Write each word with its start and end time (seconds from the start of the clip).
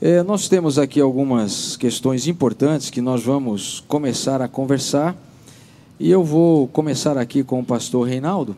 É, 0.00 0.22
nós 0.22 0.48
temos 0.48 0.78
aqui 0.78 1.00
algumas 1.00 1.76
questões 1.76 2.28
importantes 2.28 2.88
que 2.88 3.00
nós 3.00 3.24
vamos 3.24 3.82
começar 3.88 4.40
a 4.40 4.46
conversar. 4.46 5.16
E 5.98 6.08
eu 6.08 6.22
vou 6.22 6.68
começar 6.68 7.18
aqui 7.18 7.42
com 7.42 7.58
o 7.58 7.64
pastor 7.64 8.06
Reinaldo. 8.06 8.56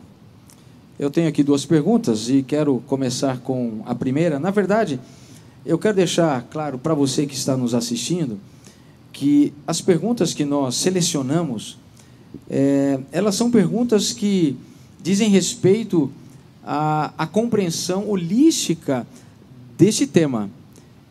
Eu 0.99 1.09
tenho 1.09 1.27
aqui 1.27 1.41
duas 1.41 1.65
perguntas 1.65 2.29
e 2.29 2.43
quero 2.43 2.83
começar 2.85 3.39
com 3.39 3.81
a 3.87 3.95
primeira. 3.95 4.39
Na 4.39 4.51
verdade, 4.51 4.99
eu 5.65 5.79
quero 5.79 5.95
deixar 5.95 6.43
claro 6.43 6.77
para 6.77 6.93
você 6.93 7.25
que 7.25 7.33
está 7.33 7.57
nos 7.57 7.73
assistindo 7.73 8.39
que 9.11 9.51
as 9.65 9.81
perguntas 9.81 10.35
que 10.35 10.45
nós 10.45 10.75
selecionamos, 10.75 11.75
é, 12.47 12.99
elas 13.11 13.33
são 13.33 13.49
perguntas 13.49 14.13
que 14.13 14.55
dizem 15.01 15.27
respeito 15.27 16.11
à, 16.63 17.11
à 17.17 17.25
compreensão 17.25 18.07
holística 18.07 19.07
desse 19.75 20.05
tema. 20.05 20.47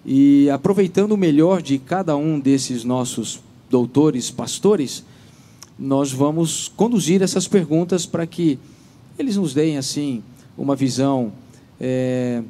E 0.04 0.48
aproveitando 0.50 1.12
o 1.12 1.16
melhor 1.16 1.60
de 1.60 1.78
cada 1.78 2.16
um 2.16 2.40
desses 2.40 2.84
nossos 2.84 3.40
doutores, 3.68 4.30
pastores, 4.30 5.04
nós 5.78 6.12
vamos 6.12 6.72
conduzir 6.76 7.22
essas 7.22 7.46
perguntas 7.46 8.06
para 8.06 8.26
que 8.26 8.58
eles 9.18 9.36
nos 9.36 9.54
deem 9.54 9.76
assim 9.76 10.22
uma 10.56 10.74
visão 10.74 11.32
é, 11.80 12.42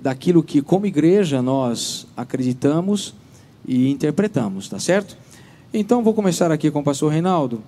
daquilo 0.00 0.42
que, 0.42 0.62
como 0.62 0.86
igreja, 0.86 1.42
nós 1.42 2.06
acreditamos 2.16 3.14
e 3.66 3.88
interpretamos, 3.90 4.68
tá 4.68 4.78
certo? 4.78 5.16
Então, 5.72 6.02
vou 6.02 6.14
começar 6.14 6.50
aqui 6.50 6.70
com 6.70 6.80
o 6.80 6.84
pastor 6.84 7.12
Reinaldo. 7.12 7.62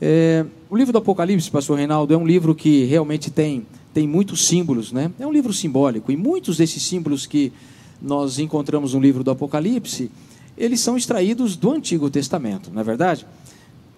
É, 0.00 0.44
o 0.68 0.76
livro 0.76 0.92
do 0.92 0.98
Apocalipse, 0.98 1.50
pastor 1.50 1.78
Reinaldo, 1.78 2.12
é 2.12 2.16
um 2.16 2.26
livro 2.26 2.54
que 2.54 2.84
realmente 2.84 3.30
tem, 3.30 3.66
tem 3.92 4.06
muitos 4.06 4.46
símbolos, 4.46 4.92
né? 4.92 5.10
É 5.18 5.26
um 5.26 5.32
livro 5.32 5.52
simbólico, 5.52 6.10
e 6.10 6.16
muitos 6.16 6.56
desses 6.56 6.82
símbolos 6.82 7.26
que 7.26 7.52
nós 8.00 8.38
encontramos 8.38 8.94
no 8.94 9.00
livro 9.00 9.22
do 9.22 9.30
Apocalipse, 9.30 10.10
eles 10.56 10.80
são 10.80 10.96
extraídos 10.96 11.56
do 11.56 11.70
Antigo 11.70 12.10
Testamento, 12.10 12.70
não 12.72 12.80
é 12.80 12.84
verdade? 12.84 13.26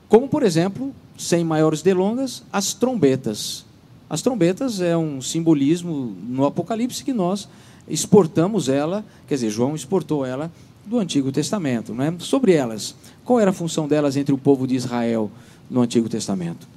Como, 0.08 0.28
por 0.28 0.42
exemplo, 0.42 0.94
sem 1.16 1.44
maiores 1.44 1.82
delongas, 1.82 2.42
as 2.52 2.74
trombetas. 2.74 3.64
As 4.08 4.20
trombetas 4.20 4.80
é 4.80 4.96
um 4.96 5.22
simbolismo 5.22 6.14
no 6.28 6.44
Apocalipse 6.44 7.02
que 7.02 7.12
nós 7.12 7.48
exportamos 7.88 8.68
ela, 8.68 9.04
quer 9.26 9.34
dizer, 9.34 9.50
João 9.50 9.74
exportou 9.74 10.24
ela 10.24 10.52
do 10.84 10.98
Antigo 10.98 11.32
Testamento. 11.32 11.94
Né? 11.94 12.14
Sobre 12.18 12.52
elas, 12.52 12.94
qual 13.24 13.40
era 13.40 13.50
a 13.50 13.54
função 13.54 13.88
delas 13.88 14.16
entre 14.16 14.34
o 14.34 14.38
povo 14.38 14.66
de 14.66 14.74
Israel 14.74 15.30
no 15.70 15.80
Antigo 15.80 16.08
Testamento? 16.08 16.68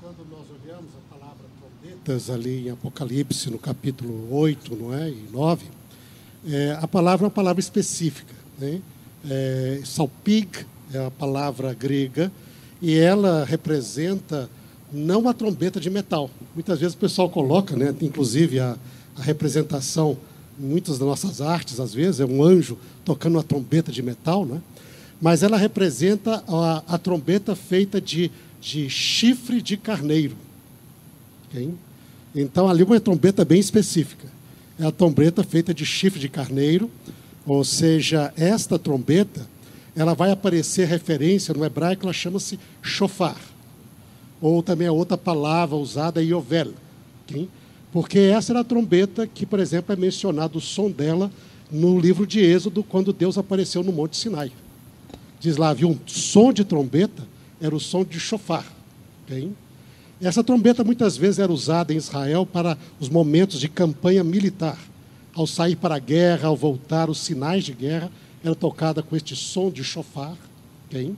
Quando 0.00 0.28
nós 0.30 0.46
olhamos 0.50 0.90
a 0.94 1.14
palavra 1.14 1.44
ali 2.32 2.66
em 2.66 2.70
Apocalipse, 2.70 3.50
no 3.50 3.58
capítulo 3.58 4.34
8 4.34 4.76
não 4.76 4.94
é? 4.94 5.08
e 5.08 5.28
9, 5.32 5.66
é, 6.48 6.78
a 6.80 6.88
palavra 6.88 7.24
é 7.24 7.26
uma 7.26 7.30
palavra 7.30 7.60
específica. 7.60 8.34
Né? 8.58 8.80
É, 9.28 9.80
salpig 9.84 10.66
é 10.92 11.06
a 11.06 11.10
palavra 11.10 11.72
grega 11.72 12.32
e 12.80 12.98
ela 12.98 13.44
representa 13.44 14.50
não 14.92 15.28
a 15.28 15.34
trombeta 15.34 15.78
de 15.78 15.88
metal. 15.88 16.28
Muitas 16.54 16.80
vezes 16.80 16.94
o 16.94 16.98
pessoal 16.98 17.30
coloca, 17.30 17.76
né, 17.76 17.94
inclusive 18.02 18.58
a, 18.58 18.76
a 19.16 19.22
representação 19.22 20.18
muitas 20.58 20.98
das 20.98 21.08
nossas 21.08 21.40
artes, 21.40 21.80
às 21.80 21.94
vezes, 21.94 22.20
é 22.20 22.24
um 22.24 22.42
anjo 22.42 22.78
tocando 23.04 23.36
uma 23.36 23.42
trombeta 23.42 23.90
de 23.90 24.02
metal, 24.02 24.44
né? 24.44 24.60
mas 25.20 25.42
ela 25.42 25.56
representa 25.56 26.42
a, 26.46 26.82
a 26.86 26.98
trombeta 26.98 27.54
feita 27.54 28.00
de, 28.00 28.30
de 28.60 28.88
chifre 28.90 29.62
de 29.62 29.76
carneiro. 29.76 30.36
Okay? 31.48 31.72
Então, 32.34 32.68
ali 32.68 32.82
uma 32.82 32.98
trombeta 32.98 33.44
bem 33.44 33.60
específica. 33.60 34.26
É 34.78 34.86
a 34.86 34.92
trombeta 34.92 35.44
feita 35.44 35.74
de 35.74 35.84
chifre 35.84 36.18
de 36.18 36.28
carneiro, 36.28 36.90
ou 37.46 37.62
seja, 37.64 38.32
esta 38.36 38.78
trombeta, 38.78 39.46
ela 39.94 40.14
vai 40.14 40.30
aparecer 40.30 40.86
referência 40.86 41.52
no 41.52 41.64
hebraico, 41.64 42.04
ela 42.04 42.12
chama-se 42.12 42.58
shofar. 42.80 43.36
Ou 44.40 44.62
também 44.62 44.88
a 44.88 44.92
outra 44.92 45.18
palavra 45.18 45.76
usada, 45.76 46.22
yovel. 46.22 46.72
Okay? 47.24 47.48
Porque 47.92 48.18
essa 48.18 48.52
era 48.52 48.60
a 48.60 48.64
trombeta 48.64 49.26
que, 49.26 49.44
por 49.44 49.60
exemplo, 49.60 49.92
é 49.92 49.96
mencionado 49.96 50.58
o 50.58 50.60
som 50.60 50.90
dela 50.90 51.30
no 51.70 51.98
livro 51.98 52.26
de 52.26 52.40
Êxodo, 52.40 52.82
quando 52.82 53.12
Deus 53.12 53.36
apareceu 53.36 53.82
no 53.82 53.92
Monte 53.92 54.16
Sinai. 54.16 54.50
Diz 55.38 55.56
lá, 55.56 55.70
havia 55.70 55.86
um 55.86 55.98
som 56.06 56.52
de 56.52 56.64
trombeta, 56.64 57.26
era 57.60 57.74
o 57.74 57.80
som 57.80 58.04
de 58.04 58.18
chofar. 58.18 58.66
Okay? 59.24 59.50
Essa 60.22 60.44
trombeta 60.44 60.84
muitas 60.84 61.16
vezes 61.16 61.40
era 61.40 61.52
usada 61.52 61.92
em 61.92 61.96
Israel 61.96 62.46
para 62.46 62.78
os 63.00 63.08
momentos 63.08 63.58
de 63.58 63.68
campanha 63.68 64.22
militar. 64.22 64.78
Ao 65.34 65.48
sair 65.48 65.74
para 65.74 65.96
a 65.96 65.98
guerra, 65.98 66.46
ao 66.46 66.56
voltar, 66.56 67.10
os 67.10 67.18
sinais 67.18 67.64
de 67.64 67.72
guerra 67.72 68.08
era 68.44 68.54
tocada 68.54 69.02
com 69.02 69.16
este 69.16 69.34
som 69.34 69.68
de 69.68 69.82
chofar. 69.82 70.36
Okay? 70.86 71.12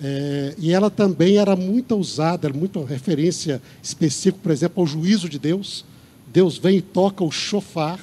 É, 0.00 0.54
e 0.56 0.72
ela 0.72 0.88
também 0.88 1.38
era 1.38 1.56
muito 1.56 1.96
usada, 1.96 2.46
era 2.46 2.56
muita 2.56 2.84
referência 2.84 3.60
específica, 3.82 4.38
por 4.40 4.52
exemplo, 4.52 4.80
ao 4.80 4.86
juízo 4.86 5.28
de 5.28 5.40
Deus. 5.40 5.84
Deus 6.32 6.58
vem 6.58 6.78
e 6.78 6.82
toca 6.82 7.24
o 7.24 7.32
chofar. 7.32 7.98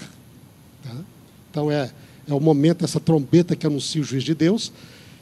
Tá? 0.84 0.96
Então 1.50 1.72
é, 1.72 1.90
é 2.28 2.34
o 2.34 2.42
momento, 2.42 2.84
essa 2.84 3.00
trombeta 3.00 3.56
que 3.56 3.66
anuncia 3.66 4.02
o 4.02 4.04
juiz 4.04 4.24
de 4.24 4.36
Deus. 4.36 4.74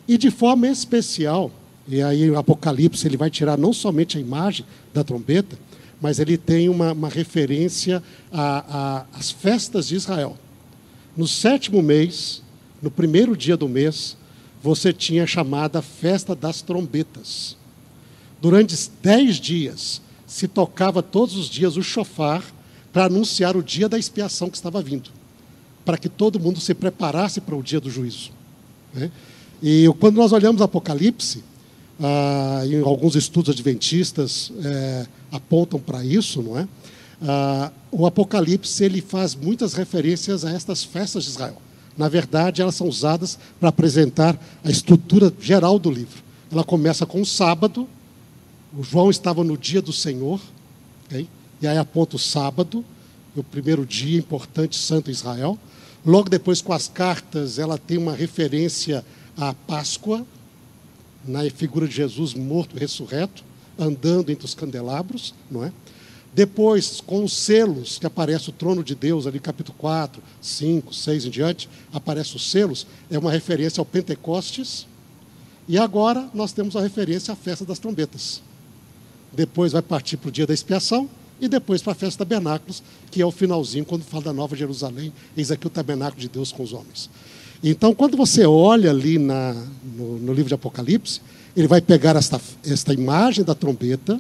E 0.07 0.17
de 0.17 0.31
forma 0.31 0.67
especial, 0.67 1.51
e 1.87 2.01
aí 2.01 2.29
o 2.29 2.37
Apocalipse 2.37 3.05
ele 3.05 3.17
vai 3.17 3.29
tirar 3.29 3.57
não 3.57 3.73
somente 3.73 4.17
a 4.17 4.21
imagem 4.21 4.65
da 4.93 5.03
trombeta, 5.03 5.57
mas 6.01 6.19
ele 6.19 6.37
tem 6.37 6.69
uma, 6.69 6.91
uma 6.91 7.09
referência 7.09 8.01
às 9.13 9.31
festas 9.31 9.87
de 9.87 9.95
Israel. 9.95 10.37
No 11.15 11.27
sétimo 11.27 11.81
mês, 11.81 12.41
no 12.81 12.89
primeiro 12.89 13.37
dia 13.37 13.55
do 13.55 13.69
mês, 13.69 14.17
você 14.61 14.91
tinha 14.91 15.23
a 15.23 15.27
chamada 15.27 15.81
Festa 15.81 16.35
das 16.35 16.61
Trombetas. 16.61 17.57
Durante 18.41 18.75
dez 19.01 19.37
dias, 19.37 20.01
se 20.25 20.47
tocava 20.47 21.03
todos 21.03 21.35
os 21.37 21.49
dias 21.49 21.77
o 21.77 21.83
chofar 21.83 22.43
para 22.91 23.05
anunciar 23.05 23.55
o 23.55 23.63
dia 23.63 23.87
da 23.89 23.97
expiação 23.97 24.49
que 24.49 24.55
estava 24.55 24.81
vindo, 24.81 25.09
para 25.85 25.97
que 25.97 26.09
todo 26.09 26.39
mundo 26.39 26.59
se 26.59 26.73
preparasse 26.73 27.41
para 27.41 27.55
o 27.55 27.63
dia 27.63 27.79
do 27.79 27.89
juízo. 27.89 28.31
Né? 28.93 29.11
E 29.61 29.85
quando 29.99 30.17
nós 30.17 30.31
olhamos 30.31 30.61
Apocalipse, 30.61 31.43
ah, 32.03 32.61
em 32.65 32.81
alguns 32.81 33.15
estudos 33.15 33.55
adventistas 33.55 34.51
é, 34.63 35.07
apontam 35.31 35.79
para 35.79 36.03
isso, 36.03 36.41
não 36.41 36.59
é? 36.59 36.67
Ah, 37.21 37.71
o 37.91 38.05
Apocalipse 38.05 38.83
ele 38.83 39.01
faz 39.01 39.33
muitas 39.33 39.73
referências 39.73 40.43
a 40.43 40.51
estas 40.51 40.83
festas 40.83 41.23
de 41.23 41.29
Israel. 41.29 41.61
Na 41.97 42.09
verdade, 42.09 42.61
elas 42.61 42.75
são 42.75 42.87
usadas 42.87 43.39
para 43.59 43.69
apresentar 43.69 44.37
a 44.63 44.69
estrutura 44.69 45.33
geral 45.39 45.79
do 45.79 45.89
livro. 45.89 46.21
Ela 46.51 46.63
começa 46.63 47.05
com 47.05 47.21
o 47.21 47.25
sábado. 47.25 47.87
O 48.77 48.83
João 48.83 49.09
estava 49.09 49.43
no 49.43 49.57
dia 49.57 49.81
do 49.81 49.93
Senhor. 49.93 50.39
Okay? 51.05 51.27
e 51.63 51.67
aí 51.67 51.77
aponta 51.77 52.17
o 52.17 52.19
sábado, 52.19 52.83
o 53.33 53.41
primeiro 53.41 53.85
dia 53.85 54.19
importante, 54.19 54.75
Santo 54.75 55.09
Israel. 55.09 55.57
Logo 56.05 56.29
depois, 56.29 56.61
com 56.61 56.73
as 56.73 56.89
cartas, 56.89 57.57
ela 57.57 57.77
tem 57.77 57.97
uma 57.97 58.13
referência 58.13 59.03
à 59.37 59.53
Páscoa, 59.53 60.25
na 61.25 61.49
figura 61.49 61.87
de 61.87 61.95
Jesus 61.95 62.33
morto 62.33 62.77
ressurreto, 62.77 63.43
andando 63.77 64.29
entre 64.29 64.45
os 64.45 64.53
candelabros, 64.53 65.33
não 65.49 65.63
é? 65.63 65.71
Depois, 66.33 66.99
com 66.99 67.23
os 67.23 67.33
selos, 67.33 67.99
que 67.99 68.07
aparece 68.07 68.49
o 68.49 68.53
trono 68.53 68.83
de 68.83 68.95
Deus, 68.95 69.27
ali 69.27 69.39
capítulo 69.39 69.77
4, 69.77 70.21
5, 70.41 70.93
6 70.93 71.25
em 71.25 71.29
diante, 71.29 71.69
aparece 71.93 72.35
os 72.35 72.49
selos, 72.49 72.87
é 73.09 73.19
uma 73.19 73.31
referência 73.31 73.79
ao 73.79 73.85
Pentecostes. 73.85 74.87
E 75.67 75.77
agora 75.77 76.27
nós 76.33 76.51
temos 76.51 76.75
a 76.75 76.81
referência 76.81 77.31
à 77.31 77.35
festa 77.35 77.63
das 77.63 77.77
trombetas. 77.77 78.41
Depois 79.31 79.73
vai 79.73 79.83
partir 79.83 80.17
para 80.17 80.29
o 80.29 80.31
dia 80.31 80.47
da 80.47 80.53
expiação, 80.53 81.07
e 81.39 81.47
depois 81.47 81.81
para 81.83 81.91
a 81.91 81.95
festa 81.95 82.25
tabernáculos, 82.25 82.81
que 83.11 83.21
é 83.21 83.25
o 83.25 83.31
finalzinho, 83.31 83.85
quando 83.85 84.03
fala 84.03 84.23
da 84.23 84.33
Nova 84.33 84.55
Jerusalém, 84.55 85.13
eis 85.37 85.51
aqui 85.51 85.67
o 85.67 85.69
tabernáculo 85.69 86.19
de 86.19 86.29
Deus 86.29 86.51
com 86.51 86.63
os 86.63 86.73
homens. 86.73 87.09
Então, 87.63 87.95
quando 87.95 88.17
você 88.17 88.45
olha 88.45 88.89
ali 88.89 89.17
na, 89.17 89.53
no, 89.95 90.19
no 90.19 90.33
livro 90.33 90.49
de 90.49 90.53
Apocalipse, 90.53 91.21
ele 91.55 91.67
vai 91.67 91.79
pegar 91.79 92.15
esta, 92.15 92.41
esta 92.65 92.93
imagem 92.93 93.45
da 93.45 93.55
trombeta, 93.55 94.19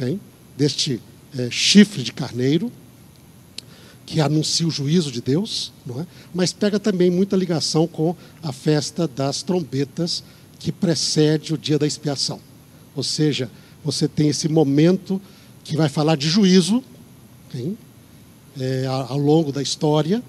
hein, 0.00 0.20
deste 0.56 1.00
é, 1.38 1.48
chifre 1.50 2.02
de 2.02 2.12
carneiro, 2.12 2.72
que 4.04 4.20
anuncia 4.20 4.66
o 4.66 4.70
juízo 4.70 5.12
de 5.12 5.20
Deus, 5.20 5.72
é? 5.98 6.06
mas 6.34 6.52
pega 6.52 6.80
também 6.80 7.08
muita 7.08 7.36
ligação 7.36 7.86
com 7.86 8.16
a 8.42 8.52
festa 8.52 9.06
das 9.06 9.42
trombetas, 9.42 10.24
que 10.58 10.72
precede 10.72 11.54
o 11.54 11.58
dia 11.58 11.78
da 11.78 11.86
expiação. 11.86 12.40
Ou 12.94 13.02
seja, 13.02 13.50
você 13.84 14.08
tem 14.08 14.28
esse 14.28 14.48
momento 14.48 15.20
que 15.64 15.76
vai 15.76 15.88
falar 15.88 16.16
de 16.16 16.28
juízo 16.28 16.82
é, 18.58 18.86
ao 18.86 19.18
longo 19.18 19.52
da 19.52 19.62
história, 19.62 20.22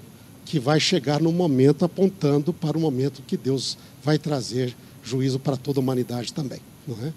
que 0.44 0.58
vai 0.58 0.78
chegar 0.78 1.20
no 1.20 1.32
momento 1.32 1.84
apontando 1.84 2.52
para 2.52 2.76
o 2.76 2.80
momento 2.80 3.22
que 3.26 3.36
Deus 3.36 3.78
vai 4.02 4.18
trazer 4.18 4.74
juízo 5.02 5.38
para 5.38 5.56
toda 5.56 5.80
a 5.80 5.82
humanidade 5.82 6.32
também. 6.32 6.60
Não 6.86 6.96
é? 7.04 7.12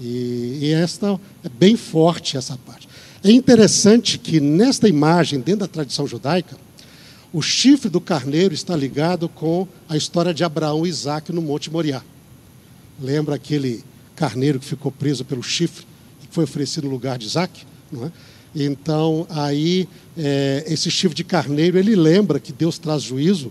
E, 0.00 0.58
e 0.62 0.72
esta 0.72 1.20
é 1.44 1.48
bem 1.48 1.76
forte 1.76 2.36
essa 2.36 2.56
parte. 2.56 2.88
É 3.22 3.30
interessante 3.30 4.18
que 4.18 4.40
nesta 4.40 4.88
imagem, 4.88 5.38
dentro 5.40 5.60
da 5.60 5.68
tradição 5.68 6.06
judaica, 6.06 6.56
O 7.32 7.40
chifre 7.40 7.88
do 7.88 8.00
carneiro 8.00 8.52
está 8.52 8.76
ligado 8.76 9.26
com 9.26 9.66
a 9.88 9.96
história 9.96 10.34
de 10.34 10.44
Abraão 10.44 10.84
e 10.84 10.90
Isaac 10.90 11.32
no 11.32 11.40
Monte 11.40 11.70
Moriá. 11.70 12.02
Lembra 13.00 13.36
aquele 13.36 13.82
carneiro 14.14 14.60
que 14.60 14.66
ficou 14.66 14.92
preso 14.92 15.24
pelo 15.24 15.42
chifre 15.42 15.86
e 16.22 16.26
foi 16.30 16.44
oferecido 16.44 16.84
no 16.84 16.90
lugar 16.90 17.16
de 17.16 17.24
Isaac? 17.24 17.64
Não 17.90 18.04
é? 18.04 18.12
Então, 18.54 19.26
aí, 19.30 19.88
é, 20.16 20.64
esse 20.66 20.90
chifre 20.90 21.16
de 21.16 21.24
carneiro, 21.24 21.78
ele 21.78 21.96
lembra 21.96 22.38
que 22.38 22.52
Deus 22.52 22.78
traz 22.78 23.02
juízo, 23.02 23.50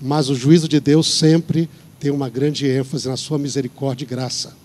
mas 0.00 0.28
o 0.28 0.34
juízo 0.34 0.68
de 0.68 0.80
Deus 0.80 1.08
sempre 1.08 1.68
tem 2.00 2.10
uma 2.10 2.28
grande 2.28 2.66
ênfase 2.66 3.08
na 3.08 3.16
sua 3.16 3.38
misericórdia 3.38 4.04
e 4.04 4.08
graça. 4.08 4.56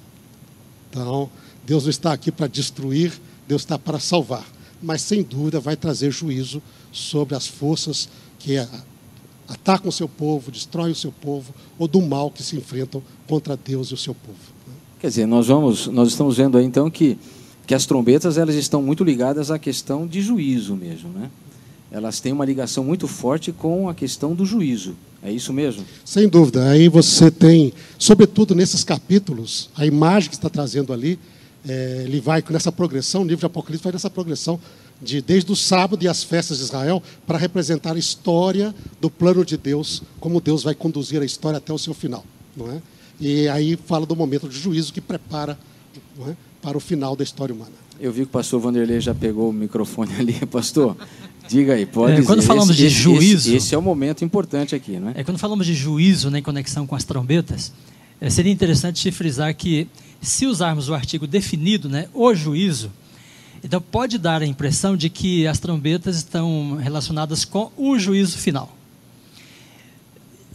Então, 0.89 1.29
Deus 1.65 1.83
não 1.83 1.89
está 1.89 2.13
aqui 2.13 2.31
para 2.31 2.47
destruir, 2.47 3.13
Deus 3.47 3.61
está 3.61 3.77
para 3.77 3.99
salvar. 3.99 4.45
Mas, 4.81 5.01
sem 5.01 5.21
dúvida, 5.21 5.59
vai 5.59 5.75
trazer 5.75 6.11
juízo 6.11 6.61
sobre 6.91 7.35
as 7.35 7.45
forças 7.45 8.09
que 8.39 8.57
atacam 9.47 9.89
o 9.89 9.91
seu 9.91 10.07
povo, 10.07 10.51
destroem 10.51 10.91
o 10.91 10.95
seu 10.95 11.11
povo, 11.11 11.53
ou 11.77 11.87
do 11.87 12.01
mal 12.01 12.31
que 12.31 12.41
se 12.41 12.55
enfrentam 12.55 13.03
contra 13.27 13.55
Deus 13.55 13.89
e 13.89 13.93
o 13.93 13.97
seu 13.97 14.15
povo. 14.15 14.37
Quer 14.99 15.09
dizer, 15.09 15.27
nós, 15.27 15.47
vamos, 15.47 15.87
nós 15.87 16.09
estamos 16.09 16.37
vendo 16.37 16.57
aí, 16.57 16.65
então, 16.65 16.89
que 16.89 17.17
que 17.65 17.73
as 17.73 17.85
trombetas 17.85 18.37
elas 18.37 18.55
estão 18.55 18.81
muito 18.81 19.03
ligadas 19.03 19.49
à 19.49 19.57
questão 19.57 20.05
de 20.05 20.21
juízo 20.21 20.75
mesmo, 20.75 21.09
né? 21.09 21.29
Elas 21.91 22.19
têm 22.19 22.33
uma 22.33 22.45
ligação 22.45 22.83
muito 22.83 23.07
forte 23.07 23.51
com 23.51 23.87
a 23.87 23.93
questão 23.93 24.35
do 24.35 24.45
juízo. 24.45 24.95
É 25.23 25.31
isso 25.31 25.53
mesmo? 25.53 25.85
Sem 26.03 26.27
dúvida. 26.27 26.69
Aí 26.69 26.89
você 26.89 27.31
tem, 27.31 27.73
sobretudo 27.97 28.53
nesses 28.53 28.83
capítulos, 28.83 29.69
a 29.75 29.85
imagem 29.85 30.29
que 30.29 30.35
está 30.35 30.49
trazendo 30.49 30.91
ali, 30.91 31.17
é, 31.67 32.03
ele 32.05 32.19
vai 32.19 32.43
nessa 32.49 32.71
progressão, 32.71 33.21
o 33.21 33.25
livro 33.25 33.39
de 33.39 33.45
Apocalipse 33.45 33.83
vai 33.83 33.93
nessa 33.93 34.09
progressão 34.09 34.59
de 35.01 35.21
desde 35.21 35.51
o 35.51 35.55
sábado 35.55 36.03
e 36.03 36.07
as 36.07 36.23
festas 36.23 36.57
de 36.59 36.63
Israel 36.63 37.01
para 37.25 37.37
representar 37.37 37.95
a 37.95 37.99
história 37.99 38.73
do 39.01 39.09
plano 39.09 39.43
de 39.43 39.57
Deus, 39.57 40.03
como 40.19 40.39
Deus 40.39 40.63
vai 40.63 40.75
conduzir 40.75 41.21
a 41.21 41.25
história 41.25 41.57
até 41.57 41.73
o 41.73 41.77
seu 41.77 41.93
final, 41.93 42.23
não 42.55 42.71
é? 42.71 42.81
E 43.19 43.47
aí 43.47 43.77
fala 43.85 44.05
do 44.05 44.15
momento 44.15 44.47
de 44.47 44.57
juízo 44.59 44.93
que 44.93 45.01
prepara 45.01 45.57
é? 46.27 46.35
Para 46.65 46.75
o 46.79 46.81
final 46.81 47.15
da 47.15 47.23
história 47.23 47.53
humana. 47.53 47.71
Eu 47.99 48.11
vi 48.11 48.21
que 48.21 48.27
o 48.27 48.31
pastor 48.31 48.59
Vanderlei 48.59 48.99
já 48.99 49.13
pegou 49.13 49.51
o 49.51 49.53
microfone 49.53 50.11
ali, 50.17 50.33
pastor. 50.47 50.97
Diga 51.47 51.75
aí, 51.75 51.85
pode 51.85 52.21
é, 52.21 52.23
Quando 52.23 52.39
dizer. 52.39 52.47
falamos 52.47 52.71
esse, 52.71 52.79
de 52.79 52.89
juízo. 52.89 53.49
Esse, 53.49 53.55
esse, 53.57 53.75
é 53.75 53.77
o 53.77 53.83
momento 53.83 54.25
importante 54.25 54.73
aqui, 54.73 54.93
né? 54.93 55.13
É 55.15 55.23
quando 55.23 55.37
falamos 55.37 55.67
de 55.67 55.75
juízo 55.75 56.31
né, 56.31 56.39
em 56.39 56.41
conexão 56.41 56.87
com 56.87 56.95
as 56.95 57.03
trombetas, 57.03 57.71
é, 58.19 58.31
seria 58.31 58.51
interessante 58.51 59.11
frisar 59.11 59.53
que 59.53 59.87
se 60.19 60.47
usarmos 60.47 60.89
o 60.89 60.95
artigo 60.95 61.27
definido, 61.27 61.87
né, 61.87 62.07
o 62.15 62.33
juízo, 62.33 62.91
então 63.63 63.79
pode 63.79 64.17
dar 64.17 64.41
a 64.41 64.45
impressão 64.45 64.97
de 64.97 65.07
que 65.07 65.45
as 65.45 65.59
trombetas 65.59 66.17
estão 66.17 66.77
relacionadas 66.81 67.45
com 67.45 67.71
o 67.77 67.99
juízo 67.99 68.39
final. 68.39 68.74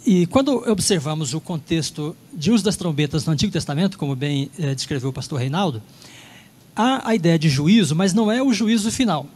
E 0.06 0.26
quando 0.26 0.70
observamos 0.70 1.34
o 1.34 1.40
contexto 1.40 2.16
de 2.32 2.50
uso 2.50 2.64
das 2.64 2.76
trombetas 2.76 3.26
no 3.26 3.32
Antigo 3.32 3.52
Testamento, 3.52 3.98
como 3.98 4.16
bem 4.16 4.50
é, 4.58 4.74
descreveu 4.74 5.10
o 5.10 5.12
pastor 5.12 5.38
Reinaldo, 5.38 5.82
há 6.74 7.08
a 7.08 7.14
ideia 7.14 7.38
de 7.38 7.48
juízo, 7.48 7.94
mas 7.94 8.14
não 8.14 8.32
é 8.32 8.42
o 8.42 8.52
juízo 8.52 8.90
final. 8.90 9.26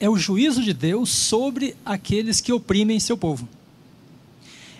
É 0.00 0.08
o 0.08 0.16
juízo 0.16 0.62
de 0.62 0.72
Deus 0.72 1.10
sobre 1.10 1.76
aqueles 1.84 2.40
que 2.40 2.52
oprimem 2.52 2.98
seu 2.98 3.16
povo. 3.16 3.48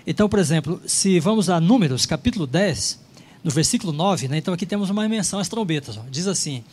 Então, 0.06 0.28
por 0.28 0.38
exemplo, 0.38 0.80
se 0.86 1.20
vamos 1.20 1.48
a 1.48 1.60
Números, 1.60 2.06
capítulo 2.06 2.46
10, 2.46 2.98
no 3.44 3.50
versículo 3.50 3.92
9, 3.92 4.26
né, 4.26 4.38
então 4.38 4.54
aqui 4.54 4.66
temos 4.66 4.90
uma 4.90 5.08
menção 5.08 5.38
às 5.38 5.48
trombetas. 5.48 5.96
Ó, 5.96 6.02
diz 6.10 6.26
assim: 6.26 6.64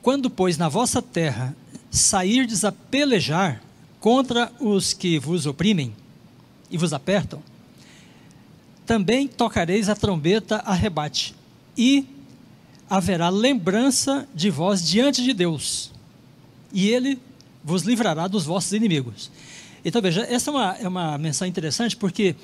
Quando, 0.00 0.30
pois, 0.30 0.56
na 0.56 0.68
vossa 0.68 1.02
terra 1.02 1.54
sairdes 1.90 2.64
a 2.64 2.72
pelejar 2.72 3.62
contra 4.00 4.52
os 4.60 4.92
que 4.94 5.18
vos 5.18 5.44
oprimem 5.44 5.92
e 6.70 6.78
vos 6.78 6.92
apertam, 6.92 7.42
também 8.88 9.28
tocareis 9.28 9.90
a 9.90 9.94
trombeta 9.94 10.62
a 10.64 10.72
rebate, 10.72 11.34
e 11.76 12.06
haverá 12.88 13.28
lembrança 13.28 14.26
de 14.34 14.48
vós 14.48 14.82
diante 14.82 15.22
de 15.22 15.34
Deus, 15.34 15.92
e 16.72 16.88
ele 16.88 17.20
vos 17.62 17.82
livrará 17.82 18.26
dos 18.26 18.46
vossos 18.46 18.72
inimigos. 18.72 19.30
Então 19.84 20.00
veja, 20.00 20.22
essa 20.22 20.50
é 20.50 20.54
uma, 20.54 20.76
é 20.78 20.88
uma 20.88 21.18
menção 21.18 21.46
interessante 21.46 21.94
porque 21.94 22.34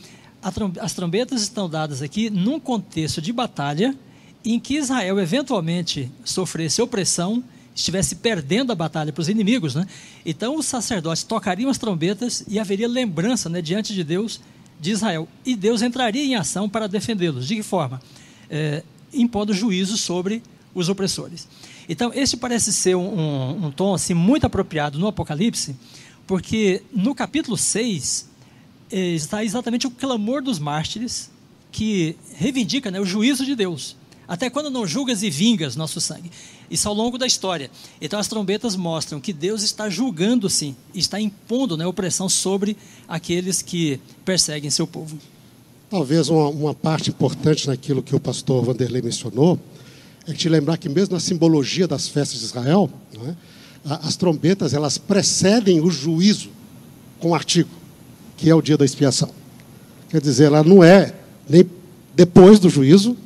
as 0.78 0.92
trombetas 0.92 1.40
estão 1.40 1.66
dadas 1.66 2.02
aqui 2.02 2.28
num 2.28 2.60
contexto 2.60 3.22
de 3.22 3.32
batalha 3.32 3.96
em 4.44 4.60
que 4.60 4.76
Israel 4.76 5.18
eventualmente 5.18 6.12
sofresse 6.26 6.82
opressão, 6.82 7.42
estivesse 7.74 8.16
perdendo 8.16 8.70
a 8.70 8.74
batalha 8.74 9.14
para 9.14 9.22
os 9.22 9.30
inimigos, 9.30 9.74
né? 9.74 9.86
Então 10.26 10.58
os 10.58 10.66
sacerdotes 10.66 11.24
tocariam 11.24 11.70
as 11.70 11.78
trombetas 11.78 12.44
e 12.46 12.58
haveria 12.58 12.86
lembrança 12.86 13.48
né, 13.48 13.62
diante 13.62 13.94
de 13.94 14.04
Deus 14.04 14.42
de 14.80 14.90
Israel. 14.90 15.28
E 15.44 15.56
Deus 15.56 15.82
entraria 15.82 16.24
em 16.24 16.34
ação 16.34 16.68
para 16.68 16.86
defendê-los. 16.86 17.46
De 17.46 17.56
que 17.56 17.62
forma? 17.62 18.00
É, 18.50 18.82
impondo 19.12 19.52
juízo 19.52 19.96
sobre 19.96 20.42
os 20.74 20.88
opressores. 20.88 21.48
Então, 21.88 22.12
esse 22.14 22.36
parece 22.36 22.72
ser 22.72 22.96
um, 22.96 23.66
um, 23.66 23.70
tom 23.70 23.94
assim, 23.94 24.14
muito 24.14 24.46
apropriado 24.46 24.98
no 24.98 25.06
Apocalipse, 25.06 25.76
porque 26.26 26.82
no 26.92 27.14
capítulo 27.14 27.56
6 27.56 28.28
é, 28.90 28.98
está 29.10 29.44
exatamente 29.44 29.86
o 29.86 29.90
clamor 29.90 30.42
dos 30.42 30.58
mártires 30.58 31.30
que 31.70 32.16
reivindica 32.34 32.90
né, 32.90 33.00
o 33.00 33.04
juízo 33.04 33.44
de 33.44 33.54
Deus. 33.54 33.96
Até 34.26 34.48
quando 34.48 34.70
não 34.70 34.86
julgas 34.86 35.22
e 35.22 35.28
vingas 35.28 35.76
nosso 35.76 36.00
sangue? 36.00 36.30
Isso 36.70 36.88
ao 36.88 36.94
longo 36.94 37.18
da 37.18 37.26
história. 37.26 37.70
Então 38.00 38.18
as 38.18 38.28
trombetas 38.28 38.76
mostram 38.76 39.20
que 39.20 39.32
Deus 39.32 39.62
está 39.62 39.88
julgando 39.88 40.48
sim, 40.48 40.74
está 40.94 41.20
impondo 41.20 41.76
né, 41.76 41.86
opressão 41.86 42.28
sobre 42.28 42.76
aqueles 43.06 43.62
que 43.62 44.00
perseguem 44.24 44.70
seu 44.70 44.86
povo. 44.86 45.18
Talvez 45.90 46.28
uma, 46.28 46.48
uma 46.48 46.74
parte 46.74 47.10
importante 47.10 47.68
naquilo 47.68 48.02
que 48.02 48.16
o 48.16 48.20
pastor 48.20 48.64
Vanderlei 48.64 49.02
mencionou 49.02 49.58
é 50.26 50.32
te 50.32 50.48
lembrar 50.48 50.78
que 50.78 50.88
mesmo 50.88 51.14
na 51.14 51.20
simbologia 51.20 51.86
das 51.86 52.08
festas 52.08 52.40
de 52.40 52.46
Israel, 52.46 52.90
é, 53.26 53.34
as 53.84 54.16
trombetas 54.16 54.72
elas 54.72 54.96
precedem 54.96 55.80
o 55.80 55.90
juízo 55.90 56.48
com 57.20 57.30
o 57.30 57.34
artigo, 57.34 57.68
que 58.36 58.48
é 58.48 58.54
o 58.54 58.62
dia 58.62 58.78
da 58.78 58.84
expiação. 58.84 59.30
Quer 60.08 60.20
dizer, 60.20 60.44
ela 60.44 60.62
não 60.62 60.82
é 60.82 61.14
nem 61.48 61.68
depois 62.14 62.58
do 62.58 62.70
juízo, 62.70 63.16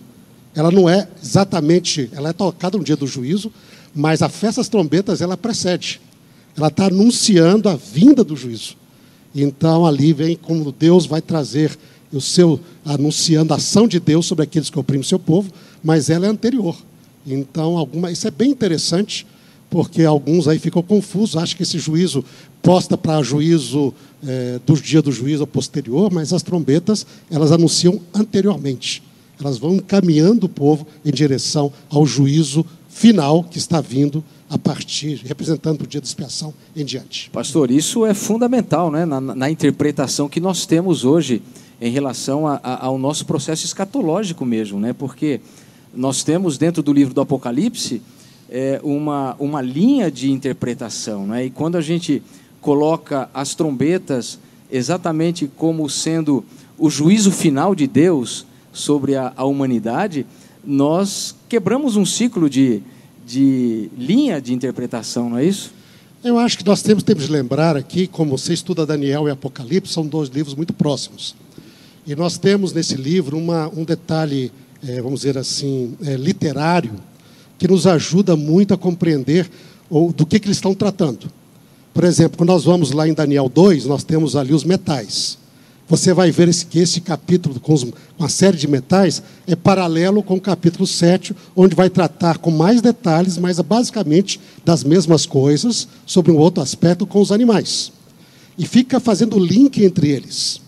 ela 0.58 0.72
não 0.72 0.90
é 0.90 1.06
exatamente, 1.22 2.10
ela 2.12 2.31
é 2.31 2.32
tocada 2.32 2.76
no 2.76 2.82
dia 2.82 2.96
do 2.96 3.06
juízo, 3.06 3.52
mas 3.94 4.22
a 4.22 4.28
festa 4.28 4.60
das 4.60 4.69
trombetas 4.69 5.20
ela 5.20 5.37
precede. 5.37 6.00
Ela 6.56 6.66
está 6.66 6.87
anunciando 6.87 7.69
a 7.69 7.76
vinda 7.76 8.25
do 8.25 8.34
juízo. 8.34 8.76
Então 9.32 9.87
ali 9.87 10.12
vem 10.12 10.34
como 10.34 10.72
Deus 10.72 11.06
vai 11.06 11.22
trazer 11.22 11.78
o 12.12 12.20
seu 12.20 12.58
anunciando 12.84 13.54
a 13.54 13.56
ação 13.56 13.87
de 13.87 14.00
Deus 14.00 14.26
sobre 14.26 14.42
aqueles 14.42 14.68
que 14.68 14.76
oprimem 14.76 15.02
o 15.02 15.04
seu 15.04 15.21
povo, 15.21 15.49
mas 15.80 16.11
ela 16.11 16.26
é 16.26 16.28
anterior. 16.28 16.76
Então 17.25 17.78
alguma, 17.78 18.11
isso 18.11 18.26
é 18.26 18.30
bem 18.33 18.50
interessante 18.50 19.25
porque 19.71 20.02
alguns 20.02 20.49
aí 20.49 20.59
ficam 20.59 20.83
confusos, 20.83 21.37
acham 21.37 21.56
que 21.56 21.62
esse 21.62 21.78
juízo 21.78 22.25
posta 22.61 22.99
para 22.99 23.23
juízo 23.23 23.94
é, 24.26 24.59
do 24.66 24.75
dia 24.75 25.00
do 25.00 25.12
juízo 25.12 25.47
posterior, 25.47 26.12
mas 26.12 26.33
as 26.33 26.42
trombetas 26.42 27.06
elas 27.30 27.52
anunciam 27.52 28.00
anteriormente 28.12 29.06
elas 29.40 29.59
vão 29.59 29.76
encaminhando 29.76 30.47
o 30.47 30.49
povo 30.49 30.87
em 31.04 31.11
direção 31.11 31.73
ao 31.88 32.04
juízo 32.04 32.64
final 32.88 33.45
que 33.45 33.59
está 33.59 33.80
vindo 33.80 34.25
a 34.50 34.59
partir, 34.59 35.23
representando 35.25 35.83
o 35.83 35.87
dia 35.87 36.00
da 36.00 36.07
expiação 36.07 36.54
em 36.75 36.85
diante. 36.85 37.30
Pastor, 37.30 37.71
isso 37.71 38.04
é 38.04 38.14
fundamental 38.14 38.90
né, 38.90 39.04
na, 39.04 39.21
na 39.21 39.50
interpretação 39.50 40.28
que 40.28 40.40
nós 40.40 40.66
temos 40.66 41.04
hoje 41.04 41.42
em 41.80 41.90
relação 41.90 42.47
a, 42.47 42.59
a, 42.62 42.87
ao 42.87 42.99
nosso 42.99 43.25
processo 43.26 43.64
escatológico 43.64 44.45
mesmo, 44.45 44.80
né? 44.80 44.92
porque 44.92 45.40
nós 45.95 46.25
temos 46.25 46.59
dentro 46.59 46.83
do 46.83 46.92
livro 46.92 47.14
do 47.14 47.21
Apocalipse 47.21 48.02
é, 48.50 48.80
uma, 48.83 49.37
uma 49.38 49.61
linha 49.61 50.11
de 50.11 50.30
interpretação, 50.30 51.26
né? 51.26 51.45
e 51.45 51.50
quando 51.50 51.76
a 51.76 51.80
gente 51.80 52.23
coloca 52.61 53.30
as 53.33 53.54
trombetas 53.54 54.38
exatamente 54.71 55.49
como 55.57 55.88
sendo 55.88 56.45
o 56.76 56.90
juízo 56.90 57.30
final 57.30 57.75
de 57.75 57.87
Deus, 57.87 58.47
sobre 58.72 59.16
a, 59.16 59.32
a 59.37 59.44
humanidade, 59.44 60.26
nós 60.64 61.34
quebramos 61.48 61.96
um 61.96 62.04
ciclo 62.04 62.48
de, 62.48 62.82
de 63.26 63.90
linha 63.96 64.40
de 64.40 64.52
interpretação, 64.52 65.30
não 65.30 65.38
é 65.38 65.44
isso? 65.44 65.72
Eu 66.22 66.38
acho 66.38 66.58
que 66.58 66.66
nós 66.66 66.82
temos, 66.82 67.02
temos 67.02 67.26
de 67.26 67.32
lembrar 67.32 67.76
aqui, 67.76 68.06
como 68.06 68.37
você 68.37 68.52
estuda 68.52 68.84
Daniel 68.84 69.28
e 69.28 69.30
Apocalipse, 69.30 69.92
são 69.92 70.06
dois 70.06 70.28
livros 70.28 70.54
muito 70.54 70.72
próximos. 70.72 71.34
E 72.06 72.14
nós 72.16 72.38
temos 72.38 72.72
nesse 72.72 72.96
livro 72.96 73.38
uma, 73.38 73.68
um 73.68 73.84
detalhe, 73.84 74.50
é, 74.87 75.00
vamos 75.00 75.20
dizer 75.20 75.38
assim, 75.38 75.96
é, 76.04 76.16
literário, 76.16 76.92
que 77.56 77.68
nos 77.68 77.87
ajuda 77.87 78.37
muito 78.37 78.75
a 78.75 78.78
compreender 78.78 79.48
ou, 79.88 80.12
do 80.12 80.26
que, 80.26 80.40
que 80.40 80.46
eles 80.46 80.56
estão 80.56 80.75
tratando. 80.75 81.30
Por 81.94 82.04
exemplo, 82.04 82.38
quando 82.38 82.48
nós 82.48 82.64
vamos 82.64 82.90
lá 82.92 83.08
em 83.08 83.14
Daniel 83.14 83.48
2, 83.48 83.87
nós 83.87 84.04
temos 84.04 84.37
ali 84.37 84.52
os 84.52 84.64
metais 84.64 85.38
você 85.88 86.12
vai 86.12 86.30
ver 86.30 86.52
que 86.66 86.78
esse 86.78 87.00
capítulo, 87.00 87.59
com 87.59 87.75
uma 88.18 88.28
série 88.28 88.57
de 88.57 88.68
metais, 88.68 89.23
é 89.47 89.57
paralelo 89.57 90.23
com 90.23 90.35
o 90.35 90.40
capítulo 90.40 90.87
7, 90.87 91.35
onde 91.57 91.75
vai 91.75 91.88
tratar 91.88 92.38
com 92.38 92.50
mais 92.50 92.83
detalhes, 92.83 93.38
mas 93.38 93.59
basicamente 93.61 94.38
das 94.64 94.85
mesmas 94.85 95.25
coisas, 95.25 95.88
sobre 96.04 96.30
um 96.30 96.37
outro 96.37 96.62
aspecto 96.62 97.07
com 97.07 97.21
os 97.21 97.33
animais. 97.33 97.92
e 98.59 98.66
fica 98.66 98.99
fazendo 98.99 99.38
link 99.38 99.83
entre 99.85 100.09
eles. 100.09 100.61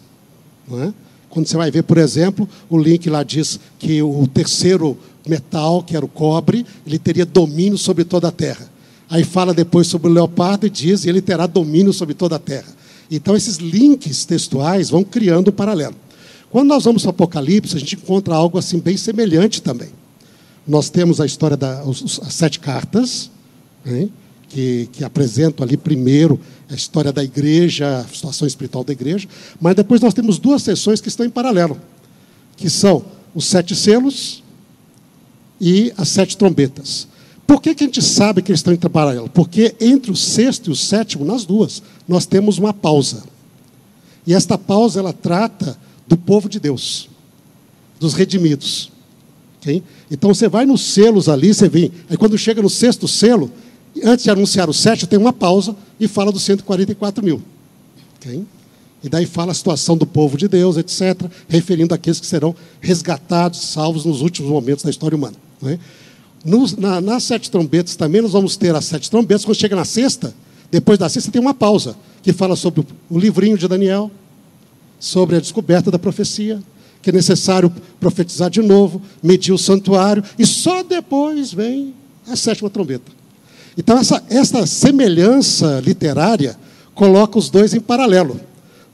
É? 0.73 0.93
Quando 1.29 1.47
você 1.47 1.57
vai 1.57 1.71
ver, 1.71 1.83
por 1.83 1.99
exemplo, 1.99 2.49
o 2.69 2.79
link 2.79 3.11
lá 3.11 3.25
diz 3.25 3.59
que 3.81 4.01
o 4.01 4.29
terceiro 4.29 4.97
metal, 5.27 5.83
que 5.83 5.97
era 5.97 6.05
o 6.05 6.09
cobre, 6.09 6.65
ele 6.87 6.99
teria 6.99 7.27
domínio 7.27 7.77
sobre 7.77 8.05
toda 8.05 8.29
a 8.29 8.33
terra. 8.33 8.71
Aí 9.09 9.25
fala 9.25 9.53
depois 9.53 9.89
sobre 9.89 10.09
o 10.09 10.13
leopardo 10.13 10.67
e 10.67 10.71
diz, 10.71 11.05
ele 11.05 11.21
terá 11.21 11.49
domínio 11.49 11.93
sobre 11.93 12.15
toda 12.15 12.37
a 12.37 12.39
terra. 12.39 12.80
Então, 13.11 13.37
esses 13.37 13.57
links 13.57 14.25
textuais 14.25 14.91
vão 14.91 15.03
criando 15.03 15.49
um 15.49 15.53
paralelo. 15.53 15.97
Quando 16.51 16.69
nós 16.69 16.85
vamos 16.85 17.03
para 17.03 17.09
o 17.09 17.11
Apocalipse, 17.11 17.77
a 17.77 17.81
gente 17.81 17.97
encontra 17.97 18.35
algo 18.35 18.59
assim 18.59 18.79
bem 18.79 18.97
semelhante 18.97 19.63
também. 19.63 19.91
Nós 20.67 20.91
temos 20.91 21.21
a 21.21 21.27
história 21.27 21.57
das 21.57 21.85
sete 22.29 22.61
cartas, 22.61 23.31
né, 23.85 24.09
que, 24.49 24.89
que 24.93 25.05
apresentam 25.05 25.65
ali 25.65 25.77
primeiro 25.77 26.39
a 26.69 26.75
história 26.75 27.13
da 27.13 27.23
igreja, 27.23 27.99
a 27.99 28.05
situação 28.05 28.47
espiritual 28.47 28.85
da 28.85 28.93
igreja, 28.93 29.29
mas 29.61 29.75
depois 29.75 30.01
nós 30.01 30.15
temos 30.15 30.39
duas 30.39 30.63
sessões 30.63 31.01
que 31.01 31.09
estão 31.09 31.25
em 31.25 31.31
paralelo, 31.31 31.81
que 32.57 32.69
são 32.69 33.05
os 33.35 33.47
sete 33.47 33.75
selos 33.75 34.43
e 35.61 35.93
as 35.97 36.09
sete 36.09 36.37
trombetas. 36.37 37.09
Por 37.51 37.61
que, 37.61 37.75
que 37.75 37.83
a 37.83 37.87
gente 37.89 38.01
sabe 38.01 38.43
que 38.43 38.53
eles 38.53 38.61
estão 38.61 38.73
em 38.73 38.77
paralelo? 38.77 39.29
Porque 39.29 39.75
entre 39.81 40.13
o 40.13 40.15
sexto 40.15 40.69
e 40.69 40.73
o 40.73 40.77
sétimo, 40.77 41.25
nas 41.25 41.45
duas, 41.45 41.83
nós 42.07 42.25
temos 42.25 42.59
uma 42.59 42.73
pausa. 42.73 43.25
E 44.25 44.33
esta 44.33 44.57
pausa 44.57 45.01
ela 45.01 45.13
trata 45.13 45.77
do 46.07 46.17
povo 46.17 46.49
de 46.49 46.61
Deus, 46.61 47.09
dos 47.99 48.15
redimidos. 48.15 48.93
Okay? 49.59 49.83
Então 50.09 50.33
você 50.33 50.49
vai 50.49 50.65
nos 50.65 50.81
selos 50.81 51.29
ali, 51.29 51.53
você 51.53 51.69
vem. 51.69 51.91
Aí 52.09 52.17
quando 52.17 52.39
chega 52.39 52.63
no 52.63 52.71
sexto 52.71 53.09
selo, 53.09 53.51
antes 54.05 54.23
de 54.23 54.31
anunciar 54.31 54.71
o 54.71 54.73
sétimo, 54.73 55.09
tem 55.09 55.19
uma 55.19 55.33
pausa 55.33 55.75
e 55.99 56.07
fala 56.07 56.31
dos 56.31 56.45
144 56.45 57.25
mil. 57.25 57.43
Okay? 58.21 58.45
E 59.03 59.09
daí 59.09 59.27
fala 59.27 59.51
a 59.51 59.55
situação 59.57 59.97
do 59.97 60.07
povo 60.07 60.39
de 60.39 60.47
Deus, 60.47 60.77
etc., 60.77 61.29
referindo 61.49 61.93
àqueles 61.93 62.21
que 62.21 62.27
serão 62.29 62.55
resgatados, 62.81 63.59
salvos 63.59 64.05
nos 64.05 64.21
últimos 64.23 64.49
momentos 64.53 64.85
da 64.85 64.91
história 64.91 65.17
humana. 65.17 65.35
É? 65.67 65.79
Nos, 66.45 66.77
na, 66.77 67.01
nas 67.01 67.25
sete 67.25 67.51
trombetas 67.51 67.97
também 67.97 68.23
nós 68.23 68.33
vamos 68.33 68.57
ter 68.57 68.75
as 68.75 68.87
sete 68.87 69.11
trombetas. 69.11 69.45
Quando 69.45 69.57
chega 69.57 69.77
na 69.77 69.85
sexta, 69.85 70.35
depois 70.71 70.99
da 70.99 71.09
sexta 71.09 71.31
tem 71.31 71.41
uma 71.41 71.55
pausa, 71.55 71.97
que 72.23 72.33
fala 72.33 72.57
sobre 72.57 72.87
o 73.09 73.19
livrinho 73.19 73.59
de 73.59 73.67
Daniel, 73.67 74.11
sobre 74.99 75.37
a 75.37 75.41
descoberta 75.41 75.91
da 75.91 75.99
profecia, 75.99 76.61
que 77.03 77.11
é 77.11 77.13
necessário 77.13 77.73
profetizar 77.99 78.51
de 78.51 78.61
novo, 78.61 79.01
medir 79.23 79.53
o 79.53 79.59
santuário, 79.59 80.23
e 80.39 80.47
só 80.47 80.83
depois 80.83 81.53
vem 81.53 81.95
a 82.29 82.37
sétima 82.37 82.69
trombeta. 82.69 83.11
Então, 83.77 83.99
essa, 83.99 84.23
essa 84.29 84.67
semelhança 84.67 85.81
literária 85.85 86.57
coloca 86.95 87.39
os 87.39 87.49
dois 87.49 87.73
em 87.73 87.81
paralelo, 87.81 88.39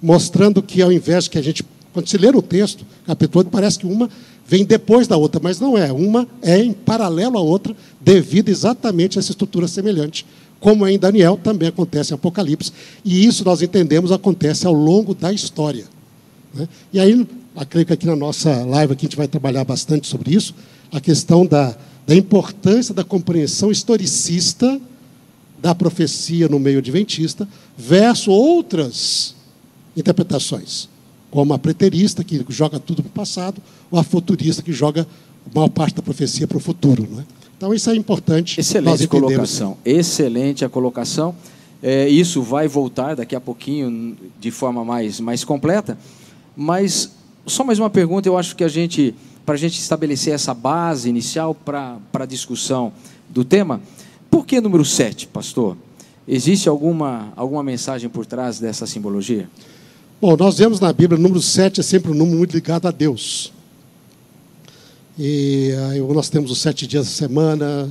mostrando 0.00 0.62
que, 0.62 0.80
ao 0.80 0.92
invés 0.92 1.26
que 1.26 1.38
a 1.38 1.42
gente, 1.42 1.64
quando 1.92 2.08
se 2.08 2.16
lê 2.16 2.28
o 2.28 2.42
texto, 2.42 2.86
capítulo 3.04 3.40
8, 3.40 3.50
parece 3.50 3.78
que 3.78 3.86
uma 3.86 4.08
vem 4.46 4.64
depois 4.64 5.06
da 5.06 5.16
outra, 5.16 5.40
mas 5.42 5.60
não 5.60 5.76
é. 5.76 5.92
Uma 5.92 6.26
é 6.42 6.58
em 6.58 6.72
paralelo 6.72 7.38
à 7.38 7.40
outra, 7.40 7.74
devido 8.00 8.48
exatamente 8.48 9.18
a 9.18 9.20
essa 9.20 9.32
estrutura 9.32 9.66
semelhante 9.68 10.26
como 10.58 10.86
é 10.86 10.92
em 10.92 10.98
Daniel, 10.98 11.38
também 11.42 11.68
acontece 11.68 12.12
em 12.12 12.14
Apocalipse. 12.14 12.72
E 13.04 13.24
isso 13.26 13.44
nós 13.44 13.62
entendemos 13.62 14.10
acontece 14.10 14.66
ao 14.66 14.72
longo 14.72 15.14
da 15.14 15.32
história. 15.32 15.84
Né? 16.54 16.68
E 16.92 16.98
aí, 16.98 17.26
acredito 17.54 17.88
que 17.88 17.92
aqui 17.92 18.06
na 18.06 18.16
nossa 18.16 18.64
live 18.64 18.92
aqui 18.92 19.06
a 19.06 19.08
gente 19.08 19.16
vai 19.16 19.28
trabalhar 19.28 19.64
bastante 19.64 20.06
sobre 20.06 20.34
isso, 20.34 20.54
a 20.90 21.00
questão 21.00 21.44
da, 21.44 21.76
da 22.06 22.14
importância 22.14 22.94
da 22.94 23.04
compreensão 23.04 23.70
historicista 23.70 24.80
da 25.60 25.74
profecia 25.74 26.48
no 26.48 26.58
meio 26.58 26.78
adventista, 26.78 27.48
versus 27.76 28.28
outras 28.28 29.34
interpretações, 29.96 30.88
como 31.36 31.52
a 31.52 31.58
preterista, 31.58 32.24
que 32.24 32.42
joga 32.48 32.80
tudo 32.80 33.02
para 33.02 33.10
o 33.10 33.12
passado, 33.12 33.60
ou 33.90 34.00
a 34.00 34.02
futurista, 34.02 34.62
que 34.62 34.72
joga 34.72 35.06
a 35.44 35.54
maior 35.54 35.68
parte 35.68 35.96
da 35.96 36.00
profecia 36.00 36.48
para 36.48 36.56
o 36.56 36.60
futuro. 36.60 37.06
Não 37.10 37.20
é? 37.20 37.24
Então, 37.54 37.74
isso 37.74 37.90
é 37.90 37.94
importante. 37.94 38.58
Excelente 38.58 39.06
colocação. 39.06 39.76
Excelente 39.84 40.64
a 40.64 40.68
colocação. 40.70 41.34
É, 41.82 42.08
isso 42.08 42.40
vai 42.40 42.66
voltar 42.66 43.16
daqui 43.16 43.36
a 43.36 43.40
pouquinho 43.40 44.16
de 44.40 44.50
forma 44.50 44.82
mais, 44.82 45.20
mais 45.20 45.44
completa. 45.44 45.98
Mas, 46.56 47.10
só 47.44 47.62
mais 47.62 47.78
uma 47.78 47.90
pergunta, 47.90 48.26
eu 48.26 48.38
acho 48.38 48.56
que 48.56 48.64
a 48.64 48.68
gente, 48.68 49.14
para 49.44 49.56
a 49.56 49.58
gente 49.58 49.78
estabelecer 49.78 50.32
essa 50.32 50.54
base 50.54 51.06
inicial 51.06 51.54
para 51.54 51.98
a 52.14 52.24
discussão 52.24 52.94
do 53.28 53.44
tema, 53.44 53.82
por 54.30 54.46
que 54.46 54.58
número 54.58 54.86
7, 54.86 55.26
pastor? 55.26 55.76
Existe 56.26 56.66
alguma, 56.66 57.30
alguma 57.36 57.62
mensagem 57.62 58.08
por 58.08 58.24
trás 58.24 58.58
dessa 58.58 58.86
simbologia? 58.86 59.50
Bom, 60.18 60.34
nós 60.34 60.56
vemos 60.56 60.80
na 60.80 60.90
Bíblia, 60.94 61.18
o 61.18 61.22
número 61.22 61.42
7 61.42 61.80
é 61.80 61.82
sempre 61.82 62.10
um 62.10 62.14
número 62.14 62.38
muito 62.38 62.54
ligado 62.54 62.88
a 62.88 62.90
Deus. 62.90 63.52
E 65.18 65.72
aí 65.90 66.00
nós 66.00 66.30
temos 66.30 66.50
os 66.50 66.58
sete 66.58 66.86
dias 66.86 67.04
da 67.04 67.12
semana, 67.12 67.88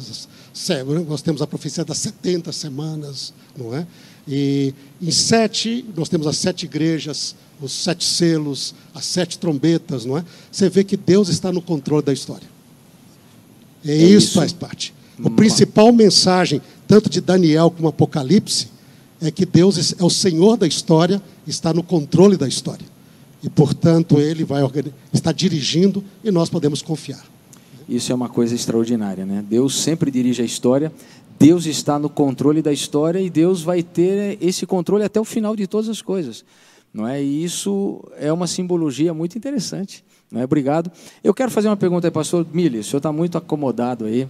nós 1.07 1.21
temos 1.21 1.43
a 1.43 1.47
profecia 1.47 1.85
das 1.85 1.99
70 1.99 2.51
semanas, 2.51 3.31
não 3.55 3.75
é? 3.75 3.85
E 4.27 4.73
em 4.99 5.11
sete, 5.11 5.85
nós 5.95 6.09
temos 6.09 6.25
as 6.25 6.37
sete 6.37 6.65
igrejas, 6.65 7.35
os 7.61 7.71
sete 7.71 8.03
selos, 8.03 8.73
as 8.93 9.05
sete 9.05 9.37
trombetas, 9.37 10.03
não 10.03 10.17
é? 10.17 10.25
Você 10.51 10.67
vê 10.67 10.83
que 10.83 10.97
Deus 10.97 11.29
está 11.29 11.51
no 11.51 11.61
controle 11.61 12.03
da 12.03 12.13
história. 12.13 12.47
E 13.83 13.91
é 13.91 13.95
isso, 13.97 14.17
isso 14.17 14.33
faz 14.33 14.51
parte. 14.51 14.95
A 15.23 15.29
principal 15.29 15.91
mensagem, 15.91 16.59
tanto 16.87 17.07
de 17.07 17.21
Daniel 17.21 17.69
como 17.69 17.87
Apocalipse, 17.87 18.67
é 19.27 19.31
que 19.31 19.45
Deus 19.45 19.95
é 19.99 20.03
o 20.03 20.09
Senhor 20.09 20.57
da 20.57 20.67
história, 20.67 21.21
está 21.47 21.73
no 21.73 21.83
controle 21.83 22.37
da 22.37 22.47
história 22.47 22.85
e, 23.45 23.49
portanto, 23.49 24.19
ele 24.19 24.43
vai 24.43 24.61
estar 25.13 25.31
dirigindo 25.31 26.03
e 26.23 26.31
nós 26.31 26.49
podemos 26.49 26.81
confiar. 26.81 27.23
Isso 27.87 28.11
é 28.11 28.15
uma 28.15 28.27
coisa 28.27 28.55
extraordinária, 28.55 29.25
né? 29.25 29.45
Deus 29.47 29.79
sempre 29.79 30.09
dirige 30.09 30.41
a 30.41 30.45
história, 30.45 30.91
Deus 31.37 31.67
está 31.67 31.99
no 31.99 32.09
controle 32.09 32.61
da 32.61 32.73
história 32.73 33.19
e 33.19 33.29
Deus 33.29 33.61
vai 33.61 33.83
ter 33.83 34.37
esse 34.41 34.65
controle 34.65 35.03
até 35.03 35.19
o 35.19 35.23
final 35.23 35.55
de 35.55 35.67
todas 35.67 35.89
as 35.89 36.01
coisas, 36.01 36.43
não 36.91 37.07
é? 37.07 37.21
E 37.21 37.43
isso 37.43 38.03
é 38.17 38.33
uma 38.33 38.47
simbologia 38.47 39.13
muito 39.13 39.37
interessante, 39.37 40.03
não 40.31 40.41
é? 40.41 40.43
Obrigado. 40.45 40.91
Eu 41.23 41.33
quero 41.33 41.51
fazer 41.51 41.67
uma 41.67 41.77
pergunta 41.77 42.07
aí, 42.07 42.11
pastor 42.11 42.47
Mili, 42.51 42.79
o 42.79 42.83
senhor 42.83 42.97
está 42.97 43.11
muito 43.11 43.37
acomodado 43.37 44.05
aí, 44.05 44.27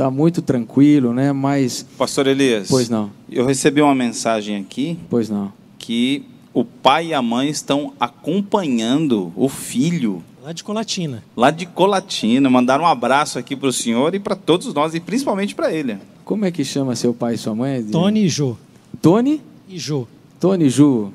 está 0.00 0.10
muito 0.10 0.40
tranquilo, 0.40 1.12
né? 1.12 1.30
Mas 1.30 1.84
Pastor 1.98 2.26
Elias. 2.26 2.68
Pois 2.68 2.88
não. 2.88 3.10
Eu 3.30 3.44
recebi 3.44 3.82
uma 3.82 3.94
mensagem 3.94 4.56
aqui. 4.56 4.98
Pois 5.10 5.28
não. 5.28 5.52
Que 5.78 6.24
o 6.54 6.64
pai 6.64 7.08
e 7.08 7.14
a 7.14 7.20
mãe 7.20 7.50
estão 7.50 7.92
acompanhando 8.00 9.30
o 9.36 9.46
filho. 9.46 10.24
Lá 10.42 10.54
de 10.54 10.64
Colatina. 10.64 11.22
Lá 11.36 11.50
de 11.50 11.66
Colatina. 11.66 12.48
Mandaram 12.48 12.84
um 12.84 12.86
abraço 12.86 13.38
aqui 13.38 13.54
para 13.54 13.68
o 13.68 13.72
senhor 13.72 14.14
e 14.14 14.18
para 14.18 14.34
todos 14.34 14.72
nós, 14.72 14.94
e 14.94 15.00
principalmente 15.00 15.54
para 15.54 15.70
ele. 15.70 15.98
Como 16.24 16.46
é 16.46 16.50
que 16.50 16.64
chama 16.64 16.96
seu 16.96 17.12
pai 17.12 17.34
e 17.34 17.38
sua 17.38 17.54
mãe? 17.54 17.82
Tony 17.82 18.24
e 18.24 18.28
Jô. 18.28 18.56
Tony? 19.02 19.42
E 19.68 19.78
Jô. 19.78 20.08
Tony 20.40 20.64
e 20.64 20.70
Ju. 20.70 21.12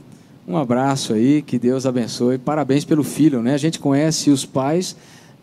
Um 0.47 0.57
abraço 0.57 1.13
aí, 1.13 1.41
que 1.41 1.57
Deus 1.57 1.87
abençoe. 1.87 2.37
Parabéns 2.37 2.85
pelo 2.85 3.03
filho, 3.03 3.41
né? 3.41 3.55
A 3.55 3.57
gente 3.57 3.79
conhece 3.79 4.29
os 4.29 4.45
pais 4.45 4.95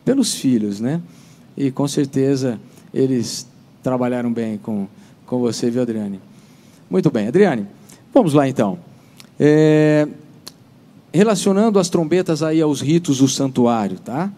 pelos 0.04 0.32
filhos, 0.32 0.78
né? 0.78 1.00
E 1.56 1.72
com 1.72 1.88
certeza 1.88 2.60
eles 2.92 3.46
trabalharam 3.82 4.32
bem 4.32 4.58
com, 4.58 4.86
com 5.26 5.38
você, 5.40 5.70
viu, 5.70 5.82
Adriane? 5.82 6.20
Muito 6.90 7.10
bem, 7.10 7.28
Adriane. 7.28 7.66
Vamos 8.12 8.34
lá 8.34 8.48
então. 8.48 8.78
É, 9.40 10.06
relacionando 11.12 11.78
as 11.78 11.88
trombetas 11.88 12.42
aí 12.42 12.60
aos 12.60 12.80
ritos 12.80 13.18
do 13.18 13.28
santuário, 13.28 13.98
tá? 13.98 14.30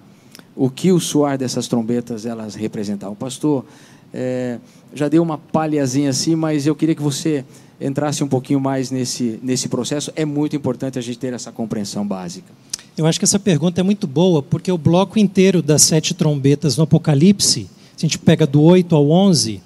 O 0.56 0.70
que 0.70 0.92
o 0.92 1.00
soar 1.00 1.36
dessas 1.36 1.66
trombetas 1.66 2.24
elas 2.26 2.54
representavam. 2.54 3.16
Pastor, 3.16 3.64
é, 4.12 4.58
já 4.94 5.08
deu 5.08 5.22
uma 5.22 5.36
palhazinha 5.36 6.10
assim, 6.10 6.36
mas 6.36 6.66
eu 6.66 6.74
queria 6.76 6.94
que 6.94 7.02
você 7.02 7.44
entrasse 7.80 8.22
um 8.22 8.28
pouquinho 8.28 8.60
mais 8.60 8.90
nesse, 8.90 9.40
nesse 9.42 9.68
processo. 9.68 10.12
É 10.14 10.24
muito 10.24 10.54
importante 10.54 10.98
a 10.98 11.02
gente 11.02 11.18
ter 11.18 11.32
essa 11.32 11.50
compreensão 11.50 12.06
básica. 12.06 12.52
Eu 12.96 13.06
acho 13.06 13.18
que 13.18 13.24
essa 13.24 13.40
pergunta 13.40 13.80
é 13.80 13.84
muito 13.84 14.06
boa, 14.06 14.40
porque 14.40 14.70
o 14.70 14.78
bloco 14.78 15.18
inteiro 15.18 15.60
das 15.60 15.82
sete 15.82 16.14
trombetas 16.14 16.76
no 16.76 16.84
Apocalipse, 16.84 17.44
se 17.52 17.68
a 17.96 18.00
gente 18.00 18.18
pega 18.18 18.46
do 18.46 18.62
8 18.62 18.94
ao 18.94 19.10
11, 19.10 19.60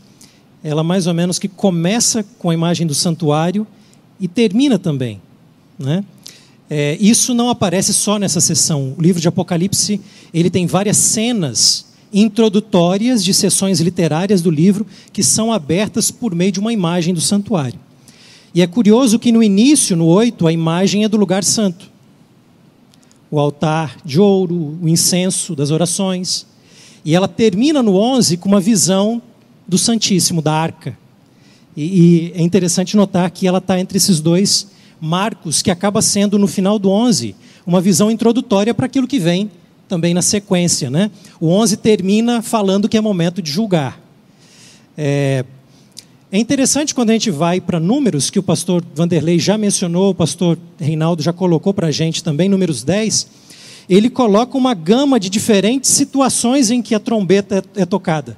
ela 0.63 0.83
mais 0.83 1.07
ou 1.07 1.15
menos 1.15 1.39
que 1.39 1.49
começa 1.49 2.25
com 2.39 2.51
a 2.51 2.55
imagem 2.55 2.87
do 2.87 2.95
santuário 2.95 3.67
e 4.21 4.27
termina 4.27 4.79
também. 4.79 5.21
Né? 5.79 6.05
É, 6.69 6.97
isso 7.01 7.33
não 7.33 7.49
aparece 7.49 7.95
só 7.95 8.19
nessa 8.19 8.41
sessão. 8.41 8.95
O 8.99 9.01
livro 9.01 9.21
de 9.21 9.29
Apocalipse 9.29 10.01
ele 10.35 10.51
tem 10.51 10.67
várias 10.67 10.97
cenas 10.97 11.87
introdutórias 12.13 13.23
de 13.23 13.33
sessões 13.35 13.81
literárias 13.81 14.43
do 14.43 14.51
livro 14.51 14.87
que 15.13 15.23
são 15.23 15.53
abertas 15.53 16.11
por 16.11 16.35
meio 16.35 16.53
de 16.53 16.61
uma 16.61 16.73
imagem 16.73 17.15
do 17.15 17.21
santuário. 17.21 17.79
E 18.55 18.63
é 18.63 18.67
curioso 18.67 19.19
que 19.19 19.31
no 19.31 19.43
início, 19.43 19.97
no 19.97 20.07
8, 20.07 20.47
a 20.47 20.53
imagem 20.53 21.05
é 21.05 21.09
do 21.09 21.17
lugar 21.17 21.45
santo. 21.45 21.91
O 23.31 23.39
altar 23.39 23.97
de 24.05 24.19
ouro, 24.19 24.79
o 24.83 24.89
incenso 24.89 25.55
das 25.55 25.71
orações. 25.71 26.47
E 27.05 27.15
ela 27.15 27.29
termina 27.29 27.83
no 27.83 27.97
11 27.97 28.37
com 28.37 28.49
uma 28.49 28.61
visão 28.61 29.23
do 29.67 29.79
Santíssimo, 29.79 30.43
da 30.43 30.53
arca. 30.53 30.97
E, 31.77 31.83
e 31.83 32.33
é 32.35 32.43
interessante 32.43 32.97
notar 32.97 33.31
que 33.31 33.47
ela 33.47 33.59
está 33.59 33.79
entre 33.79 33.99
esses 33.99 34.21
dois 34.21 34.69
Marcos, 35.01 35.63
que 35.63 35.71
acaba 35.71 36.03
sendo, 36.03 36.39
no 36.39 36.49
final 36.49 36.79
do 36.79 36.91
11, 36.91 37.35
uma 37.67 37.81
visão 37.81 38.11
introdutória 38.11 38.75
para 38.75 38.87
aquilo 38.87 39.07
que 39.07 39.19
vem 39.19 39.51
também 39.89 40.13
na 40.13 40.23
sequência. 40.23 40.91
Né? 40.91 41.11
O 41.41 41.49
11 41.49 41.77
termina 41.77 42.43
falando 42.43 42.89
que 42.89 42.97
é 42.97 43.01
momento 43.01 43.41
de 43.41 43.51
julgar. 43.51 44.01
É, 44.97 45.45
é 46.31 46.39
interessante 46.39 46.95
quando 46.95 47.11
a 47.11 47.13
gente 47.13 47.31
vai 47.31 47.61
para 47.61 47.79
números, 47.79 48.29
que 48.29 48.39
o 48.39 48.43
pastor 48.43 48.85
Vanderlei 48.95 49.39
já 49.39 49.57
mencionou, 49.57 50.11
o 50.11 50.15
pastor 50.15 50.59
Reinaldo 50.79 51.23
já 51.23 51.33
colocou 51.33 51.73
para 51.73 51.87
a 51.87 51.91
gente 51.91 52.23
também, 52.23 52.49
números 52.49 52.83
10, 52.83 53.29
ele 53.89 54.11
coloca 54.11 54.57
uma 54.57 54.75
gama 54.75 55.19
de 55.19 55.31
diferentes 55.31 55.91
situações 55.91 56.71
em 56.71 56.83
que 56.83 56.95
a 56.95 57.01
trombeta 57.01 57.65
é, 57.77 57.83
é 57.83 57.87
tocada. 57.87 58.37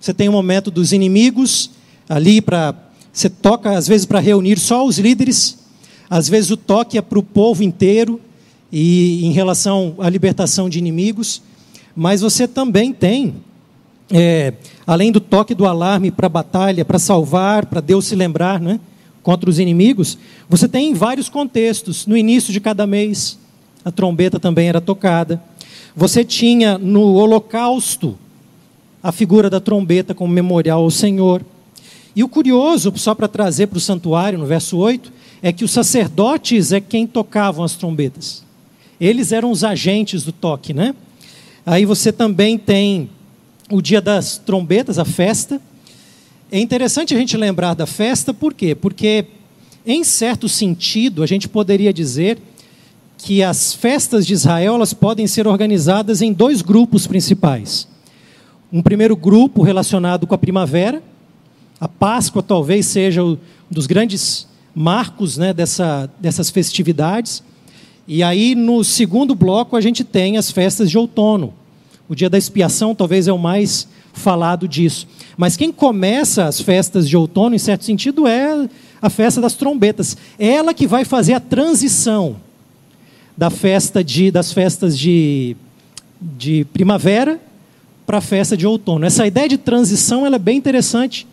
Você 0.00 0.12
tem 0.12 0.28
o 0.28 0.30
um 0.30 0.34
momento 0.34 0.70
dos 0.70 0.92
inimigos, 0.92 1.70
ali 2.08 2.40
para. 2.40 2.74
Você 3.12 3.28
toca, 3.28 3.76
às 3.76 3.88
vezes, 3.88 4.06
para 4.06 4.20
reunir 4.20 4.58
só 4.58 4.86
os 4.86 4.98
líderes, 4.98 5.58
às 6.08 6.28
vezes 6.28 6.50
o 6.50 6.56
toque 6.56 6.96
é 6.98 7.02
para 7.02 7.18
o 7.18 7.22
povo 7.22 7.64
inteiro, 7.64 8.20
e 8.70 9.24
em 9.24 9.32
relação 9.32 9.94
à 9.98 10.08
libertação 10.08 10.68
de 10.68 10.78
inimigos, 10.78 11.42
mas 11.96 12.20
você 12.20 12.46
também 12.46 12.92
tem 12.92 13.34
é, 14.10 14.54
além 14.86 15.12
do 15.12 15.20
toque 15.20 15.54
do 15.54 15.66
alarme 15.66 16.10
para 16.10 16.28
batalha, 16.28 16.84
para 16.84 16.98
salvar, 16.98 17.66
para 17.66 17.80
Deus 17.80 18.06
se 18.06 18.14
lembrar 18.14 18.60
né, 18.60 18.80
contra 19.22 19.48
os 19.48 19.58
inimigos, 19.58 20.18
você 20.48 20.68
tem 20.68 20.94
vários 20.94 21.28
contextos. 21.28 22.06
No 22.06 22.16
início 22.16 22.52
de 22.52 22.60
cada 22.60 22.86
mês, 22.86 23.38
a 23.84 23.90
trombeta 23.90 24.38
também 24.38 24.68
era 24.68 24.80
tocada. 24.80 25.42
Você 25.94 26.24
tinha 26.24 26.78
no 26.78 27.14
holocausto 27.14 28.18
a 29.02 29.12
figura 29.12 29.48
da 29.48 29.60
trombeta 29.60 30.14
como 30.14 30.32
memorial 30.32 30.82
ao 30.82 30.90
Senhor. 30.90 31.42
E 32.14 32.24
o 32.24 32.28
curioso, 32.28 32.92
só 32.96 33.14
para 33.14 33.28
trazer 33.28 33.68
para 33.68 33.78
o 33.78 33.80
santuário, 33.80 34.38
no 34.38 34.46
verso 34.46 34.76
8, 34.76 35.12
é 35.42 35.52
que 35.52 35.64
os 35.64 35.70
sacerdotes 35.70 36.72
é 36.72 36.80
quem 36.80 37.06
tocavam 37.06 37.64
as 37.64 37.76
trombetas. 37.76 38.44
Eles 39.00 39.30
eram 39.30 39.50
os 39.50 39.62
agentes 39.62 40.24
do 40.24 40.32
toque, 40.32 40.74
né? 40.74 40.94
Aí 41.64 41.84
você 41.84 42.12
também 42.12 42.58
tem 42.58 43.08
o 43.70 43.80
dia 43.80 44.00
das 44.00 44.38
trombetas, 44.38 44.98
a 44.98 45.04
festa. 45.04 45.60
É 46.50 46.58
interessante 46.58 47.14
a 47.14 47.18
gente 47.18 47.36
lembrar 47.36 47.74
da 47.74 47.86
festa, 47.86 48.32
por 48.34 48.54
quê? 48.54 48.74
Porque, 48.74 49.26
em 49.86 50.02
certo 50.02 50.48
sentido, 50.48 51.22
a 51.22 51.26
gente 51.26 51.48
poderia 51.48 51.92
dizer 51.92 52.38
que 53.18 53.42
as 53.42 53.74
festas 53.74 54.24
de 54.24 54.32
Israel 54.32 54.76
elas 54.76 54.94
podem 54.94 55.26
ser 55.26 55.46
organizadas 55.46 56.22
em 56.22 56.32
dois 56.32 56.62
grupos 56.62 57.06
principais. 57.06 57.88
Um 58.72 58.80
primeiro 58.80 59.16
grupo 59.16 59.62
relacionado 59.62 60.26
com 60.26 60.34
a 60.34 60.38
primavera, 60.38 61.02
a 61.80 61.88
Páscoa 61.88 62.42
talvez 62.42 62.86
seja 62.86 63.24
um 63.24 63.36
dos 63.68 63.86
grandes 63.86 64.46
marcos 64.74 65.36
né, 65.36 65.52
dessa, 65.52 66.08
dessas 66.20 66.48
festividades. 66.48 67.42
E 68.06 68.22
aí, 68.22 68.54
no 68.54 68.84
segundo 68.84 69.34
bloco, 69.34 69.76
a 69.76 69.80
gente 69.80 70.04
tem 70.04 70.36
as 70.36 70.50
festas 70.50 70.88
de 70.88 70.96
outono, 70.96 71.52
o 72.08 72.14
dia 72.14 72.30
da 72.30 72.38
expiação 72.38 72.94
talvez 72.94 73.28
é 73.28 73.32
o 73.32 73.38
mais 73.38 73.86
falado 74.12 74.66
disso. 74.66 75.06
Mas 75.36 75.56
quem 75.56 75.70
começa 75.70 76.44
as 76.44 76.60
festas 76.60 77.08
de 77.08 77.16
outono, 77.16 77.54
em 77.54 77.58
certo 77.58 77.84
sentido, 77.84 78.26
é 78.26 78.68
a 79.02 79.10
festa 79.10 79.40
das 79.40 79.54
trombetas. 79.54 80.16
É 80.38 80.48
ela 80.48 80.72
que 80.72 80.86
vai 80.86 81.04
fazer 81.04 81.34
a 81.34 81.40
transição 81.40 82.36
da 83.38 83.50
festa 83.50 84.02
de, 84.02 84.32
das 84.32 84.52
festas 84.52 84.98
de, 84.98 85.56
de 86.20 86.66
primavera 86.72 87.40
para 88.04 88.18
a 88.18 88.20
festa 88.20 88.56
de 88.56 88.66
outono. 88.66 89.06
Essa 89.06 89.28
ideia 89.28 89.48
de 89.48 89.56
transição 89.56 90.26
ela 90.26 90.34
é 90.34 90.40
bem 90.40 90.58
interessante 90.58 91.24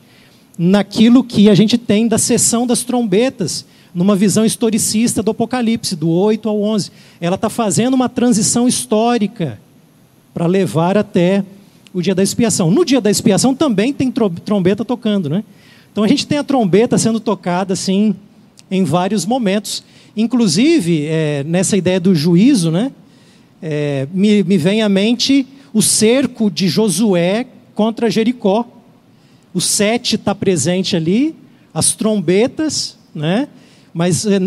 naquilo 0.56 1.24
que 1.24 1.50
a 1.50 1.56
gente 1.56 1.80
tem 1.80 2.08
da 2.08 2.20
sessão 2.20 2.68
das 2.68 2.84
trombetas, 2.84 3.66
numa 3.92 4.16
visão 4.16 4.46
historicista 4.46 5.24
do 5.24 5.32
Apocalipse, 5.32 5.96
do 5.96 6.08
8 6.08 6.48
ao 6.48 6.62
11. 6.62 6.92
Ela 7.20 7.38
está 7.38 7.50
fazendo 7.50 7.96
uma 7.96 8.08
transição 8.08 8.68
histórica 8.68 9.60
para 10.32 10.46
levar 10.46 11.00
até 11.00 11.44
o 11.92 12.04
dia 12.04 12.14
da 12.14 12.22
expiação. 12.22 12.70
No 12.70 12.86
dia 12.86 13.02
da 13.02 13.10
expiação 13.10 13.56
também 13.56 13.92
tem 13.92 14.12
trombeta 14.12 14.86
tocando, 14.86 15.28
né? 15.28 15.44
Então 15.92 16.04
a 16.04 16.08
gente 16.08 16.28
tem 16.28 16.38
a 16.38 16.44
trombeta 16.44 17.00
sendo 17.00 17.20
tocada 17.20 17.74
assim 17.74 18.14
em 18.70 18.84
vários 18.84 19.26
momentos. 19.26 19.84
Inclusive, 20.16 21.06
é, 21.06 21.44
nessa 21.44 21.76
ideia 21.76 22.00
do 22.00 22.16
juízo, 22.16 22.72
né? 22.72 22.92
É, 23.62 24.08
me, 24.14 24.44
me 24.44 24.58
vem 24.58 24.82
à 24.82 24.90
mente 24.90 25.48
o 25.74 25.82
cerco 25.82 26.50
de 26.50 26.68
Josué 26.68 27.48
contra 27.74 28.10
Jericó. 28.10 28.66
O 29.54 29.62
sete 29.62 30.16
está 30.16 30.34
presente 30.36 30.96
ali, 30.96 31.36
as 31.74 31.94
trombetas, 31.94 32.98
né? 33.14 33.48
Mas, 33.94 34.26
é, 34.26 34.40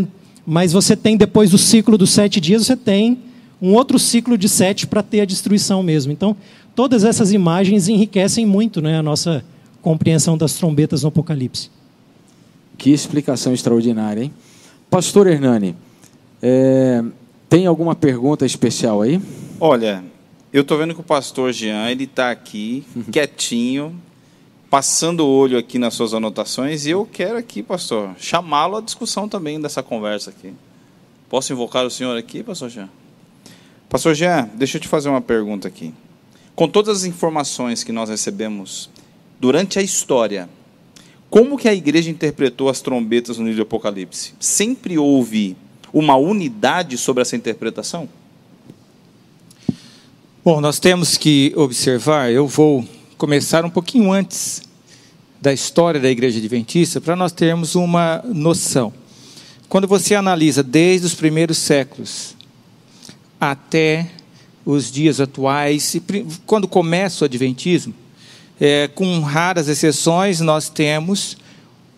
mas 0.46 0.72
você 0.72 0.96
tem 0.96 1.16
depois 1.16 1.50
do 1.50 1.58
ciclo 1.58 1.98
dos 1.98 2.10
sete 2.10 2.40
dias, 2.40 2.66
você 2.66 2.76
tem 2.76 3.18
um 3.60 3.74
outro 3.74 3.98
ciclo 3.98 4.38
de 4.38 4.48
sete 4.48 4.86
para 4.86 5.02
ter 5.02 5.20
a 5.20 5.24
destruição 5.24 5.82
mesmo. 5.82 6.12
Então, 6.12 6.36
todas 6.74 7.04
essas 7.04 7.32
imagens 7.32 7.88
enriquecem 7.88 8.46
muito 8.46 8.80
né, 8.80 8.98
a 8.98 9.02
nossa 9.02 9.44
compreensão 9.82 10.36
das 10.38 10.54
trombetas 10.54 11.02
no 11.02 11.08
Apocalipse. 11.08 11.70
Que 12.78 12.90
explicação 12.90 13.52
extraordinária, 13.52 14.22
hein? 14.22 14.32
Pastor 14.88 15.26
Hernani, 15.26 15.76
é, 16.40 17.02
tem 17.48 17.66
alguma 17.66 17.94
pergunta 17.94 18.46
especial 18.46 19.02
aí? 19.02 19.20
Olha, 19.60 20.04
eu 20.52 20.62
estou 20.62 20.78
vendo 20.78 20.94
que 20.94 21.00
o 21.00 21.04
pastor 21.04 21.52
Jean 21.52 21.90
ele 21.90 22.04
está 22.04 22.30
aqui, 22.30 22.86
quietinho, 23.10 24.00
passando 24.70 25.26
o 25.26 25.28
olho 25.28 25.58
aqui 25.58 25.78
nas 25.78 25.94
suas 25.94 26.14
anotações, 26.14 26.86
e 26.86 26.90
eu 26.90 27.04
quero 27.04 27.36
aqui, 27.36 27.62
pastor, 27.62 28.14
chamá-lo 28.18 28.76
à 28.76 28.80
discussão 28.80 29.28
também 29.28 29.60
dessa 29.60 29.82
conversa 29.82 30.30
aqui. 30.30 30.54
Posso 31.28 31.52
invocar 31.52 31.84
o 31.84 31.90
senhor 31.90 32.16
aqui, 32.16 32.42
pastor 32.42 32.70
Jean? 32.70 32.88
Pastor 33.88 34.14
Jean, 34.14 34.48
deixa 34.54 34.76
eu 34.76 34.80
te 34.80 34.88
fazer 34.88 35.08
uma 35.08 35.20
pergunta 35.20 35.66
aqui. 35.66 35.92
Com 36.54 36.68
todas 36.68 36.98
as 36.98 37.04
informações 37.04 37.82
que 37.82 37.92
nós 37.92 38.08
recebemos 38.08 38.88
durante 39.40 39.78
a 39.78 39.82
história, 39.82 40.48
como 41.30 41.58
que 41.58 41.68
a 41.68 41.74
igreja 41.74 42.10
interpretou 42.10 42.68
as 42.68 42.80
trombetas 42.80 43.38
no 43.38 43.44
livro 43.44 43.58
do 43.58 43.62
Apocalipse? 43.62 44.32
Sempre 44.40 44.96
houve 44.96 45.56
uma 45.92 46.16
unidade 46.16 46.96
sobre 46.96 47.22
essa 47.22 47.36
interpretação? 47.36 48.08
Bom, 50.44 50.60
nós 50.60 50.78
temos 50.78 51.18
que 51.18 51.52
observar, 51.56 52.32
eu 52.32 52.46
vou 52.46 52.86
começar 53.18 53.64
um 53.64 53.70
pouquinho 53.70 54.12
antes 54.12 54.62
da 55.40 55.52
história 55.52 56.00
da 56.00 56.10
igreja 56.10 56.38
adventista, 56.38 57.00
para 57.00 57.14
nós 57.14 57.32
termos 57.32 57.74
uma 57.74 58.22
noção. 58.24 58.92
Quando 59.68 59.86
você 59.86 60.14
analisa 60.14 60.62
desde 60.62 61.06
os 61.06 61.14
primeiros 61.14 61.58
séculos, 61.58 62.34
até 63.38 64.10
os 64.64 64.90
dias 64.90 65.20
atuais, 65.20 65.96
quando 66.46 66.66
começa 66.66 67.24
o 67.24 67.26
Adventismo, 67.26 67.94
é, 68.60 68.88
com 68.88 69.20
raras 69.20 69.68
exceções, 69.68 70.40
nós 70.40 70.68
temos 70.68 71.36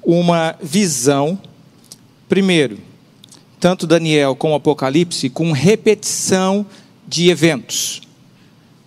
uma 0.03 0.57
visão, 0.63 1.39
primeiro, 2.29 2.79
tanto 3.59 3.87
Daniel 3.87 4.35
como 4.35 4.55
Apocalipse, 4.55 5.29
com 5.29 5.53
repetição 5.53 6.65
de 7.07 7.29
eventos. 7.29 8.03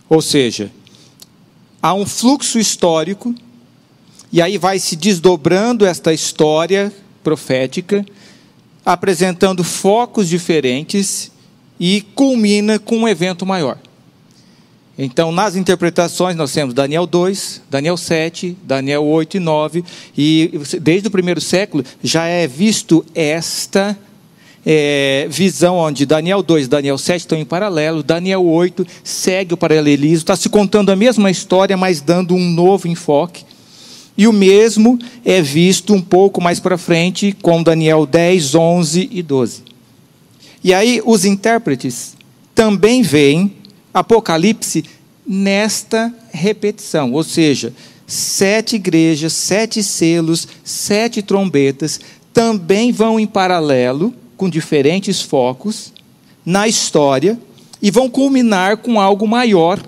Ou 0.09 0.21
seja, 0.21 0.71
há 1.81 1.93
um 1.93 2.05
fluxo 2.05 2.59
histórico, 2.59 3.33
e 4.31 4.41
aí 4.41 4.57
vai 4.57 4.79
se 4.79 4.95
desdobrando 4.95 5.85
esta 5.85 6.13
história 6.13 6.91
profética, 7.23 8.05
apresentando 8.85 9.63
focos 9.63 10.27
diferentes 10.27 11.31
e 11.79 12.01
culmina 12.15 12.79
com 12.79 12.97
um 12.97 13.07
evento 13.07 13.45
maior. 13.45 13.77
Então, 14.97 15.31
nas 15.31 15.55
interpretações, 15.55 16.35
nós 16.35 16.51
temos 16.51 16.73
Daniel 16.73 17.07
2, 17.07 17.63
Daniel 17.69 17.97
7, 17.97 18.55
Daniel 18.63 19.03
8 19.03 19.37
e 19.37 19.39
9, 19.39 19.83
e 20.15 20.51
desde 20.79 21.07
o 21.07 21.11
primeiro 21.11 21.41
século 21.41 21.83
já 22.03 22.25
é 22.25 22.45
visto 22.45 23.03
esta 23.15 23.97
é, 24.63 25.27
visão 25.31 25.77
onde 25.77 26.05
Daniel 26.05 26.43
2 26.43 26.65
e 26.65 26.69
Daniel 26.69 26.97
7 26.97 27.21
estão 27.21 27.37
em 27.37 27.43
paralelo, 27.43 28.03
Daniel 28.03 28.45
8 28.45 28.85
segue 29.03 29.55
o 29.55 29.57
paralelismo, 29.57 30.17
está 30.17 30.35
se 30.35 30.47
contando 30.47 30.91
a 30.91 30.95
mesma 30.95 31.31
história, 31.31 31.75
mas 31.75 31.99
dando 31.99 32.35
um 32.35 32.49
novo 32.51 32.87
enfoque. 32.87 33.45
E 34.15 34.27
o 34.27 34.33
mesmo 34.33 34.99
é 35.25 35.41
visto 35.41 35.91
um 35.91 36.01
pouco 36.01 36.39
mais 36.39 36.59
para 36.59 36.77
frente 36.77 37.35
com 37.41 37.63
Daniel 37.63 38.05
10, 38.05 38.53
11 38.53 39.09
e 39.11 39.23
12. 39.23 39.63
E 40.63 40.71
aí 40.71 41.01
os 41.03 41.25
intérpretes 41.25 42.15
também 42.53 43.01
veem 43.01 43.51
Apocalipse 43.93 44.83
nesta 45.25 46.13
repetição, 46.31 47.13
ou 47.13 47.23
seja, 47.23 47.73
sete 48.07 48.75
igrejas, 48.75 49.33
sete 49.33 49.83
selos, 49.83 50.47
sete 50.63 51.21
trombetas 51.21 51.99
também 52.33 52.91
vão 52.91 53.19
em 53.19 53.27
paralelo 53.27 54.13
com 54.35 54.49
diferentes 54.49 55.21
focos 55.21 55.93
na 56.45 56.67
história 56.67 57.39
e 57.81 57.91
vão 57.91 58.09
culminar 58.09 58.77
com 58.77 58.99
algo 58.99 59.27
maior, 59.27 59.81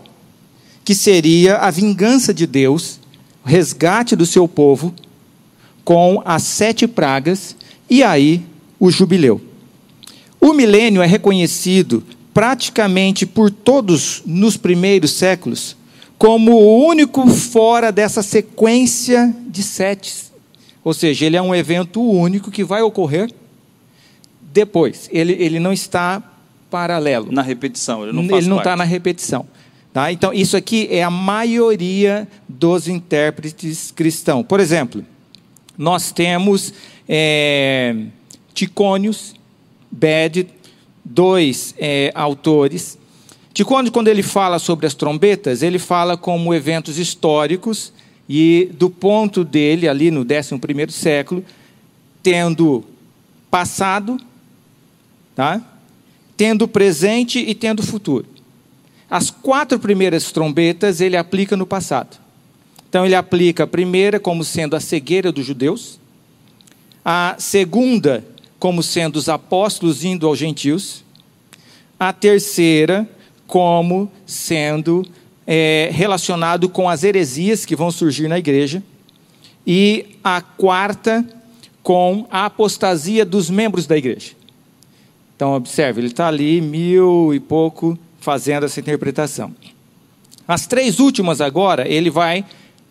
que 0.83 0.93
seria 0.93 1.57
a 1.57 1.71
vingança 1.71 2.33
de 2.33 2.45
Deus, 2.45 2.99
o 3.43 3.49
resgate 3.49 4.15
do 4.15 4.25
seu 4.25 4.47
povo 4.47 4.93
com 5.83 6.21
as 6.25 6.43
sete 6.43 6.87
pragas 6.87 7.55
e 7.89 8.03
aí 8.03 8.43
o 8.79 8.89
jubileu. 8.89 9.41
O 10.39 10.53
milênio 10.53 11.01
é 11.01 11.05
reconhecido 11.05 12.03
praticamente 12.35 13.25
por 13.25 13.49
todos 13.49 14.21
nos 14.25 14.57
primeiros 14.57 15.11
séculos 15.11 15.77
como 16.17 16.51
o 16.51 16.85
único 16.85 17.25
fora 17.27 17.93
dessa 17.93 18.21
sequência 18.21 19.33
de 19.47 19.63
sete. 19.63 20.25
Ou 20.83 20.93
seja, 20.93 21.25
ele 21.25 21.37
é 21.37 21.41
um 21.41 21.55
evento 21.55 22.01
único 22.01 22.51
que 22.51 22.61
vai 22.61 22.81
ocorrer 22.81 23.31
depois. 24.41 25.09
Ele, 25.13 25.31
ele 25.33 25.61
não 25.61 25.71
está 25.71 26.21
paralelo. 26.69 27.31
Na 27.31 27.41
repetição, 27.41 28.03
ele 28.03 28.11
não 28.11 28.23
Ele 28.37 28.47
não 28.47 28.57
está 28.57 28.75
na 28.75 28.83
repetição. 28.83 29.47
Tá? 29.93 30.11
Então, 30.11 30.33
isso 30.33 30.57
aqui 30.57 30.89
é 30.91 31.01
a 31.03 31.09
maioria 31.09 32.27
dos 32.49 32.89
intérpretes 32.89 33.91
cristãos. 33.91 34.45
Por 34.45 34.59
exemplo, 34.59 35.05
nós 35.77 36.11
temos 36.11 36.73
é, 37.07 37.95
Ticônios, 38.53 39.35
Bed, 39.89 40.47
dois 41.05 41.75
é, 41.77 42.11
autores. 42.15 42.97
Ticônio, 43.53 43.91
quando 43.91 44.07
ele 44.07 44.23
fala 44.23 44.57
sobre 44.57 44.87
as 44.87 44.95
trombetas, 44.95 45.61
ele 45.61 45.77
fala 45.79 46.17
como 46.17 46.53
eventos 46.53 46.97
históricos 46.97 47.93
e 48.27 48.69
do 48.73 48.89
ponto 48.89 49.43
dele, 49.43 49.87
ali 49.87 50.09
no 50.09 50.21
11 50.21 50.91
século, 50.91 51.45
tendo 52.23 52.83
passado, 53.51 54.17
tá? 55.35 55.61
tendo 56.35 56.67
presente 56.67 57.39
e 57.39 57.53
tendo 57.53 57.83
futuro. 57.83 58.25
As 59.09 59.29
quatro 59.29 59.79
primeiras 59.79 60.31
trombetas 60.31 60.99
ele 60.99 61.15
aplica 61.15 61.55
no 61.55 61.65
passado. 61.65 62.17
Então 62.89 63.05
ele 63.05 63.15
aplica 63.15 63.63
a 63.63 63.67
primeira 63.67 64.19
como 64.19 64.43
sendo 64.43 64.75
a 64.75 64.79
cegueira 64.79 65.31
dos 65.31 65.45
judeus, 65.45 65.99
a 67.03 67.35
segunda 67.37 68.25
como 68.59 68.81
sendo 68.81 69.17
os 69.17 69.29
apóstolos 69.29 70.03
indo 70.03 70.27
aos 70.27 70.37
gentios, 70.37 71.03
a 71.99 72.11
terceira 72.11 73.09
como 73.47 74.11
sendo 74.25 75.05
é, 75.45 75.89
relacionado 75.91 76.67
com 76.67 76.89
as 76.89 77.03
heresias 77.03 77.65
que 77.65 77.75
vão 77.75 77.91
surgir 77.91 78.27
na 78.27 78.39
igreja, 78.39 78.83
e 79.65 80.17
a 80.23 80.41
quarta 80.41 81.25
com 81.81 82.25
a 82.31 82.45
apostasia 82.45 83.25
dos 83.25 83.49
membros 83.49 83.85
da 83.85 83.97
igreja. 83.97 84.31
Então, 85.35 85.53
observe, 85.53 85.99
ele 85.99 86.07
está 86.07 86.27
ali, 86.27 86.61
mil 86.61 87.33
e 87.33 87.39
pouco, 87.39 87.97
fazendo 88.19 88.65
essa 88.65 88.79
interpretação. 88.79 89.53
As 90.47 90.65
três 90.65 90.99
últimas 90.99 91.41
agora, 91.41 91.87
ele 91.87 92.09
vai 92.09 92.45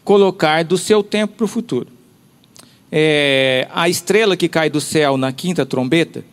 colocar 0.04 0.64
do 0.64 0.76
seu 0.76 1.02
tempo 1.02 1.34
para 1.36 1.44
o 1.44 1.48
futuro. 1.48 1.88
É, 2.96 3.66
a 3.74 3.88
estrela 3.88 4.36
que 4.36 4.48
cai 4.48 4.70
do 4.70 4.80
céu 4.80 5.16
na 5.16 5.32
quinta 5.32 5.66
trombeta 5.66 6.24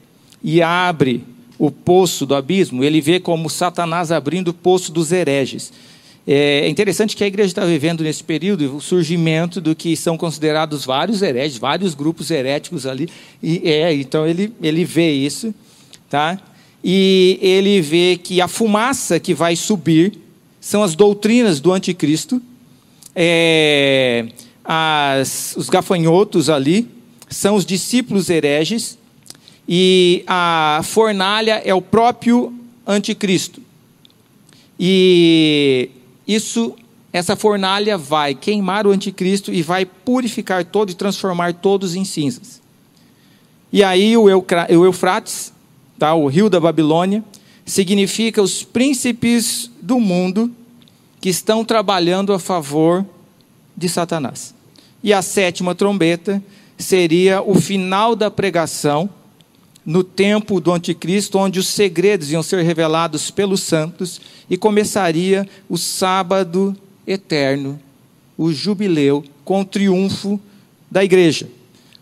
e 0.44 0.62
abre 0.62 1.24
o 1.58 1.72
poço 1.72 2.24
do 2.24 2.36
abismo, 2.36 2.84
ele 2.84 3.02
vê 3.02 3.20
como 3.20 3.50
Satanás 3.50 4.12
abrindo 4.12 4.50
o 4.50 4.54
poço 4.54 4.92
dos 4.92 5.12
hereges. 5.12 5.74
É 6.28 6.70
interessante 6.70 7.16
que 7.16 7.24
a 7.24 7.28
igreja 7.28 7.48
está 7.48 7.66
vivendo 7.66 8.04
nesse 8.04 8.24
período 8.24 8.76
o 8.76 8.80
surgimento 8.80 9.60
do 9.60 9.76
que 9.76 9.98
são 9.98 10.16
considerados 10.16 10.86
vários 10.86 11.24
hereges, 11.24 11.58
vários 11.58 11.96
grupos 11.96 12.30
heréticos 12.30 12.86
ali. 12.86 13.10
E 13.42 13.64
é, 13.68 13.92
então 13.96 14.28
ele, 14.28 14.54
ele 14.62 14.86
vê 14.86 15.12
isso, 15.12 15.52
tá? 16.08 16.40
E 16.84 17.40
ele 17.42 17.82
vê 17.82 18.20
que 18.22 18.40
a 18.40 18.48
fumaça 18.48 19.20
que 19.20 19.34
vai 19.34 19.56
subir 19.56 20.14
são 20.60 20.84
as 20.84 20.94
doutrinas 20.94 21.60
do 21.60 21.72
anticristo. 21.72 22.40
É, 23.16 24.28
as, 24.64 25.56
os 25.58 25.70
gafanhotos 25.70 26.50
ali 26.50 26.90
são 27.30 27.56
os 27.56 27.66
discípulos 27.66 28.30
hereges 28.30 28.98
e 29.68 30.24
a 30.28 30.82
fornalha 30.84 31.62
é 31.64 31.74
o 31.74 31.82
próprio 31.82 32.54
anticristo. 32.86 33.62
E 34.80 35.90
isso, 36.28 36.76
essa 37.14 37.36
fornalha 37.36 37.98
vai 37.98 38.34
queimar 38.36 38.86
o 38.88 38.92
anticristo 38.92 39.54
e 39.54 39.62
vai 39.62 39.86
purificar 39.86 40.66
todo 40.66 40.90
e 40.90 40.96
transformar 40.96 41.54
todos 41.54 41.96
em 41.96 42.04
cinzas. 42.04 42.62
E 43.72 43.84
aí 43.84 44.18
o, 44.18 44.30
Eufrates, 44.30 45.54
tá, 45.98 46.14
o 46.14 46.28
rio 46.28 46.50
da 46.50 46.60
Babilônia, 46.60 47.24
significa 47.66 48.42
os 48.42 48.64
príncipes 48.64 49.72
do 49.82 50.00
mundo 50.00 50.52
que 51.22 51.30
estão 51.30 51.64
trabalhando 51.64 52.34
a 52.34 52.40
favor 52.40 53.06
Satanás. 53.90 54.54
E 55.04 55.14
a 55.14 55.22
sétima 55.22 55.74
trombeta 55.74 56.42
seria 56.78 57.42
o 57.42 57.56
final 57.56 58.16
da 58.16 58.30
pregação 58.30 59.10
no 59.86 60.04
tempo 60.04 60.60
do 60.60 60.72
anticristo, 60.72 61.40
onde 61.40 61.60
os 61.60 61.68
segredos 61.68 62.32
iam 62.32 62.44
ser 62.44 62.64
revelados 62.64 63.32
pelos 63.32 63.62
santos 63.62 64.22
e 64.50 64.58
começaria 64.58 65.48
o 65.68 65.78
sábado 65.78 66.76
eterno, 67.06 67.80
o 68.38 68.52
jubileu 68.52 69.24
com 69.44 69.62
o 69.62 69.66
triunfo 69.66 70.40
da 70.90 71.04
igreja. 71.04 71.50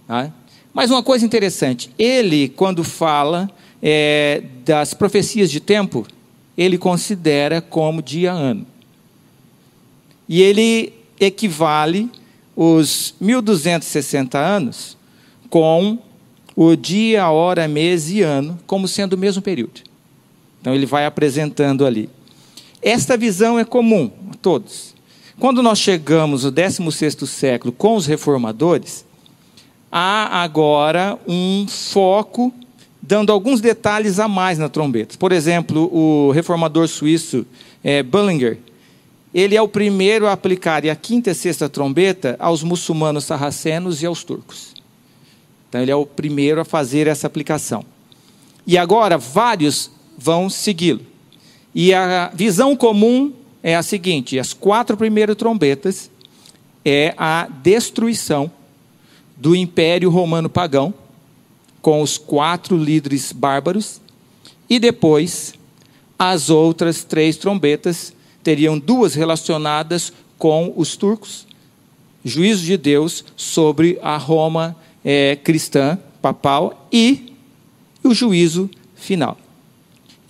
Tá? 0.07 0.31
Mas 0.73 0.91
uma 0.91 1.01
coisa 1.01 1.25
interessante, 1.25 1.89
ele, 1.97 2.49
quando 2.49 2.83
fala 2.83 3.49
é, 3.81 4.43
das 4.65 4.93
profecias 4.93 5.49
de 5.49 5.59
tempo, 5.59 6.05
ele 6.57 6.77
considera 6.77 7.61
como 7.61 8.01
dia-ano. 8.01 8.67
E 10.27 10.41
ele 10.41 10.93
equivale 11.19 12.09
os 12.55 13.15
1260 13.19 14.37
anos 14.37 14.97
com 15.49 15.99
o 16.55 16.75
dia, 16.75 17.29
hora, 17.29 17.67
mês 17.67 18.09
e 18.09 18.21
ano 18.21 18.59
como 18.67 18.87
sendo 18.87 19.13
o 19.13 19.17
mesmo 19.17 19.41
período. 19.41 19.81
Então 20.59 20.75
ele 20.75 20.85
vai 20.85 21.05
apresentando 21.05 21.85
ali. 21.85 22.09
Esta 22.81 23.17
visão 23.17 23.57
é 23.57 23.65
comum 23.65 24.11
a 24.31 24.35
todos. 24.35 24.93
Quando 25.39 25.63
nós 25.63 25.79
chegamos 25.79 26.43
no 26.43 26.51
16º 26.51 27.25
século 27.25 27.71
com 27.71 27.95
os 27.95 28.05
reformadores, 28.05 29.05
há 29.89 30.43
agora 30.43 31.17
um 31.27 31.65
foco 31.67 32.53
dando 33.01 33.31
alguns 33.31 33.61
detalhes 33.61 34.19
a 34.19 34.27
mais 34.27 34.57
na 34.57 34.67
trombeta. 34.67 35.17
Por 35.17 35.31
exemplo, 35.31 35.89
o 35.93 36.31
reformador 36.31 36.87
suíço 36.87 37.45
é, 37.83 38.03
Bullinger, 38.03 38.57
ele 39.33 39.55
é 39.55 39.61
o 39.61 39.67
primeiro 39.67 40.27
a 40.27 40.33
aplicar 40.33 40.85
a 40.87 40.95
quinta 40.95 41.31
e 41.31 41.35
sexta 41.35 41.69
trombeta 41.69 42.35
aos 42.39 42.63
muçulmanos 42.63 43.25
sarracenos 43.25 44.01
e 44.01 44.05
aos 44.05 44.23
turcos. 44.23 44.73
Então, 45.67 45.81
ele 45.81 45.91
é 45.91 45.95
o 45.95 46.05
primeiro 46.05 46.59
a 46.59 46.65
fazer 46.65 47.05
essa 47.05 47.27
aplicação. 47.27 47.85
E 48.65 48.77
agora, 48.77 49.17
vários 49.17 49.91
vão 50.17 50.49
segui-lo. 50.49 51.01
E 51.73 51.93
a 51.93 52.31
visão 52.33 52.75
comum 52.75 53.33
é 53.61 53.75
a 53.75 53.83
seguinte: 53.83 54.39
as 54.39 54.51
quatro 54.53 54.97
primeiras 54.97 55.35
trombetas 55.35 56.09
é 56.83 57.13
a 57.17 57.47
destruição 57.47 58.51
do 59.37 59.55
Império 59.55 60.09
Romano 60.09 60.49
Pagão, 60.49 60.93
com 61.81 62.01
os 62.01 62.17
quatro 62.17 62.75
líderes 62.75 63.31
bárbaros, 63.31 64.01
e 64.69 64.79
depois 64.79 65.53
as 66.17 66.49
outras 66.49 67.03
três 67.03 67.37
trombetas 67.37 68.13
teriam 68.43 68.77
duas 68.77 69.13
relacionadas 69.13 70.13
com 70.37 70.73
os 70.75 70.95
turcos, 70.95 71.47
juízo 72.23 72.63
de 72.63 72.77
Deus 72.77 73.23
sobre 73.35 73.99
a 74.01 74.17
Roma 74.17 74.75
é, 75.03 75.35
cristã, 75.35 75.97
papal, 76.21 76.87
e 76.91 77.33
o 78.03 78.13
juízo 78.13 78.69
final. 78.95 79.37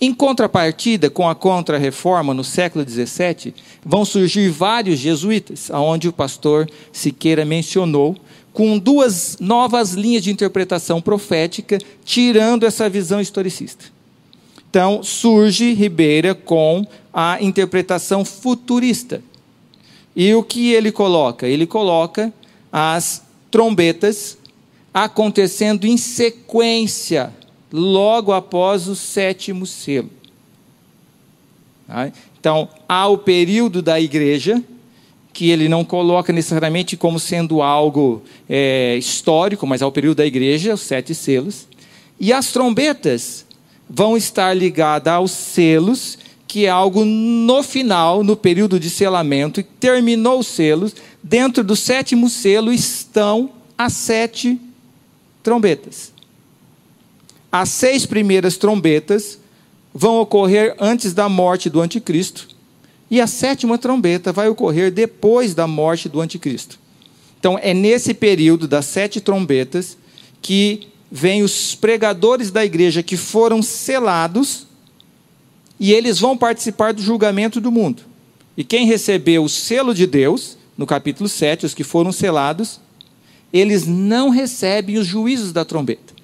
Em 0.00 0.14
contrapartida 0.14 1.10
com 1.10 1.28
a 1.28 1.34
Contra-Reforma 1.34 2.32
no 2.32 2.42
século 2.42 2.88
XVII, 2.88 3.54
vão 3.84 4.04
surgir 4.04 4.48
vários 4.48 4.98
jesuítas, 4.98 5.70
aonde 5.70 6.08
o 6.08 6.12
pastor 6.12 6.68
Siqueira 6.90 7.44
mencionou, 7.44 8.16
com 8.52 8.78
duas 8.78 9.36
novas 9.38 9.92
linhas 9.92 10.24
de 10.24 10.30
interpretação 10.30 11.02
profética, 11.02 11.78
tirando 12.04 12.64
essa 12.64 12.88
visão 12.88 13.20
historicista. 13.20 13.84
Então, 14.70 15.02
surge 15.02 15.72
Ribeira 15.72 16.32
com 16.32 16.86
a 17.12 17.42
interpretação 17.42 18.24
futurista. 18.24 19.20
E 20.14 20.32
o 20.32 20.44
que 20.44 20.72
ele 20.72 20.92
coloca? 20.92 21.48
Ele 21.48 21.66
coloca 21.66 22.32
as 22.72 23.22
trombetas 23.50 24.38
acontecendo 24.94 25.86
em 25.86 25.96
sequência, 25.96 27.34
logo 27.72 28.32
após 28.32 28.86
o 28.86 28.94
sétimo 28.94 29.66
selo. 29.66 30.10
Tá? 31.88 32.12
Então, 32.38 32.68
há 32.88 33.08
o 33.08 33.18
período 33.18 33.82
da 33.82 34.00
igreja, 34.00 34.62
que 35.32 35.50
ele 35.50 35.68
não 35.68 35.84
coloca 35.84 36.32
necessariamente 36.32 36.96
como 36.96 37.18
sendo 37.18 37.60
algo 37.60 38.22
é, 38.48 38.96
histórico, 38.96 39.66
mas 39.66 39.82
há 39.82 39.86
o 39.86 39.92
período 39.92 40.18
da 40.18 40.26
igreja, 40.26 40.74
os 40.74 40.80
sete 40.80 41.12
selos. 41.12 41.66
E 42.20 42.32
as 42.32 42.52
trombetas 42.52 43.46
vão 43.92 44.16
estar 44.16 44.56
ligadas 44.56 45.12
aos 45.12 45.32
selos, 45.32 46.16
que 46.46 46.66
é 46.66 46.68
algo 46.68 47.04
no 47.04 47.60
final, 47.62 48.22
no 48.22 48.36
período 48.36 48.78
de 48.78 48.88
selamento, 48.88 49.62
terminou 49.80 50.38
os 50.38 50.46
selos. 50.46 50.94
Dentro 51.20 51.64
do 51.64 51.74
sétimo 51.74 52.30
selo 52.30 52.72
estão 52.72 53.50
as 53.76 53.92
sete 53.94 54.60
trombetas. 55.42 56.12
as 57.50 57.68
seis 57.68 58.06
primeiras 58.06 58.56
trombetas 58.56 59.38
vão 59.92 60.20
ocorrer 60.20 60.76
antes 60.78 61.12
da 61.12 61.28
morte 61.28 61.68
do 61.68 61.80
anticristo, 61.80 62.48
e 63.10 63.20
a 63.20 63.26
sétima 63.26 63.76
trombeta 63.76 64.32
vai 64.32 64.48
ocorrer 64.48 64.92
depois 64.92 65.52
da 65.52 65.66
morte 65.66 66.08
do 66.08 66.20
anticristo. 66.20 66.78
Então, 67.40 67.58
é 67.60 67.74
nesse 67.74 68.14
período 68.14 68.68
das 68.68 68.84
sete 68.84 69.20
trombetas 69.20 69.96
que 70.40 70.88
vêm 71.10 71.42
os 71.42 71.74
pregadores 71.74 72.50
da 72.50 72.64
igreja 72.64 73.02
que 73.02 73.16
foram 73.16 73.62
selados 73.62 74.66
e 75.78 75.92
eles 75.92 76.18
vão 76.18 76.36
participar 76.36 76.92
do 76.92 77.02
julgamento 77.02 77.60
do 77.60 77.72
mundo. 77.72 78.02
E 78.56 78.62
quem 78.62 78.86
recebeu 78.86 79.42
o 79.42 79.48
selo 79.48 79.94
de 79.94 80.06
Deus, 80.06 80.56
no 80.76 80.86
capítulo 80.86 81.28
7, 81.28 81.66
os 81.66 81.74
que 81.74 81.82
foram 81.82 82.12
selados, 82.12 82.80
eles 83.52 83.86
não 83.86 84.28
recebem 84.28 84.98
os 84.98 85.06
juízos 85.06 85.52
da 85.52 85.64
trombeta. 85.64 86.14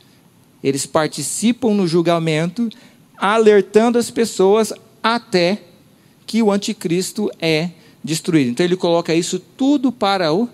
Eles 0.63 0.87
participam 0.87 1.75
no 1.75 1.89
julgamento, 1.89 2.69
alertando 3.17 3.99
as 3.99 4.11
pessoas 4.11 4.73
até 5.03 5.63
que 6.27 6.43
o 6.43 6.51
anticristo 6.51 7.31
é 7.41 7.71
destruído. 8.03 8.51
Então 8.51 8.67
ele 8.67 8.77
coloca 8.77 9.15
isso 9.15 9.39
tudo 9.39 9.91
para 9.91 10.33
o 10.33 10.49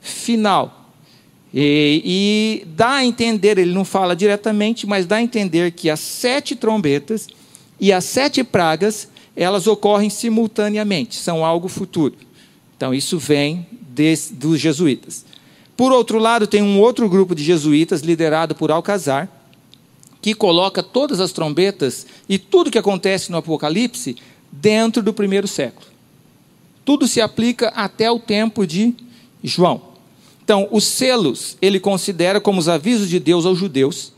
final. 0.00 0.79
E, 1.52 2.62
e, 2.62 2.66
dá 2.76 2.96
a 2.96 3.04
entender, 3.04 3.58
ele 3.58 3.72
não 3.72 3.84
fala 3.84 4.14
diretamente, 4.14 4.86
mas 4.86 5.06
dá 5.06 5.16
a 5.16 5.22
entender 5.22 5.72
que 5.72 5.90
as 5.90 5.98
sete 5.98 6.54
trombetas 6.54 7.26
e 7.78 7.92
as 7.92 8.04
sete 8.04 8.44
pragas, 8.44 9.08
elas 9.34 9.66
ocorrem 9.66 10.10
simultaneamente, 10.10 11.16
são 11.16 11.44
algo 11.44 11.66
futuro. 11.66 12.14
Então, 12.76 12.94
isso 12.94 13.18
vem 13.18 13.66
des, 13.72 14.30
dos 14.32 14.60
jesuítas. 14.60 15.24
Por 15.76 15.92
outro 15.92 16.18
lado, 16.18 16.46
tem 16.46 16.62
um 16.62 16.78
outro 16.78 17.08
grupo 17.08 17.34
de 17.34 17.42
jesuítas, 17.42 18.02
liderado 18.02 18.54
por 18.54 18.70
Alcazar, 18.70 19.28
que 20.22 20.34
coloca 20.34 20.82
todas 20.82 21.20
as 21.20 21.32
trombetas 21.32 22.06
e 22.28 22.38
tudo 22.38 22.70
que 22.70 22.78
acontece 22.78 23.30
no 23.32 23.38
Apocalipse 23.38 24.16
dentro 24.52 25.02
do 25.02 25.12
primeiro 25.12 25.48
século. 25.48 25.86
Tudo 26.84 27.08
se 27.08 27.20
aplica 27.20 27.68
até 27.68 28.10
o 28.10 28.18
tempo 28.18 28.66
de 28.66 28.94
João. 29.42 29.89
Então, 30.50 30.66
os 30.72 30.82
selos 30.82 31.56
ele 31.62 31.78
considera 31.78 32.40
como 32.40 32.58
os 32.58 32.68
avisos 32.68 33.08
de 33.08 33.20
Deus 33.20 33.46
aos 33.46 33.56
judeus, 33.56 34.12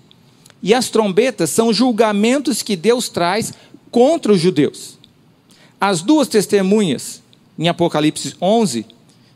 e 0.62 0.72
as 0.72 0.88
trombetas 0.88 1.50
são 1.50 1.74
julgamentos 1.74 2.62
que 2.62 2.74
Deus 2.74 3.10
traz 3.10 3.52
contra 3.90 4.32
os 4.32 4.40
judeus. 4.40 4.98
As 5.78 6.00
duas 6.00 6.28
testemunhas, 6.28 7.22
em 7.58 7.68
Apocalipse 7.68 8.34
11, 8.40 8.86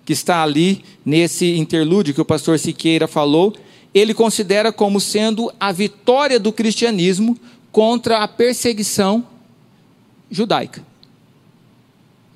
que 0.06 0.14
está 0.14 0.42
ali 0.42 0.82
nesse 1.04 1.58
interlúdio 1.58 2.14
que 2.14 2.20
o 2.22 2.24
pastor 2.24 2.58
Siqueira 2.58 3.06
falou, 3.06 3.54
ele 3.92 4.14
considera 4.14 4.72
como 4.72 4.98
sendo 4.98 5.52
a 5.60 5.72
vitória 5.72 6.40
do 6.40 6.50
cristianismo 6.50 7.38
contra 7.70 8.24
a 8.24 8.26
perseguição 8.26 9.22
judaica. 10.30 10.82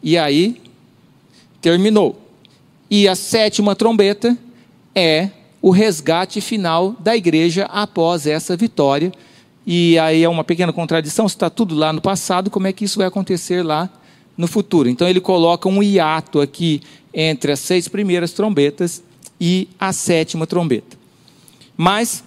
E 0.03 0.19
aí, 0.19 0.61
terminou. 1.63 2.21
E 2.91 3.09
a 3.09 3.15
sétima 3.15 3.75
trombeta 3.75 4.37
é 4.95 5.31
o 5.63 5.71
resgate 5.71 6.41
final 6.41 6.97
da 6.99 7.17
igreja 7.17 7.67
após 7.67 8.27
essa 8.27 8.57
vitória. 8.57 9.13
E 9.67 9.99
aí 9.99 10.23
é 10.23 10.29
uma 10.29 10.43
pequena 10.43 10.73
contradição, 10.73 11.29
se 11.29 11.35
está 11.35 11.51
tudo 11.51 11.75
lá 11.75 11.93
no 11.93 12.01
passado, 12.01 12.51
como 12.51 12.67
é 12.67 12.73
que 12.73 12.85
isso 12.85 12.99
vai 12.99 13.07
acontecer 13.07 13.63
lá 13.63 13.91
no 14.37 14.49
futuro? 14.49 14.89
Então 14.89 15.09
ele 15.09 15.21
coloca 15.21 15.69
um 15.69 15.83
hiato 15.83 16.41
aqui 16.41 16.81
entre 17.13 17.53
as 17.53 17.61
seis 17.61 17.89
primeiras 17.89 18.33
trombetas 18.33 19.03
e 19.41 19.69
a 19.79 19.93
sétima 19.93 20.47
trombeta. 20.47 20.97
Mas 21.77 22.25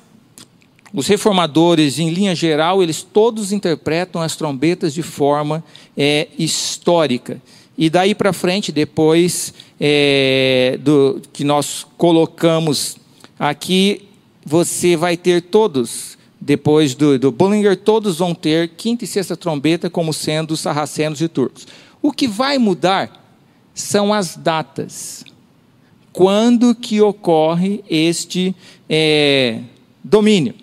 os 0.93 1.08
reformadores, 1.08 1.97
em 1.97 2.12
linha 2.12 2.36
geral, 2.36 2.84
eles 2.84 3.02
todos 3.02 3.52
interpretam 3.52 4.21
as 4.21 4.36
trombetas 4.36 4.93
de 4.93 5.02
forma 5.02 5.63
é, 5.97 6.28
histórica. 6.38 7.41
E 7.78 7.90
daí 7.90 8.14
para 8.14 8.32
frente, 8.32 8.72
depois 8.72 9.54
é, 9.80 10.78
do 10.82 11.22
que 11.32 11.44
nós 11.44 11.86
colocamos 11.98 12.98
Aqui 13.44 14.08
você 14.46 14.96
vai 14.96 15.18
ter 15.18 15.42
todos, 15.42 16.18
depois 16.40 16.96
do, 16.96 17.20
do 17.20 17.30
Bullinger, 17.30 17.76
todos 17.76 18.20
vão 18.20 18.34
ter 18.34 18.70
quinta 18.70 19.04
e 19.04 19.08
sexta 19.08 19.36
trombeta 19.36 19.90
como 19.90 20.14
sendo 20.14 20.56
sarracenos 20.56 21.22
e 21.22 21.28
turcos. 21.28 21.68
O 22.02 22.14
que 22.14 22.26
vai 22.26 22.58
mudar 22.58 23.22
são 23.74 24.14
as 24.14 24.38
datas. 24.38 25.26
Quando 26.14 26.74
que 26.74 27.02
ocorre 27.02 27.84
este 27.90 28.56
é, 28.90 29.60
domínio? 30.02 30.56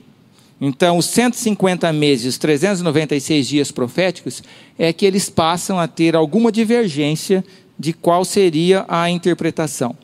Então, 0.61 0.99
os 0.99 1.07
150 1.07 1.91
meses, 1.93 2.35
os 2.35 2.39
396 2.39 3.49
dias 3.49 3.73
proféticos, 3.73 4.43
é 4.79 4.93
que 4.93 5.07
eles 5.07 5.31
passam 5.31 5.81
a 5.81 5.89
ter 5.89 6.15
alguma 6.15 6.53
divergência 6.53 7.43
de 7.79 7.95
qual 7.95 8.25
seria 8.27 8.85
a 8.87 9.09
interpretação. 9.09 9.97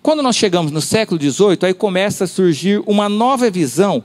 Quando 0.00 0.22
nós 0.22 0.36
chegamos 0.36 0.70
no 0.70 0.80
século 0.80 1.20
XVIII, 1.20 1.58
aí 1.62 1.74
começa 1.74 2.24
a 2.24 2.28
surgir 2.28 2.80
uma 2.86 3.08
nova 3.08 3.50
visão 3.50 4.04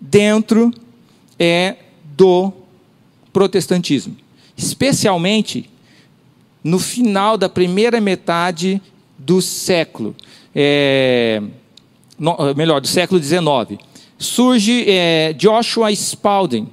dentro 0.00 0.72
é, 1.38 1.74
do 2.16 2.52
protestantismo, 3.32 4.16
especialmente 4.56 5.68
no 6.62 6.78
final 6.78 7.36
da 7.36 7.48
primeira 7.48 8.00
metade 8.00 8.80
do 9.16 9.40
século, 9.40 10.14
é, 10.54 11.42
no, 12.18 12.36
melhor, 12.54 12.80
do 12.80 12.86
século 12.86 13.20
XIX. 13.20 13.80
Surge 14.18 14.84
é, 14.88 15.32
Joshua 15.32 15.92
Spalding 15.92 16.68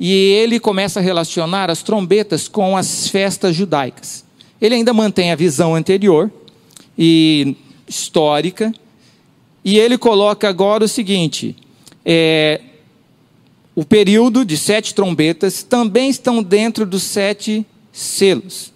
e 0.00 0.12
ele 0.12 0.58
começa 0.58 0.98
a 0.98 1.02
relacionar 1.02 1.70
as 1.70 1.82
trombetas 1.82 2.48
com 2.48 2.76
as 2.76 3.08
festas 3.08 3.54
judaicas. 3.54 4.24
Ele 4.60 4.74
ainda 4.74 4.92
mantém 4.92 5.30
a 5.30 5.36
visão 5.36 5.74
anterior 5.74 6.30
e 6.98 7.56
histórica, 7.86 8.72
e 9.64 9.78
ele 9.78 9.98
coloca 9.98 10.48
agora 10.48 10.84
o 10.84 10.88
seguinte: 10.88 11.56
é, 12.04 12.60
o 13.74 13.84
período 13.84 14.44
de 14.44 14.56
sete 14.56 14.94
trombetas 14.94 15.62
também 15.62 16.08
estão 16.08 16.42
dentro 16.42 16.86
dos 16.86 17.02
sete 17.02 17.66
selos. 17.92 18.72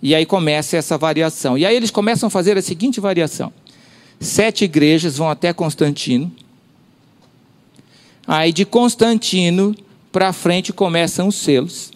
E 0.00 0.14
aí 0.14 0.24
começa 0.24 0.76
essa 0.76 0.96
variação. 0.96 1.58
E 1.58 1.66
aí 1.66 1.74
eles 1.74 1.90
começam 1.90 2.28
a 2.28 2.30
fazer 2.30 2.56
a 2.56 2.62
seguinte 2.62 3.00
variação: 3.00 3.52
sete 4.20 4.64
igrejas 4.64 5.16
vão 5.16 5.28
até 5.28 5.52
Constantino. 5.52 6.30
Aí 8.28 8.52
de 8.52 8.66
Constantino 8.66 9.74
para 10.12 10.34
frente 10.34 10.70
começam 10.70 11.28
os 11.28 11.36
selos. 11.36 11.90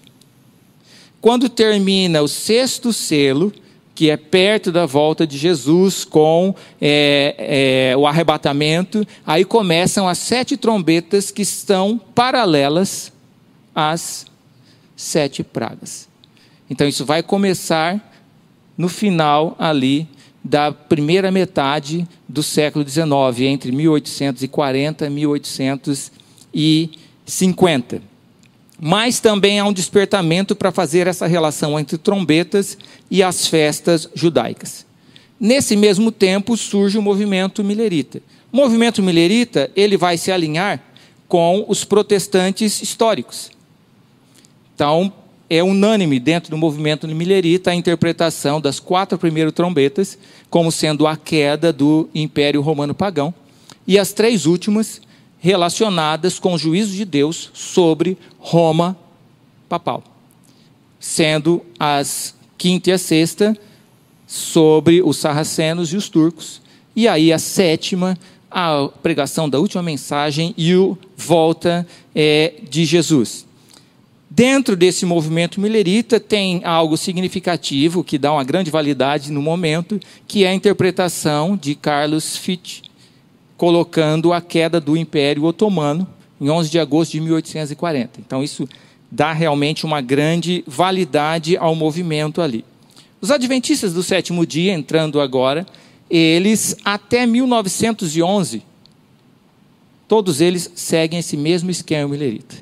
Quando 1.20 1.46
termina 1.46 2.22
o 2.22 2.26
sexto 2.26 2.90
selo, 2.90 3.52
que 3.94 4.08
é 4.08 4.16
perto 4.16 4.72
da 4.72 4.86
volta 4.86 5.26
de 5.26 5.36
Jesus 5.36 6.06
com 6.06 6.54
é, 6.80 7.90
é, 7.92 7.96
o 7.98 8.06
arrebatamento. 8.06 9.06
Aí 9.26 9.44
começam 9.44 10.08
as 10.08 10.16
sete 10.16 10.56
trombetas 10.56 11.30
que 11.30 11.42
estão 11.42 12.00
paralelas 12.14 13.12
às 13.74 14.24
sete 14.96 15.44
pragas. 15.44 16.08
Então 16.70 16.88
isso 16.88 17.04
vai 17.04 17.22
começar 17.22 18.00
no 18.78 18.88
final 18.88 19.54
ali 19.58 20.08
da 20.42 20.72
primeira 20.72 21.30
metade 21.30 22.08
do 22.26 22.42
século 22.42 22.88
XIX, 22.88 23.40
entre 23.42 23.70
1840 23.70 25.06
e 25.06 25.10
1850 25.10 26.21
mas 28.84 29.20
também 29.20 29.60
há 29.60 29.64
um 29.64 29.72
despertamento 29.72 30.56
para 30.56 30.72
fazer 30.72 31.06
essa 31.06 31.26
relação 31.26 31.78
entre 31.78 31.96
trombetas 31.96 32.76
e 33.08 33.22
as 33.22 33.46
festas 33.46 34.08
judaicas. 34.12 34.84
Nesse 35.38 35.76
mesmo 35.76 36.10
tempo 36.10 36.56
surge 36.56 36.98
o 36.98 37.02
movimento 37.02 37.62
milerita. 37.62 38.20
O 38.52 38.56
movimento 38.56 39.02
milerita 39.02 39.70
ele 39.76 39.96
vai 39.96 40.18
se 40.18 40.32
alinhar 40.32 40.82
com 41.28 41.64
os 41.68 41.84
protestantes 41.84 42.82
históricos. 42.82 43.50
Então, 44.74 45.12
é 45.48 45.62
unânime 45.62 46.18
dentro 46.18 46.50
do 46.50 46.56
movimento 46.56 47.06
milerita 47.06 47.70
a 47.70 47.74
interpretação 47.74 48.60
das 48.60 48.80
quatro 48.80 49.16
primeiras 49.16 49.52
trombetas 49.52 50.18
como 50.50 50.72
sendo 50.72 51.06
a 51.06 51.16
queda 51.16 51.72
do 51.72 52.08
Império 52.14 52.60
Romano 52.60 52.94
Pagão 52.94 53.32
e 53.86 53.98
as 53.98 54.12
três 54.12 54.44
últimas 54.44 55.00
relacionadas 55.42 56.38
com 56.38 56.54
o 56.54 56.58
juízo 56.58 56.94
de 56.94 57.04
Deus 57.04 57.50
sobre 57.52 58.16
Roma 58.38 58.96
papal, 59.68 60.04
sendo 61.00 61.62
as 61.80 62.36
quinta 62.56 62.90
e 62.90 62.92
a 62.92 62.98
sexta 62.98 63.58
sobre 64.24 65.02
os 65.02 65.16
sarracenos 65.16 65.92
e 65.92 65.96
os 65.96 66.08
turcos, 66.08 66.62
e 66.94 67.08
aí 67.08 67.32
a 67.32 67.40
sétima, 67.40 68.16
a 68.48 68.88
pregação 69.02 69.48
da 69.48 69.58
última 69.58 69.82
mensagem 69.82 70.54
e 70.56 70.76
o 70.76 70.96
volta 71.16 71.84
é, 72.14 72.54
de 72.70 72.84
Jesus. 72.84 73.44
Dentro 74.30 74.76
desse 74.76 75.04
movimento 75.04 75.60
milerita 75.60 76.20
tem 76.20 76.64
algo 76.64 76.96
significativo 76.96 78.04
que 78.04 78.16
dá 78.16 78.32
uma 78.32 78.44
grande 78.44 78.70
validade 78.70 79.32
no 79.32 79.42
momento, 79.42 79.98
que 80.28 80.44
é 80.44 80.50
a 80.50 80.54
interpretação 80.54 81.56
de 81.56 81.74
Carlos 81.74 82.36
Fitt, 82.36 82.91
colocando 83.62 84.32
a 84.32 84.40
queda 84.40 84.80
do 84.80 84.96
Império 84.96 85.44
Otomano 85.44 86.04
em 86.40 86.50
11 86.50 86.68
de 86.68 86.80
agosto 86.80 87.12
de 87.12 87.20
1840. 87.20 88.18
Então, 88.18 88.42
isso 88.42 88.68
dá 89.08 89.32
realmente 89.32 89.86
uma 89.86 90.00
grande 90.00 90.64
validade 90.66 91.56
ao 91.56 91.72
movimento 91.76 92.42
ali. 92.42 92.64
Os 93.20 93.30
adventistas 93.30 93.94
do 93.94 94.02
sétimo 94.02 94.44
dia, 94.44 94.72
entrando 94.72 95.20
agora, 95.20 95.64
eles 96.10 96.76
até 96.84 97.24
1911, 97.24 98.64
todos 100.08 100.40
eles 100.40 100.68
seguem 100.74 101.20
esse 101.20 101.36
mesmo 101.36 101.70
esquema 101.70 102.08
milerita. 102.08 102.56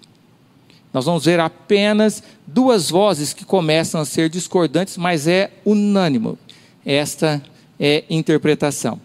Nós 0.93 1.07
vamos 1.07 1.25
ver 1.25 1.41
apenas 1.41 2.23
duas 2.47 2.91
vozes 2.91 3.33
que 3.33 3.47
começam 3.47 4.03
a 4.03 4.05
ser 4.05 4.29
discordantes, 4.29 4.99
mas 4.99 5.27
é 5.27 5.51
unânime 5.65 6.37
esta 6.85 7.43
é 7.79 8.05
interpretação. 8.11 9.01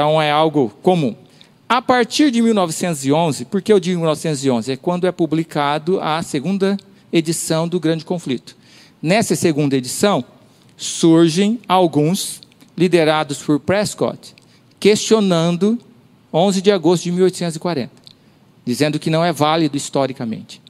Então 0.00 0.22
é 0.22 0.30
algo 0.30 0.72
comum. 0.80 1.14
A 1.68 1.82
partir 1.82 2.30
de 2.30 2.40
1911, 2.40 3.44
por 3.44 3.60
que 3.60 3.70
eu 3.70 3.78
digo 3.78 4.00
1911? 4.00 4.72
É 4.72 4.76
quando 4.78 5.06
é 5.06 5.12
publicado 5.12 6.00
a 6.00 6.22
segunda 6.22 6.78
edição 7.12 7.68
do 7.68 7.78
Grande 7.78 8.02
Conflito. 8.02 8.56
Nessa 9.02 9.36
segunda 9.36 9.76
edição, 9.76 10.24
surgem 10.74 11.60
alguns, 11.68 12.40
liderados 12.78 13.42
por 13.42 13.60
Prescott, 13.60 14.34
questionando 14.80 15.78
11 16.32 16.62
de 16.62 16.72
agosto 16.72 17.02
de 17.02 17.12
1840, 17.12 17.92
dizendo 18.64 18.98
que 18.98 19.10
não 19.10 19.22
é 19.22 19.34
válido 19.34 19.76
historicamente. 19.76 20.62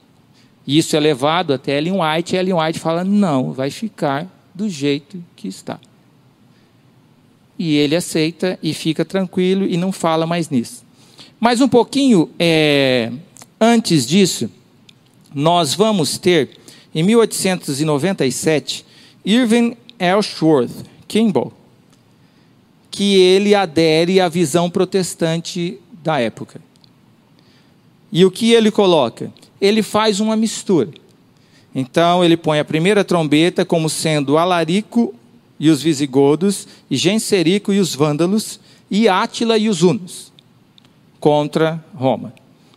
E 0.67 0.77
isso 0.77 0.93
é 0.93 0.99
levado 0.99 1.53
até 1.53 1.77
Ellen 1.77 2.01
White, 2.01 2.35
e 2.35 2.37
Ellen 2.37 2.55
White 2.55 2.79
fala: 2.79 3.05
não, 3.05 3.53
vai 3.53 3.71
ficar 3.71 4.27
do 4.53 4.67
jeito 4.67 5.23
que 5.37 5.47
está. 5.47 5.79
E 7.63 7.75
ele 7.75 7.95
aceita 7.95 8.57
e 8.63 8.73
fica 8.73 9.05
tranquilo 9.05 9.67
e 9.67 9.77
não 9.77 9.91
fala 9.91 10.25
mais 10.25 10.49
nisso. 10.49 10.83
Mas 11.39 11.61
um 11.61 11.67
pouquinho 11.67 12.27
é, 12.39 13.11
antes 13.59 14.07
disso, 14.07 14.49
nós 15.31 15.75
vamos 15.75 16.17
ter, 16.17 16.57
em 16.93 17.03
1897, 17.03 18.83
Irving 19.23 19.77
Ellsworth 19.99 20.71
Kimball, 21.07 21.53
que 22.89 23.13
ele 23.13 23.53
adere 23.53 24.19
à 24.19 24.27
visão 24.27 24.67
protestante 24.67 25.77
da 26.03 26.19
época. 26.19 26.59
E 28.11 28.25
o 28.25 28.31
que 28.31 28.53
ele 28.53 28.71
coloca? 28.71 29.31
Ele 29.61 29.83
faz 29.83 30.19
uma 30.19 30.35
mistura. 30.35 30.89
Então 31.75 32.25
ele 32.25 32.35
põe 32.35 32.57
a 32.57 32.65
primeira 32.65 33.03
trombeta 33.03 33.63
como 33.63 33.87
sendo 33.87 34.39
Alarico 34.39 35.13
e 35.61 35.69
os 35.69 35.83
visigodos, 35.83 36.67
e 36.89 36.97
Genserico 36.97 37.71
e 37.71 37.79
os 37.79 37.93
vândalos, 37.93 38.59
e 38.89 39.07
Átila 39.07 39.59
e 39.59 39.69
os 39.69 39.83
hunos, 39.83 40.33
contra 41.19 41.85
Roma. 41.93 42.33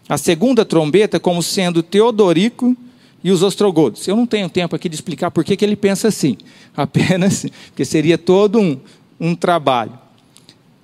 A 0.06 0.18
segunda 0.18 0.66
trombeta 0.66 1.18
como 1.18 1.42
sendo 1.42 1.82
Teodorico 1.82 2.76
e 3.24 3.30
os 3.30 3.42
ostrogodos. 3.42 4.06
Eu 4.06 4.14
não 4.14 4.26
tenho 4.26 4.50
tempo 4.50 4.76
aqui 4.76 4.86
de 4.90 4.96
explicar 4.96 5.30
por 5.30 5.42
que, 5.42 5.56
ele 5.64 5.76
pensa 5.76 6.08
assim, 6.08 6.36
apenas 6.76 7.46
porque 7.68 7.86
seria 7.86 8.18
todo 8.18 8.60
um, 8.60 8.78
um 9.18 9.34
trabalho. 9.34 9.98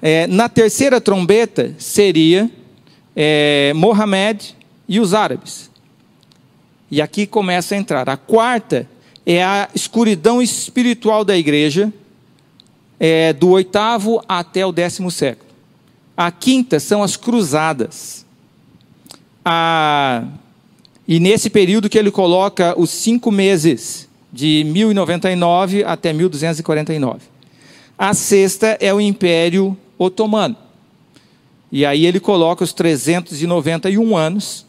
É, 0.01 0.27
na 0.27 0.49
terceira 0.49 1.03
trombeta 1.03 1.75
seria 1.77 2.51
é, 3.15 3.75
Mohamed 3.77 4.57
e 4.89 4.99
os 4.99 5.13
árabes. 5.13 5.71
E 6.91 7.03
aqui 7.03 7.27
começa 7.27 7.75
a 7.75 7.79
entrar. 7.79 8.09
A 8.09 8.17
quarta 8.17 8.89
é 9.25 9.43
a 9.43 9.69
escuridão 9.75 10.41
espiritual 10.41 11.25
da 11.25 11.37
igreja, 11.37 11.93
é, 12.99 13.33
do 13.33 13.51
oitavo 13.51 14.23
até 14.29 14.65
o 14.65 14.73
décimo 14.73 15.11
século. 15.11 15.51
A 16.17 16.31
quinta 16.31 16.81
são 16.81 17.03
as 17.03 17.17
cruzadas. 17.17 18.27
A 19.45 20.25
e 21.09 21.19
nesse 21.19 21.51
período 21.51 21.89
que 21.89 21.99
ele 21.99 22.13
coloca 22.13 22.73
os 22.79 22.89
cinco 22.89 23.33
meses, 23.33 24.09
de 24.33 24.65
1099 24.65 25.85
até 25.85 26.13
1249. 26.13 27.21
A 27.99 28.15
sexta 28.15 28.79
é 28.81 28.95
o 28.95 29.01
Império 29.01 29.77
Otomano. 29.99 30.57
E 31.73 31.85
aí 31.85 32.07
ele 32.07 32.21
coloca 32.21 32.65
os 32.65 32.73
391 32.73 34.17
anos, 34.17 34.67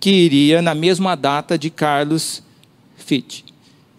que 0.00 0.10
iria 0.10 0.62
na 0.62 0.74
mesma 0.74 1.14
data 1.16 1.58
de 1.58 1.70
Carlos 1.70 2.42
Fitt. 2.96 3.44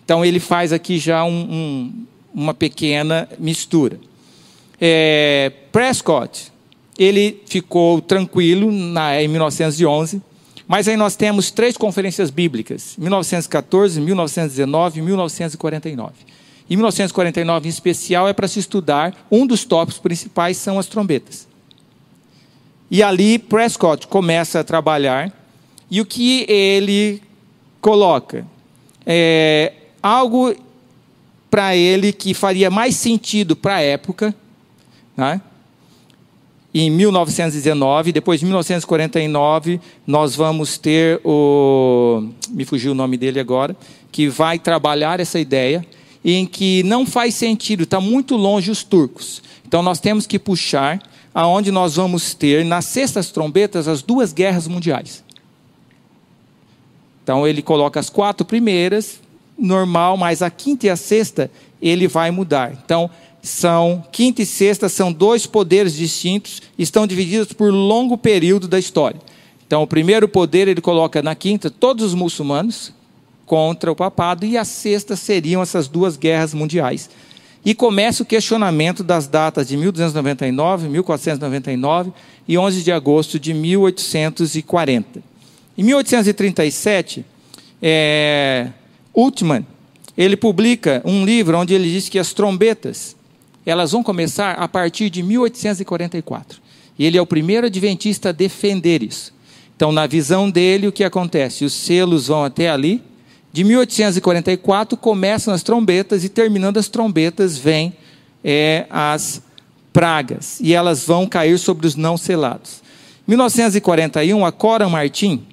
Então 0.05 0.23
ele 0.23 0.39
faz 0.39 0.71
aqui 0.71 0.97
já 0.97 1.25
um, 1.25 1.29
um, 1.29 2.05
uma 2.33 2.53
pequena 2.53 3.27
mistura. 3.37 3.99
É, 4.79 5.51
Prescott, 5.71 6.51
ele 6.97 7.41
ficou 7.47 7.99
tranquilo 8.01 8.71
na, 8.71 9.21
em 9.21 9.27
1911 9.27 10.21
mas 10.67 10.87
aí 10.87 10.97
nós 10.97 11.15
temos 11.15 11.51
três 11.51 11.77
conferências 11.77 12.29
bíblicas: 12.29 12.95
1914, 12.97 14.01
1919 14.01 14.99
e 14.99 15.01
1949. 15.03 16.13
E 16.67 16.75
1949, 16.75 17.67
em 17.67 17.69
especial, 17.69 18.27
é 18.27 18.33
para 18.33 18.47
se 18.47 18.59
estudar. 18.59 19.13
Um 19.29 19.45
dos 19.45 19.63
tópicos 19.63 19.99
principais 19.99 20.57
são 20.57 20.79
as 20.79 20.87
trombetas. 20.87 21.47
E 22.89 23.03
ali 23.03 23.37
Prescott 23.37 24.07
começa 24.07 24.59
a 24.59 24.63
trabalhar. 24.63 25.31
E 25.89 26.01
o 26.01 26.05
que 26.05 26.45
ele 26.49 27.21
coloca? 27.79 28.45
É 29.05 29.73
algo 30.05 30.55
para 31.49 31.75
ele 31.75 32.13
que 32.13 32.33
faria 32.33 32.69
mais 32.69 32.95
sentido 32.95 33.55
para 33.55 33.75
a 33.75 33.81
época. 33.81 34.35
Né? 35.17 35.41
em 36.77 36.89
1919, 36.89 38.11
depois 38.11 38.41
de 38.41 38.45
1949, 38.45 39.79
nós 40.05 40.35
vamos 40.35 40.77
ter 40.77 41.21
o. 41.23 42.27
Me 42.49 42.65
fugiu 42.65 42.91
o 42.91 42.95
nome 42.95 43.15
dele 43.15 43.39
agora, 43.39 43.73
que 44.11 44.27
vai 44.27 44.59
trabalhar 44.59 45.21
essa 45.21 45.39
ideia, 45.39 45.85
em 46.23 46.45
que 46.45 46.83
não 46.83 47.05
faz 47.05 47.33
sentido, 47.33 47.83
está 47.83 48.01
muito 48.01 48.35
longe 48.35 48.69
os 48.69 48.83
turcos. 48.83 49.41
Então 49.65 49.81
nós 49.81 50.01
temos 50.01 50.27
que 50.27 50.37
puxar 50.37 51.01
aonde 51.33 51.71
nós 51.71 51.95
vamos 51.95 52.33
ter, 52.33 52.65
nas 52.65 52.83
sextas 52.83 53.31
trombetas, 53.31 53.87
as 53.87 54.01
duas 54.01 54.33
guerras 54.33 54.67
mundiais. 54.67 55.23
Então 57.23 57.47
ele 57.47 57.61
coloca 57.61 58.01
as 58.01 58.09
quatro 58.09 58.45
primeiras, 58.45 59.21
normal, 59.57 60.17
mas 60.17 60.41
a 60.41 60.49
quinta 60.49 60.87
e 60.87 60.89
a 60.89 60.95
sexta 60.95 61.49
ele 61.81 62.07
vai 62.07 62.31
mudar. 62.31 62.73
Então 62.83 63.09
são 63.41 64.03
quinta 64.11 64.41
e 64.41 64.45
sexta 64.45 64.89
são 64.89 65.13
dois 65.13 65.45
poderes 65.45 65.93
distintos, 65.93 66.61
estão 66.79 67.05
divididos 67.05 67.53
por 67.53 67.71
longo 67.71 68.17
período 68.17 68.67
da 68.67 68.79
história. 68.79 69.19
Então, 69.67 69.81
o 69.81 69.87
primeiro 69.87 70.27
poder 70.27 70.67
ele 70.67 70.81
coloca 70.81 71.21
na 71.21 71.33
quinta 71.33 71.69
todos 71.69 72.05
os 72.05 72.13
muçulmanos 72.13 72.93
contra 73.45 73.91
o 73.91 73.95
papado 73.95 74.45
e 74.45 74.57
a 74.57 74.65
sexta 74.65 75.15
seriam 75.15 75.61
essas 75.61 75.87
duas 75.87 76.17
guerras 76.17 76.53
mundiais. 76.53 77.09
E 77.63 77.73
começa 77.73 78.21
o 78.21 78.25
questionamento 78.25 79.03
das 79.03 79.27
datas 79.27 79.67
de 79.67 79.75
1299, 79.75 80.87
1499 80.87 82.13
e 82.47 82.57
11 82.57 82.83
de 82.83 82.91
agosto 82.91 83.39
de 83.39 83.53
1840. 83.53 85.23
Em 85.75 85.83
1837, 85.83 87.25
é, 87.81 88.69
Ultman 89.15 89.65
ele 90.17 90.37
publica 90.37 91.01
um 91.03 91.25
livro 91.25 91.57
onde 91.57 91.73
ele 91.73 91.91
diz 91.91 92.07
que 92.07 92.17
as 92.17 92.33
trombetas 92.33 93.15
elas 93.65 93.91
vão 93.91 94.03
começar 94.03 94.51
a 94.51 94.67
partir 94.67 95.09
de 95.09 95.23
1844. 95.23 96.61
E 96.97 97.05
ele 97.05 97.17
é 97.17 97.21
o 97.21 97.25
primeiro 97.25 97.65
adventista 97.65 98.29
a 98.29 98.31
defender 98.31 99.01
isso. 99.01 99.33
Então, 99.75 99.91
na 99.91 100.05
visão 100.05 100.49
dele, 100.49 100.87
o 100.87 100.91
que 100.91 101.03
acontece? 101.03 101.65
Os 101.65 101.73
selos 101.73 102.27
vão 102.27 102.43
até 102.43 102.69
ali. 102.69 103.01
De 103.51 103.63
1844 103.63 104.95
começam 104.95 105.53
as 105.53 105.63
trombetas 105.63 106.23
e 106.23 106.29
terminando 106.29 106.77
as 106.77 106.87
trombetas 106.87 107.57
vêm 107.57 107.93
é, 108.43 108.85
as 108.89 109.41
pragas 109.91 110.59
e 110.61 110.73
elas 110.73 111.03
vão 111.03 111.25
cair 111.25 111.57
sobre 111.57 111.87
os 111.87 111.95
não 111.95 112.17
selados. 112.17 112.83
1941, 113.27 114.45
a 114.45 114.51
Cora 114.51 114.87
Martin, 114.87 115.43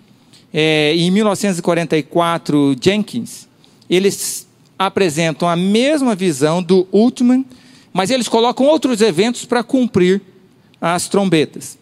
é, 0.53 0.95
em 0.95 1.11
1944, 1.11 2.77
Jenkins, 2.81 3.49
eles 3.95 4.47
apresentam 4.79 5.49
a 5.49 5.57
mesma 5.57 6.15
visão 6.15 6.63
do 6.63 6.87
Ultman 6.93 7.45
mas 7.93 8.11
eles 8.11 8.29
colocam 8.29 8.67
outros 8.67 9.01
eventos 9.01 9.45
para 9.45 9.63
cumprir 9.63 10.23
as 10.81 11.09
trombetas. 11.09 11.79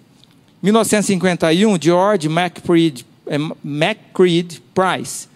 1951, 0.63 1.79
George 1.81 2.29
McCreed, 2.29 3.07
eh, 3.27 4.59
Price, 4.75 5.29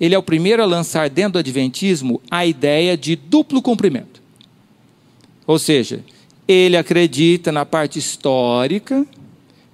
ele 0.00 0.14
é 0.14 0.18
o 0.18 0.22
primeiro 0.22 0.62
a 0.62 0.66
lançar 0.66 1.08
dentro 1.08 1.34
do 1.34 1.38
Adventismo 1.38 2.20
a 2.30 2.44
ideia 2.44 2.96
de 2.96 3.14
duplo 3.14 3.62
cumprimento. 3.62 4.20
Ou 5.46 5.58
seja, 5.58 6.02
ele 6.48 6.76
acredita 6.76 7.52
na 7.52 7.64
parte 7.64 7.98
histórica, 7.98 9.06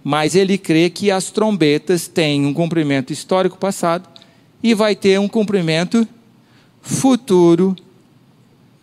mas 0.05 0.35
ele 0.35 0.59
crê 0.59 0.91
que 0.91 1.11
as 1.11 1.31
trombetas 1.31 2.09
têm 2.09 2.45
um 2.45 2.53
cumprimento 2.53 3.13
histórico 3.13 3.57
passado 3.57 4.09
e 4.63 4.75
vai 4.75 4.95
ter 4.95 5.19
um 5.21 5.29
cumprimento 5.29 6.07
futuro 6.83 7.77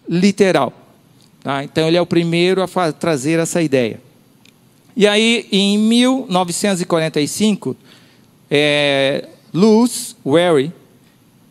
literal. 0.07 0.73
Tá? 1.43 1.63
Então, 1.63 1.88
ele 1.88 1.97
é 1.97 2.01
o 2.01 2.05
primeiro 2.05 2.61
a 2.61 2.67
trazer 2.91 3.39
essa 3.39 3.61
ideia. 3.61 4.01
E 4.95 5.05
aí, 5.05 5.47
em 5.51 5.78
1945, 5.78 7.76
é, 8.49 9.28
Luz 9.53 10.15
Wary, 10.26 10.71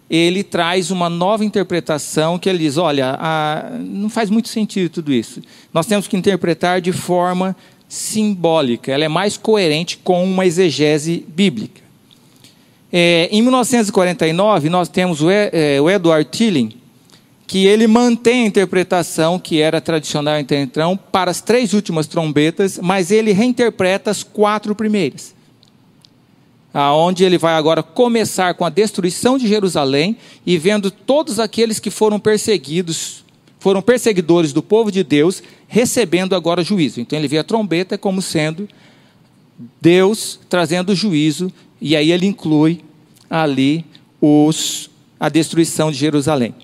ele 0.08 0.42
traz 0.42 0.90
uma 0.90 1.10
nova 1.10 1.44
interpretação 1.44 2.38
que 2.38 2.48
ele 2.48 2.58
diz: 2.58 2.78
olha, 2.78 3.16
a, 3.18 3.70
não 3.78 4.08
faz 4.08 4.30
muito 4.30 4.48
sentido 4.48 4.90
tudo 4.90 5.12
isso. 5.12 5.42
Nós 5.72 5.86
temos 5.86 6.08
que 6.08 6.16
interpretar 6.16 6.80
de 6.80 6.92
forma 6.92 7.54
simbólica, 7.88 8.90
ela 8.90 9.04
é 9.04 9.08
mais 9.08 9.36
coerente 9.36 9.98
com 9.98 10.24
uma 10.24 10.46
exegese 10.46 11.24
bíblica. 11.28 11.83
É, 12.96 13.28
em 13.32 13.42
1949, 13.42 14.68
nós 14.68 14.88
temos 14.88 15.20
o, 15.20 15.28
é, 15.28 15.80
o 15.80 15.90
Edward 15.90 16.30
Tilling, 16.30 16.76
que 17.44 17.66
ele 17.66 17.88
mantém 17.88 18.44
a 18.44 18.46
interpretação 18.46 19.36
que 19.36 19.60
era 19.60 19.80
tradicional 19.80 20.38
em 20.38 20.44
Tentrão 20.44 20.96
para 20.96 21.28
as 21.28 21.40
três 21.40 21.72
últimas 21.72 22.06
trombetas, 22.06 22.78
mas 22.80 23.10
ele 23.10 23.32
reinterpreta 23.32 24.12
as 24.12 24.22
quatro 24.22 24.76
primeiras. 24.76 25.34
Aonde 26.72 27.24
ele 27.24 27.36
vai 27.36 27.54
agora 27.54 27.82
começar 27.82 28.54
com 28.54 28.64
a 28.64 28.70
destruição 28.70 29.36
de 29.38 29.48
Jerusalém 29.48 30.16
e 30.46 30.56
vendo 30.56 30.88
todos 30.88 31.40
aqueles 31.40 31.80
que 31.80 31.90
foram 31.90 32.20
perseguidos, 32.20 33.24
foram 33.58 33.82
perseguidores 33.82 34.52
do 34.52 34.62
povo 34.62 34.92
de 34.92 35.02
Deus, 35.02 35.42
recebendo 35.66 36.36
agora 36.36 36.62
juízo. 36.62 37.00
Então 37.00 37.18
ele 37.18 37.26
vê 37.26 37.38
a 37.38 37.44
trombeta 37.44 37.98
como 37.98 38.22
sendo 38.22 38.68
Deus 39.80 40.38
trazendo 40.48 40.94
juízo 40.94 41.52
e 41.84 41.94
aí 41.94 42.10
ele 42.10 42.24
inclui 42.24 42.80
ali 43.28 43.84
os, 44.18 44.88
a 45.20 45.28
destruição 45.28 45.92
de 45.92 45.98
Jerusalém. 45.98 46.54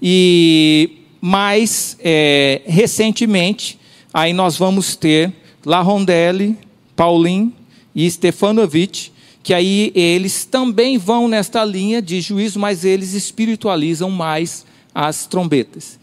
E 0.00 1.02
mais 1.20 1.94
é, 2.00 2.62
recentemente, 2.64 3.78
aí 4.14 4.32
nós 4.32 4.56
vamos 4.56 4.96
ter 4.96 5.30
La 5.62 5.82
Rondelli, 5.82 6.56
Paulin 6.96 7.52
e 7.94 8.10
Stefanovic, 8.10 9.12
que 9.42 9.52
aí 9.52 9.92
eles 9.94 10.46
também 10.46 10.96
vão 10.96 11.28
nesta 11.28 11.62
linha 11.62 12.00
de 12.00 12.22
juízo, 12.22 12.58
mas 12.58 12.82
eles 12.82 13.12
espiritualizam 13.12 14.10
mais 14.10 14.64
as 14.94 15.26
trombetas. 15.26 15.98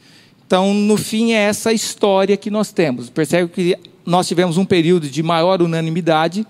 Então, 0.46 0.76
no 0.76 0.96
fim, 0.96 1.32
é 1.32 1.38
essa 1.38 1.74
história 1.74 2.38
que 2.38 2.52
nós 2.52 2.72
temos. 2.72 3.10
Percebe 3.10 3.52
que 3.52 3.76
nós 4.06 4.28
tivemos 4.28 4.60
um 4.60 4.66
período 4.66 5.10
de 5.10 5.24
maior 5.24 5.60
unanimidade, 5.60 6.46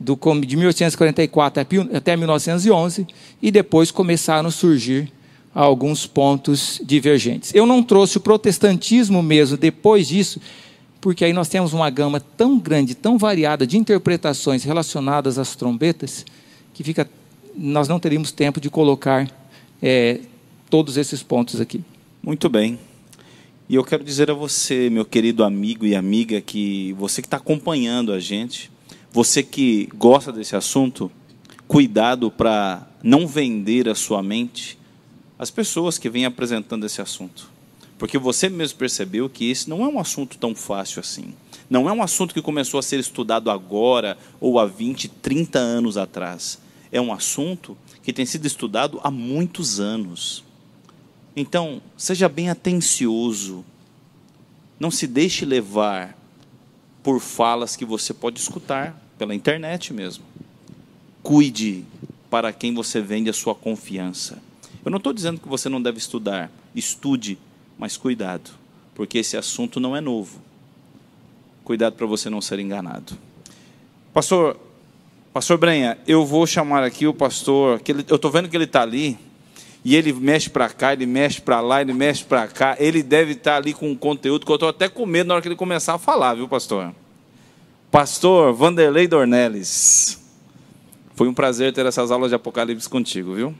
de 0.00 0.56
1844 0.56 1.62
até 1.94 2.16
1911, 2.16 3.06
e 3.42 3.50
depois 3.50 3.90
começaram 3.90 4.48
a 4.48 4.52
surgir 4.52 5.12
alguns 5.54 6.06
pontos 6.06 6.80
divergentes. 6.84 7.54
Eu 7.54 7.66
não 7.66 7.82
trouxe 7.82 8.16
o 8.16 8.20
protestantismo 8.20 9.22
mesmo 9.22 9.56
depois 9.56 10.08
disso, 10.08 10.40
porque 11.00 11.24
aí 11.24 11.32
nós 11.32 11.48
temos 11.48 11.72
uma 11.72 11.90
gama 11.90 12.20
tão 12.20 12.58
grande, 12.58 12.94
tão 12.94 13.18
variada 13.18 13.66
de 13.66 13.76
interpretações 13.76 14.64
relacionadas 14.64 15.38
às 15.38 15.54
trombetas, 15.56 16.24
que 16.72 16.82
fica, 16.82 17.08
nós 17.56 17.88
não 17.88 17.98
teríamos 17.98 18.32
tempo 18.32 18.60
de 18.60 18.70
colocar 18.70 19.30
é, 19.82 20.20
todos 20.68 20.96
esses 20.96 21.22
pontos 21.22 21.60
aqui. 21.60 21.82
Muito 22.22 22.48
bem. 22.48 22.78
E 23.68 23.74
eu 23.76 23.84
quero 23.84 24.02
dizer 24.02 24.30
a 24.30 24.34
você, 24.34 24.90
meu 24.90 25.04
querido 25.04 25.44
amigo 25.44 25.86
e 25.86 25.94
amiga, 25.94 26.40
que 26.40 26.92
você 26.94 27.22
que 27.22 27.26
está 27.26 27.36
acompanhando 27.36 28.12
a 28.12 28.18
gente, 28.18 28.70
você 29.12 29.42
que 29.42 29.88
gosta 29.94 30.32
desse 30.32 30.54
assunto, 30.54 31.10
cuidado 31.66 32.30
para 32.30 32.86
não 33.02 33.26
vender 33.26 33.88
a 33.88 33.94
sua 33.94 34.22
mente 34.22 34.78
às 35.38 35.50
pessoas 35.50 35.98
que 35.98 36.08
vêm 36.08 36.24
apresentando 36.24 36.86
esse 36.86 37.00
assunto. 37.00 37.50
Porque 37.98 38.18
você 38.18 38.48
mesmo 38.48 38.78
percebeu 38.78 39.28
que 39.28 39.50
esse 39.50 39.68
não 39.68 39.84
é 39.84 39.88
um 39.88 39.98
assunto 39.98 40.38
tão 40.38 40.54
fácil 40.54 41.00
assim. 41.00 41.34
Não 41.68 41.88
é 41.88 41.92
um 41.92 42.02
assunto 42.02 42.32
que 42.34 42.42
começou 42.42 42.78
a 42.78 42.82
ser 42.82 42.98
estudado 42.98 43.50
agora 43.50 44.16
ou 44.40 44.58
há 44.58 44.66
20, 44.66 45.08
30 45.08 45.58
anos 45.58 45.96
atrás. 45.96 46.58
É 46.90 47.00
um 47.00 47.12
assunto 47.12 47.76
que 48.02 48.12
tem 48.12 48.26
sido 48.26 48.46
estudado 48.46 49.00
há 49.02 49.10
muitos 49.10 49.80
anos. 49.80 50.44
Então, 51.36 51.80
seja 51.96 52.28
bem 52.28 52.48
atencioso. 52.48 53.64
Não 54.78 54.90
se 54.90 55.06
deixe 55.06 55.44
levar 55.44 56.16
por 57.02 57.20
falas 57.20 57.76
que 57.76 57.84
você 57.84 58.12
pode 58.12 58.38
escutar 58.38 59.00
pela 59.18 59.34
internet 59.34 59.92
mesmo. 59.92 60.24
Cuide 61.22 61.84
para 62.30 62.52
quem 62.52 62.74
você 62.74 63.00
vende 63.00 63.28
a 63.28 63.32
sua 63.32 63.54
confiança. 63.54 64.42
Eu 64.84 64.90
não 64.90 64.98
estou 64.98 65.12
dizendo 65.12 65.40
que 65.40 65.48
você 65.48 65.68
não 65.68 65.82
deve 65.82 65.98
estudar, 65.98 66.50
estude, 66.74 67.38
mas 67.78 67.96
cuidado, 67.96 68.50
porque 68.94 69.18
esse 69.18 69.36
assunto 69.36 69.78
não 69.78 69.96
é 69.96 70.00
novo. 70.00 70.40
Cuidado 71.64 71.94
para 71.94 72.06
você 72.06 72.30
não 72.30 72.40
ser 72.40 72.58
enganado. 72.58 73.16
Pastor, 74.12 74.58
Pastor 75.32 75.58
Brenha, 75.58 75.98
eu 76.06 76.26
vou 76.26 76.46
chamar 76.46 76.82
aqui 76.82 77.06
o 77.06 77.14
pastor, 77.14 77.80
que 77.80 77.92
ele, 77.92 78.04
eu 78.08 78.16
estou 78.16 78.30
vendo 78.30 78.48
que 78.48 78.56
ele 78.56 78.64
está 78.64 78.82
ali, 78.82 79.16
e 79.84 79.96
ele 79.96 80.12
mexe 80.12 80.50
para 80.50 80.68
cá, 80.68 80.92
ele 80.92 81.06
mexe 81.06 81.40
para 81.40 81.60
lá, 81.60 81.80
ele 81.80 81.94
mexe 81.94 82.22
para 82.22 82.46
cá. 82.46 82.76
Ele 82.78 83.02
deve 83.02 83.32
estar 83.32 83.56
ali 83.56 83.72
com 83.72 83.90
um 83.90 83.96
conteúdo 83.96 84.44
que 84.44 84.52
eu 84.52 84.56
estou 84.56 84.68
até 84.68 84.88
com 84.88 85.06
medo 85.06 85.28
na 85.28 85.34
hora 85.34 85.42
que 85.42 85.48
ele 85.48 85.56
começar 85.56 85.94
a 85.94 85.98
falar, 85.98 86.34
viu, 86.34 86.46
pastor? 86.46 86.94
Pastor 87.90 88.52
Vanderlei 88.52 89.08
Dornelles. 89.08 90.20
Foi 91.14 91.28
um 91.28 91.34
prazer 91.34 91.72
ter 91.72 91.84
essas 91.86 92.10
aulas 92.10 92.30
de 92.30 92.34
Apocalipse 92.34 92.88
contigo, 92.88 93.34
viu? 93.34 93.54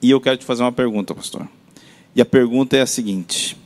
E 0.00 0.10
eu 0.10 0.20
quero 0.20 0.38
te 0.38 0.44
fazer 0.44 0.62
uma 0.62 0.72
pergunta, 0.72 1.14
pastor. 1.14 1.46
E 2.14 2.22
a 2.22 2.26
pergunta 2.26 2.76
é 2.76 2.80
a 2.80 2.86
seguinte: 2.86 3.56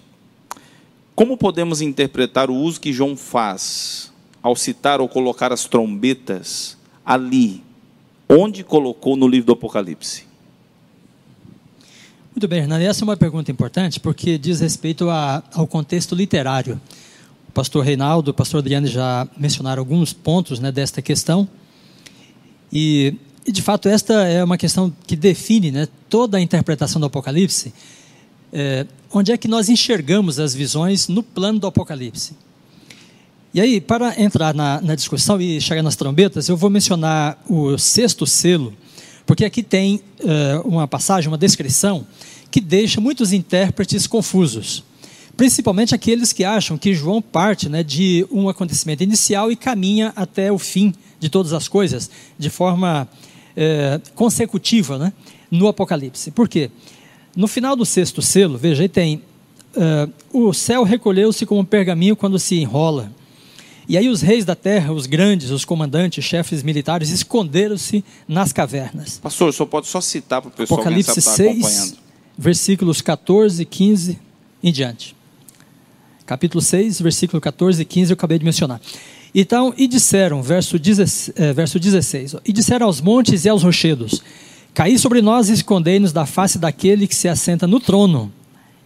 Como 1.15 1.37
podemos 1.37 1.81
interpretar 1.81 2.51
o 2.51 2.55
uso 2.55 2.81
que 2.81 2.93
João 2.93 3.17
faz 3.17 4.13
ao 4.43 4.57
citar 4.57 5.01
ou 5.01 5.09
colocar 5.09 5.53
as 5.53 5.65
trombetas 5.67 6.77
ali, 7.05 7.63
onde 8.29 8.65
colocou 8.65 9.17
no 9.17 9.29
livro 9.29 9.47
do 9.47 9.53
Apocalipse? 9.53 10.32
Muito 12.35 12.49
bem, 12.49 12.61
Hernani, 12.61 12.87
essa 12.87 13.03
é 13.03 13.05
uma 13.05 13.17
pergunta 13.17 13.53
importante 13.53 14.01
porque 14.01 14.39
diz 14.39 14.59
respeito 14.59 15.11
a, 15.11 15.43
ao 15.53 15.67
contexto 15.67 16.15
literário. 16.15 16.81
O 17.47 17.53
pastor 17.53 17.85
Reinaldo, 17.85 18.31
o 18.31 18.35
pastor 18.35 18.61
Adriano 18.61 18.87
já 18.87 19.29
mencionaram 19.37 19.83
alguns 19.83 20.15
pontos 20.15 20.59
né, 20.59 20.73
desta 20.73 21.03
questão. 21.03 21.47
E, 22.73 23.15
de 23.47 23.61
fato, 23.61 23.87
esta 23.87 24.27
é 24.27 24.43
uma 24.43 24.57
questão 24.57 24.91
que 25.07 25.15
define 25.15 25.71
né, 25.71 25.87
toda 26.09 26.39
a 26.39 26.41
interpretação 26.41 26.99
do 26.99 27.07
Apocalipse. 27.07 27.71
É, 28.51 28.87
onde 29.13 29.31
é 29.31 29.37
que 29.37 29.47
nós 29.47 29.69
enxergamos 29.69 30.39
as 30.39 30.55
visões 30.55 31.09
no 31.09 31.23
plano 31.23 31.59
do 31.59 31.67
Apocalipse? 31.67 32.33
E 33.53 33.61
aí, 33.61 33.79
para 33.79 34.19
entrar 34.19 34.55
na, 34.55 34.81
na 34.81 34.95
discussão 34.95 35.39
e 35.39 35.61
chegar 35.61 35.83
nas 35.83 35.97
trombetas, 35.97 36.49
eu 36.49 36.57
vou 36.57 36.71
mencionar 36.71 37.39
o 37.47 37.77
sexto 37.77 38.27
selo, 38.27 38.73
porque 39.27 39.45
aqui 39.45 39.63
tem 39.63 40.01
uh, 40.21 40.67
uma 40.67 40.87
passagem, 40.87 41.29
uma 41.29 41.39
descrição, 41.39 42.07
que 42.51 42.61
deixa 42.61 43.01
muitos 43.01 43.33
intérpretes 43.33 44.07
confusos. 44.07 44.85
Principalmente 45.37 45.95
aqueles 45.95 46.33
que 46.33 46.45
acham 46.45 46.77
que 46.77 46.95
João 46.95 47.23
parte 47.23 47.69
né, 47.69 47.83
de 47.83 48.27
um 48.31 48.49
acontecimento 48.49 49.03
inicial 49.03 49.51
e 49.51 49.57
caminha 49.57 50.13
até 50.15 50.53
o 50.53 50.59
fim 50.59 50.95
de 51.19 51.29
todas 51.29 51.53
as 51.53 51.69
coisas, 51.69 52.11
de 52.39 52.51
forma 52.51 53.09
uh, 53.57 54.13
consecutiva 54.15 54.99
né, 54.99 55.13
no 55.51 55.69
Apocalipse. 55.69 56.31
Por 56.31 56.49
quê? 56.49 56.71
No 57.35 57.49
final 57.49 57.75
do 57.75 57.87
sexto 57.87 58.21
selo, 58.21 58.59
veja, 58.59 58.83
aí 58.83 58.89
tem: 58.89 59.23
uh, 59.75 60.13
o 60.49 60.53
céu 60.53 60.83
recolheu-se 60.83 61.47
como 61.47 61.63
um 61.63 61.65
pergaminho 61.65 62.15
quando 62.15 62.39
se 62.39 62.57
enrola 62.57 63.11
e 63.89 63.99
aí 63.99 64.09
os 64.09 64.23
reis 64.23 64.45
da 64.45 64.55
terra, 64.55 64.93
os 64.93 65.07
grandes, 65.07 65.51
os 65.51 65.65
comandantes, 65.65 66.25
chefes 66.25 66.63
militares, 66.63 67.11
esconderam-se 67.11 68.05
nas 68.27 68.53
cavernas. 68.53 69.19
Pastor, 69.19 69.49
o 69.49 69.53
senhor 69.53 69.67
pode 69.67 69.87
só 69.87 70.01
citar 70.01 70.41
para 70.41 70.49
o 70.49 70.53
pessoal 70.53 70.81
Apocalipse 70.81 71.13
que 71.13 71.19
está 71.19 71.33
6, 71.33 71.51
acompanhando. 71.51 71.99
versículos 72.39 73.01
14, 73.01 73.65
15 73.65 74.19
em 74.63 74.73
diante. 74.73 75.17
Capítulo 76.25 76.63
6, 76.63 77.01
versículo 77.01 77.41
14 77.41 77.83
e 77.83 77.85
15 77.85 78.13
eu 78.13 78.15
acabei 78.15 78.39
de 78.39 78.45
mencionar. 78.45 78.81
Então, 79.35 79.75
e 79.77 79.89
disseram, 79.89 80.43
verso 80.43 80.79
16, 80.79 81.33
eh, 81.37 81.53
verso 81.53 81.81
16 81.81 82.37
e 82.45 82.53
disseram 82.53 82.87
aos 82.87 83.01
montes 83.01 83.45
e 83.45 83.49
aos 83.49 83.63
rochedos, 83.63 84.23
Caí 84.75 84.99
sobre 84.99 85.21
nós 85.21 85.51
e 85.51 85.53
escondei-nos 85.53 86.13
da 86.13 86.25
face 86.25 86.59
daquele 86.59 87.07
que 87.07 87.15
se 87.15 87.29
assenta 87.29 87.67
no 87.67 87.79
trono 87.79 88.33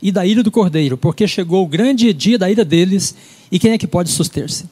e 0.03 0.11
da 0.11 0.26
ira 0.26 0.42
do 0.42 0.51
cordeiro, 0.51 0.99
porque 0.99 1.28
chegou 1.28 1.64
o 1.64 1.68
grande 1.68 2.12
dia 2.12 2.36
da 2.36 2.51
ira 2.51 2.64
deles, 2.64 3.14
e 3.51 3.59
quem 3.59 3.70
é 3.70 3.78
que 3.78 3.86
pode 3.86 4.11
suster-se? 4.11 4.64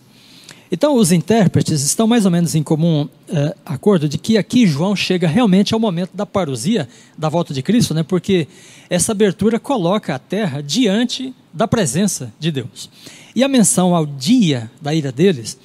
Então, 0.73 0.97
os 0.97 1.13
intérpretes 1.13 1.83
estão 1.83 2.07
mais 2.07 2.25
ou 2.25 2.31
menos 2.31 2.55
em 2.55 2.63
comum 2.63 3.09
eh, 3.29 3.55
acordo 3.65 4.09
de 4.09 4.17
que 4.19 4.39
aqui 4.39 4.67
João 4.67 4.97
chega 4.97 5.29
realmente 5.29 5.75
ao 5.75 5.81
momento 5.81 6.11
da 6.15 6.25
parousia, 6.25 6.89
da 7.17 7.29
volta 7.29 7.53
de 7.53 7.63
Cristo, 7.63 7.95
né? 7.95 8.03
porque 8.03 8.49
essa 8.89 9.13
abertura 9.13 9.61
coloca 9.61 10.15
a 10.15 10.19
terra 10.19 10.63
diante 10.63 11.35
da 11.53 11.69
presença 11.69 12.33
de 12.41 12.51
Deus. 12.51 12.91
E 13.37 13.45
a 13.45 13.49
menção 13.49 13.95
ao 13.95 14.07
dia 14.07 14.71
da 14.81 14.95
ira 14.95 15.13
deles 15.13 15.59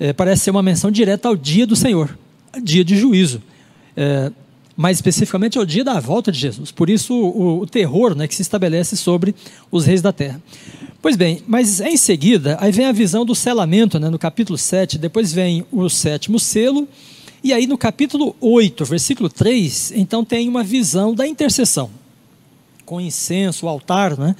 eh, 0.00 0.12
parece 0.12 0.44
ser 0.44 0.50
uma 0.50 0.62
menção 0.62 0.90
direta 0.90 1.28
ao 1.28 1.36
dia 1.36 1.66
do 1.66 1.76
Senhor, 1.76 2.16
dia 2.62 2.84
de 2.84 2.96
juízo. 2.96 3.42
Eh, 3.96 4.32
mais 4.76 4.98
especificamente 4.98 5.56
ao 5.56 5.64
dia 5.64 5.82
da 5.82 5.98
volta 5.98 6.30
de 6.30 6.38
Jesus. 6.38 6.70
Por 6.70 6.90
isso, 6.90 7.14
o, 7.14 7.60
o 7.60 7.66
terror 7.66 8.14
né, 8.14 8.28
que 8.28 8.34
se 8.34 8.42
estabelece 8.42 8.96
sobre 8.96 9.34
os 9.70 9.86
reis 9.86 10.02
da 10.02 10.12
terra. 10.12 10.40
Pois 11.00 11.16
bem, 11.16 11.42
mas 11.46 11.80
em 11.80 11.96
seguida, 11.96 12.58
aí 12.60 12.70
vem 12.70 12.86
a 12.86 12.92
visão 12.92 13.24
do 13.24 13.34
selamento, 13.34 13.98
né, 13.98 14.10
no 14.10 14.18
capítulo 14.18 14.58
7, 14.58 14.98
depois 14.98 15.32
vem 15.32 15.64
o 15.72 15.88
sétimo 15.88 16.38
selo, 16.38 16.86
E 17.44 17.52
aí 17.52 17.66
no 17.66 17.78
capítulo 17.78 18.34
8, 18.40 18.84
versículo 18.84 19.28
3, 19.28 19.92
então 19.94 20.24
tem 20.24 20.48
uma 20.48 20.64
visão 20.64 21.14
da 21.14 21.26
intercessão, 21.26 21.90
com 22.84 23.00
incenso, 23.00 23.66
o 23.66 23.68
altar, 23.68 24.18
né? 24.18 24.34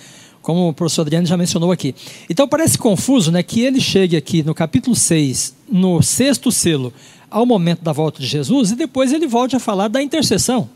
como 0.46 0.68
o 0.68 0.72
professor 0.72 1.02
Adriano 1.02 1.26
já 1.26 1.36
mencionou 1.36 1.72
aqui. 1.72 1.92
Então 2.30 2.46
parece 2.46 2.78
confuso 2.78 3.32
né, 3.32 3.42
que 3.42 3.62
ele 3.62 3.80
chegue 3.80 4.16
aqui 4.16 4.44
no 4.44 4.54
capítulo 4.54 4.94
6, 4.94 5.56
no 5.68 6.00
sexto 6.02 6.52
selo, 6.52 6.92
ao 7.30 7.44
momento 7.44 7.82
da 7.82 7.92
volta 7.92 8.20
de 8.20 8.26
Jesus, 8.26 8.70
e 8.70 8.76
depois 8.76 9.12
ele 9.12 9.26
volte 9.26 9.56
a 9.56 9.60
falar 9.60 9.88
da 9.88 10.02
intercessão, 10.02 10.68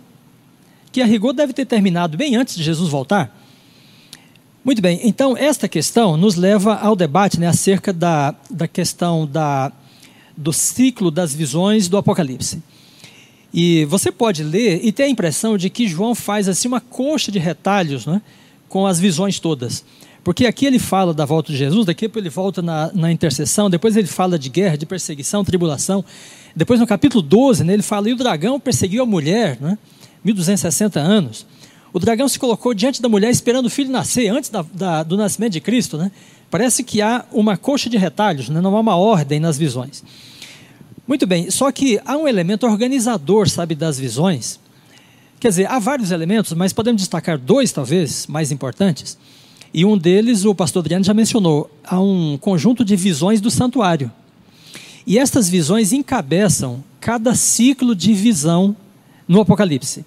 que 0.93 1.01
a 1.01 1.07
rigor 1.07 1.33
deve 1.33 1.53
ter 1.53 1.65
terminado 1.65 2.17
bem 2.17 2.37
antes 2.37 2.57
de 2.57 2.63
Jesus 2.63 2.89
voltar. 2.89 3.37
Muito 4.65 4.83
bem, 4.83 5.01
então 5.05 5.37
esta 5.37 5.69
questão 5.69 6.17
nos 6.17 6.37
leva 6.37 6.75
ao 6.75 6.95
debate 6.95 7.41
né, 7.41 7.47
acerca 7.47 7.93
da, 7.93 8.35
da 8.51 8.69
questão 8.69 9.27
da, 9.27 9.73
do 10.37 10.53
ciclo 10.53 11.11
das 11.11 11.35
visões 11.35 11.89
do 11.89 11.97
Apocalipse. 11.97 12.63
E 13.53 13.85
você 13.87 14.13
pode 14.13 14.45
ler 14.45 14.81
e 14.85 14.93
ter 14.93 15.05
a 15.05 15.09
impressão 15.09 15.57
de 15.57 15.71
que 15.71 15.89
João 15.89 16.15
faz 16.15 16.49
assim 16.49 16.69
uma 16.69 16.81
coxa 16.81 17.33
de 17.33 17.39
retalhos, 17.39 18.07
né? 18.07 18.23
com 18.69 18.87
as 18.87 19.01
visões 19.01 19.41
todas. 19.41 19.85
Porque 20.23 20.47
aqui 20.47 20.67
ele 20.67 20.79
fala 20.79 21.13
da 21.13 21.25
volta 21.25 21.51
de 21.51 21.59
Jesus, 21.59 21.87
daqui 21.87 22.11
ele 22.15 22.29
volta 22.29 22.63
na, 22.63 22.91
na 22.95 23.11
intercessão, 23.11 23.69
depois 23.69 23.97
ele 23.97 24.07
fala 24.07 24.39
de 24.39 24.49
guerra, 24.49 24.77
de 24.77 24.87
perseguição, 24.87 25.45
tribulação. 25.45 26.05
Depois 26.55 26.81
no 26.81 26.87
capítulo 26.87 27.23
12, 27.23 27.65
né, 27.65 27.73
ele 27.73 27.83
fala, 27.83 28.09
e 28.09 28.13
o 28.13 28.17
dragão 28.17 28.59
perseguiu 28.59 29.03
a 29.03 29.07
mulher, 29.07 29.59
né, 29.61 29.79
1260 30.25 30.99
anos. 30.99 31.47
O 31.93 31.99
dragão 31.99 32.29
se 32.29 32.39
colocou 32.39 32.73
diante 32.75 33.01
da 33.03 33.09
mulher 33.09 33.31
esperando 33.31 33.67
o 33.67 33.71
filho 33.71 33.91
nascer, 33.91 34.29
antes 34.29 34.51
da, 34.51 34.65
da, 34.73 35.03
do 35.03 35.17
nascimento 35.17 35.53
de 35.53 35.61
Cristo. 35.61 35.97
Né? 35.97 36.11
Parece 36.51 36.83
que 36.85 37.01
há 37.03 37.25
uma 37.33 37.57
coxa 37.57 37.89
de 37.89 37.97
retalhos, 37.97 38.49
né, 38.49 38.61
não 38.61 38.77
há 38.77 38.81
uma 38.81 38.97
ordem 38.97 39.41
nas 39.41 39.57
visões. 39.59 40.05
Muito 41.07 41.27
bem, 41.27 41.51
só 41.51 41.71
que 41.73 42.01
há 42.05 42.17
um 42.17 42.29
elemento 42.29 42.67
organizador, 42.67 43.49
sabe, 43.49 43.75
das 43.75 43.99
visões, 43.99 44.61
Quer 45.41 45.49
dizer, 45.49 45.71
há 45.71 45.79
vários 45.79 46.11
elementos, 46.11 46.53
mas 46.53 46.71
podemos 46.71 47.01
destacar 47.01 47.39
dois, 47.39 47.73
talvez, 47.73 48.27
mais 48.27 48.53
importantes. 48.53 49.17
E 49.73 49.87
um 49.87 49.97
deles, 49.97 50.45
o 50.45 50.55
pastor 50.55 50.81
Adriano 50.81 51.03
já 51.03 51.15
mencionou, 51.15 51.71
há 51.83 51.99
um 51.99 52.37
conjunto 52.37 52.85
de 52.85 52.95
visões 52.95 53.41
do 53.41 53.51
santuário. 53.51 54.13
E 55.07 55.19
estas 55.19 55.49
visões 55.49 55.93
encabeçam 55.93 56.85
cada 57.01 57.35
ciclo 57.35 57.95
de 57.95 58.13
visão 58.13 58.77
no 59.27 59.41
Apocalipse. 59.41 60.05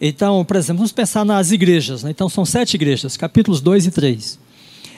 Então, 0.00 0.44
por 0.44 0.56
exemplo, 0.56 0.78
vamos 0.78 0.92
pensar 0.92 1.24
nas 1.24 1.50
igrejas. 1.50 2.02
Né? 2.02 2.10
Então, 2.10 2.28
são 2.28 2.44
sete 2.44 2.74
igrejas, 2.74 3.16
capítulos 3.16 3.60
2 3.60 3.86
e 3.86 3.90
3. 3.90 4.38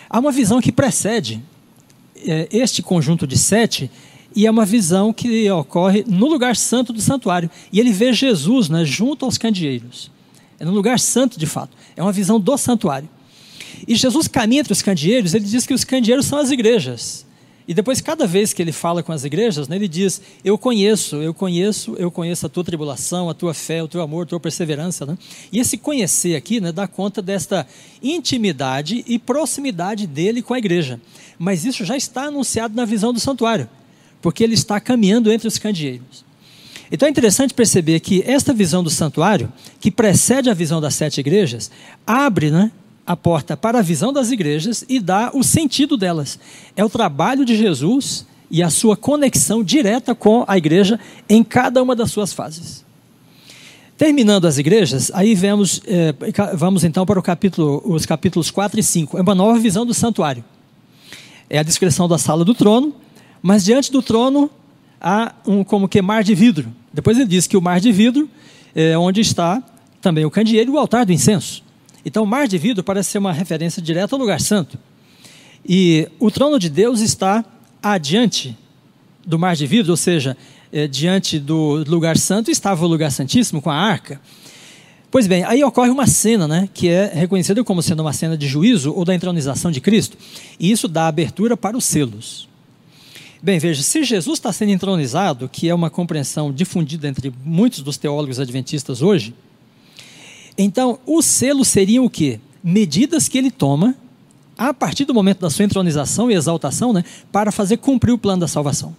Há 0.09 0.19
uma 0.19 0.33
visão 0.33 0.61
que 0.61 0.73
precede 0.73 1.43
é, 2.17 2.49
este 2.51 2.83
conjunto 2.83 3.27
de 3.27 3.37
sete, 3.37 3.91
e 4.35 4.47
é 4.47 4.51
uma 4.51 4.65
visão 4.65 5.13
que 5.13 5.51
ocorre 5.51 6.05
no 6.07 6.27
lugar 6.27 6.57
santo 6.57 6.93
do 6.93 7.01
santuário. 7.01 7.51
E 7.73 7.81
ele 7.81 7.93
vê 7.93 8.13
Jesus 8.13 8.69
né, 8.69 8.85
junto 8.85 9.25
aos 9.25 9.39
candeeiros. 9.39 10.11
É 10.59 10.65
no 10.65 10.73
lugar 10.73 10.99
santo 10.99 11.39
de 11.39 11.47
fato. 11.47 11.77
É 11.97 12.03
uma 12.03 12.13
visão 12.13 12.39
do 12.39 12.57
santuário. 12.57 13.09
E 13.87 13.95
Jesus 13.95 14.29
caminha 14.29 14.61
entre 14.61 14.73
os 14.73 14.83
candeeiros, 14.83 15.35
ele 15.35 15.45
diz 15.45 15.67
que 15.67 15.75
os 15.75 15.85
candeeiros 15.85 16.27
são 16.27 16.39
as 16.39 16.51
igrejas. 16.51 17.26
E 17.69 17.75
depois, 17.75 18.01
cada 18.01 18.27
vez 18.27 18.53
que 18.53 18.63
ele 18.63 18.71
fala 18.71 19.03
com 19.03 19.11
as 19.11 19.25
igrejas, 19.25 19.67
né, 19.67 19.77
ele 19.77 19.89
diz: 19.89 20.23
Eu 20.45 20.57
conheço, 20.57 21.17
eu 21.17 21.35
conheço, 21.35 21.95
eu 21.99 22.11
conheço 22.11 22.47
a 22.47 22.49
tua 22.49 22.63
tribulação, 22.63 23.29
a 23.29 23.35
tua 23.35 23.53
fé, 23.53 23.83
o 23.83 23.89
teu 23.89 24.01
amor, 24.01 24.23
a 24.23 24.27
tua 24.27 24.41
perseverança. 24.41 25.05
Né? 25.05 25.19
E 25.51 25.59
esse 25.59 25.77
conhecer 25.77 26.37
aqui 26.37 26.61
né, 26.61 26.71
dá 26.71 26.87
conta 26.87 27.21
desta 27.21 27.67
intimidade 28.03 29.05
e 29.07 29.19
proximidade 29.19 30.07
dele 30.07 30.43
com 30.43 30.55
a 30.55 30.59
igreja. 30.59 31.01
Mas 31.39 31.65
isso 31.65 31.85
já 31.85 31.97
está 31.97 32.27
anunciado 32.27 32.77
na 32.77 32.85
visão 32.85 33.13
do 33.13 33.19
santuário 33.19 33.69
porque 34.27 34.43
ele 34.43 34.55
está 34.55 34.81
caminhando 34.81 35.31
entre 35.31 35.47
os 35.47 35.57
candeeiros. 35.57 36.25
Então 36.91 37.07
é 37.07 37.11
interessante 37.11 37.55
perceber 37.55 38.01
que 38.01 38.25
esta 38.27 38.53
visão 38.53 38.83
do 38.83 38.91
santuário, 38.91 39.53
que 39.79 39.89
precede 39.89 40.51
a 40.51 40.55
visão 40.55 40.81
das 40.81 40.97
sete 40.97 41.21
igrejas, 41.21 41.71
abre 42.05 42.51
né, 42.51 42.73
a 43.07 43.17
porta 43.17 43.57
para 43.57 43.79
a 43.79 43.83
visão 43.83 44.13
das 44.13 44.31
igrejas 44.31 44.85
e 44.89 44.99
dá 44.99 45.31
o 45.33 45.45
sentido 45.45 45.97
delas. 45.97 46.39
É 46.75 46.85
o 46.85 46.91
trabalho 46.91 47.45
de 47.45 47.57
Jesus 47.57 48.27
e 48.51 48.63
a 48.63 48.71
sua 48.71 48.97
conexão 48.97 49.63
direta 49.63 50.15
com 50.15 50.45
a 50.47 50.59
igreja 50.59 50.99
em 51.29 51.45
cada 51.45 51.83
uma 51.83 51.95
das 51.95 52.11
suas 52.11 52.33
fases. 52.33 52.85
Terminando 53.97 54.47
as 54.47 54.59
igrejas, 54.59 55.11
aí 55.15 55.35
vemos, 55.35 55.81
eh, 55.87 56.15
vamos 56.55 56.85
então 56.85 57.07
para 57.07 57.21
capítulo, 57.23 57.81
os 57.85 58.05
capítulos 58.05 58.51
4 58.51 58.79
e 58.79 58.83
5. 58.83 59.17
É 59.17 59.23
uma 59.23 59.35
nova 59.35 59.59
visão 59.59 59.87
do 59.87 59.95
santuário. 59.95 60.45
É 61.49 61.59
a 61.59 61.63
descrição 61.63 62.07
da 62.07 62.19
sala 62.19 62.45
do 62.45 62.55
trono, 62.55 62.95
mas 63.41 63.65
diante 63.65 63.91
do 63.91 64.03
trono 64.03 64.51
há 65.01 65.35
um 65.47 65.65
como 65.65 65.89
que 65.89 66.03
mar 66.03 66.23
de 66.23 66.35
vidro. 66.35 66.71
Depois 66.93 67.17
ele 67.17 67.29
diz 67.29 67.47
que 67.47 67.57
o 67.57 67.63
mar 67.63 67.81
de 67.81 67.91
vidro 67.91 68.29
é 68.75 68.99
onde 68.99 69.21
está 69.21 69.63
também 70.03 70.25
o 70.25 70.31
candeeiro 70.31 70.73
e 70.73 70.75
o 70.75 70.79
altar 70.79 71.07
do 71.07 71.13
incenso. 71.13 71.63
Então, 72.07 72.23
o 72.23 72.27
mar 72.27 72.47
de 72.47 72.57
vidro 72.57 72.85
parece 72.85 73.11
ser 73.11 73.19
uma 73.19 73.33
referência 73.33 73.83
direta 73.83 74.15
ao 74.15 74.21
lugar 74.21 74.41
santo. 74.41 74.79
E 75.69 76.09
o 76.21 76.31
trono 76.31 76.57
de 76.57 76.71
Deus 76.71 77.01
está 77.01 77.45
adiante 77.83 78.57
do 79.27 79.37
mar 79.37 79.57
de 79.57 79.67
vidro, 79.67 79.91
ou 79.91 79.97
seja, 79.97 80.37
é, 80.73 80.87
diante 80.87 81.37
do 81.41 81.83
lugar 81.85 82.17
santo 82.17 82.49
estava 82.49 82.85
o 82.85 82.89
lugar 82.89 83.11
santíssimo 83.11 83.61
com 83.61 83.71
a 83.71 83.75
arca. 83.75 84.21
Pois 85.11 85.27
bem, 85.27 85.43
aí 85.43 85.65
ocorre 85.65 85.91
uma 85.91 86.07
cena, 86.07 86.47
né, 86.47 86.69
que 86.73 86.89
é 86.89 87.11
reconhecida 87.13 87.65
como 87.65 87.83
sendo 87.83 88.03
uma 88.03 88.13
cena 88.13 88.39
de 88.39 88.47
juízo 88.47 88.93
ou 88.95 89.05
da 89.05 89.13
entronização 89.13 89.73
de 89.73 89.81
Cristo, 89.81 90.17
e 90.61 90.71
isso 90.71 90.87
dá 90.87 91.09
abertura 91.09 91.57
para 91.57 91.77
os 91.77 91.85
selos. 91.85 92.49
Bem, 93.43 93.59
veja, 93.59 93.83
se 93.83 94.05
Jesus 94.05 94.39
está 94.39 94.53
sendo 94.53 94.71
entronizado, 94.71 95.49
que 95.49 95.69
é 95.69 95.75
uma 95.75 95.91
compreensão 95.91 96.53
difundida 96.53 97.09
entre 97.09 97.35
muitos 97.45 97.81
dos 97.81 97.97
teólogos 97.97 98.39
adventistas 98.39 99.03
hoje, 99.03 99.35
então 100.57 100.99
os 101.07 101.25
selos 101.25 101.69
seriam 101.69 102.05
o 102.05 102.11
quê? 102.11 102.41
Medidas 102.63 103.29
que 103.29 103.39
ele 103.39 103.51
toma 103.51 103.95
a 104.57 104.73
partir 104.73 105.05
do 105.05 105.13
momento 105.13 105.41
da 105.41 105.51
sua 105.51 105.65
entronização 105.65 106.31
e 106.31 106.35
exaltação, 106.35 106.93
né, 106.93 107.05
para 107.31 107.53
fazer 107.53 107.77
cumprir 107.77 108.13
o 108.13 108.19
plano 108.19 108.41
da 108.41 108.49
salvação. 108.49 108.97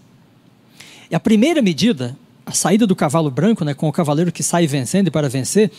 E 1.09 1.15
a 1.15 1.19
primeira 1.19 1.61
medida, 1.61 2.15
a 2.45 2.51
saída 2.51 2.85
do 2.85 2.95
cavalo 2.95 3.31
branco, 3.31 3.65
né, 3.65 3.73
com 3.73 3.87
o 3.87 3.91
cavaleiro 3.91 4.31
que 4.31 4.43
sai 4.43 4.67
vencendo 4.67 5.07
e 5.07 5.11
para 5.11 5.27
vencer, 5.27 5.71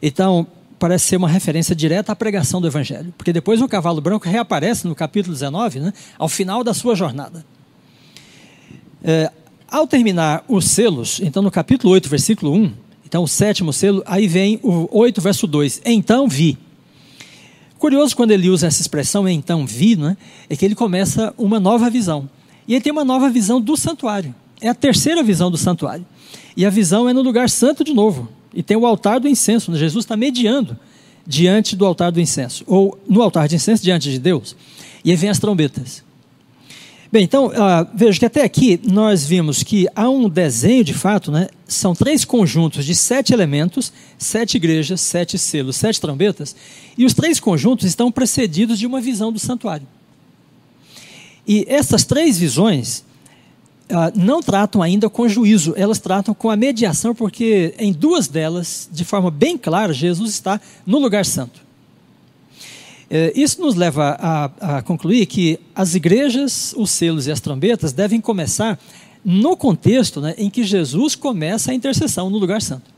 então 0.00 0.46
parece 0.78 1.06
ser 1.06 1.16
uma 1.16 1.28
referência 1.28 1.74
direta 1.74 2.12
à 2.12 2.16
pregação 2.16 2.60
do 2.60 2.66
evangelho, 2.66 3.12
porque 3.16 3.32
depois 3.32 3.60
o 3.60 3.68
cavalo 3.68 4.00
branco 4.00 4.28
reaparece 4.28 4.86
no 4.86 4.94
capítulo 4.94 5.32
19, 5.32 5.80
né, 5.80 5.92
ao 6.18 6.28
final 6.28 6.62
da 6.62 6.74
sua 6.74 6.94
jornada. 6.94 7.44
É, 9.02 9.30
ao 9.68 9.86
terminar 9.86 10.44
os 10.46 10.66
selos, 10.66 11.20
então 11.20 11.42
no 11.42 11.50
capítulo 11.50 11.92
8, 11.92 12.08
versículo 12.08 12.52
1, 12.54 12.72
então 13.14 13.22
o 13.22 13.28
sétimo 13.28 13.72
selo, 13.72 14.02
aí 14.06 14.26
vem 14.26 14.58
o 14.60 14.88
8, 14.90 15.20
verso 15.20 15.46
2. 15.46 15.82
Então 15.84 16.26
vi. 16.26 16.58
Curioso 17.78 18.16
quando 18.16 18.32
ele 18.32 18.50
usa 18.50 18.66
essa 18.66 18.82
expressão, 18.82 19.28
então 19.28 19.64
vi, 19.64 19.94
né, 19.94 20.16
é 20.50 20.56
que 20.56 20.64
ele 20.64 20.74
começa 20.74 21.32
uma 21.38 21.60
nova 21.60 21.88
visão. 21.88 22.28
E 22.66 22.74
ele 22.74 22.82
tem 22.82 22.90
uma 22.90 23.04
nova 23.04 23.30
visão 23.30 23.60
do 23.60 23.76
santuário. 23.76 24.34
É 24.60 24.68
a 24.68 24.74
terceira 24.74 25.22
visão 25.22 25.48
do 25.48 25.56
santuário. 25.56 26.04
E 26.56 26.66
a 26.66 26.70
visão 26.70 27.08
é 27.08 27.12
no 27.12 27.22
lugar 27.22 27.48
santo 27.48 27.84
de 27.84 27.94
novo. 27.94 28.28
E 28.52 28.64
tem 28.64 28.76
o 28.76 28.84
altar 28.84 29.20
do 29.20 29.28
incenso. 29.28 29.70
Né? 29.70 29.78
Jesus 29.78 30.04
está 30.04 30.16
mediando 30.16 30.76
diante 31.24 31.76
do 31.76 31.86
altar 31.86 32.10
do 32.10 32.20
incenso. 32.20 32.64
Ou 32.66 32.98
no 33.08 33.22
altar 33.22 33.46
de 33.46 33.54
incenso 33.54 33.84
diante 33.84 34.10
de 34.10 34.18
Deus. 34.18 34.56
E 35.04 35.12
aí 35.12 35.16
vem 35.16 35.30
as 35.30 35.38
trombetas. 35.38 36.02
Bem, 37.14 37.22
então, 37.22 37.46
uh, 37.46 37.86
veja 37.94 38.18
que 38.18 38.26
até 38.26 38.42
aqui 38.42 38.80
nós 38.82 39.24
vimos 39.24 39.62
que 39.62 39.86
há 39.94 40.10
um 40.10 40.28
desenho 40.28 40.82
de 40.82 40.92
fato, 40.92 41.30
né? 41.30 41.46
São 41.64 41.94
três 41.94 42.24
conjuntos 42.24 42.84
de 42.84 42.92
sete 42.92 43.32
elementos, 43.32 43.92
sete 44.18 44.56
igrejas, 44.56 45.00
sete 45.00 45.38
selos, 45.38 45.76
sete 45.76 46.00
trombetas, 46.00 46.56
e 46.98 47.04
os 47.04 47.14
três 47.14 47.38
conjuntos 47.38 47.86
estão 47.86 48.10
precedidos 48.10 48.80
de 48.80 48.86
uma 48.88 49.00
visão 49.00 49.32
do 49.32 49.38
santuário. 49.38 49.86
E 51.46 51.64
essas 51.68 52.02
três 52.02 52.36
visões 52.36 53.04
uh, 53.92 54.10
não 54.16 54.42
tratam 54.42 54.82
ainda 54.82 55.08
com 55.08 55.28
juízo, 55.28 55.72
elas 55.76 56.00
tratam 56.00 56.34
com 56.34 56.50
a 56.50 56.56
mediação, 56.56 57.14
porque 57.14 57.76
em 57.78 57.92
duas 57.92 58.26
delas, 58.26 58.88
de 58.90 59.04
forma 59.04 59.30
bem 59.30 59.56
clara, 59.56 59.92
Jesus 59.92 60.30
está 60.30 60.60
no 60.84 60.98
lugar 60.98 61.24
santo. 61.24 61.63
É, 63.10 63.32
isso 63.36 63.60
nos 63.60 63.74
leva 63.74 64.16
a, 64.18 64.78
a 64.78 64.82
concluir 64.82 65.26
que 65.26 65.58
as 65.74 65.94
igrejas, 65.94 66.74
os 66.76 66.90
selos 66.90 67.26
e 67.26 67.32
as 67.32 67.40
trombetas 67.40 67.92
devem 67.92 68.20
começar 68.20 68.78
no 69.24 69.56
contexto 69.56 70.20
né, 70.20 70.34
em 70.36 70.50
que 70.50 70.64
Jesus 70.64 71.14
começa 71.14 71.70
a 71.70 71.74
intercessão 71.74 72.28
no 72.28 72.38
lugar 72.38 72.60
santo. 72.60 72.92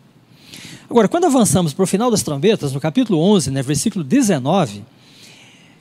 Agora, 0.88 1.08
quando 1.08 1.24
avançamos 1.24 1.72
para 1.72 1.82
o 1.82 1.86
final 1.86 2.10
das 2.10 2.22
trombetas, 2.22 2.72
no 2.72 2.80
capítulo 2.80 3.18
11, 3.20 3.50
né, 3.50 3.62
versículo 3.62 4.04
19, 4.04 4.84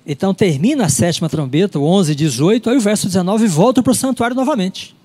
então 0.06 0.34
termina 0.34 0.86
a 0.86 0.90
sétima 0.90 1.30
trombeta, 1.30 1.80
o 1.80 1.84
11 1.84 2.12
e 2.12 2.16
18, 2.16 2.70
aí 2.70 2.78
o 2.78 2.82
verso 2.82 3.08
19 3.08 3.48
volta 3.48 3.82
para 3.82 3.92
o 3.92 3.96
santuário 3.96 4.36
novamente. 4.36 4.96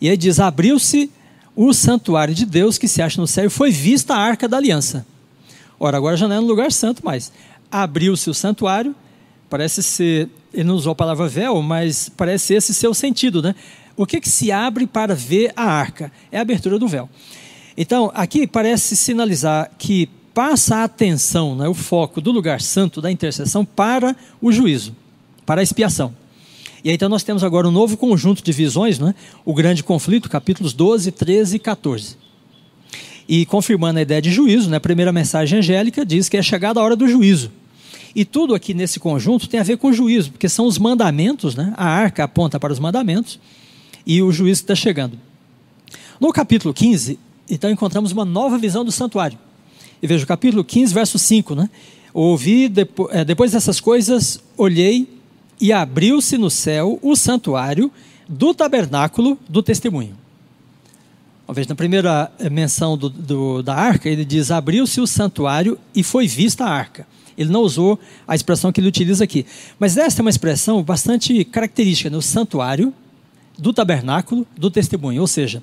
E 0.00 0.08
aí 0.08 0.16
diz: 0.16 0.40
Abriu-se 0.40 1.10
o 1.54 1.72
santuário 1.72 2.34
de 2.34 2.44
Deus 2.44 2.76
que 2.76 2.88
se 2.88 3.00
acha 3.00 3.20
no 3.20 3.26
céu 3.26 3.46
e 3.46 3.50
foi 3.50 3.70
vista 3.70 4.14
a 4.14 4.18
arca 4.18 4.48
da 4.48 4.56
aliança. 4.56 5.06
Ora, 5.78 5.96
agora 5.96 6.16
já 6.16 6.26
não 6.26 6.36
é 6.36 6.40
no 6.40 6.46
lugar 6.46 6.72
santo 6.72 7.04
mais 7.04 7.32
abriu-se 7.82 8.30
o 8.30 8.34
santuário, 8.34 8.94
parece 9.50 9.82
ser, 9.82 10.28
ele 10.52 10.64
não 10.64 10.76
usou 10.76 10.92
a 10.92 10.94
palavra 10.94 11.26
véu, 11.26 11.60
mas 11.60 12.08
parece 12.08 12.54
esse 12.54 12.72
seu 12.72 12.94
sentido, 12.94 13.42
né? 13.42 13.54
O 13.96 14.06
que, 14.06 14.20
que 14.20 14.28
se 14.28 14.52
abre 14.52 14.86
para 14.86 15.14
ver 15.14 15.52
a 15.56 15.64
arca? 15.64 16.12
É 16.30 16.38
a 16.38 16.42
abertura 16.42 16.78
do 16.78 16.86
véu. 16.86 17.08
Então, 17.76 18.12
aqui 18.14 18.46
parece 18.46 18.96
sinalizar 18.96 19.70
que 19.76 20.08
passa 20.32 20.76
a 20.76 20.84
atenção, 20.84 21.56
né, 21.56 21.68
o 21.68 21.74
foco 21.74 22.20
do 22.20 22.30
lugar 22.30 22.60
santo, 22.60 23.00
da 23.00 23.10
intercessão, 23.10 23.64
para 23.64 24.16
o 24.40 24.52
juízo, 24.52 24.94
para 25.44 25.60
a 25.60 25.64
expiação. 25.64 26.14
E 26.82 26.90
aí, 26.90 26.94
então 26.94 27.08
nós 27.08 27.22
temos 27.22 27.42
agora 27.42 27.68
um 27.68 27.72
novo 27.72 27.96
conjunto 27.96 28.42
de 28.42 28.52
visões, 28.52 28.98
né, 28.98 29.14
o 29.44 29.54
grande 29.54 29.82
conflito, 29.82 30.28
capítulos 30.28 30.72
12, 30.72 31.10
13 31.10 31.56
e 31.56 31.58
14. 31.58 32.16
E 33.28 33.46
confirmando 33.46 33.98
a 33.98 34.02
ideia 34.02 34.20
de 34.20 34.30
juízo, 34.30 34.68
né, 34.70 34.76
a 34.76 34.80
primeira 34.80 35.12
mensagem 35.12 35.58
angélica 35.58 36.04
diz 36.04 36.28
que 36.28 36.36
é 36.36 36.42
chegada 36.42 36.78
a 36.78 36.82
hora 36.82 36.96
do 36.96 37.08
juízo. 37.08 37.50
E 38.14 38.24
tudo 38.24 38.54
aqui 38.54 38.72
nesse 38.72 39.00
conjunto 39.00 39.48
tem 39.48 39.58
a 39.58 39.64
ver 39.64 39.76
com 39.76 39.92
juízo, 39.92 40.30
porque 40.30 40.48
são 40.48 40.66
os 40.66 40.78
mandamentos, 40.78 41.56
né? 41.56 41.74
a 41.76 41.86
arca 41.86 42.24
aponta 42.24 42.60
para 42.60 42.72
os 42.72 42.78
mandamentos 42.78 43.40
e 44.06 44.22
o 44.22 44.30
juízo 44.30 44.62
está 44.62 44.74
chegando. 44.74 45.18
No 46.20 46.32
capítulo 46.32 46.72
15, 46.72 47.18
então 47.50 47.70
encontramos 47.70 48.12
uma 48.12 48.24
nova 48.24 48.56
visão 48.56 48.84
do 48.84 48.92
santuário. 48.92 49.38
E 50.00 50.06
veja 50.06 50.24
o 50.24 50.28
capítulo 50.28 50.62
15, 50.62 50.94
verso 50.94 51.18
5, 51.18 51.54
né? 51.54 51.68
Ouvi, 52.12 52.68
depois, 52.68 53.12
é, 53.12 53.24
depois 53.24 53.52
dessas 53.52 53.80
coisas, 53.80 54.38
olhei 54.56 55.08
e 55.60 55.72
abriu-se 55.72 56.38
no 56.38 56.50
céu 56.50 56.98
o 57.02 57.16
santuário 57.16 57.90
do 58.28 58.54
tabernáculo 58.54 59.38
do 59.48 59.62
testemunho. 59.62 60.16
Vez 61.48 61.66
na 61.66 61.74
primeira 61.74 62.32
menção 62.50 62.96
do, 62.96 63.10
do, 63.10 63.62
da 63.62 63.74
arca, 63.74 64.08
ele 64.08 64.24
diz: 64.24 64.50
abriu-se 64.50 65.00
o 65.00 65.06
santuário 65.06 65.78
e 65.94 66.02
foi 66.02 66.26
vista 66.26 66.64
a 66.64 66.70
arca. 66.70 67.06
Ele 67.36 67.50
não 67.50 67.62
usou 67.62 67.98
a 68.26 68.34
expressão 68.34 68.72
que 68.72 68.80
ele 68.80 68.88
utiliza 68.88 69.24
aqui. 69.24 69.46
Mas 69.78 69.96
essa 69.96 70.20
é 70.20 70.22
uma 70.22 70.30
expressão 70.30 70.82
bastante 70.82 71.44
característica 71.44 72.10
no 72.10 72.22
santuário 72.22 72.92
do 73.58 73.72
tabernáculo 73.72 74.46
do 74.56 74.70
testemunho. 74.70 75.20
Ou 75.20 75.26
seja, 75.26 75.62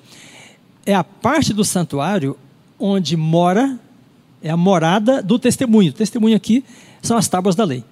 é 0.84 0.94
a 0.94 1.04
parte 1.04 1.52
do 1.52 1.64
santuário 1.64 2.36
onde 2.78 3.16
mora, 3.16 3.78
é 4.42 4.50
a 4.50 4.56
morada 4.56 5.22
do 5.22 5.38
testemunho. 5.38 5.90
O 5.90 5.94
testemunho 5.94 6.36
aqui 6.36 6.64
são 7.00 7.16
as 7.16 7.28
tábuas 7.28 7.54
da 7.54 7.64
lei. 7.64 7.84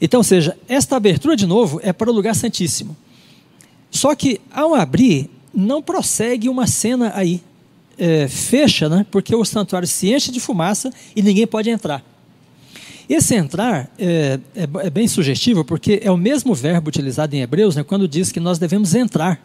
Então, 0.00 0.20
ou 0.20 0.24
seja, 0.24 0.56
esta 0.68 0.96
abertura 0.96 1.36
de 1.36 1.46
novo 1.46 1.80
é 1.82 1.92
para 1.92 2.10
o 2.10 2.12
lugar 2.12 2.34
santíssimo. 2.34 2.96
Só 3.90 4.14
que 4.14 4.40
ao 4.50 4.74
abrir, 4.74 5.30
não 5.54 5.80
prossegue 5.80 6.48
uma 6.48 6.66
cena 6.66 7.12
aí. 7.14 7.40
É, 7.96 8.26
fecha, 8.26 8.88
né? 8.88 9.06
Porque 9.08 9.32
o 9.36 9.44
santuário 9.44 9.86
se 9.86 10.12
enche 10.12 10.32
de 10.32 10.40
fumaça 10.40 10.92
e 11.14 11.22
ninguém 11.22 11.46
pode 11.46 11.70
entrar. 11.70 12.04
Esse 13.08 13.34
entrar 13.34 13.90
é, 13.98 14.38
é, 14.54 14.62
é, 14.62 14.90
bem 14.90 15.06
sugestivo 15.06 15.64
porque 15.64 16.00
é 16.02 16.10
o 16.10 16.16
mesmo 16.16 16.54
verbo 16.54 16.88
utilizado 16.88 17.34
em 17.34 17.42
Hebreus 17.42 17.76
né, 17.76 17.82
quando 17.82 18.08
diz 18.08 18.32
que 18.32 18.40
nós 18.40 18.58
devemos 18.58 18.94
entrar. 18.94 19.40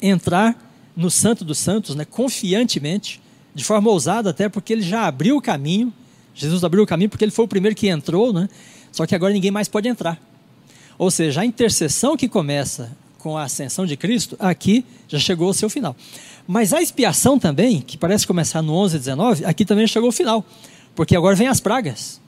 Entrar 0.00 0.56
no 0.96 1.10
Santo 1.10 1.44
dos 1.44 1.58
Santos, 1.58 1.94
né, 1.94 2.04
confiantemente, 2.04 3.20
de 3.54 3.64
forma 3.64 3.90
ousada, 3.90 4.30
até 4.30 4.48
porque 4.48 4.72
ele 4.72 4.82
já 4.82 5.06
abriu 5.06 5.36
o 5.36 5.42
caminho. 5.42 5.92
Jesus 6.34 6.64
abriu 6.64 6.82
o 6.82 6.86
caminho 6.86 7.10
porque 7.10 7.24
ele 7.24 7.32
foi 7.32 7.44
o 7.44 7.48
primeiro 7.48 7.76
que 7.76 7.88
entrou, 7.88 8.32
né, 8.32 8.48
só 8.90 9.06
que 9.06 9.14
agora 9.14 9.32
ninguém 9.32 9.50
mais 9.50 9.68
pode 9.68 9.88
entrar. 9.88 10.18
Ou 10.96 11.10
seja, 11.10 11.42
a 11.42 11.46
intercessão 11.46 12.16
que 12.16 12.28
começa 12.28 12.96
com 13.18 13.36
a 13.36 13.44
ascensão 13.44 13.84
de 13.84 13.96
Cristo, 13.96 14.36
aqui 14.38 14.84
já 15.06 15.18
chegou 15.18 15.48
ao 15.48 15.54
seu 15.54 15.68
final. 15.68 15.94
Mas 16.46 16.72
a 16.72 16.80
expiação 16.80 17.38
também, 17.38 17.80
que 17.80 17.96
parece 17.96 18.26
começar 18.26 18.62
no 18.62 18.72
11 18.74 18.96
e 18.96 18.98
19, 18.98 19.44
aqui 19.44 19.64
também 19.64 19.86
chegou 19.86 20.08
ao 20.08 20.12
final. 20.12 20.44
Porque 20.94 21.14
agora 21.14 21.36
vem 21.36 21.46
as 21.46 21.60
pragas. 21.60 22.20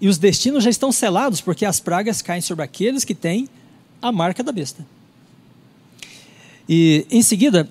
E 0.00 0.08
os 0.08 0.18
destinos 0.18 0.64
já 0.64 0.70
estão 0.70 0.90
selados, 0.90 1.40
porque 1.40 1.64
as 1.64 1.78
pragas 1.78 2.22
caem 2.22 2.40
sobre 2.40 2.64
aqueles 2.64 3.04
que 3.04 3.14
têm 3.14 3.48
a 4.00 4.10
marca 4.10 4.42
da 4.42 4.50
besta. 4.50 4.84
E 6.72 7.04
em 7.10 7.20
seguida, 7.20 7.68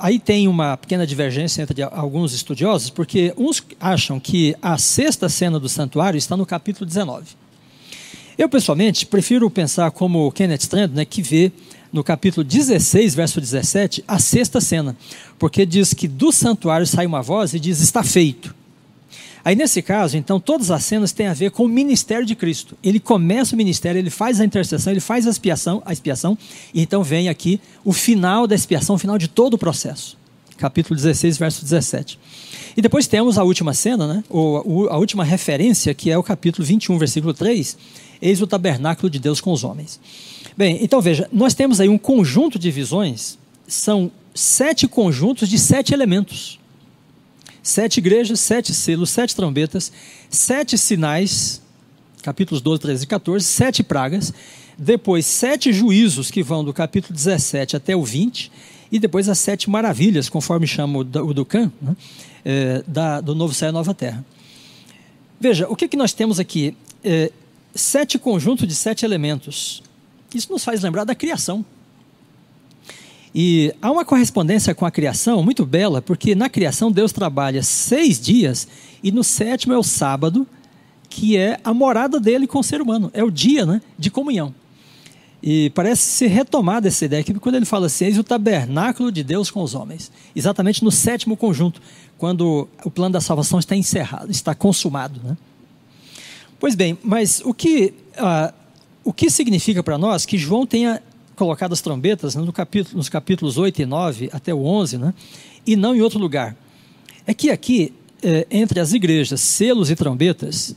aí 0.00 0.18
tem 0.18 0.48
uma 0.48 0.76
pequena 0.76 1.06
divergência 1.06 1.62
entre 1.62 1.82
alguns 1.82 2.32
estudiosos, 2.32 2.88
porque 2.88 3.32
uns 3.36 3.62
acham 3.78 4.18
que 4.18 4.56
a 4.62 4.78
sexta 4.78 5.28
cena 5.28 5.60
do 5.60 5.68
santuário 5.68 6.16
está 6.16 6.34
no 6.34 6.46
capítulo 6.46 6.86
19. 6.86 7.26
Eu, 8.38 8.48
pessoalmente, 8.48 9.04
prefiro 9.04 9.50
pensar 9.50 9.90
como 9.90 10.32
Kenneth 10.32 10.60
Strand, 10.60 10.92
né, 10.92 11.04
que 11.04 11.20
vê 11.20 11.52
no 11.92 12.02
capítulo 12.02 12.42
16, 12.42 13.14
verso 13.14 13.40
17, 13.40 14.02
a 14.08 14.18
sexta 14.18 14.60
cena, 14.60 14.96
porque 15.38 15.66
diz 15.66 15.92
que 15.92 16.08
do 16.08 16.32
santuário 16.32 16.86
sai 16.86 17.04
uma 17.04 17.20
voz 17.20 17.52
e 17.52 17.60
diz: 17.60 17.80
Está 17.80 18.02
feito. 18.02 18.54
Aí 19.48 19.56
nesse 19.56 19.80
caso, 19.80 20.14
então, 20.14 20.38
todas 20.38 20.70
as 20.70 20.84
cenas 20.84 21.10
têm 21.10 21.26
a 21.26 21.32
ver 21.32 21.50
com 21.50 21.64
o 21.64 21.68
ministério 21.68 22.26
de 22.26 22.34
Cristo. 22.34 22.76
Ele 22.84 23.00
começa 23.00 23.54
o 23.54 23.56
ministério, 23.56 23.98
ele 23.98 24.10
faz 24.10 24.42
a 24.42 24.44
intercessão, 24.44 24.92
ele 24.92 25.00
faz 25.00 25.26
a 25.26 25.30
expiação, 25.30 25.82
a 25.86 25.90
expiação, 25.90 26.36
e 26.74 26.82
então 26.82 27.02
vem 27.02 27.30
aqui 27.30 27.58
o 27.82 27.90
final 27.90 28.46
da 28.46 28.54
expiação, 28.54 28.96
o 28.96 28.98
final 28.98 29.16
de 29.16 29.26
todo 29.26 29.54
o 29.54 29.58
processo. 29.58 30.18
Capítulo 30.58 30.94
16, 30.94 31.38
verso 31.38 31.62
17. 31.62 32.20
E 32.76 32.82
depois 32.82 33.06
temos 33.06 33.38
a 33.38 33.42
última 33.42 33.72
cena, 33.72 34.06
né? 34.06 34.24
Ou 34.28 34.86
a 34.90 34.98
última 34.98 35.24
referência, 35.24 35.94
que 35.94 36.10
é 36.10 36.18
o 36.18 36.22
capítulo 36.22 36.66
21, 36.66 36.98
versículo 36.98 37.32
3, 37.32 37.78
eis 38.20 38.42
o 38.42 38.46
tabernáculo 38.46 39.08
de 39.08 39.18
Deus 39.18 39.40
com 39.40 39.50
os 39.50 39.64
homens. 39.64 39.98
Bem, 40.58 40.78
então 40.82 41.00
veja, 41.00 41.26
nós 41.32 41.54
temos 41.54 41.80
aí 41.80 41.88
um 41.88 41.96
conjunto 41.96 42.58
de 42.58 42.70
visões, 42.70 43.38
são 43.66 44.10
sete 44.34 44.86
conjuntos 44.86 45.48
de 45.48 45.58
sete 45.58 45.94
elementos. 45.94 46.58
Sete 47.68 47.98
igrejas, 47.98 48.40
sete 48.40 48.72
selos, 48.72 49.10
sete 49.10 49.36
trombetas, 49.36 49.92
sete 50.30 50.78
sinais, 50.78 51.60
capítulos 52.22 52.62
12, 52.62 52.80
13 52.80 53.04
e 53.04 53.06
14, 53.06 53.44
sete 53.44 53.82
pragas, 53.82 54.32
depois 54.78 55.26
sete 55.26 55.70
juízos 55.70 56.30
que 56.30 56.42
vão 56.42 56.64
do 56.64 56.72
capítulo 56.72 57.14
17 57.14 57.76
até 57.76 57.94
o 57.94 58.02
20, 58.02 58.50
e 58.90 58.98
depois 58.98 59.28
as 59.28 59.38
sete 59.38 59.68
maravilhas, 59.68 60.30
conforme 60.30 60.66
chama 60.66 61.00
o, 61.00 61.04
Ducan, 61.04 61.70
né, 61.82 61.94
é, 62.42 62.82
da, 62.86 63.20
do 63.20 63.34
Novo 63.34 63.52
Céu 63.52 63.68
e 63.68 63.72
Nova 63.72 63.92
Terra. 63.92 64.24
Veja, 65.38 65.68
o 65.68 65.76
que, 65.76 65.88
que 65.88 65.96
nós 65.98 66.14
temos 66.14 66.40
aqui? 66.40 66.74
É, 67.04 67.30
sete 67.74 68.18
conjuntos 68.18 68.66
de 68.66 68.74
sete 68.74 69.04
elementos. 69.04 69.82
Isso 70.34 70.50
nos 70.50 70.64
faz 70.64 70.80
lembrar 70.82 71.04
da 71.04 71.14
criação. 71.14 71.62
E 73.34 73.74
há 73.80 73.90
uma 73.90 74.04
correspondência 74.04 74.74
com 74.74 74.86
a 74.86 74.90
criação 74.90 75.42
muito 75.42 75.66
bela, 75.66 76.00
porque 76.00 76.34
na 76.34 76.48
criação 76.48 76.90
Deus 76.90 77.12
trabalha 77.12 77.62
seis 77.62 78.20
dias 78.20 78.66
e 79.02 79.12
no 79.12 79.22
sétimo 79.22 79.74
é 79.74 79.78
o 79.78 79.82
sábado, 79.82 80.46
que 81.08 81.36
é 81.36 81.60
a 81.62 81.72
morada 81.72 82.18
dele 82.18 82.46
com 82.46 82.58
o 82.58 82.64
ser 82.64 82.80
humano, 82.80 83.10
é 83.12 83.22
o 83.22 83.30
dia 83.30 83.64
né, 83.66 83.80
de 83.98 84.10
comunhão. 84.10 84.54
E 85.42 85.70
parece 85.70 86.02
ser 86.02 86.26
retomada 86.28 86.88
essa 86.88 87.04
ideia 87.04 87.20
aqui, 87.20 87.32
quando 87.34 87.54
ele 87.54 87.64
fala 87.64 87.86
assim: 87.86 88.06
eis 88.06 88.18
o 88.18 88.24
tabernáculo 88.24 89.12
de 89.12 89.22
Deus 89.22 89.50
com 89.50 89.62
os 89.62 89.74
homens. 89.74 90.10
Exatamente 90.34 90.82
no 90.82 90.90
sétimo 90.90 91.36
conjunto, 91.36 91.80
quando 92.16 92.68
o 92.84 92.90
plano 92.90 93.12
da 93.12 93.20
salvação 93.20 93.58
está 93.58 93.76
encerrado, 93.76 94.30
está 94.30 94.54
consumado. 94.54 95.20
Né? 95.22 95.36
Pois 96.58 96.74
bem, 96.74 96.98
mas 97.04 97.40
o 97.44 97.54
que, 97.54 97.94
uh, 98.18 98.52
o 99.04 99.12
que 99.12 99.30
significa 99.30 99.80
para 99.80 99.96
nós 99.96 100.26
que 100.26 100.36
João 100.36 100.66
tenha 100.66 101.00
colocado 101.38 101.72
as 101.72 101.80
trombetas 101.80 102.34
né, 102.34 102.42
no 102.42 102.52
capítulo, 102.52 102.96
nos 102.96 103.08
capítulos 103.08 103.56
8 103.56 103.82
e 103.82 103.86
9 103.86 104.28
até 104.32 104.52
o 104.52 104.64
11, 104.64 104.98
né, 104.98 105.14
e 105.64 105.76
não 105.76 105.94
em 105.94 106.02
outro 106.02 106.18
lugar. 106.18 106.56
É 107.24 107.32
que 107.32 107.50
aqui, 107.50 107.94
é, 108.22 108.46
entre 108.50 108.80
as 108.80 108.92
igrejas, 108.92 109.40
selos 109.40 109.88
e 109.90 109.94
trombetas, 109.94 110.74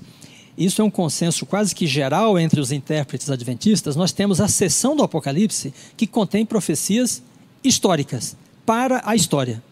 isso 0.56 0.82
é 0.82 0.86
um 0.86 0.92
consenso 0.92 1.46
quase 1.46 1.74
que 1.74 1.88
geral 1.88 2.38
entre 2.38 2.62
os 2.62 2.72
intérpretes 2.72 3.32
adventistas, 3.32 3.96
nós 3.96 4.12
temos 4.12 4.40
a 4.40 4.48
seção 4.48 4.96
do 4.96 5.02
Apocalipse 5.02 5.74
que 5.98 6.06
contém 6.06 6.46
profecias 6.46 7.24
históricas 7.64 8.38
para 8.66 9.02
a 9.04 9.16
história. 9.16 9.64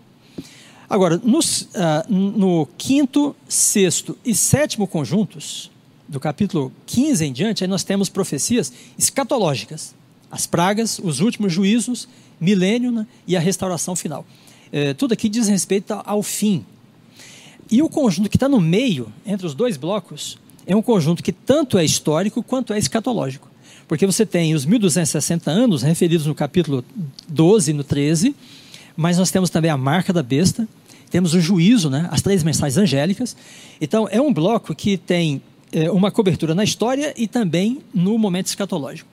Agora, 0.90 1.22
nos, 1.24 1.70
ah, 1.76 2.04
no 2.10 2.68
quinto, 2.78 3.36
sexto 3.48 4.18
e 4.26 4.34
sétimo 4.34 4.88
conjuntos, 4.88 5.70
do 6.08 6.20
capítulo 6.20 6.72
15 6.88 7.24
em 7.24 7.32
diante, 7.32 7.64
aí 7.64 7.68
nós 7.68 7.84
temos 7.84 8.10
profecias 8.10 8.74
escatológicas 8.98 9.94
as 10.32 10.46
pragas, 10.46 11.00
os 11.04 11.20
últimos 11.20 11.52
juízos, 11.52 12.08
milênio 12.40 12.92
né, 12.92 13.08
e 13.28 13.36
a 13.36 13.40
restauração 13.40 13.96
final. 13.96 14.26
É, 14.72 14.94
tudo 14.94 15.14
aqui 15.14 15.28
diz 15.28 15.48
respeito 15.48 15.94
ao 16.06 16.22
fim. 16.22 16.66
E 17.72 17.82
o 17.82 17.90
conjunto 17.90 18.30
que 18.30 18.36
está 18.36 18.50
no 18.50 18.60
meio, 18.60 19.12
entre 19.26 19.46
os 19.46 19.54
dois 19.54 19.78
blocos, 19.78 20.38
é 20.66 20.76
um 20.76 20.82
conjunto 20.82 21.24
que 21.24 21.32
tanto 21.32 21.78
é 21.78 21.86
histórico 21.86 22.44
quanto 22.44 22.74
é 22.74 22.78
escatológico. 22.78 23.48
Porque 23.88 24.06
você 24.06 24.26
tem 24.26 24.54
os 24.54 24.66
1260 24.66 25.50
anos 25.50 25.82
referidos 25.82 26.26
no 26.28 26.36
capítulo 26.36 26.86
12 27.28 27.72
e 27.72 27.74
no 27.74 27.84
13, 27.84 28.36
mas 28.96 29.18
nós 29.18 29.32
temos 29.32 29.50
também 29.50 29.72
a 29.72 29.78
marca 29.78 30.14
da 30.14 30.22
besta, 30.22 30.68
temos 31.10 31.34
o 31.34 31.42
juízo, 31.42 31.90
né, 31.90 32.08
as 32.12 32.22
três 32.22 32.44
mensagens 32.44 32.78
angélicas. 32.78 33.36
Então, 33.82 34.08
é 34.12 34.22
um 34.22 34.32
bloco 34.32 34.76
que 34.76 34.96
tem 34.96 35.42
é, 35.72 35.90
uma 35.90 36.12
cobertura 36.12 36.54
na 36.54 36.64
história 36.64 37.14
e 37.18 37.28
também 37.28 37.80
no 37.94 38.18
momento 38.18 38.48
escatológico. 38.48 39.10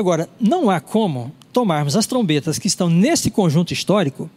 Agora, 0.00 0.30
não 0.40 0.70
há 0.70 0.80
como 0.80 1.30
tomarmos 1.52 1.94
as 1.94 2.06
trombetas 2.06 2.58
que 2.58 2.66
estão 2.66 2.88
nesse 2.88 3.30
conjunto 3.30 3.74
histórico 3.74 4.30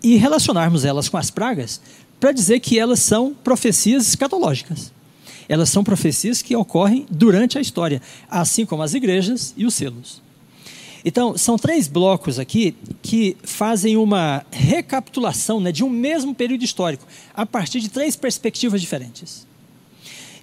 e 0.00 0.14
relacionarmos 0.14 0.84
elas 0.84 1.08
com 1.08 1.16
as 1.16 1.32
pragas 1.32 1.80
para 2.20 2.30
dizer 2.30 2.60
que 2.60 2.78
elas 2.78 3.00
são 3.00 3.34
profecias 3.34 4.06
escatológicas. 4.06 4.92
Elas 5.48 5.68
são 5.68 5.82
profecias 5.82 6.42
que 6.42 6.54
ocorrem 6.54 7.06
durante 7.10 7.58
a 7.58 7.60
história, 7.60 8.00
assim 8.30 8.64
como 8.64 8.84
as 8.84 8.94
igrejas 8.94 9.52
e 9.56 9.66
os 9.66 9.74
selos. 9.74 10.22
Então, 11.04 11.36
são 11.36 11.58
três 11.58 11.88
blocos 11.88 12.38
aqui 12.38 12.76
que 13.02 13.36
fazem 13.42 13.96
uma 13.96 14.46
recapitulação 14.52 15.58
né, 15.58 15.72
de 15.72 15.82
um 15.82 15.90
mesmo 15.90 16.32
período 16.32 16.62
histórico, 16.62 17.04
a 17.34 17.44
partir 17.44 17.80
de 17.80 17.88
três 17.88 18.14
perspectivas 18.14 18.80
diferentes. 18.80 19.44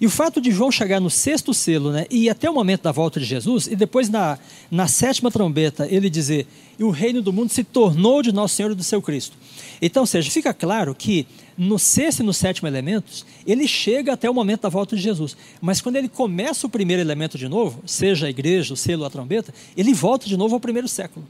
E 0.00 0.06
o 0.06 0.10
fato 0.10 0.40
de 0.40 0.50
João 0.50 0.70
chegar 0.70 1.00
no 1.00 1.10
sexto 1.10 1.52
selo 1.52 1.90
né, 1.90 2.06
e 2.08 2.24
ir 2.24 2.30
até 2.30 2.48
o 2.48 2.54
momento 2.54 2.82
da 2.82 2.92
volta 2.92 3.18
de 3.18 3.26
Jesus, 3.26 3.66
e 3.66 3.74
depois 3.74 4.08
na, 4.08 4.38
na 4.70 4.86
sétima 4.86 5.30
trombeta 5.30 5.88
ele 5.90 6.08
dizer: 6.08 6.46
E 6.78 6.84
o 6.84 6.90
reino 6.90 7.20
do 7.20 7.32
mundo 7.32 7.50
se 7.50 7.64
tornou 7.64 8.22
de 8.22 8.30
nosso 8.30 8.54
Senhor 8.54 8.70
e 8.70 8.74
do 8.76 8.84
seu 8.84 9.02
Cristo. 9.02 9.36
Então, 9.82 10.02
ou 10.02 10.06
seja, 10.06 10.30
fica 10.30 10.54
claro 10.54 10.94
que 10.94 11.26
no 11.56 11.78
sexto 11.78 12.20
e 12.20 12.22
no 12.22 12.32
sétimo 12.32 12.68
elementos, 12.68 13.26
ele 13.44 13.66
chega 13.66 14.12
até 14.12 14.30
o 14.30 14.34
momento 14.34 14.62
da 14.62 14.68
volta 14.68 14.94
de 14.94 15.02
Jesus. 15.02 15.36
Mas 15.60 15.80
quando 15.80 15.96
ele 15.96 16.08
começa 16.08 16.66
o 16.66 16.70
primeiro 16.70 17.02
elemento 17.02 17.36
de 17.36 17.48
novo, 17.48 17.82
seja 17.84 18.26
a 18.26 18.30
igreja, 18.30 18.74
o 18.74 18.76
selo, 18.76 19.04
a 19.04 19.10
trombeta, 19.10 19.52
ele 19.76 19.92
volta 19.92 20.28
de 20.28 20.36
novo 20.36 20.54
ao 20.54 20.60
primeiro 20.60 20.86
século. 20.86 21.26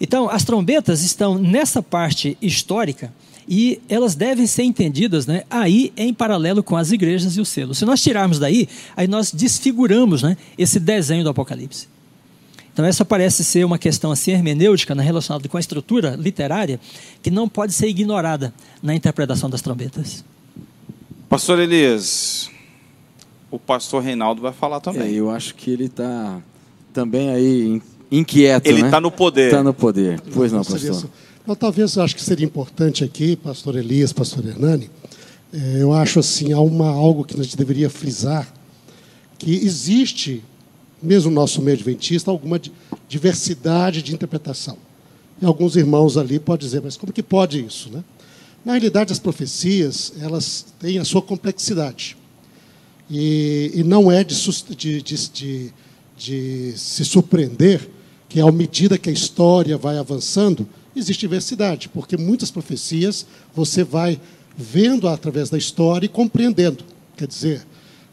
Então, 0.00 0.28
as 0.28 0.44
trombetas 0.44 1.02
estão 1.02 1.36
nessa 1.36 1.82
parte 1.82 2.36
histórica 2.40 3.12
e 3.48 3.80
elas 3.88 4.14
devem 4.14 4.46
ser 4.46 4.64
entendidas 4.64 5.26
né, 5.26 5.44
aí 5.50 5.92
em 5.96 6.12
paralelo 6.12 6.62
com 6.62 6.76
as 6.76 6.92
igrejas 6.92 7.36
e 7.36 7.40
o 7.40 7.44
selo. 7.44 7.74
Se 7.74 7.84
nós 7.84 8.02
tirarmos 8.02 8.38
daí, 8.38 8.68
aí 8.96 9.06
nós 9.06 9.32
desfiguramos 9.32 10.22
né, 10.22 10.36
esse 10.58 10.80
desenho 10.80 11.22
do 11.22 11.30
Apocalipse. 11.30 11.88
Então 12.72 12.84
essa 12.84 13.04
parece 13.04 13.42
ser 13.42 13.64
uma 13.64 13.78
questão 13.78 14.10
assim 14.10 14.32
hermenêutica 14.32 14.94
né, 14.94 15.02
relacionada 15.02 15.48
com 15.48 15.56
a 15.56 15.60
estrutura 15.60 16.16
literária 16.16 16.78
que 17.22 17.30
não 17.30 17.48
pode 17.48 17.72
ser 17.72 17.88
ignorada 17.88 18.52
na 18.82 18.94
interpretação 18.94 19.48
das 19.48 19.62
trombetas. 19.62 20.24
Pastor 21.28 21.58
Elias, 21.58 22.50
o 23.50 23.58
pastor 23.58 24.02
Reinaldo 24.02 24.42
vai 24.42 24.52
falar 24.52 24.80
também. 24.80 25.08
É, 25.08 25.12
eu 25.12 25.30
acho 25.30 25.54
que 25.54 25.70
ele 25.70 25.86
está 25.86 26.38
também 26.92 27.30
aí 27.30 27.82
inquieto, 28.10 28.66
Ele 28.66 28.82
né? 28.82 28.88
está 28.88 29.00
no 29.00 29.10
poder. 29.10 29.46
Está 29.46 29.62
no 29.62 29.74
poder. 29.74 30.20
Pois 30.32 30.52
não, 30.52 30.64
pastor. 30.64 31.08
Então, 31.46 31.54
talvez 31.54 31.96
acho 31.96 32.16
que 32.16 32.20
seria 32.24 32.44
importante 32.44 33.04
aqui, 33.04 33.36
pastor 33.36 33.76
Elias, 33.76 34.12
pastor 34.12 34.44
Hernani, 34.44 34.90
eh, 35.54 35.76
eu 35.78 35.92
acho 35.92 36.18
assim, 36.18 36.52
há 36.52 36.58
uma, 36.58 36.88
algo 36.88 37.24
que 37.24 37.38
a 37.38 37.42
gente 37.44 37.56
deveria 37.56 37.88
frisar, 37.88 38.52
que 39.38 39.52
existe, 39.54 40.42
mesmo 41.00 41.30
no 41.30 41.36
nosso 41.36 41.62
meio 41.62 41.76
adventista, 41.76 42.32
alguma 42.32 42.58
di- 42.58 42.72
diversidade 43.08 44.02
de 44.02 44.12
interpretação. 44.12 44.76
E 45.40 45.46
alguns 45.46 45.76
irmãos 45.76 46.16
ali 46.16 46.40
podem 46.40 46.66
dizer, 46.66 46.82
mas 46.82 46.96
como 46.96 47.12
que 47.12 47.22
pode 47.22 47.64
isso? 47.64 47.90
Né? 47.90 48.02
Na 48.64 48.72
realidade, 48.72 49.12
as 49.12 49.20
profecias, 49.20 50.14
elas 50.20 50.66
têm 50.80 50.98
a 50.98 51.04
sua 51.04 51.22
complexidade. 51.22 52.16
E, 53.08 53.70
e 53.72 53.84
não 53.84 54.10
é 54.10 54.24
de- 54.24 54.34
de- 54.74 55.00
de- 55.00 55.72
de 56.18 56.72
se 56.76 57.04
surpreender 57.04 57.88
que, 58.28 58.40
à 58.40 58.50
medida 58.50 58.98
que 58.98 59.08
a 59.08 59.12
história 59.12 59.78
vai 59.78 59.96
avançando, 59.96 60.66
existe 60.98 61.20
diversidade, 61.20 61.88
porque 61.88 62.16
muitas 62.16 62.50
profecias 62.50 63.26
você 63.54 63.84
vai 63.84 64.20
vendo 64.56 65.08
através 65.08 65.50
da 65.50 65.58
história 65.58 66.06
e 66.06 66.08
compreendendo. 66.08 66.84
Quer 67.16 67.26
dizer, 67.26 67.66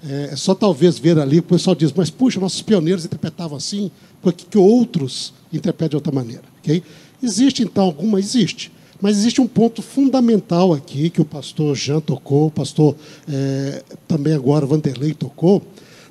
é 0.05 0.29
é 0.31 0.36
só 0.36 0.53
talvez 0.53 0.99
ver 0.99 1.17
ali, 1.17 1.39
o 1.39 1.43
pessoal 1.43 1.75
diz, 1.75 1.91
mas 1.93 2.09
puxa, 2.09 2.39
nossos 2.39 2.61
pioneiros 2.61 3.05
interpretavam 3.05 3.57
assim, 3.57 3.89
por 4.21 4.34
que 4.34 4.57
outros 4.57 5.34
interpretam 5.51 5.89
de 5.89 5.95
outra 5.95 6.11
maneira? 6.11 6.43
ok? 6.59 6.84
Existe 7.21 7.63
então 7.63 7.86
alguma? 7.86 8.19
Existe. 8.19 8.71
Mas 9.01 9.17
existe 9.17 9.41
um 9.41 9.47
ponto 9.47 9.81
fundamental 9.81 10.73
aqui 10.73 11.09
que 11.09 11.21
o 11.21 11.25
pastor 11.25 11.75
Jean 11.75 11.99
tocou, 11.99 12.47
o 12.47 12.51
pastor 12.51 12.95
eh, 13.27 13.84
também 14.07 14.34
agora 14.34 14.65
Vanderlei 14.65 15.13
tocou. 15.13 15.61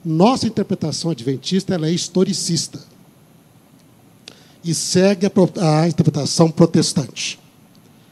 Nossa 0.04 0.46
interpretação 0.46 1.10
adventista 1.10 1.74
ela 1.74 1.88
é 1.88 1.92
historicista 1.92 2.91
e 4.64 4.74
segue 4.74 5.26
a, 5.26 5.80
a 5.80 5.88
interpretação 5.88 6.50
protestante. 6.50 7.38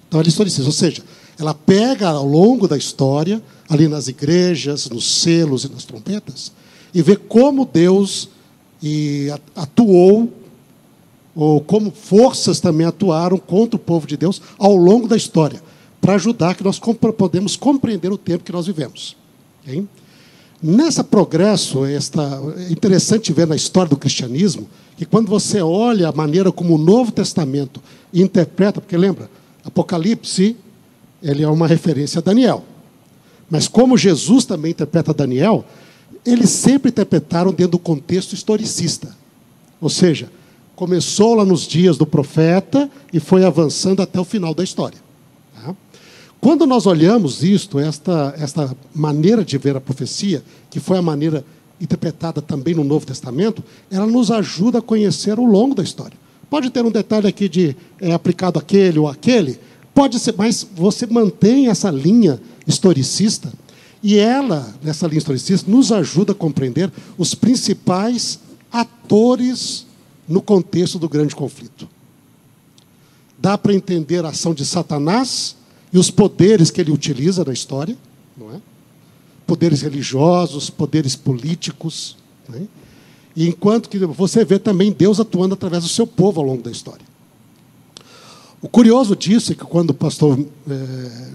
Então 0.08 0.18
ela 0.20 0.26
é 0.26 0.30
historicista, 0.30 0.64
ou 0.64 0.72
seja, 0.72 1.02
ela 1.38 1.54
pega 1.54 2.08
ao 2.08 2.26
longo 2.26 2.66
da 2.66 2.76
história, 2.76 3.42
ali 3.68 3.88
nas 3.88 4.08
igrejas, 4.08 4.88
nos 4.90 5.20
selos 5.22 5.64
e 5.64 5.70
nas 5.70 5.84
trompetas, 5.84 6.52
e 6.92 7.00
vê 7.00 7.16
como 7.16 7.64
Deus 7.64 8.28
atuou 9.54 10.32
ou 11.34 11.60
como 11.60 11.92
forças 11.92 12.60
também 12.60 12.86
atuaram 12.86 13.38
contra 13.38 13.76
o 13.76 13.78
povo 13.78 14.06
de 14.06 14.16
Deus 14.16 14.42
ao 14.58 14.74
longo 14.74 15.06
da 15.06 15.16
história, 15.16 15.62
para 16.00 16.14
ajudar 16.14 16.54
que 16.54 16.64
nós 16.64 16.80
podemos 17.16 17.56
compreender 17.56 18.10
o 18.10 18.18
tempo 18.18 18.42
que 18.42 18.52
nós 18.52 18.66
vivemos. 18.66 19.16
Nessa 20.62 21.04
progresso, 21.04 21.84
esta, 21.86 22.22
é 22.58 22.72
interessante 22.72 23.32
ver 23.32 23.46
na 23.46 23.56
história 23.56 23.88
do 23.88 23.96
cristianismo 23.96 24.68
que 25.00 25.06
quando 25.06 25.28
você 25.28 25.62
olha 25.62 26.10
a 26.10 26.12
maneira 26.12 26.52
como 26.52 26.74
o 26.74 26.78
Novo 26.78 27.10
Testamento 27.10 27.80
interpreta, 28.12 28.82
porque 28.82 28.98
lembra, 28.98 29.30
Apocalipse 29.64 30.54
ele 31.22 31.42
é 31.42 31.48
uma 31.48 31.66
referência 31.66 32.18
a 32.18 32.22
Daniel, 32.22 32.62
mas 33.48 33.66
como 33.66 33.96
Jesus 33.96 34.44
também 34.44 34.72
interpreta 34.72 35.14
Daniel, 35.14 35.64
eles 36.22 36.50
sempre 36.50 36.90
interpretaram 36.90 37.50
dentro 37.50 37.72
do 37.72 37.78
contexto 37.78 38.34
historicista. 38.34 39.16
Ou 39.80 39.88
seja, 39.88 40.30
começou 40.76 41.34
lá 41.34 41.46
nos 41.46 41.66
dias 41.66 41.96
do 41.96 42.04
profeta 42.04 42.90
e 43.10 43.18
foi 43.18 43.42
avançando 43.42 44.02
até 44.02 44.20
o 44.20 44.24
final 44.24 44.52
da 44.52 44.62
história. 44.62 44.98
tá? 45.54 45.74
Quando 46.42 46.66
nós 46.66 46.84
olhamos 46.84 47.42
isto, 47.42 47.78
esta, 47.78 48.34
esta 48.36 48.76
maneira 48.94 49.46
de 49.46 49.56
ver 49.56 49.76
a 49.76 49.80
profecia, 49.80 50.44
que 50.68 50.78
foi 50.78 50.98
a 50.98 51.02
maneira 51.02 51.42
interpretada 51.80 52.42
também 52.42 52.74
no 52.74 52.84
Novo 52.84 53.06
Testamento, 53.06 53.64
ela 53.90 54.06
nos 54.06 54.30
ajuda 54.30 54.78
a 54.78 54.82
conhecer 54.82 55.38
o 55.38 55.44
longo 55.44 55.74
da 55.74 55.82
história. 55.82 56.16
Pode 56.50 56.70
ter 56.70 56.84
um 56.84 56.90
detalhe 56.90 57.26
aqui 57.28 57.48
de 57.48 57.76
é, 58.00 58.12
aplicado 58.12 58.58
aquele 58.58 58.98
ou 58.98 59.08
aquele, 59.08 59.58
pode 59.94 60.18
ser, 60.18 60.34
mas 60.36 60.66
você 60.74 61.06
mantém 61.06 61.68
essa 61.68 61.90
linha 61.90 62.40
historicista 62.66 63.52
e 64.02 64.18
ela, 64.18 64.74
nessa 64.82 65.06
linha 65.06 65.18
historicista, 65.18 65.70
nos 65.70 65.92
ajuda 65.92 66.32
a 66.32 66.34
compreender 66.34 66.90
os 67.16 67.34
principais 67.34 68.38
atores 68.72 69.86
no 70.28 70.40
contexto 70.40 70.98
do 70.98 71.08
grande 71.08 71.34
conflito. 71.34 71.88
Dá 73.38 73.56
para 73.56 73.74
entender 73.74 74.24
a 74.24 74.28
ação 74.28 74.54
de 74.54 74.64
Satanás 74.64 75.56
e 75.92 75.98
os 75.98 76.10
poderes 76.10 76.70
que 76.70 76.80
ele 76.80 76.92
utiliza 76.92 77.44
na 77.44 77.52
história, 77.52 77.96
não 78.36 78.52
é? 78.52 78.60
Poderes 79.50 79.82
religiosos, 79.82 80.70
poderes 80.70 81.16
políticos, 81.16 82.16
não 82.48 82.56
é? 82.56 82.62
E 83.34 83.48
enquanto 83.48 83.88
que 83.88 83.98
você 83.98 84.44
vê 84.44 84.60
também 84.60 84.92
Deus 84.92 85.18
atuando 85.18 85.54
através 85.54 85.82
do 85.82 85.88
seu 85.88 86.06
povo 86.06 86.40
ao 86.40 86.46
longo 86.46 86.62
da 86.62 86.70
história. 86.70 87.04
O 88.62 88.68
curioso 88.68 89.16
disso 89.16 89.50
é 89.50 89.56
que 89.56 89.64
quando 89.64 89.90
o 89.90 89.94
pastor 89.94 90.38
eh, 90.70 91.30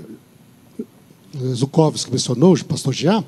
Zukovski 1.55 2.09
mencionou, 2.09 2.53
o 2.53 2.63
pastor 2.63 2.93
Jean, 2.93 3.21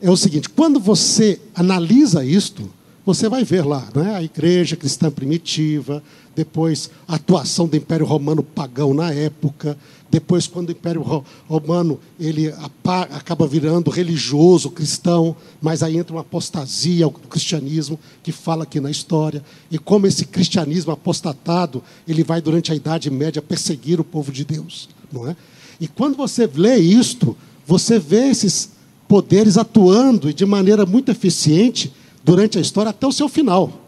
é 0.00 0.10
o 0.10 0.16
seguinte: 0.16 0.48
quando 0.48 0.80
você 0.80 1.40
analisa 1.54 2.24
isto, 2.24 2.68
você 3.04 3.28
vai 3.28 3.44
ver 3.44 3.64
lá 3.64 3.86
né, 3.94 4.16
a 4.16 4.24
igreja 4.24 4.74
cristã 4.74 5.08
primitiva, 5.08 6.02
depois 6.34 6.90
a 7.06 7.14
atuação 7.14 7.68
do 7.68 7.76
Império 7.76 8.04
Romano 8.04 8.42
pagão 8.42 8.92
na 8.92 9.12
época, 9.12 9.78
depois 10.10 10.46
quando 10.46 10.68
o 10.68 10.72
Império 10.72 11.02
Ro- 11.02 11.24
Romano 11.48 11.98
ele 12.18 12.52
acaba 12.84 13.46
virando 13.46 13.90
religioso 13.90 14.70
cristão, 14.70 15.36
mas 15.60 15.82
aí 15.82 15.96
entra 15.96 16.14
uma 16.14 16.20
apostasia 16.20 17.04
ao 17.04 17.10
cristianismo 17.10 17.98
que 18.22 18.32
fala 18.32 18.62
aqui 18.62 18.80
na 18.80 18.90
história 18.90 19.44
e 19.70 19.78
como 19.78 20.06
esse 20.06 20.24
cristianismo 20.24 20.92
apostatado 20.92 21.82
ele 22.06 22.22
vai 22.22 22.40
durante 22.40 22.70
a 22.72 22.74
Idade 22.74 23.10
Média 23.10 23.42
perseguir 23.42 24.00
o 24.00 24.04
povo 24.04 24.30
de 24.30 24.44
Deus, 24.44 24.88
não 25.12 25.28
é? 25.28 25.36
E 25.80 25.86
quando 25.88 26.16
você 26.16 26.48
lê 26.54 26.76
isto, 26.76 27.36
você 27.66 27.98
vê 27.98 28.28
esses 28.28 28.70
poderes 29.08 29.58
atuando 29.58 30.32
de 30.32 30.46
maneira 30.46 30.86
muito 30.86 31.10
eficiente 31.10 31.92
durante 32.24 32.58
a 32.58 32.60
história 32.60 32.90
até 32.90 33.06
o 33.06 33.12
seu 33.12 33.28
final. 33.28 33.82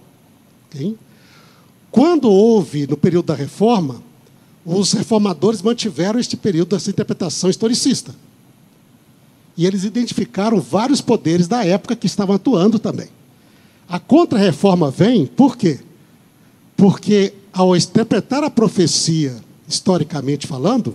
Quando 1.90 2.30
houve, 2.30 2.86
no 2.86 2.96
período 2.96 3.26
da 3.26 3.34
reforma, 3.34 4.02
os 4.70 4.92
reformadores 4.92 5.62
mantiveram 5.62 6.20
este 6.20 6.36
período 6.36 6.76
dessa 6.76 6.90
interpretação 6.90 7.48
historicista. 7.48 8.14
E 9.56 9.64
eles 9.64 9.82
identificaram 9.82 10.60
vários 10.60 11.00
poderes 11.00 11.48
da 11.48 11.64
época 11.64 11.96
que 11.96 12.06
estavam 12.06 12.36
atuando 12.36 12.78
também. 12.78 13.08
A 13.88 13.98
contra-reforma 13.98 14.90
vem 14.90 15.26
por 15.26 15.56
quê? 15.56 15.80
Porque 16.76 17.32
ao 17.50 17.74
interpretar 17.74 18.44
a 18.44 18.50
profecia, 18.50 19.36
historicamente 19.66 20.46
falando, 20.46 20.94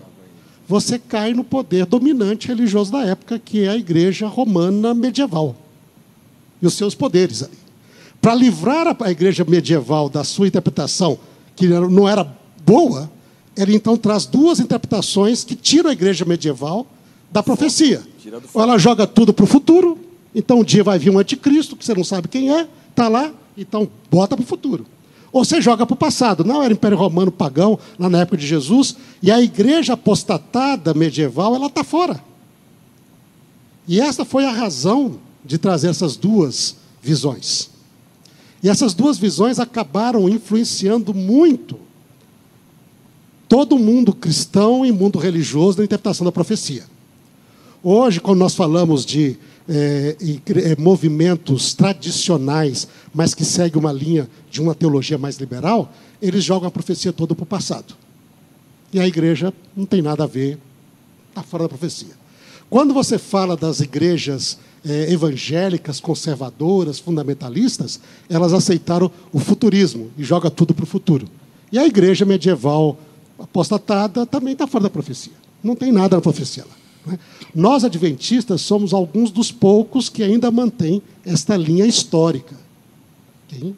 você 0.67 0.99
cai 0.99 1.33
no 1.33 1.43
poder 1.43 1.87
dominante 1.87 2.47
religioso 2.47 2.91
da 2.91 3.03
época, 3.03 3.39
que 3.39 3.63
é 3.63 3.69
a 3.69 3.75
igreja 3.75 4.27
romana 4.27 4.93
medieval. 4.93 5.55
E 6.61 6.67
os 6.67 6.75
seus 6.75 6.93
poderes 6.93 7.41
ali. 7.41 7.57
Para 8.21 8.35
livrar 8.35 8.87
a- 8.87 9.11
igreja 9.11 9.43
medieval 9.43 10.07
da 10.07 10.23
sua 10.23 10.47
interpretação, 10.47 11.17
que 11.55 11.67
não 11.67 12.07
era 12.07 12.23
boa, 12.65 13.11
ele 13.55 13.75
então 13.75 13.95
traz 13.95 14.25
duas 14.25 14.59
interpretações 14.59 15.43
que 15.43 15.55
tiram 15.55 15.89
a 15.89 15.93
igreja 15.93 16.25
medieval 16.25 16.87
da 17.31 17.43
profecia. 17.43 18.01
Ou 18.53 18.61
ela 18.61 18.77
joga 18.77 19.05
tudo 19.05 19.33
para 19.33 19.43
o 19.43 19.47
futuro, 19.47 19.97
então 20.33 20.59
um 20.59 20.63
dia 20.63 20.83
vai 20.83 20.97
vir 20.97 21.09
um 21.09 21.19
anticristo, 21.19 21.75
que 21.75 21.85
você 21.85 21.93
não 21.93 22.03
sabe 22.03 22.27
quem 22.27 22.51
é, 22.51 22.67
está 22.89 23.07
lá, 23.07 23.31
então 23.57 23.87
bota 24.09 24.35
para 24.35 24.43
o 24.43 24.47
futuro. 24.47 24.85
Ou 25.31 25.43
você 25.43 25.59
joga 25.59 25.85
para 25.85 25.93
o 25.95 25.97
passado. 25.97 26.43
Não 26.43 26.61
era 26.61 26.73
Império 26.73 26.97
Romano 26.97 27.31
pagão, 27.31 27.79
lá 27.97 28.07
na 28.07 28.21
época 28.21 28.37
de 28.37 28.45
Jesus, 28.45 28.95
e 29.21 29.31
a 29.31 29.41
igreja 29.41 29.93
apostatada 29.93 30.93
medieval, 30.93 31.55
ela 31.55 31.67
está 31.67 31.83
fora. 31.83 32.23
E 33.87 33.99
essa 33.99 34.23
foi 34.23 34.45
a 34.45 34.51
razão 34.51 35.19
de 35.43 35.57
trazer 35.57 35.89
essas 35.89 36.15
duas 36.15 36.75
visões. 37.01 37.69
E 38.61 38.69
essas 38.69 38.93
duas 38.93 39.17
visões 39.17 39.59
acabaram 39.59 40.29
influenciando 40.29 41.13
muito 41.13 41.77
todo 43.53 43.77
mundo 43.77 44.15
cristão 44.15 44.83
e 44.83 44.91
mundo 44.91 45.19
religioso 45.19 45.77
na 45.77 45.83
interpretação 45.83 46.25
da 46.25 46.31
profecia. 46.31 46.85
Hoje, 47.83 48.19
quando 48.19 48.39
nós 48.39 48.55
falamos 48.55 49.05
de 49.05 49.37
é, 49.69 50.17
é, 50.19 50.81
movimentos 50.81 51.75
tradicionais, 51.75 52.87
mas 53.13 53.35
que 53.35 53.45
seguem 53.45 53.79
uma 53.79 53.91
linha 53.91 54.27
de 54.49 54.59
uma 54.59 54.73
teologia 54.73 55.19
mais 55.19 55.37
liberal, 55.37 55.93
eles 56.19 56.43
jogam 56.43 56.67
a 56.67 56.71
profecia 56.71 57.13
toda 57.13 57.35
para 57.35 57.43
o 57.43 57.45
passado. 57.45 57.93
E 58.91 58.99
a 58.99 59.05
igreja 59.05 59.53
não 59.77 59.85
tem 59.85 60.01
nada 60.01 60.23
a 60.23 60.27
ver, 60.27 60.57
está 61.29 61.43
fora 61.43 61.65
da 61.65 61.69
profecia. 61.69 62.15
Quando 62.71 62.91
você 62.91 63.19
fala 63.19 63.55
das 63.55 63.81
igrejas 63.81 64.57
é, 64.83 65.13
evangélicas, 65.13 65.99
conservadoras, 65.99 66.97
fundamentalistas, 66.97 67.99
elas 68.27 68.51
aceitaram 68.51 69.11
o 69.31 69.37
futurismo 69.37 70.09
e 70.17 70.23
joga 70.23 70.49
tudo 70.49 70.73
para 70.73 70.85
o 70.85 70.87
futuro. 70.87 71.29
E 71.71 71.77
a 71.77 71.85
igreja 71.85 72.25
medieval 72.25 72.97
apostatada 73.43 74.25
também 74.25 74.53
está 74.53 74.65
fora 74.65 74.85
da 74.85 74.89
profecia. 74.89 75.33
Não 75.63 75.75
tem 75.75 75.91
nada 75.91 76.15
na 76.15 76.21
profecia 76.21 76.63
lá. 76.63 77.11
Né? 77.11 77.19
Nós, 77.53 77.83
adventistas, 77.83 78.61
somos 78.61 78.93
alguns 78.93 79.31
dos 79.31 79.51
poucos 79.51 80.09
que 80.09 80.23
ainda 80.23 80.49
mantêm 80.49 81.01
esta 81.25 81.57
linha 81.57 81.85
histórica. 81.85 82.55
Okay? 83.47 83.75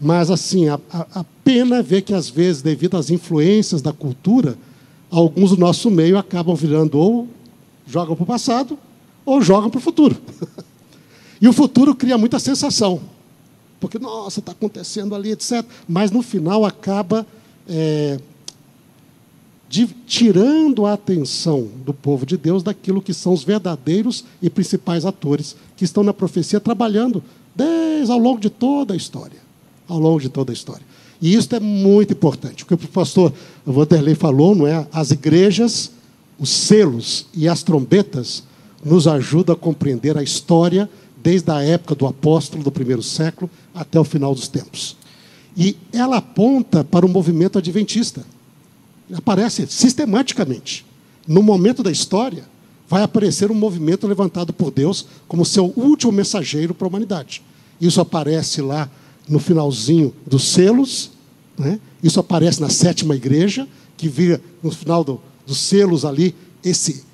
Mas, 0.00 0.30
assim, 0.30 0.68
a, 0.68 0.78
a, 0.90 1.20
a 1.20 1.24
pena 1.42 1.76
é 1.76 1.82
ver 1.82 2.02
que, 2.02 2.14
às 2.14 2.28
vezes, 2.28 2.62
devido 2.62 2.96
às 2.96 3.10
influências 3.10 3.82
da 3.82 3.92
cultura, 3.92 4.56
alguns 5.10 5.50
do 5.50 5.56
nosso 5.56 5.90
meio 5.90 6.16
acabam 6.18 6.54
virando 6.54 6.98
ou 6.98 7.28
jogam 7.86 8.14
para 8.14 8.22
o 8.22 8.26
passado 8.26 8.78
ou 9.24 9.42
jogam 9.42 9.70
para 9.70 9.78
o 9.78 9.82
futuro. 9.82 10.16
e 11.40 11.48
o 11.48 11.52
futuro 11.52 11.94
cria 11.94 12.16
muita 12.16 12.38
sensação. 12.38 13.00
Porque, 13.80 13.98
nossa, 13.98 14.40
está 14.40 14.52
acontecendo 14.52 15.14
ali, 15.14 15.32
etc. 15.32 15.64
Mas, 15.88 16.10
no 16.10 16.22
final, 16.22 16.64
acaba 16.64 17.26
é, 17.68 18.18
de, 19.68 19.86
tirando 20.06 20.86
a 20.86 20.92
atenção 20.92 21.68
do 21.84 21.92
povo 21.92 22.24
de 22.24 22.36
Deus 22.36 22.62
daquilo 22.62 23.02
que 23.02 23.12
são 23.12 23.32
os 23.32 23.42
verdadeiros 23.42 24.24
e 24.40 24.48
principais 24.48 25.04
atores 25.04 25.56
que 25.76 25.84
estão 25.84 26.02
na 26.02 26.14
profecia 26.14 26.60
trabalhando 26.60 27.22
desde 27.54 28.12
ao 28.12 28.18
longo 28.18 28.40
de 28.40 28.50
toda 28.50 28.94
a 28.94 28.96
história, 28.96 29.40
ao 29.88 29.98
longo 29.98 30.20
de 30.20 30.28
toda 30.28 30.52
a 30.52 30.54
história. 30.54 30.84
E 31.20 31.34
isso 31.34 31.54
é 31.54 31.60
muito 31.60 32.12
importante. 32.12 32.62
O 32.62 32.66
que 32.66 32.74
o 32.74 32.78
pastor 32.78 33.32
Vanderlei 33.64 34.14
falou, 34.14 34.54
não 34.54 34.66
é? 34.66 34.86
As 34.92 35.10
igrejas, 35.10 35.90
os 36.38 36.50
selos 36.50 37.26
e 37.34 37.48
as 37.48 37.62
trombetas 37.62 38.44
nos 38.84 39.08
ajudam 39.08 39.54
a 39.54 39.58
compreender 39.58 40.16
a 40.16 40.22
história 40.22 40.88
desde 41.16 41.50
a 41.50 41.62
época 41.62 41.94
do 41.94 42.06
apóstolo 42.06 42.62
do 42.62 42.70
primeiro 42.70 43.02
século 43.02 43.50
até 43.74 43.98
o 43.98 44.04
final 44.04 44.34
dos 44.34 44.46
tempos. 44.46 44.96
E 45.56 45.76
ela 45.92 46.18
aponta 46.18 46.84
para 46.84 47.06
o 47.06 47.08
movimento 47.08 47.58
adventista 47.58 48.24
aparece 49.14 49.66
sistematicamente. 49.66 50.84
No 51.26 51.42
momento 51.42 51.82
da 51.82 51.90
história, 51.90 52.44
vai 52.88 53.02
aparecer 53.02 53.50
um 53.50 53.54
movimento 53.54 54.06
levantado 54.06 54.52
por 54.52 54.70
Deus 54.70 55.06
como 55.26 55.44
seu 55.44 55.72
último 55.76 56.12
mensageiro 56.12 56.74
para 56.74 56.86
a 56.86 56.88
humanidade. 56.88 57.42
Isso 57.80 58.00
aparece 58.00 58.62
lá 58.62 58.88
no 59.28 59.38
finalzinho 59.38 60.14
dos 60.26 60.44
selos, 60.44 61.10
né? 61.58 61.80
isso 62.02 62.20
aparece 62.20 62.60
na 62.60 62.68
sétima 62.68 63.16
igreja, 63.16 63.66
que 63.96 64.08
vira 64.08 64.40
no 64.62 64.70
final 64.70 65.02
do, 65.02 65.20
dos 65.46 65.58
selos 65.58 66.04
ali 66.04 66.34
esse, 66.62 67.04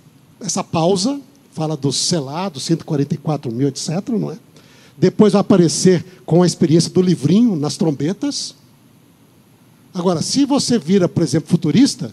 essa 0.41 0.63
pausa, 0.63 1.21
fala 1.53 1.77
dos 1.77 1.97
selados, 1.97 2.65
144 2.65 3.51
mil, 3.51 3.69
etc. 3.69 4.09
Não 4.11 4.31
é? 4.31 4.39
Depois 4.97 5.33
vai 5.33 5.41
aparecer 5.41 6.05
com 6.27 6.43
a 6.43 6.47
experiência 6.47 6.91
do 6.91 7.01
livrinho 7.01 7.57
nas 7.57 7.77
trombetas, 7.77 8.55
Agora, 9.95 10.23
se 10.23 10.45
você 10.45 10.79
vira, 10.79 11.09
por 11.09 11.23
exemplo, 11.23 11.51
futurista, 11.51 12.13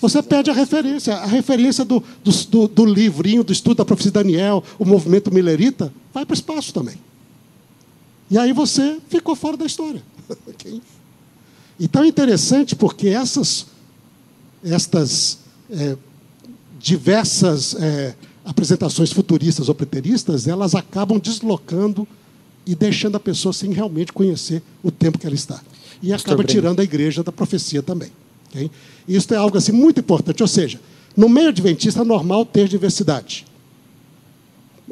você 0.00 0.22
perde 0.22 0.50
a 0.50 0.54
referência. 0.54 1.14
A 1.14 1.26
referência 1.26 1.84
do, 1.84 2.02
do, 2.24 2.68
do, 2.68 2.84
livrinho, 2.84 3.44
do 3.44 3.52
estudo 3.52 3.76
da 3.76 3.84
profecia 3.84 4.10
de 4.10 4.14
Daniel, 4.14 4.64
o 4.78 4.84
movimento 4.84 5.32
milerita, 5.32 5.92
vai 6.12 6.24
para 6.24 6.32
o 6.32 6.34
espaço 6.34 6.72
também. 6.72 6.96
E 8.30 8.38
aí 8.38 8.52
você 8.52 8.98
ficou 9.08 9.36
fora 9.36 9.56
da 9.56 9.66
história. 9.66 10.02
Então 11.82 12.04
é 12.04 12.08
interessante 12.08 12.76
porque 12.76 13.08
essas, 13.08 13.64
estas 14.62 15.38
é, 15.70 15.96
diversas 16.78 17.74
é, 17.74 18.14
apresentações 18.44 19.10
futuristas 19.10 19.70
ou 19.70 19.74
preteristas, 19.74 20.46
elas 20.46 20.74
acabam 20.74 21.18
deslocando 21.18 22.06
e 22.66 22.74
deixando 22.74 23.16
a 23.16 23.18
pessoa 23.18 23.54
sem 23.54 23.72
realmente 23.72 24.12
conhecer 24.12 24.62
o 24.82 24.90
tempo 24.90 25.18
que 25.18 25.24
ela 25.24 25.34
está 25.34 25.62
e 26.02 26.12
acaba 26.12 26.44
tirando 26.44 26.80
a 26.80 26.84
igreja 26.84 27.22
da 27.22 27.32
profecia 27.32 27.82
também. 27.82 28.10
Okay? 28.48 28.70
Isso 29.06 29.32
é 29.34 29.36
algo 29.36 29.56
assim 29.56 29.72
muito 29.72 30.00
importante. 30.00 30.42
Ou 30.42 30.48
seja, 30.48 30.80
no 31.16 31.28
meio 31.28 31.48
adventista 31.48 32.00
é 32.00 32.04
normal 32.04 32.44
ter 32.44 32.68
diversidade. 32.68 33.46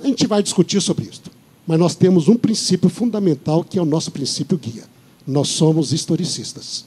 A 0.02 0.06
gente 0.06 0.26
vai 0.26 0.42
discutir 0.42 0.80
sobre 0.80 1.04
isso. 1.04 1.22
Mas 1.66 1.78
nós 1.78 1.94
temos 1.94 2.28
um 2.28 2.36
princípio 2.36 2.88
fundamental 2.88 3.62
que 3.62 3.78
é 3.78 3.82
o 3.82 3.84
nosso 3.84 4.10
princípio 4.10 4.56
guia. 4.56 4.84
Nós 5.26 5.48
somos 5.48 5.92
historicistas. 5.92 6.86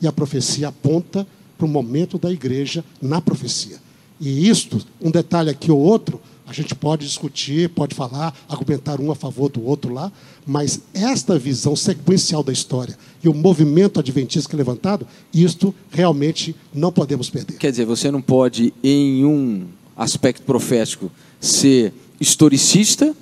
E 0.00 0.06
a 0.06 0.12
profecia 0.12 0.68
aponta 0.68 1.26
para 1.56 1.66
o 1.66 1.68
momento 1.68 2.18
da 2.18 2.32
igreja 2.32 2.84
na 3.00 3.20
profecia. 3.20 3.78
E 4.20 4.48
isto, 4.48 4.80
um 5.00 5.10
detalhe 5.10 5.50
aqui 5.50 5.70
ou 5.70 5.78
outro, 5.78 6.20
gente 6.54 6.74
pode 6.74 7.06
discutir, 7.06 7.68
pode 7.70 7.94
falar, 7.94 8.34
argumentar 8.48 9.00
um 9.00 9.10
a 9.10 9.14
favor 9.14 9.48
do 9.50 9.64
outro 9.64 9.92
lá, 9.92 10.12
mas 10.46 10.80
esta 10.92 11.38
visão 11.38 11.74
sequencial 11.74 12.42
da 12.42 12.52
história 12.52 12.96
e 13.22 13.28
o 13.28 13.34
movimento 13.34 13.98
adventista 13.98 14.48
que 14.48 14.56
é 14.56 14.58
levantado, 14.58 15.06
isto 15.32 15.74
realmente 15.90 16.54
não 16.72 16.92
podemos 16.92 17.30
perder. 17.30 17.56
Quer 17.56 17.70
dizer, 17.70 17.84
você 17.84 18.10
não 18.10 18.20
pode, 18.20 18.72
em 18.82 19.24
um 19.24 19.66
aspecto 19.96 20.42
profético, 20.42 21.10
ser 21.40 21.92
historicista 22.20 23.14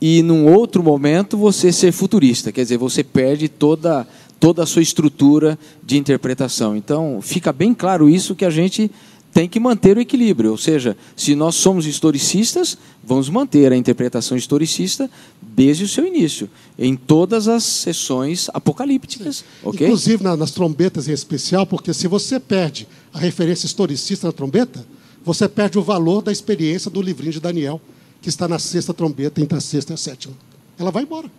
e, 0.00 0.22
num 0.22 0.52
outro 0.52 0.82
momento, 0.82 1.36
você 1.36 1.72
ser 1.72 1.92
futurista. 1.92 2.52
Quer 2.52 2.62
dizer, 2.62 2.78
você 2.78 3.02
perde 3.02 3.48
toda, 3.48 4.06
toda 4.38 4.62
a 4.62 4.66
sua 4.66 4.82
estrutura 4.82 5.58
de 5.82 5.96
interpretação. 5.96 6.76
Então, 6.76 7.20
fica 7.22 7.52
bem 7.52 7.72
claro 7.72 8.08
isso 8.08 8.34
que 8.34 8.44
a 8.44 8.50
gente 8.50 8.90
tem 9.34 9.48
que 9.48 9.58
manter 9.58 9.98
o 9.98 10.00
equilíbrio. 10.00 10.52
Ou 10.52 10.56
seja, 10.56 10.96
se 11.16 11.34
nós 11.34 11.56
somos 11.56 11.86
historicistas, 11.86 12.78
vamos 13.02 13.28
manter 13.28 13.72
a 13.72 13.76
interpretação 13.76 14.36
historicista 14.36 15.10
desde 15.42 15.82
o 15.82 15.88
seu 15.88 16.06
início, 16.06 16.48
em 16.78 16.94
todas 16.96 17.48
as 17.48 17.64
sessões 17.64 18.48
apocalípticas. 18.54 19.44
Okay? 19.64 19.88
Inclusive 19.88 20.22
nas 20.22 20.52
trombetas 20.52 21.08
em 21.08 21.12
especial, 21.12 21.66
porque 21.66 21.92
se 21.92 22.06
você 22.06 22.38
perde 22.38 22.86
a 23.12 23.18
referência 23.18 23.66
historicista 23.66 24.28
na 24.28 24.32
trombeta, 24.32 24.86
você 25.24 25.48
perde 25.48 25.78
o 25.78 25.82
valor 25.82 26.22
da 26.22 26.30
experiência 26.30 26.88
do 26.88 27.02
livrinho 27.02 27.32
de 27.32 27.40
Daniel, 27.40 27.80
que 28.22 28.28
está 28.28 28.46
na 28.46 28.60
sexta 28.60 28.94
trombeta, 28.94 29.40
entre 29.40 29.58
a 29.58 29.60
sexta 29.60 29.92
e 29.92 29.94
a 29.94 29.96
sétima. 29.96 30.34
Ela 30.78 30.92
vai 30.92 31.02
embora. 31.02 31.30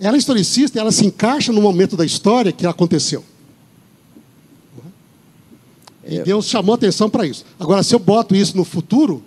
Ela 0.00 0.16
é 0.16 0.18
historicista, 0.18 0.80
ela 0.80 0.90
se 0.90 1.06
encaixa 1.06 1.52
no 1.52 1.62
momento 1.62 1.96
da 1.96 2.04
história 2.04 2.50
que 2.50 2.66
aconteceu. 2.66 3.22
E 6.10 6.18
é. 6.18 6.22
Deus 6.24 6.46
chamou 6.46 6.74
atenção 6.74 7.08
para 7.08 7.24
isso. 7.24 7.44
Agora, 7.58 7.82
se 7.82 7.94
eu 7.94 7.98
boto 7.98 8.34
isso 8.34 8.56
no 8.56 8.64
futuro, 8.64 9.22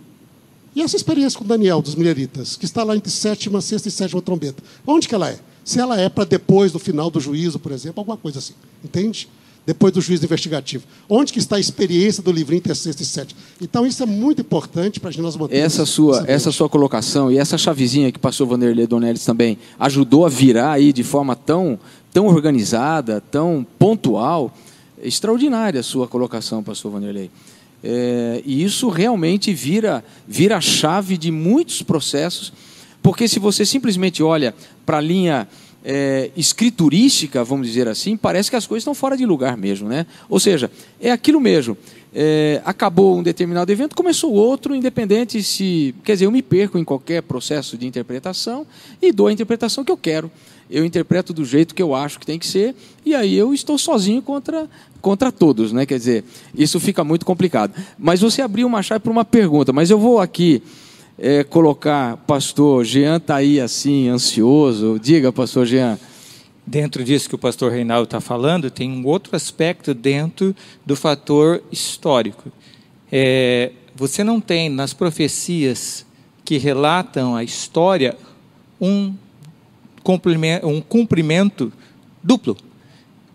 e 0.76 0.82
essa 0.82 0.96
experiência 0.96 1.40
com 1.40 1.46
Daniel 1.46 1.82
dos 1.82 1.96
Mileritas, 1.96 2.58
que 2.58 2.66
está 2.66 2.84
lá 2.84 2.96
entre 2.96 3.10
sétima, 3.10 3.62
sexta 3.62 3.88
e 3.88 3.92
sétima 3.92 4.22
trombeta, 4.22 4.62
onde 4.86 5.08
que 5.08 5.16
ela 5.16 5.30
é? 5.30 5.40
Se 5.64 5.80
ela 5.80 6.00
é 6.00 6.10
para 6.10 6.26
depois 6.26 6.72
do 6.72 6.80
final 6.80 7.10
do 7.10 7.22
juízo, 7.22 7.58
por 7.58 7.72
exemplo, 7.72 8.02
alguma 8.02 8.18
coisa 8.18 8.40
assim. 8.40 8.54
Entende? 8.84 9.30
Depois 9.66 9.94
do 9.94 10.02
juízo 10.02 10.26
investigativo. 10.26 10.84
Onde 11.08 11.32
que 11.32 11.40
está 11.40 11.56
a 11.56 11.60
experiência 11.60 12.22
do 12.22 12.34
livrinho 12.34 12.58
entre 12.58 12.76
sexta 12.76 13.02
e 13.02 13.06
sétima? 13.06 13.40
Então, 13.62 13.86
isso 13.86 14.04
é 14.04 14.06
muito 14.06 14.42
importante 14.42 15.00
para 15.00 15.08
a 15.08 15.12
gente 15.12 15.22
nós 15.22 15.38
manter. 15.38 15.56
Essa 15.56 15.86
sua, 15.86 16.26
essa 16.28 16.52
sua 16.52 16.68
colocação 16.68 17.32
e 17.32 17.38
essa 17.38 17.58
chavezinha 17.58 18.12
que 18.12 18.20
passou 18.20 18.46
Vanderlei 18.46 18.86
Donelis 18.86 19.24
também 19.24 19.58
ajudou 19.80 20.26
a 20.26 20.30
virar 20.30 20.74
aí 20.74 20.92
de 20.92 21.04
forma 21.04 21.34
tão, 21.34 21.80
tão 22.12 22.28
organizada, 22.28 23.22
tão 23.22 23.66
pontual 23.80 24.52
extraordinária 25.04 25.80
a 25.80 25.84
sua 25.84 26.08
colocação, 26.08 26.64
pastor 26.64 26.92
Vanderlei. 26.92 27.30
É, 27.84 28.42
e 28.46 28.64
isso 28.64 28.88
realmente 28.88 29.54
vira, 29.54 30.04
vira 30.28 30.58
a 30.58 30.62
chave 30.62 31.18
de 31.18 31.30
muitos 31.32 31.82
processos, 31.82 32.54
porque 33.02 33.28
se 33.28 33.40
você 33.40 33.66
simplesmente 33.66 34.24
olha 34.24 34.56
para 34.86 34.98
a 34.98 35.02
linha 35.02 35.48
é, 35.84 36.32
escriturística, 36.38 37.44
vamos 37.44 37.68
dizer 37.68 37.88
assim, 37.88 38.16
parece 38.16 38.50
que 38.50 38.56
as 38.56 38.66
coisas 38.66 38.84
estão 38.84 38.96
fora 38.96 39.18
de 39.18 39.26
lugar 39.26 39.58
mesmo. 39.58 39.90
Né? 39.90 40.06
Ou 40.30 40.40
seja, 40.40 40.72
é 41.00 41.12
aquilo 41.12 41.42
mesmo. 41.42 41.78
É, 42.16 42.62
acabou 42.64 43.18
um 43.18 43.24
determinado 43.24 43.72
evento, 43.72 43.96
começou 43.96 44.32
outro, 44.32 44.76
independente 44.76 45.42
se. 45.42 45.96
Quer 46.04 46.14
dizer, 46.14 46.26
eu 46.26 46.32
me 46.32 46.44
perco 46.44 46.78
em 46.78 46.84
qualquer 46.84 47.24
processo 47.24 47.76
de 47.76 47.88
interpretação 47.88 48.68
e 49.02 49.12
dou 49.12 49.28
a 49.28 49.34
interpretação 49.34 49.84
que 49.84 49.92
eu 49.92 49.98
quero. 49.98 50.32
Eu 50.70 50.86
interpreto 50.86 51.34
do 51.34 51.46
jeito 51.46 51.76
que 51.76 51.82
eu 51.82 51.94
acho 51.94 52.20
que 52.20 52.26
tem 52.26 52.40
que 52.40 52.48
ser, 52.48 52.76
e 53.06 53.14
aí 53.14 53.36
eu 53.36 53.54
estou 53.54 53.78
sozinho 53.78 54.22
contra, 54.22 54.70
contra 55.02 55.32
todos, 55.32 55.72
né? 55.72 55.86
Quer 55.86 55.98
dizer, 55.98 56.24
isso 56.56 56.80
fica 56.80 57.04
muito 57.04 57.26
complicado. 57.26 57.74
Mas 57.98 58.22
você 58.22 58.42
abriu 58.42 58.68
uma 58.68 58.82
chave 58.82 59.02
para 59.02 59.12
uma 59.12 59.26
pergunta, 59.26 59.72
mas 59.72 59.90
eu 59.90 60.00
vou 60.00 60.20
aqui 60.20 60.64
é, 61.18 61.44
colocar, 61.44 62.18
pastor 62.26 62.84
Jean 62.84 63.18
está 63.18 63.36
aí 63.36 63.60
assim, 63.60 64.08
ansioso. 64.08 65.00
Diga, 65.02 65.32
pastor 65.32 65.66
Jean. 65.66 66.00
Dentro 66.66 67.04
disso 67.04 67.28
que 67.28 67.36
o 67.36 67.38
pastor 67.38 67.72
Reinaldo 67.72 68.06
está 68.06 68.22
falando, 68.22 68.72
tem 68.72 68.90
um 68.90 69.06
outro 69.06 69.36
aspecto 69.36 69.94
dentro 69.94 70.56
do 70.86 70.96
fator 70.96 71.62
histórico. 71.70 72.50
É, 73.12 73.72
você 73.94 74.24
não 74.24 74.40
tem 74.40 74.70
nas 74.70 74.94
profecias 74.94 76.06
que 76.46 76.58
relatam 76.58 77.36
a 77.36 77.44
história 77.44 78.18
um 78.80 79.14
um 80.64 80.82
cumprimento 80.82 81.72
duplo. 82.22 82.58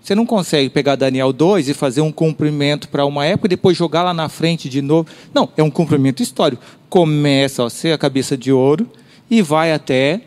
Você 0.02 0.14
não 0.14 0.24
consegue 0.24 0.70
pegar 0.70 0.96
Daniel 0.96 1.32
2 1.32 1.68
e 1.68 1.74
fazer 1.74 2.00
um 2.00 2.10
cumprimento 2.10 2.88
para 2.88 3.04
uma 3.04 3.26
época 3.26 3.46
e 3.46 3.50
depois 3.50 3.76
jogar 3.76 4.02
lá 4.02 4.14
na 4.14 4.28
frente 4.28 4.68
de 4.68 4.80
novo. 4.80 5.08
Não, 5.34 5.50
é 5.56 5.62
um 5.62 5.70
cumprimento 5.70 6.22
histórico. 6.22 6.62
Começa 6.88 7.64
a 7.64 7.68
ser 7.68 7.92
a 7.92 7.98
cabeça 7.98 8.36
de 8.36 8.50
ouro 8.50 8.88
e 9.30 9.42
vai 9.42 9.72
até 9.72 10.22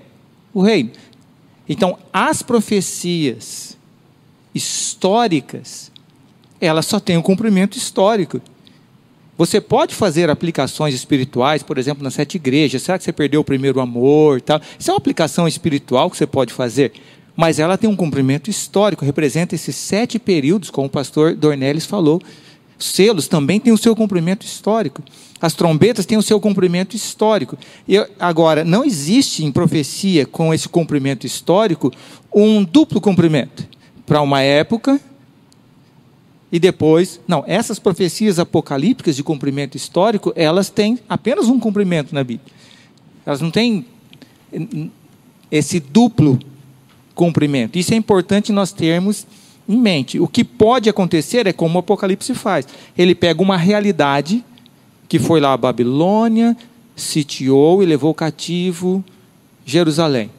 o 0.53 0.61
reino. 0.61 0.91
Então, 1.67 1.97
as 2.13 2.43
profecias 2.43 3.77
históricas, 4.53 5.91
elas 6.59 6.85
só 6.85 6.99
têm 6.99 7.17
um 7.17 7.21
cumprimento 7.21 7.77
histórico. 7.77 8.41
Você 9.41 9.59
pode 9.59 9.95
fazer 9.95 10.29
aplicações 10.29 10.93
espirituais, 10.93 11.63
por 11.63 11.79
exemplo, 11.79 12.03
nas 12.03 12.13
sete 12.13 12.35
igrejas. 12.35 12.83
Será 12.83 12.99
que 12.99 13.03
você 13.03 13.11
perdeu 13.11 13.41
o 13.41 13.43
primeiro 13.43 13.79
amor? 13.79 14.39
Tal? 14.39 14.61
Isso 14.77 14.91
é 14.91 14.93
uma 14.93 14.99
aplicação 14.99 15.47
espiritual 15.47 16.11
que 16.11 16.17
você 16.17 16.27
pode 16.27 16.53
fazer. 16.53 16.91
Mas 17.35 17.57
ela 17.57 17.75
tem 17.75 17.89
um 17.89 17.95
cumprimento 17.95 18.51
histórico, 18.51 19.03
representa 19.03 19.55
esses 19.55 19.75
sete 19.75 20.19
períodos, 20.19 20.69
como 20.69 20.85
o 20.85 20.91
pastor 20.91 21.33
Dornelles 21.33 21.87
falou. 21.87 22.21
Os 22.77 22.85
selos 22.85 23.27
também 23.27 23.59
têm 23.59 23.73
o 23.73 23.79
seu 23.79 23.95
cumprimento 23.95 24.45
histórico. 24.45 25.01
As 25.41 25.55
trombetas 25.55 26.05
têm 26.05 26.19
o 26.19 26.21
seu 26.21 26.39
cumprimento 26.39 26.95
histórico. 26.95 27.57
E 27.87 27.97
agora, 28.19 28.63
não 28.63 28.85
existe 28.85 29.43
em 29.43 29.51
profecia 29.51 30.23
com 30.23 30.53
esse 30.53 30.69
cumprimento 30.69 31.25
histórico 31.25 31.91
um 32.31 32.63
duplo 32.63 33.01
cumprimento 33.01 33.67
para 34.05 34.21
uma 34.21 34.43
época 34.43 35.01
e 36.51 36.59
depois, 36.59 37.21
não, 37.27 37.43
essas 37.47 37.79
profecias 37.79 38.37
apocalípticas 38.37 39.15
de 39.15 39.23
cumprimento 39.23 39.77
histórico, 39.77 40.33
elas 40.35 40.69
têm 40.69 40.99
apenas 41.07 41.47
um 41.47 41.59
cumprimento 41.59 42.13
na 42.13 42.23
Bíblia. 42.23 42.51
Elas 43.25 43.39
não 43.39 43.49
têm 43.49 43.85
esse 45.49 45.79
duplo 45.79 46.37
cumprimento. 47.15 47.77
Isso 47.77 47.93
é 47.93 47.97
importante 47.97 48.51
nós 48.51 48.73
termos 48.73 49.25
em 49.67 49.77
mente. 49.77 50.19
O 50.19 50.27
que 50.27 50.43
pode 50.43 50.89
acontecer 50.89 51.47
é 51.47 51.53
como 51.53 51.75
o 51.75 51.79
Apocalipse 51.79 52.33
faz. 52.35 52.67
Ele 52.97 53.15
pega 53.15 53.41
uma 53.41 53.55
realidade 53.55 54.43
que 55.07 55.19
foi 55.19 55.39
lá 55.39 55.53
a 55.53 55.57
Babilônia, 55.57 56.57
sitiou 56.95 57.81
e 57.81 57.85
levou 57.85 58.13
cativo 58.13 59.03
Jerusalém. 59.65 60.29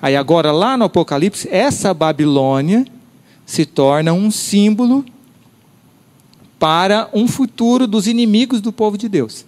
Aí 0.00 0.14
agora 0.14 0.52
lá 0.52 0.76
no 0.76 0.84
Apocalipse, 0.84 1.48
essa 1.50 1.92
Babilônia 1.92 2.86
se 3.44 3.66
torna 3.66 4.12
um 4.12 4.30
símbolo 4.30 5.04
para 6.60 7.08
um 7.14 7.26
futuro 7.26 7.86
dos 7.86 8.06
inimigos 8.06 8.60
do 8.60 8.70
povo 8.70 8.98
de 8.98 9.08
Deus. 9.08 9.46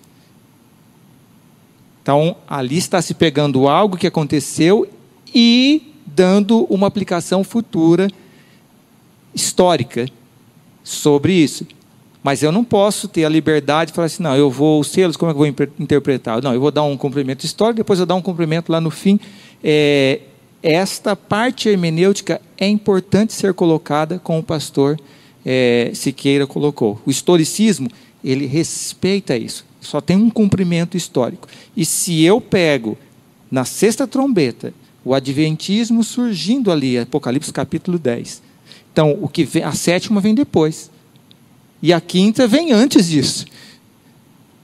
Então, 2.03 2.35
ali 2.49 2.79
está 2.79 3.03
se 3.03 3.13
pegando 3.13 3.69
algo 3.69 3.99
que 3.99 4.07
aconteceu 4.07 4.89
e 5.33 5.93
dando 6.07 6.65
uma 6.71 6.87
aplicação 6.87 7.45
futura 7.45 8.09
histórica 9.35 10.09
sobre 10.83 11.35
isso. 11.35 11.67
Mas 12.23 12.43
eu 12.43 12.51
não 12.51 12.65
posso 12.65 13.07
ter 13.07 13.25
a 13.25 13.29
liberdade 13.29 13.91
de 13.91 13.95
falar 13.95 14.07
assim, 14.07 14.23
não, 14.23 14.35
eu 14.35 14.51
vou, 14.51 14.81
os 14.81 14.89
selos, 14.89 15.17
como 15.17 15.31
é 15.31 15.35
que 15.35 15.41
eu 15.41 15.55
vou 15.55 15.69
interpretar? 15.79 16.43
Não, 16.43 16.55
eu 16.55 16.61
vou 16.61 16.71
dar 16.71 16.83
um 16.83 16.97
cumprimento 16.97 17.45
histórico, 17.45 17.77
depois 17.77 18.01
eu 18.01 18.07
dar 18.07 18.15
um 18.15 18.23
cumprimento 18.23 18.73
lá 18.73 18.81
no 18.81 18.91
fim. 18.91 19.21
É, 19.63 20.21
esta 20.63 21.15
parte 21.15 21.69
hermenêutica 21.69 22.41
é 22.57 22.67
importante 22.67 23.35
ser 23.35 23.53
colocada 23.53 24.19
com 24.19 24.39
o 24.39 24.43
pastor 24.43 24.97
é, 25.45 25.91
Siqueira 25.95 26.47
colocou. 26.47 27.01
O 27.05 27.11
historicismo, 27.11 27.89
ele 28.25 28.47
respeita 28.47 29.37
isso. 29.37 29.65
Só 29.81 30.01
tem 30.01 30.17
um 30.17 30.31
cumprimento 30.31 30.97
histórico. 30.97 31.49
E 31.77 31.85
se 31.85 32.23
eu 32.23 32.41
pego 32.41 32.97
na 33.51 33.65
sexta 33.65 34.07
trombeta 34.07 34.73
o 35.05 35.15
adventismo 35.15 36.05
surgindo 36.05 36.71
ali, 36.71 36.97
Apocalipse 36.97 37.53
capítulo 37.53 37.99
10. 37.99 38.43
Então, 38.93 39.19
o 39.21 39.29
que 39.29 39.45
vem, 39.45 39.65
a 39.65 39.73
sétima 39.73 40.21
vem 40.21 40.35
depois. 40.35 40.91
E 41.83 41.93
a 41.93 42.01
quinta 42.01 42.47
vem 42.47 42.73
antes 42.73 43.09
disso. 43.09 43.45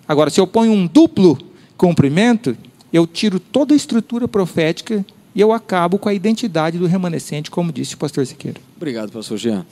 Agora, 0.07 0.31
se 0.31 0.41
eu 0.41 0.47
ponho 0.47 0.73
um 0.73 0.87
duplo 0.87 1.37
cumprimento, 1.77 2.57
eu 2.93 3.07
tiro 3.07 3.41
toda 3.41 3.75
a 3.75 3.77
estrutura 3.77 4.29
profética 4.29 5.05
e 5.35 5.41
eu 5.41 5.53
acabo 5.53 5.99
com 5.99 6.09
a 6.09 6.15
identidade 6.15 6.79
do 6.79 6.87
remanescente, 6.87 7.51
como 7.51 7.73
disse 7.73 7.95
o 7.95 7.99
pastor 7.99 8.25
Siqueira. 8.25 8.61
Obrigado, 8.77 9.11
pastor 9.11 9.37
Jean 9.37 9.67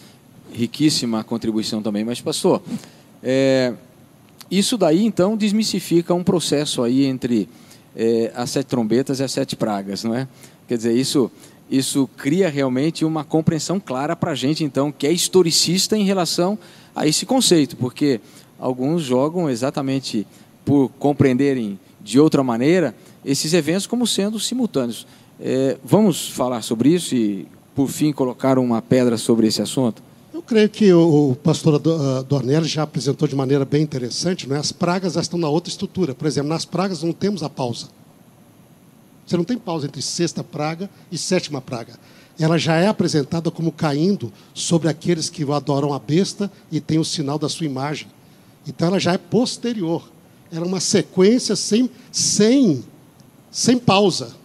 riquíssima 0.53 1.25
contribuição 1.25 1.83
também. 1.83 2.05
Mas, 2.05 2.21
pastor, 2.21 2.63
é, 3.23 3.73
isso 4.51 4.77
daí 4.77 5.05
então 5.05 5.37
desmistifica 5.37 6.15
um 6.15 6.23
processo 6.23 6.83
aí 6.83 7.05
entre 7.05 7.49
é, 7.95 8.33
as 8.35 8.51
sete 8.51 8.67
trombetas 8.67 9.21
e 9.21 9.25
as 9.25 9.33
sete 9.33 9.57
pragas, 9.57 10.05
não 10.05 10.15
é? 10.15 10.29
Quer 10.69 10.77
dizer, 10.77 10.97
isso, 10.97 11.31
isso 11.71 12.09
cria 12.17 12.49
realmente 12.49 13.05
uma 13.05 13.25
compreensão 13.25 13.81
clara 13.81 14.15
para 14.15 14.33
a 14.33 14.35
gente, 14.35 14.63
então, 14.63 14.93
que 14.93 15.07
é 15.07 15.13
historicista 15.13 15.97
em 15.97 16.05
relação 16.05 16.59
a 16.95 17.07
esse 17.07 17.25
conceito, 17.25 17.77
porque 17.77 18.21
alguns 18.59 19.03
jogam 19.03 19.49
exatamente 19.49 20.27
por 20.65 20.89
compreenderem 20.99 21.79
de 22.01 22.21
outra 22.21 22.43
maneira 22.43 22.95
esses 23.25 23.53
eventos 23.53 23.87
como 23.87 24.07
sendo 24.07 24.39
simultâneos. 24.39 25.07
É, 25.41 25.77
vamos 25.85 26.29
falar 26.29 26.63
sobre 26.63 26.91
isso 26.91 27.15
e, 27.15 27.47
por 27.75 27.89
fim, 27.89 28.13
colocar 28.13 28.59
uma 28.59 28.81
pedra 28.81 29.17
sobre 29.17 29.47
esse 29.47 29.61
assunto? 29.61 30.03
Creio 30.47 30.71
que 30.71 30.93
o, 30.93 31.37
pastor 31.43 31.83
ah, 31.85 32.23
Dornelli 32.23 32.69
já 32.69 32.85
apresentou 32.85 33.27
de 33.27 33.35
maneira 33.35 33.65
bem 33.65 33.83
interessante, 33.83 34.49
né? 34.49 34.57
as 34.57 34.71
pragas 34.71 35.17
estão 35.17 35.39
na 35.39 35.49
outra 35.49 35.69
estrutura. 35.69 36.15
Por 36.15 36.27
exemplo, 36.27 36.49
nas 36.49 36.65
pragas 36.65 37.03
não 37.03 37.13
temos 37.13 37.43
a 37.43 37.51
pausa. 37.51 37.89
Você 39.27 39.37
não 39.37 39.43
tem 39.43 39.59
pausa 39.59 39.87
entre 39.87 40.01
sexta 40.01 40.45
praga 40.45 40.89
e 41.11 41.19
sétima 41.19 41.61
praga. 41.61 41.99
Ela 42.39 42.59
já 42.59 42.77
é 42.77 42.87
apresentada 42.87 43.51
como 43.51 43.73
caindo 43.73 44.33
sobre 44.55 44.89
aqueles 44.89 45.29
que 45.29 45.43
adoram 45.51 45.93
a 45.93 45.99
besta 45.99 46.51
e 46.71 46.81
tem 46.81 46.99
o 46.99 47.05
sinal 47.05 47.41
da 47.41 47.49
sua 47.49 47.67
imagem. 47.67 48.07
Então 48.69 48.87
ela 48.87 49.01
já 49.01 49.15
é 49.15 49.19
posterior. 49.19 50.09
Ela 50.53 50.65
é 50.65 50.69
uma 50.69 50.81
sequência 50.81 51.57
sem, 51.57 51.91
sem, 52.13 52.85
sem 53.51 53.79
pausa. 53.79 54.37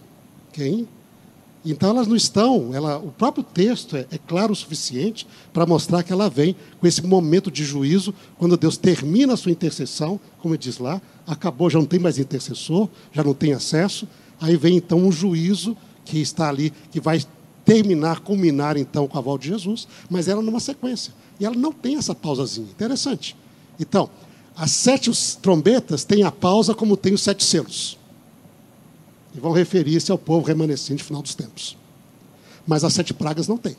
Okay? 0.48 0.84
Então 1.64 1.90
elas 1.90 2.08
não 2.08 2.16
estão, 2.16 2.74
ela, 2.74 2.98
o 2.98 3.12
próprio 3.12 3.44
texto 3.44 3.96
é, 3.96 4.06
é 4.10 4.18
claro 4.18 4.52
o 4.52 4.56
suficiente 4.56 5.26
para 5.52 5.64
mostrar 5.64 6.02
que 6.02 6.12
ela 6.12 6.28
vem 6.28 6.56
com 6.80 6.86
esse 6.86 7.02
momento 7.06 7.50
de 7.52 7.64
juízo, 7.64 8.12
quando 8.36 8.56
Deus 8.56 8.76
termina 8.76 9.34
a 9.34 9.36
sua 9.36 9.52
intercessão, 9.52 10.18
como 10.40 10.58
diz 10.58 10.78
lá, 10.78 11.00
acabou, 11.24 11.70
já 11.70 11.78
não 11.78 11.86
tem 11.86 12.00
mais 12.00 12.18
intercessor, 12.18 12.88
já 13.12 13.22
não 13.22 13.32
tem 13.32 13.52
acesso, 13.52 14.08
aí 14.40 14.56
vem 14.56 14.76
então 14.76 14.98
um 14.98 15.12
juízo 15.12 15.76
que 16.04 16.18
está 16.18 16.48
ali, 16.48 16.72
que 16.90 17.00
vai 17.00 17.22
terminar, 17.64 18.20
culminar 18.20 18.76
então 18.76 19.06
com 19.06 19.16
a 19.16 19.20
volta 19.20 19.44
de 19.44 19.50
Jesus, 19.50 19.86
mas 20.10 20.26
ela 20.26 20.42
numa 20.42 20.58
sequência. 20.58 21.14
E 21.38 21.46
ela 21.46 21.54
não 21.54 21.72
tem 21.72 21.96
essa 21.96 22.12
pausazinha. 22.12 22.66
Interessante. 22.68 23.36
Então, 23.78 24.10
as 24.56 24.72
sete 24.72 25.10
trombetas 25.40 26.02
têm 26.02 26.24
a 26.24 26.32
pausa 26.32 26.74
como 26.74 26.96
tem 26.96 27.14
os 27.14 27.22
sete 27.22 27.44
selos 27.44 28.01
e 29.34 29.40
vão 29.40 29.52
referir-se 29.52 30.12
ao 30.12 30.18
povo 30.18 30.46
remanescente 30.46 31.02
final 31.02 31.22
dos 31.22 31.34
tempos. 31.34 31.76
Mas 32.66 32.84
as 32.84 32.92
sete 32.92 33.12
pragas 33.12 33.48
não 33.48 33.56
têm. 33.56 33.76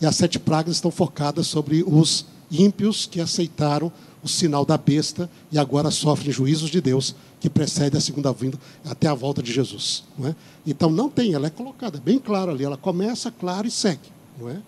E 0.00 0.06
as 0.06 0.16
sete 0.16 0.38
pragas 0.38 0.76
estão 0.76 0.90
focadas 0.90 1.46
sobre 1.46 1.82
os 1.86 2.26
ímpios 2.50 3.06
que 3.06 3.20
aceitaram 3.20 3.92
o 4.22 4.28
sinal 4.28 4.64
da 4.64 4.76
besta 4.76 5.30
e 5.50 5.58
agora 5.58 5.90
sofrem 5.90 6.32
juízos 6.32 6.70
de 6.70 6.80
Deus 6.80 7.14
que 7.40 7.48
precede 7.48 7.96
a 7.96 8.00
segunda 8.00 8.32
vinda 8.32 8.58
até 8.84 9.06
a 9.06 9.14
volta 9.14 9.42
de 9.42 9.52
Jesus. 9.52 10.04
Não 10.18 10.28
é? 10.28 10.36
Então 10.66 10.90
não 10.90 11.08
tem, 11.08 11.34
ela 11.34 11.46
é 11.46 11.50
colocada 11.50 12.00
bem 12.04 12.18
claro 12.18 12.50
ali, 12.50 12.64
ela 12.64 12.76
começa 12.76 13.30
claro 13.30 13.66
e 13.66 13.70
segue. 13.70 14.10
Não 14.38 14.48
é? 14.48 14.60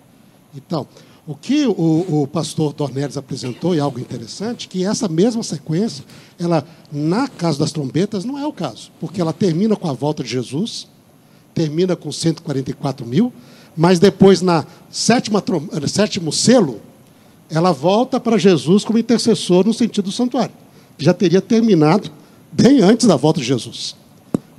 Então, 0.54 0.86
o 1.30 1.34
que 1.36 1.64
o, 1.64 2.22
o 2.22 2.26
pastor 2.26 2.72
Dornelles 2.72 3.16
apresentou, 3.16 3.72
e 3.72 3.78
algo 3.78 4.00
interessante, 4.00 4.66
que 4.66 4.84
essa 4.84 5.06
mesma 5.06 5.44
sequência, 5.44 6.04
ela, 6.36 6.66
na 6.90 7.28
casa 7.28 7.60
das 7.60 7.70
trombetas, 7.70 8.24
não 8.24 8.36
é 8.36 8.44
o 8.44 8.52
caso, 8.52 8.90
porque 8.98 9.20
ela 9.20 9.32
termina 9.32 9.76
com 9.76 9.88
a 9.88 9.92
volta 9.92 10.24
de 10.24 10.28
Jesus, 10.28 10.88
termina 11.54 11.94
com 11.94 12.10
144 12.10 13.06
mil, 13.06 13.32
mas 13.76 14.00
depois, 14.00 14.42
na 14.42 14.66
sétima, 14.90 15.40
eh, 15.72 15.86
sétimo 15.86 16.32
selo, 16.32 16.80
ela 17.48 17.70
volta 17.70 18.18
para 18.18 18.36
Jesus 18.36 18.84
como 18.84 18.98
intercessor 18.98 19.64
no 19.64 19.72
sentido 19.72 20.06
do 20.06 20.12
santuário, 20.12 20.54
que 20.98 21.04
já 21.04 21.14
teria 21.14 21.40
terminado 21.40 22.10
bem 22.50 22.80
antes 22.80 23.06
da 23.06 23.14
volta 23.14 23.38
de 23.38 23.46
Jesus. 23.46 23.94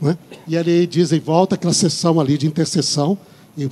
É? 0.04 0.16
E 0.48 0.58
ali 0.58 0.88
dizem, 0.88 1.20
volta 1.20 1.56
aquela 1.56 1.74
sessão 1.74 2.18
ali 2.18 2.38
de 2.38 2.48
intercessão, 2.48 3.18
e 3.58 3.68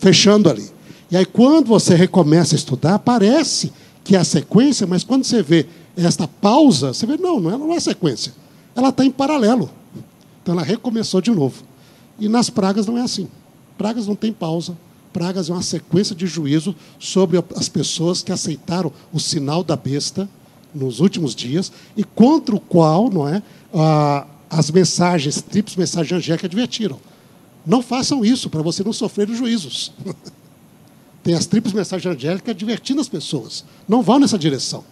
fechando 0.00 0.50
ali. 0.50 0.79
E 1.10 1.16
aí, 1.16 1.26
quando 1.26 1.66
você 1.66 1.94
recomeça 1.94 2.54
a 2.54 2.58
estudar, 2.58 2.98
parece 3.00 3.72
que 4.04 4.14
é 4.14 4.18
a 4.18 4.24
sequência, 4.24 4.86
mas 4.86 5.02
quando 5.02 5.24
você 5.24 5.42
vê 5.42 5.66
esta 5.96 6.28
pausa, 6.28 6.94
você 6.94 7.04
vê, 7.04 7.16
não, 7.16 7.40
não 7.40 7.50
é, 7.50 7.58
não 7.58 7.72
é 7.72 7.80
sequência. 7.80 8.32
Ela 8.76 8.90
está 8.90 9.04
em 9.04 9.10
paralelo. 9.10 9.68
Então, 10.42 10.54
ela 10.54 10.62
recomeçou 10.62 11.20
de 11.20 11.30
novo. 11.30 11.64
E 12.18 12.28
nas 12.28 12.48
pragas 12.48 12.86
não 12.86 12.96
é 12.96 13.02
assim. 13.02 13.28
Pragas 13.76 14.06
não 14.06 14.14
tem 14.14 14.32
pausa. 14.32 14.76
Pragas 15.12 15.50
é 15.50 15.52
uma 15.52 15.62
sequência 15.62 16.14
de 16.14 16.26
juízo 16.26 16.76
sobre 16.98 17.42
as 17.56 17.68
pessoas 17.68 18.22
que 18.22 18.30
aceitaram 18.30 18.92
o 19.12 19.18
sinal 19.18 19.64
da 19.64 19.74
besta 19.74 20.28
nos 20.72 21.00
últimos 21.00 21.34
dias 21.34 21.72
e 21.96 22.04
contra 22.04 22.54
o 22.54 22.60
qual 22.60 23.10
não 23.10 23.28
é, 23.28 23.42
as 24.48 24.70
mensagens, 24.70 25.42
triplos 25.42 25.74
mensagens 25.74 26.12
angélicas 26.12 26.44
advertiram. 26.46 26.98
Não 27.66 27.82
façam 27.82 28.24
isso 28.24 28.48
para 28.48 28.62
você 28.62 28.84
não 28.84 28.92
sofrer 28.92 29.28
os 29.28 29.36
juízos. 29.36 29.92
Tem 31.22 31.34
as 31.34 31.46
triplas 31.46 31.74
mensagens 31.74 32.14
angélicas 32.14 32.50
advertindo 32.50 33.00
as 33.00 33.08
pessoas. 33.08 33.64
Não 33.88 34.02
vão 34.02 34.18
nessa 34.18 34.38
direção. 34.38 34.84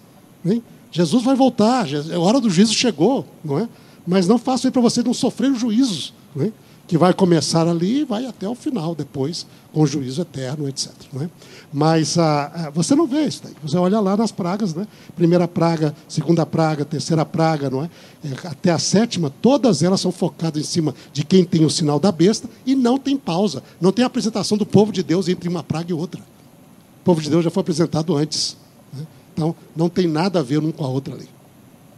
Hein? 0.44 0.62
Jesus 0.90 1.22
vai 1.22 1.34
voltar, 1.34 1.86
a 1.86 2.18
hora 2.18 2.40
do 2.40 2.50
juízo 2.50 2.74
chegou, 2.74 3.26
não 3.44 3.58
é? 3.58 3.68
Mas 4.06 4.26
não 4.26 4.38
façam 4.38 4.68
isso 4.68 4.72
para 4.72 4.82
você 4.82 5.02
não 5.02 5.12
sofrer 5.12 5.50
os 5.50 5.60
juízos. 5.60 6.12
Não 6.34 6.44
é? 6.44 6.52
que 6.88 6.96
vai 6.96 7.12
começar 7.12 7.68
ali 7.68 8.00
e 8.00 8.04
vai 8.04 8.24
até 8.24 8.48
o 8.48 8.54
final 8.54 8.94
depois, 8.94 9.46
com 9.72 9.82
o 9.82 9.86
juízo 9.86 10.22
eterno, 10.22 10.66
etc. 10.66 10.90
Não 11.12 11.22
é? 11.22 11.30
Mas 11.72 12.18
ah, 12.18 12.50
ah, 12.54 12.70
você 12.70 12.94
não 12.94 13.06
vê 13.06 13.24
isso 13.24 13.42
daí. 13.44 13.54
Você 13.62 13.76
olha 13.76 14.00
lá 14.00 14.16
nas 14.16 14.32
pragas, 14.32 14.74
né? 14.74 14.86
primeira 15.14 15.46
praga, 15.46 15.94
segunda 16.08 16.46
praga, 16.46 16.84
terceira 16.84 17.24
praga, 17.24 17.68
não 17.68 17.84
é? 17.84 17.90
é? 18.24 18.48
até 18.48 18.70
a 18.70 18.78
sétima, 18.78 19.32
todas 19.42 19.82
elas 19.82 20.00
são 20.00 20.10
focadas 20.10 20.62
em 20.62 20.64
cima 20.64 20.94
de 21.12 21.24
quem 21.24 21.44
tem 21.44 21.64
o 21.64 21.70
sinal 21.70 22.00
da 22.00 22.10
besta 22.10 22.48
e 22.64 22.74
não 22.74 22.98
tem 22.98 23.16
pausa. 23.16 23.62
Não 23.80 23.92
tem 23.92 24.04
apresentação 24.04 24.56
do 24.56 24.64
povo 24.64 24.92
de 24.92 25.02
Deus 25.02 25.28
entre 25.28 25.48
uma 25.48 25.62
praga 25.62 25.90
e 25.90 25.94
outra. 25.94 26.20
O 26.20 27.04
povo 27.04 27.20
de 27.20 27.28
Deus 27.28 27.44
já 27.44 27.50
foi 27.50 27.60
apresentado 27.60 28.16
antes. 28.16 28.56
Né? 28.92 29.06
Então, 29.34 29.54
não 29.76 29.88
tem 29.88 30.06
nada 30.06 30.40
a 30.40 30.42
ver 30.42 30.58
um 30.58 30.72
com 30.72 30.84
a 30.84 30.88
outra 30.88 31.14
ali. 31.14 31.28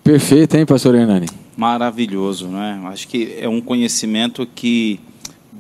Perfeito, 0.02 0.56
hein, 0.56 0.66
pastor 0.66 0.94
Hernani? 0.94 1.26
maravilhoso, 1.60 2.48
né? 2.48 2.80
Acho 2.86 3.06
que 3.06 3.36
é 3.38 3.46
um 3.46 3.60
conhecimento 3.60 4.46
que 4.46 4.98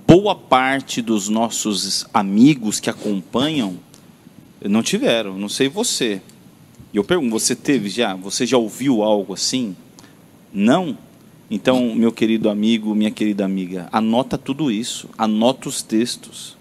boa 0.06 0.34
parte 0.34 1.02
dos 1.02 1.28
nossos 1.28 2.06
amigos 2.14 2.80
que 2.80 2.88
acompanham 2.88 3.74
não 4.64 4.82
tiveram. 4.82 5.38
Não 5.38 5.48
sei 5.48 5.68
você. 5.68 6.20
E 6.92 6.96
eu 6.96 7.04
pergunto, 7.04 7.30
você 7.30 7.54
teve 7.54 7.88
já? 7.88 8.14
Você 8.16 8.46
já 8.46 8.56
ouviu 8.56 9.02
algo 9.02 9.34
assim? 9.34 9.76
Não? 10.52 10.96
Então, 11.50 11.94
meu 11.94 12.12
querido 12.12 12.48
amigo, 12.48 12.94
minha 12.94 13.10
querida 13.10 13.44
amiga, 13.44 13.88
anota 13.90 14.38
tudo 14.38 14.70
isso, 14.70 15.08
anota 15.18 15.68
os 15.68 15.82
textos, 15.82 16.56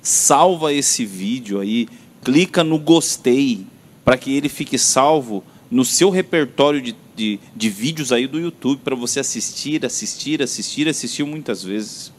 salva 0.00 0.72
esse 0.72 1.04
vídeo 1.04 1.58
aí, 1.58 1.88
clica 2.22 2.62
no 2.62 2.78
gostei 2.78 3.66
para 4.04 4.16
que 4.16 4.36
ele 4.36 4.48
fique 4.48 4.78
salvo 4.78 5.42
no 5.68 5.84
seu 5.84 6.08
repertório 6.08 6.80
de 6.80 6.94
de, 7.18 7.40
de 7.54 7.68
vídeos 7.68 8.12
aí 8.12 8.28
do 8.28 8.38
YouTube 8.38 8.80
para 8.84 8.94
você 8.94 9.18
assistir, 9.18 9.84
assistir, 9.84 10.40
assistir, 10.40 10.88
assistir 10.88 11.24
muitas 11.24 11.64
vezes. 11.64 12.12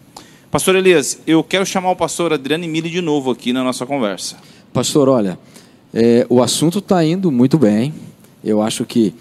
Pastor 0.52 0.76
Elias, 0.76 1.22
eu 1.26 1.42
quero 1.44 1.66
chamar 1.66 1.92
o 1.92 1.96
pastor 1.96 2.34
Adriano 2.34 2.66
Emílio 2.66 2.92
de 2.92 3.02
novo 3.02 3.32
aqui 3.32 3.54
na 3.54 3.64
nossa 3.64 3.86
conversa. 3.86 4.38
Pastor, 4.72 5.10
olha, 5.10 5.40
é, 5.92 6.28
o 6.30 6.44
assunto 6.44 6.78
está 6.78 7.04
indo 7.04 7.32
muito 7.32 7.58
bem. 7.58 7.92
Eu 8.44 8.62
acho 8.62 8.86
que 8.86 9.16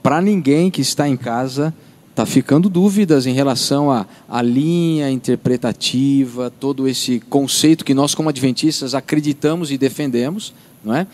para 0.00 0.20
ninguém 0.20 0.70
que 0.70 0.80
está 0.80 1.08
em 1.08 1.16
casa 1.16 1.74
está 2.10 2.24
ficando 2.24 2.68
dúvidas 2.68 3.26
em 3.26 3.32
relação 3.32 3.90
à, 3.90 4.06
à 4.28 4.40
linha 4.42 5.10
interpretativa, 5.10 6.50
todo 6.50 6.86
esse 6.86 7.18
conceito 7.20 7.84
que 7.84 7.94
nós, 7.94 8.14
como 8.14 8.28
adventistas, 8.28 8.94
acreditamos 8.94 9.72
e 9.72 9.78
defendemos, 9.78 10.54
não 10.84 10.94
é? 10.94 11.06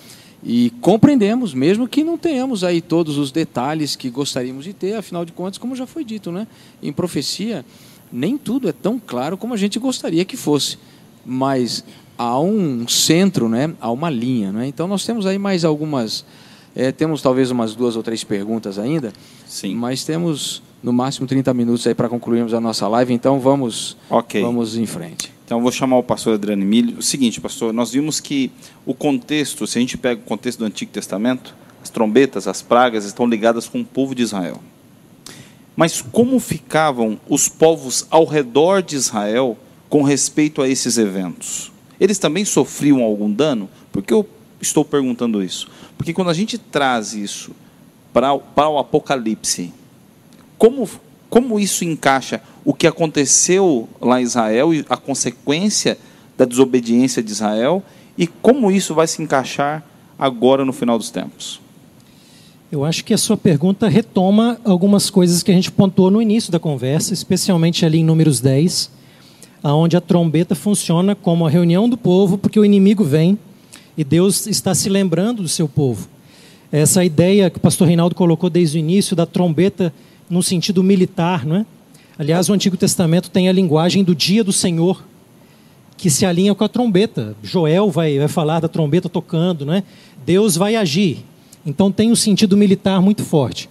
E 0.45 0.70
compreendemos, 0.80 1.55
mesmo 1.55 1.89
que 1.89 2.05
não 2.05 2.18
tenhamos 2.18 2.62
aí 2.62 2.80
todos 2.80 3.16
os 3.16 3.32
detalhes 3.32 3.97
que 3.97 4.11
gostaríamos 4.11 4.64
de 4.64 4.72
ter, 4.72 4.95
afinal 4.95 5.24
de 5.24 5.32
contas, 5.32 5.57
como 5.57 5.74
já 5.74 5.86
foi 5.86 6.05
dito, 6.05 6.30
né? 6.30 6.47
Em 6.82 6.93
profecia, 6.93 7.64
nem 8.12 8.36
tudo 8.36 8.68
é 8.68 8.72
tão 8.72 9.01
claro 9.05 9.39
como 9.39 9.55
a 9.55 9.57
gente 9.57 9.78
gostaria 9.78 10.24
que 10.24 10.36
fosse. 10.36 10.78
Mas 11.24 11.84
há 12.18 12.38
um 12.40 12.86
centro, 12.88 13.48
né? 13.48 13.72
há 13.80 13.90
uma 13.90 14.10
linha. 14.10 14.52
Né? 14.52 14.66
Então 14.66 14.86
nós 14.88 15.06
temos 15.06 15.24
aí 15.24 15.38
mais 15.38 15.64
algumas. 15.64 16.24
É, 16.74 16.92
temos 16.92 17.22
talvez 17.22 17.50
umas 17.50 17.74
duas 17.74 17.96
ou 17.96 18.02
três 18.02 18.24
perguntas 18.24 18.78
ainda. 18.78 19.12
Sim. 19.46 19.74
Mas 19.74 20.04
temos 20.04 20.62
no 20.82 20.92
máximo 20.92 21.26
30 21.26 21.54
minutos 21.54 21.86
aí 21.86 21.94
para 21.94 22.08
concluirmos 22.08 22.52
a 22.54 22.60
nossa 22.60 22.86
live, 22.86 23.12
então 23.12 23.40
vamos, 23.40 23.96
okay. 24.10 24.42
vamos 24.42 24.76
em 24.76 24.86
frente. 24.86 25.32
Então, 25.44 25.62
vou 25.62 25.72
chamar 25.72 25.96
o 25.96 26.02
pastor 26.02 26.34
Adriano 26.34 26.62
Emílio. 26.62 26.98
O 26.98 27.02
seguinte, 27.02 27.40
pastor, 27.40 27.72
nós 27.72 27.90
vimos 27.90 28.20
que 28.20 28.50
o 28.84 28.92
contexto, 28.92 29.66
se 29.66 29.78
a 29.78 29.80
gente 29.80 29.96
pega 29.96 30.20
o 30.20 30.24
contexto 30.24 30.58
do 30.58 30.66
Antigo 30.66 30.92
Testamento, 30.92 31.54
as 31.82 31.88
trombetas, 31.88 32.46
as 32.46 32.60
pragas 32.60 33.06
estão 33.06 33.26
ligadas 33.26 33.66
com 33.66 33.80
o 33.80 33.84
povo 33.84 34.14
de 34.14 34.22
Israel. 34.22 34.60
Mas 35.74 36.02
como 36.02 36.38
ficavam 36.38 37.18
os 37.28 37.48
povos 37.48 38.06
ao 38.10 38.26
redor 38.26 38.82
de 38.82 38.96
Israel 38.96 39.56
com 39.88 40.02
respeito 40.02 40.60
a 40.60 40.68
esses 40.68 40.98
eventos? 40.98 41.72
Eles 42.01 42.18
também 42.18 42.44
sofriam 42.44 43.03
algum 43.03 43.30
dano? 43.30 43.68
Por 43.92 44.03
que 44.03 44.12
eu 44.12 44.28
estou 44.61 44.84
perguntando 44.84 45.42
isso? 45.42 45.68
Porque 45.96 46.12
quando 46.12 46.30
a 46.30 46.34
gente 46.34 46.59
traz 46.59 47.14
isso 47.14 47.53
para, 48.12 48.36
para 48.38 48.68
o 48.68 48.78
Apocalipse, 48.78 49.72
como 50.57 50.88
como 51.30 51.61
isso 51.61 51.84
encaixa 51.84 52.40
o 52.64 52.72
que 52.72 52.86
aconteceu 52.86 53.88
lá 54.01 54.20
em 54.20 54.24
Israel 54.24 54.72
e 54.72 54.84
a 54.88 54.96
consequência 54.96 55.99
da 56.36 56.44
desobediência 56.44 57.22
de 57.22 57.30
Israel 57.30 57.82
e 58.16 58.26
como 58.26 58.70
isso 58.70 58.94
vai 58.94 59.07
se 59.07 59.22
encaixar 59.22 59.84
agora 60.18 60.64
no 60.64 60.72
final 60.72 60.99
dos 60.99 61.11
tempos? 61.11 61.61
Eu 62.70 62.84
acho 62.84 63.05
que 63.05 63.14
a 63.14 63.18
sua 63.18 63.36
pergunta 63.36 63.88
retoma 63.88 64.59
algumas 64.64 65.09
coisas 65.09 65.42
que 65.42 65.51
a 65.51 65.55
gente 65.55 65.70
pontuou 65.70 66.11
no 66.11 66.20
início 66.20 66.53
da 66.53 66.59
conversa, 66.59 67.14
especialmente 67.14 67.84
ali 67.84 67.99
em 67.99 68.05
Números 68.05 68.40
10, 68.40 68.90
aonde 69.62 69.96
a 69.96 70.00
trombeta 70.00 70.54
funciona 70.54 71.14
como 71.14 71.46
a 71.46 71.50
reunião 71.50 71.88
do 71.88 71.96
povo, 71.96 72.38
porque 72.38 72.59
o 72.59 72.64
inimigo 72.64 73.04
vem 73.04 73.38
e 73.96 74.04
Deus 74.04 74.46
está 74.46 74.74
se 74.74 74.88
lembrando 74.88 75.42
do 75.42 75.48
seu 75.48 75.68
povo. 75.68 76.09
Essa 76.70 77.04
ideia 77.04 77.50
que 77.50 77.59
o 77.59 77.61
pastor 77.61 77.88
Reinaldo 77.88 78.14
colocou 78.14 78.48
desde 78.48 78.78
o 78.78 78.80
início 78.80 79.16
da 79.16 79.26
trombeta 79.26 79.92
no 80.28 80.42
sentido 80.42 80.82
militar, 80.82 81.44
não 81.46 81.56
é? 81.56 81.66
Aliás, 82.18 82.48
o 82.48 82.52
Antigo 82.52 82.76
Testamento 82.76 83.30
tem 83.30 83.48
a 83.48 83.52
linguagem 83.52 84.04
do 84.04 84.14
dia 84.14 84.44
do 84.44 84.52
Senhor, 84.52 85.02
que 85.97 86.10
se 86.10 86.26
alinha 86.26 86.55
com 86.55 86.64
a 86.64 86.68
trombeta. 86.68 87.36
Joel 87.43 87.90
vai, 87.90 88.18
vai 88.18 88.28
falar 88.28 88.60
da 88.60 88.68
trombeta 88.68 89.09
tocando, 89.09 89.64
não 89.64 89.74
é? 89.74 89.82
Deus 90.26 90.56
vai 90.56 90.76
agir. 90.76 91.24
Então 91.64 91.90
tem 91.90 92.10
um 92.10 92.16
sentido 92.16 92.56
militar 92.56 93.01
muito 93.01 93.24
forte. 93.24 93.68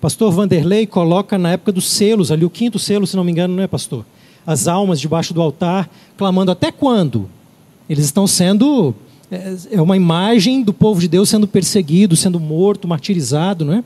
Pastor 0.00 0.30
Vanderlei 0.30 0.86
coloca 0.86 1.38
na 1.38 1.52
época 1.52 1.72
dos 1.72 1.88
selos, 1.88 2.30
ali 2.30 2.44
o 2.44 2.50
quinto 2.50 2.78
selo, 2.78 3.06
se 3.06 3.16
não 3.16 3.24
me 3.24 3.32
engano, 3.32 3.56
não 3.56 3.62
é, 3.62 3.66
pastor? 3.66 4.04
As 4.46 4.68
almas 4.68 5.00
debaixo 5.00 5.32
do 5.32 5.40
altar, 5.40 5.88
clamando 6.16 6.50
até 6.50 6.70
quando? 6.70 7.28
Eles 7.88 8.04
estão 8.04 8.26
sendo. 8.26 8.94
É, 9.30 9.56
é 9.72 9.82
uma 9.82 9.96
imagem 9.96 10.62
do 10.62 10.72
povo 10.72 11.00
de 11.00 11.08
Deus 11.08 11.28
sendo 11.28 11.48
perseguido, 11.48 12.14
sendo 12.14 12.38
morto, 12.38 12.86
martirizado, 12.86 13.64
não 13.64 13.74
é? 13.74 13.84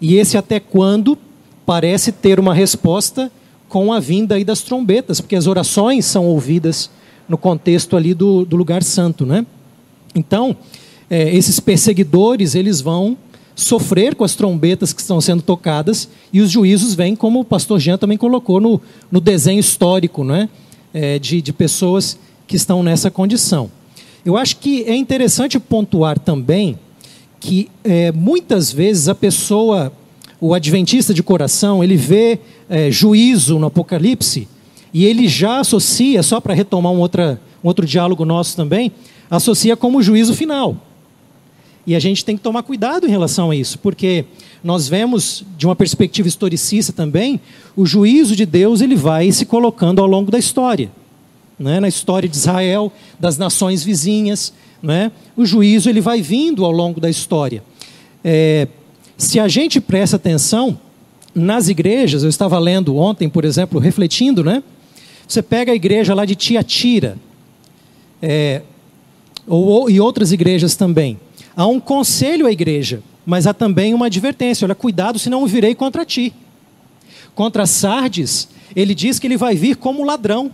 E 0.00 0.16
esse 0.16 0.36
até 0.36 0.58
quando 0.58 1.16
parece 1.64 2.10
ter 2.10 2.40
uma 2.40 2.54
resposta 2.54 3.30
com 3.68 3.92
a 3.92 4.00
vinda 4.00 4.34
aí 4.34 4.44
das 4.44 4.62
trombetas, 4.62 5.20
porque 5.20 5.36
as 5.36 5.46
orações 5.46 6.04
são 6.04 6.26
ouvidas 6.26 6.90
no 7.28 7.38
contexto 7.38 7.96
ali 7.96 8.12
do, 8.12 8.44
do 8.44 8.56
lugar 8.56 8.82
santo, 8.82 9.24
né? 9.24 9.46
Então, 10.14 10.56
é, 11.08 11.34
esses 11.34 11.60
perseguidores, 11.60 12.54
eles 12.54 12.80
vão 12.80 13.16
sofrer 13.54 14.14
com 14.14 14.24
as 14.24 14.34
trombetas 14.34 14.92
que 14.92 15.00
estão 15.00 15.20
sendo 15.20 15.42
tocadas 15.42 16.08
e 16.32 16.40
os 16.40 16.50
juízos 16.50 16.94
vêm, 16.94 17.14
como 17.14 17.40
o 17.40 17.44
pastor 17.44 17.78
Jean 17.78 17.98
também 17.98 18.18
colocou 18.18 18.60
no, 18.60 18.80
no 19.10 19.20
desenho 19.20 19.60
histórico, 19.60 20.24
né? 20.24 20.48
É, 20.94 21.18
de, 21.18 21.40
de 21.40 21.52
pessoas 21.52 22.18
que 22.46 22.56
estão 22.56 22.82
nessa 22.82 23.10
condição. 23.10 23.70
Eu 24.24 24.36
acho 24.36 24.58
que 24.58 24.84
é 24.84 24.94
interessante 24.94 25.58
pontuar 25.58 26.18
também 26.18 26.78
que 27.40 27.68
é, 27.82 28.12
muitas 28.12 28.70
vezes 28.70 29.08
a 29.08 29.14
pessoa 29.14 29.92
o 30.42 30.54
adventista 30.54 31.14
de 31.14 31.22
coração, 31.22 31.84
ele 31.84 31.96
vê 31.96 32.40
é, 32.68 32.90
juízo 32.90 33.60
no 33.60 33.66
Apocalipse 33.66 34.48
e 34.92 35.04
ele 35.06 35.28
já 35.28 35.60
associa, 35.60 36.20
só 36.20 36.40
para 36.40 36.52
retomar 36.52 36.92
um, 36.92 36.98
outra, 36.98 37.40
um 37.62 37.68
outro 37.68 37.86
diálogo 37.86 38.24
nosso 38.24 38.56
também, 38.56 38.90
associa 39.30 39.76
como 39.76 40.02
juízo 40.02 40.34
final. 40.34 40.76
E 41.86 41.94
a 41.96 41.98
gente 41.98 42.24
tem 42.24 42.36
que 42.36 42.42
tomar 42.42 42.62
cuidado 42.62 43.06
em 43.06 43.10
relação 43.10 43.50
a 43.50 43.56
isso, 43.56 43.78
porque 43.78 44.24
nós 44.62 44.88
vemos, 44.88 45.44
de 45.58 45.66
uma 45.66 45.74
perspectiva 45.74 46.28
historicista 46.28 46.92
também, 46.92 47.40
o 47.76 47.84
juízo 47.84 48.36
de 48.36 48.46
Deus 48.46 48.80
ele 48.80 48.94
vai 48.94 49.32
se 49.32 49.44
colocando 49.44 50.00
ao 50.00 50.06
longo 50.06 50.30
da 50.30 50.38
história. 50.38 50.90
Né? 51.58 51.80
Na 51.80 51.88
história 51.88 52.28
de 52.28 52.36
Israel, 52.36 52.92
das 53.18 53.36
nações 53.36 53.82
vizinhas, 53.82 54.52
né? 54.82 55.10
o 55.36 55.44
juízo 55.44 55.88
ele 55.88 56.00
vai 56.00 56.22
vindo 56.22 56.64
ao 56.64 56.70
longo 56.70 57.00
da 57.00 57.10
história. 57.10 57.62
É, 58.22 58.68
se 59.16 59.40
a 59.40 59.48
gente 59.48 59.80
presta 59.80 60.16
atenção 60.16 60.78
nas 61.34 61.68
igrejas, 61.68 62.22
eu 62.22 62.28
estava 62.28 62.58
lendo 62.58 62.96
ontem, 62.96 63.28
por 63.28 63.44
exemplo, 63.44 63.80
refletindo, 63.80 64.44
né? 64.44 64.62
Você 65.26 65.40
pega 65.42 65.72
a 65.72 65.74
igreja 65.74 66.14
lá 66.14 66.24
de 66.24 66.34
Tiatira. 66.34 67.16
é, 68.20 68.62
ou, 69.46 69.90
e 69.90 70.00
outras 70.00 70.30
igrejas 70.30 70.76
também. 70.76 71.18
Há 71.56 71.66
um 71.66 71.78
conselho 71.78 72.46
à 72.46 72.52
igreja, 72.52 73.02
mas 73.26 73.46
há 73.46 73.52
também 73.54 73.94
uma 73.94 74.06
advertência: 74.06 74.64
olha, 74.64 74.74
cuidado, 74.74 75.18
senão 75.18 75.42
eu 75.42 75.46
virei 75.46 75.74
contra 75.74 76.04
ti. 76.04 76.32
Contra 77.34 77.66
Sardes, 77.66 78.48
ele 78.74 78.94
diz 78.94 79.18
que 79.18 79.26
ele 79.26 79.36
vai 79.36 79.54
vir 79.54 79.76
como 79.76 80.04
ladrão. 80.04 80.50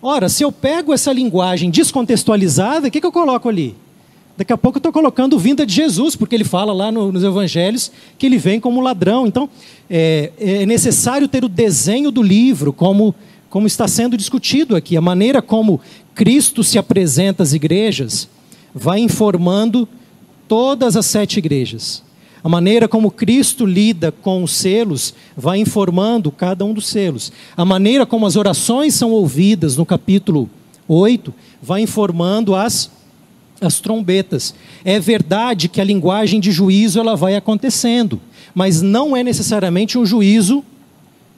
Ora, 0.00 0.28
se 0.28 0.42
eu 0.42 0.52
pego 0.52 0.92
essa 0.92 1.12
linguagem 1.12 1.70
descontextualizada, 1.70 2.88
o 2.88 2.90
que, 2.90 3.00
que 3.00 3.06
eu 3.06 3.12
coloco 3.12 3.48
ali? 3.48 3.74
Daqui 4.36 4.52
a 4.52 4.58
pouco 4.58 4.76
eu 4.76 4.80
estou 4.80 4.92
colocando 4.92 5.38
vinda 5.38 5.64
de 5.64 5.72
Jesus, 5.72 6.16
porque 6.16 6.34
ele 6.34 6.44
fala 6.44 6.72
lá 6.72 6.90
no, 6.90 7.12
nos 7.12 7.22
evangelhos 7.22 7.90
que 8.18 8.26
ele 8.26 8.36
vem 8.36 8.58
como 8.58 8.80
ladrão. 8.80 9.26
Então, 9.26 9.48
é, 9.88 10.32
é, 10.38 10.66
necessário 10.66 11.28
ter 11.28 11.44
o 11.44 11.48
desenho 11.48 12.10
do 12.10 12.20
livro, 12.20 12.72
como, 12.72 13.14
como 13.48 13.66
está 13.66 13.86
sendo 13.86 14.16
discutido 14.16 14.74
aqui. 14.74 14.96
A 14.96 15.00
maneira 15.00 15.40
como 15.40 15.80
Cristo 16.14 16.64
se 16.64 16.78
apresenta 16.78 17.42
às 17.42 17.52
igrejas 17.52 18.28
vai 18.74 19.00
informando 19.00 19.88
todas 20.48 20.96
as 20.96 21.06
sete 21.06 21.38
igrejas. 21.38 22.02
A 22.42 22.48
maneira 22.48 22.86
como 22.86 23.10
Cristo 23.10 23.64
lida 23.64 24.12
com 24.12 24.42
os 24.42 24.52
selos 24.52 25.14
vai 25.34 25.58
informando 25.58 26.30
cada 26.30 26.64
um 26.64 26.74
dos 26.74 26.86
selos. 26.86 27.32
A 27.56 27.64
maneira 27.64 28.04
como 28.04 28.26
as 28.26 28.36
orações 28.36 28.94
são 28.94 29.12
ouvidas 29.12 29.76
no 29.76 29.86
capítulo 29.86 30.50
8 30.86 31.32
vai 31.62 31.80
informando 31.80 32.54
as 32.54 32.90
as 33.60 33.80
trombetas. 33.80 34.54
É 34.84 34.98
verdade 35.00 35.68
que 35.68 35.80
a 35.80 35.84
linguagem 35.84 36.40
de 36.40 36.52
juízo 36.52 36.98
ela 36.98 37.16
vai 37.16 37.34
acontecendo, 37.36 38.20
mas 38.54 38.82
não 38.82 39.16
é 39.16 39.22
necessariamente 39.22 39.96
um 39.96 40.04
juízo 40.04 40.62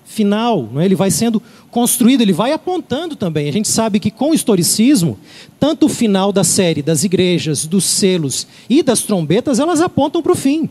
final, 0.07 0.71
é? 0.77 0.85
ele 0.85 0.95
vai 0.95 1.11
sendo 1.11 1.43
construído, 1.71 2.23
ele 2.23 2.33
vai 2.33 2.53
apontando 2.53 3.17
também. 3.17 3.49
A 3.49 3.53
gente 3.53 3.69
sabe 3.69 4.01
que 4.01 4.11
com 4.11 4.31
o 4.31 4.35
historicismo, 4.35 5.19
tanto 5.61 5.87
o 5.87 5.89
final 5.91 6.33
da 6.33 6.45
série 6.45 6.81
das 6.81 7.05
igrejas, 7.05 7.67
dos 7.67 7.85
selos 7.85 8.47
e 8.71 8.83
das 8.83 9.03
trombetas, 9.03 9.59
elas 9.59 9.81
apontam 9.81 10.23
para 10.23 10.33
o 10.33 10.37
fim. 10.37 10.71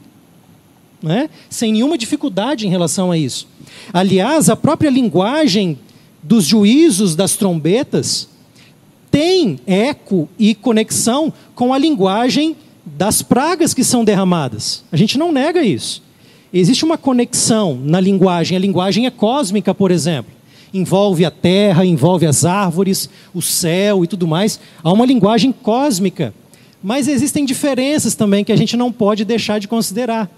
É? 1.08 1.30
Sem 1.50 1.74
nenhuma 1.74 1.98
dificuldade 1.98 2.66
em 2.66 2.70
relação 2.70 3.12
a 3.12 3.18
isso. 3.18 3.48
Aliás, 3.94 4.50
a 4.50 4.56
própria 4.56 4.90
linguagem 4.90 5.78
dos 6.24 6.46
juízos 6.46 7.16
das 7.16 7.36
trombetas 7.36 8.28
tem 9.12 9.60
eco 9.68 10.28
e 10.40 10.56
conexão 10.56 11.32
com 11.54 11.72
a 11.74 11.78
linguagem 11.78 12.56
das 12.86 13.22
pragas 13.22 13.74
que 13.74 13.84
são 13.84 14.04
derramadas. 14.04 14.84
A 14.92 14.98
gente 14.98 15.18
não 15.18 15.32
nega 15.32 15.64
isso. 15.64 16.02
Existe 16.58 16.86
uma 16.86 16.98
conexão 16.98 17.78
na 17.84 18.00
linguagem, 18.00 18.56
a 18.56 18.60
linguagem 18.62 19.06
é 19.06 19.12
cósmica, 19.12 19.76
por 19.76 19.92
exemplo. 19.92 20.32
Envolve 20.74 21.26
a 21.26 21.30
terra, 21.30 21.86
envolve 21.86 22.26
as 22.26 22.46
árvores, 22.46 23.10
o 23.34 23.42
céu 23.42 24.06
e 24.06 24.08
tudo 24.08 24.26
mais. 24.26 24.58
Há 24.82 24.90
uma 24.94 25.06
linguagem 25.06 25.52
cósmica. 25.52 26.34
Mas 26.82 27.10
existem 27.10 27.44
diferenças 27.44 28.16
também 28.16 28.46
que 28.46 28.54
a 28.54 28.56
gente 28.56 28.78
não 28.78 28.90
pode 28.90 29.26
deixar 29.26 29.60
de 29.60 29.68
considerar. 29.68 30.32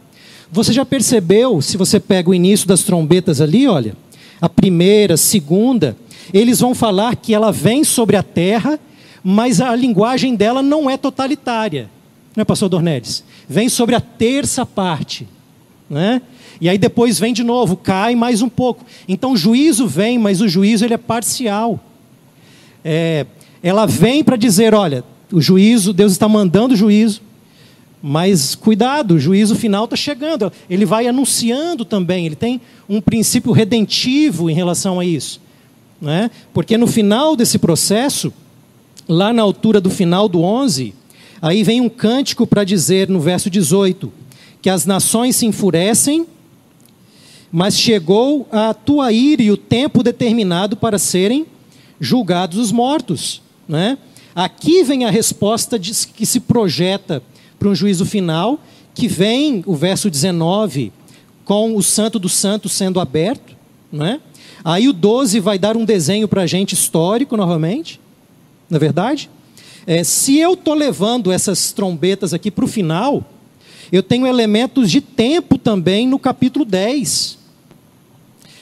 Você 0.52 0.74
já 0.74 0.84
percebeu, 0.84 1.62
se 1.62 1.78
você 1.78 2.00
pega 2.00 2.32
o 2.32 2.34
início 2.34 2.68
das 2.68 2.82
trombetas 2.82 3.40
ali, 3.40 3.68
olha, 3.68 3.96
a 4.42 4.50
primeira, 4.50 5.14
a 5.14 5.18
segunda, 5.18 5.96
eles 6.34 6.60
vão 6.60 6.74
falar 6.74 7.16
que 7.16 7.32
ela 7.32 7.52
vem 7.52 7.84
sobre 7.84 8.16
a 8.16 8.24
terra, 8.24 8.80
mas 9.24 9.62
a 9.62 9.76
linguagem 9.76 10.34
dela 10.34 10.64
não 10.64 10.90
é 10.90 10.98
totalitária. 10.98 11.92
Não 12.36 12.42
é, 12.42 12.46
pastor 12.46 12.70
Dornelles? 12.70 13.24
Vem 13.48 13.70
sobre 13.70 13.94
a 13.94 14.02
terça 14.02 14.66
parte. 14.66 15.28
Né? 15.90 16.22
E 16.60 16.68
aí 16.68 16.78
depois 16.78 17.18
vem 17.20 17.34
de 17.34 17.44
novo, 17.44 17.78
cai 17.78 18.16
mais 18.16 18.42
um 18.42 18.50
pouco. 18.50 18.86
Então 19.08 19.34
o 19.34 19.38
juízo 19.38 19.88
vem, 19.88 20.18
mas 20.20 20.42
o 20.42 20.48
juízo 20.48 20.84
ele 20.84 20.94
é 20.94 20.98
parcial. 20.98 21.80
É, 22.84 23.26
ela 23.64 23.86
vem 23.86 24.24
para 24.24 24.36
dizer, 24.36 24.74
olha, 24.74 25.04
o 25.32 25.42
juízo, 25.42 25.94
Deus 25.94 26.12
está 26.12 26.28
mandando 26.28 26.74
o 26.74 26.78
juízo, 26.78 27.22
mas 28.02 28.54
cuidado, 28.54 29.16
o 29.16 29.20
juízo 29.20 29.56
final 29.56 29.86
está 29.86 29.96
chegando. 29.96 30.52
Ele 30.70 30.86
vai 30.86 31.08
anunciando 31.08 31.86
também, 31.86 32.26
ele 32.26 32.36
tem 32.36 32.62
um 32.88 33.02
princípio 33.02 33.52
redentivo 33.52 34.50
em 34.50 34.54
relação 34.54 35.00
a 35.00 35.06
isso. 35.06 35.42
Né? 36.00 36.30
Porque 36.54 36.78
no 36.78 36.88
final 36.88 37.36
desse 37.36 37.58
processo, 37.58 38.32
lá 39.08 39.34
na 39.34 39.42
altura 39.42 39.82
do 39.82 39.90
final 39.90 40.28
do 40.30 40.42
11, 40.42 40.94
aí 41.42 41.64
vem 41.64 41.82
um 41.82 41.90
cântico 41.90 42.46
para 42.46 42.64
dizer 42.64 43.10
no 43.10 43.20
verso 43.20 43.50
18 43.50 44.12
que 44.62 44.70
as 44.70 44.86
nações 44.86 45.36
se 45.36 45.46
enfurecem, 45.46 46.26
mas 47.52 47.78
chegou 47.78 48.48
a 48.52 48.74
tua 48.74 49.12
ira 49.12 49.42
e 49.42 49.52
o 49.52 49.58
tempo 49.58 50.04
determinado 50.04 50.76
para 50.76 51.00
serem 51.00 51.46
julgados 52.00 52.58
os 52.58 52.72
mortos. 52.72 53.42
Né? 53.68 53.98
Aqui 54.36 54.84
vem 54.84 55.06
a 55.06 55.12
resposta 55.12 55.80
de, 55.80 55.92
que 56.08 56.26
se 56.26 56.40
projeta 56.40 57.24
para 57.58 57.70
um 57.70 57.76
juízo 57.76 58.06
final, 58.06 58.60
que 58.94 59.08
vem 59.08 59.64
o 59.66 59.76
verso 59.76 60.10
19, 60.10 60.92
com 61.46 61.76
o 61.76 61.82
Santo 61.82 62.20
dos 62.20 62.34
Santos 62.34 62.74
sendo 62.74 63.00
aberto. 63.00 63.56
Né? 63.92 64.20
Aí 64.64 64.88
o 64.88 64.94
12 64.94 65.40
vai 65.40 65.58
dar 65.58 65.78
um 65.78 65.86
desenho 65.86 66.28
para 66.28 66.44
a 66.44 66.48
gente 66.48 66.74
histórico 66.74 67.38
novamente, 67.38 68.00
na 68.70 68.78
é 68.78 68.80
verdade? 68.80 69.30
É, 69.86 70.04
se 70.04 70.38
eu 70.38 70.54
estou 70.54 70.74
levando 70.74 71.32
essas 71.32 71.72
trombetas 71.72 72.34
aqui 72.34 72.52
para 72.52 72.66
o 72.66 72.68
final, 72.68 73.24
eu 73.92 74.04
tenho 74.04 74.28
elementos 74.28 74.92
de 74.92 75.02
tempo 75.02 75.58
também 75.58 76.08
no 76.08 76.20
capítulo 76.20 76.66
10. 76.66 77.38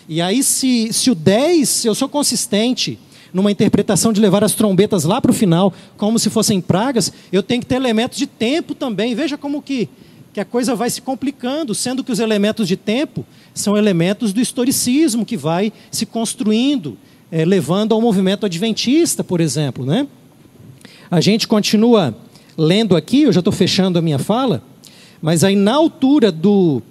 E 0.07 0.21
aí, 0.21 0.43
se, 0.43 0.93
se 0.93 1.09
o 1.09 1.15
10, 1.15 1.67
se 1.67 1.87
eu 1.87 1.95
sou 1.95 2.07
consistente 2.07 2.99
numa 3.33 3.51
interpretação 3.51 4.13
de 4.13 4.21
levar 4.21 4.43
as 4.43 4.53
trombetas 4.53 5.03
lá 5.03 5.19
para 5.19 5.31
o 5.31 5.33
final, 5.33 5.73
como 5.97 6.17
se 6.17 6.29
fossem 6.29 6.61
pragas, 6.61 7.11
eu 7.31 7.43
tenho 7.43 7.59
que 7.61 7.67
ter 7.67 7.75
elementos 7.75 8.17
de 8.17 8.27
tempo 8.27 8.73
também. 8.73 9.13
Veja 9.13 9.37
como 9.37 9.61
que, 9.61 9.89
que 10.31 10.39
a 10.39 10.45
coisa 10.45 10.75
vai 10.75 10.89
se 10.89 11.01
complicando, 11.01 11.75
sendo 11.75 12.03
que 12.03 12.11
os 12.11 12.19
elementos 12.19 12.67
de 12.67 12.77
tempo 12.77 13.25
são 13.53 13.75
elementos 13.75 14.31
do 14.31 14.39
historicismo 14.39 15.25
que 15.25 15.35
vai 15.35 15.73
se 15.91 16.05
construindo, 16.05 16.97
é, 17.31 17.43
levando 17.43 17.93
ao 17.93 17.99
movimento 17.99 18.45
adventista, 18.45 19.23
por 19.23 19.41
exemplo. 19.41 19.85
Né? 19.85 20.07
A 21.09 21.19
gente 21.19 21.47
continua 21.47 22.15
lendo 22.57 22.95
aqui, 22.95 23.23
eu 23.23 23.33
já 23.33 23.39
estou 23.39 23.51
fechando 23.51 23.99
a 23.99 24.01
minha 24.01 24.19
fala, 24.19 24.63
mas 25.21 25.43
aí 25.43 25.55
na 25.55 25.73
altura 25.73 26.31
do, 26.31 26.81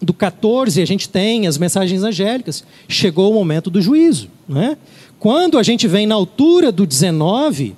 do 0.00 0.12
14 0.12 0.80
a 0.80 0.84
gente 0.84 1.08
tem 1.08 1.46
as 1.46 1.58
mensagens 1.58 2.02
angélicas, 2.02 2.64
chegou 2.88 3.30
o 3.30 3.34
momento 3.34 3.70
do 3.70 3.80
juízo. 3.80 4.28
Né? 4.48 4.76
Quando 5.18 5.58
a 5.58 5.62
gente 5.62 5.86
vem 5.88 6.06
na 6.06 6.14
altura 6.14 6.70
do 6.70 6.86
19, 6.86 7.74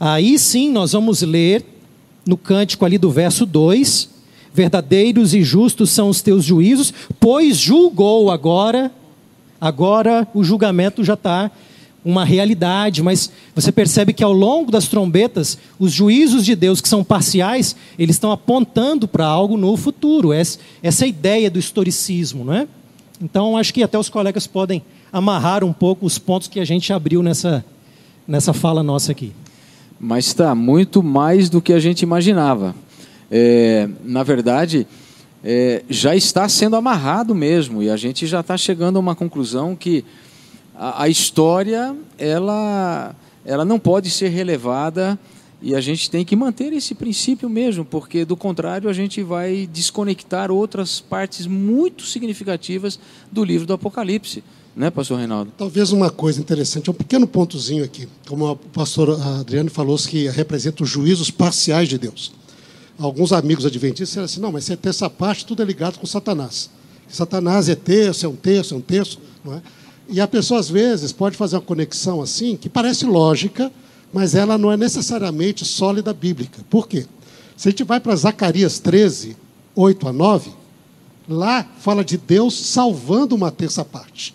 aí 0.00 0.38
sim 0.38 0.70
nós 0.70 0.92
vamos 0.92 1.22
ler 1.22 1.64
no 2.26 2.36
cântico 2.36 2.84
ali 2.84 2.98
do 2.98 3.10
verso 3.10 3.46
2, 3.46 4.08
verdadeiros 4.52 5.34
e 5.34 5.42
justos 5.42 5.90
são 5.90 6.08
os 6.08 6.22
teus 6.22 6.44
juízos, 6.44 6.92
pois 7.20 7.58
julgou 7.58 8.30
agora, 8.30 8.90
agora 9.60 10.26
o 10.34 10.42
julgamento 10.42 11.04
já 11.04 11.14
está 11.14 11.50
uma 12.06 12.24
realidade, 12.24 13.02
mas 13.02 13.32
você 13.54 13.72
percebe 13.72 14.12
que 14.12 14.22
ao 14.22 14.32
longo 14.32 14.70
das 14.70 14.86
trombetas, 14.86 15.58
os 15.78 15.90
juízos 15.90 16.44
de 16.44 16.54
Deus 16.54 16.80
que 16.80 16.88
são 16.88 17.02
parciais, 17.02 17.74
eles 17.98 18.14
estão 18.14 18.30
apontando 18.30 19.08
para 19.08 19.26
algo 19.26 19.56
no 19.56 19.76
futuro. 19.76 20.32
Essa, 20.32 20.58
essa 20.82 21.04
é 21.04 21.06
a 21.06 21.08
ideia 21.08 21.50
do 21.50 21.58
historicismo, 21.58 22.44
não 22.44 22.54
é? 22.54 22.68
Então, 23.20 23.56
acho 23.56 23.74
que 23.74 23.82
até 23.82 23.98
os 23.98 24.08
colegas 24.08 24.46
podem 24.46 24.82
amarrar 25.12 25.64
um 25.64 25.72
pouco 25.72 26.06
os 26.06 26.18
pontos 26.18 26.48
que 26.48 26.60
a 26.60 26.64
gente 26.64 26.92
abriu 26.92 27.22
nessa, 27.22 27.64
nessa 28.26 28.52
fala 28.52 28.82
nossa 28.82 29.10
aqui. 29.10 29.32
Mas 29.98 30.26
está 30.26 30.54
muito 30.54 31.02
mais 31.02 31.50
do 31.50 31.60
que 31.60 31.72
a 31.72 31.80
gente 31.80 32.02
imaginava 32.02 32.74
é, 33.30 33.88
na 34.04 34.22
verdade, 34.22 34.86
é, 35.42 35.82
já 35.88 36.14
está 36.14 36.48
sendo 36.48 36.76
amarrado 36.76 37.34
mesmo, 37.34 37.82
e 37.82 37.90
a 37.90 37.96
gente 37.96 38.26
já 38.26 38.40
está 38.40 38.56
chegando 38.56 38.96
a 38.96 39.00
uma 39.00 39.14
conclusão 39.14 39.74
que 39.74 40.04
a, 40.78 41.04
a 41.04 41.08
história 41.08 41.96
ela, 42.18 43.14
ela 43.44 43.64
não 43.64 43.78
pode 43.78 44.10
ser 44.10 44.28
relevada 44.28 45.18
e 45.62 45.74
a 45.74 45.80
gente 45.80 46.10
tem 46.10 46.24
que 46.24 46.36
manter 46.36 46.72
esse 46.72 46.94
princípio 46.94 47.48
mesmo, 47.48 47.84
porque 47.84 48.24
do 48.24 48.36
contrário 48.36 48.90
a 48.90 48.92
gente 48.92 49.22
vai 49.22 49.68
desconectar 49.72 50.50
outras 50.50 51.00
partes 51.00 51.46
muito 51.46 52.04
significativas 52.04 52.98
do 53.32 53.42
livro 53.42 53.66
do 53.66 53.72
Apocalipse. 53.72 54.44
Né, 54.76 54.90
pastor 54.90 55.18
Reinaldo? 55.18 55.50
Talvez 55.56 55.90
uma 55.90 56.10
coisa 56.10 56.38
interessante, 56.38 56.90
um 56.90 56.94
pequeno 56.94 57.26
pontozinho 57.26 57.82
aqui. 57.82 58.06
Como 58.28 58.46
o 58.50 58.56
pastor 58.56 59.18
Adriano 59.40 59.70
falou, 59.70 59.96
que 59.96 60.28
representa 60.28 60.82
os 60.82 60.90
juízos 60.90 61.30
parciais 61.30 61.88
de 61.88 61.96
Deus 61.96 62.32
alguns 62.98 63.32
amigos 63.32 63.66
adventistas 63.66 64.08
disseram 64.08 64.24
assim: 64.24 64.40
não, 64.40 64.52
mas 64.52 64.64
você 64.64 64.78
essa 64.84 65.10
parte, 65.10 65.44
tudo 65.44 65.62
é 65.62 65.64
ligado 65.64 65.98
com 65.98 66.06
Satanás. 66.06 66.70
Satanás 67.08 67.68
é 67.68 67.74
terço, 67.74 68.26
é 68.26 68.28
um 68.28 68.36
terço, 68.36 68.74
é 68.74 68.76
um 68.76 68.80
terço. 68.80 69.20
Não 69.44 69.54
é? 69.54 69.62
E 70.08 70.20
a 70.20 70.28
pessoa, 70.28 70.60
às 70.60 70.68
vezes, 70.68 71.12
pode 71.12 71.36
fazer 71.36 71.56
uma 71.56 71.62
conexão 71.62 72.22
assim, 72.22 72.56
que 72.56 72.68
parece 72.68 73.04
lógica, 73.04 73.72
mas 74.12 74.34
ela 74.34 74.56
não 74.56 74.70
é 74.70 74.76
necessariamente 74.76 75.64
sólida 75.64 76.12
bíblica. 76.12 76.60
Por 76.70 76.86
quê? 76.86 77.06
Se 77.56 77.68
a 77.68 77.70
gente 77.70 77.84
vai 77.84 77.98
para 77.98 78.14
Zacarias 78.14 78.78
13, 78.78 79.36
8 79.74 80.08
a 80.08 80.12
9, 80.12 80.50
lá 81.28 81.66
fala 81.80 82.04
de 82.04 82.16
Deus 82.16 82.54
salvando 82.66 83.34
uma 83.34 83.50
terça 83.50 83.84
parte. 83.84 84.34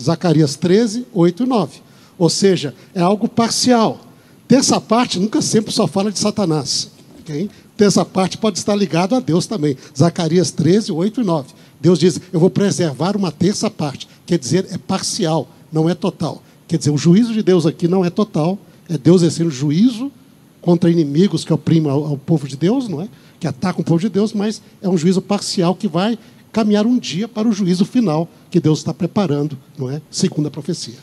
Zacarias 0.00 0.56
13, 0.56 1.06
8 1.12 1.42
e 1.42 1.46
9. 1.46 1.80
Ou 2.16 2.30
seja, 2.30 2.74
é 2.94 3.00
algo 3.00 3.28
parcial. 3.28 4.00
Terça 4.46 4.80
parte 4.80 5.18
nunca 5.18 5.42
sempre 5.42 5.72
só 5.72 5.86
fala 5.86 6.10
de 6.10 6.18
Satanás. 6.18 6.90
Okay? 7.20 7.50
Terça 7.76 8.04
parte 8.04 8.38
pode 8.38 8.58
estar 8.58 8.74
ligado 8.74 9.14
a 9.14 9.20
Deus 9.20 9.46
também. 9.46 9.76
Zacarias 9.96 10.50
13, 10.50 10.90
8 10.90 11.20
e 11.20 11.24
9. 11.24 11.48
Deus 11.80 11.98
diz: 11.98 12.20
Eu 12.32 12.40
vou 12.40 12.50
preservar 12.50 13.16
uma 13.16 13.30
terça 13.30 13.70
parte. 13.70 14.08
Quer 14.28 14.38
dizer, 14.38 14.66
é 14.70 14.76
parcial, 14.76 15.48
não 15.72 15.88
é 15.88 15.94
total. 15.94 16.42
Quer 16.68 16.76
dizer, 16.76 16.90
o 16.90 16.98
juízo 16.98 17.32
de 17.32 17.42
Deus 17.42 17.64
aqui 17.64 17.88
não 17.88 18.04
é 18.04 18.10
total. 18.10 18.58
É 18.86 18.98
Deus 18.98 19.22
exercendo 19.22 19.50
juízo 19.50 20.12
contra 20.60 20.90
inimigos 20.90 21.46
que 21.46 21.52
oprimem 21.52 21.90
ao 21.90 22.18
povo 22.18 22.46
de 22.46 22.54
Deus, 22.54 22.90
não 22.90 23.00
é? 23.00 23.08
Que 23.40 23.46
atacam 23.46 23.80
o 23.80 23.84
povo 23.84 23.98
de 23.98 24.10
Deus, 24.10 24.34
mas 24.34 24.60
é 24.82 24.88
um 24.88 24.98
juízo 24.98 25.22
parcial 25.22 25.74
que 25.74 25.88
vai 25.88 26.18
caminhar 26.52 26.84
um 26.84 26.98
dia 26.98 27.26
para 27.26 27.48
o 27.48 27.52
juízo 27.52 27.86
final 27.86 28.28
que 28.50 28.60
Deus 28.60 28.80
está 28.80 28.92
preparando, 28.92 29.56
não 29.78 29.90
é? 29.90 30.02
Segundo 30.10 30.48
a 30.48 30.50
profecia. 30.50 30.96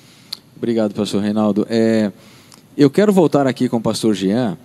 Obrigado, 0.56 0.94
pastor 0.94 1.24
Reinaldo. 1.24 1.66
É, 1.68 2.12
eu 2.78 2.92
quero 2.92 3.12
voltar 3.12 3.48
aqui 3.48 3.68
com 3.68 3.78
o 3.78 3.82
pastor 3.82 4.14
Jean, 4.14 4.56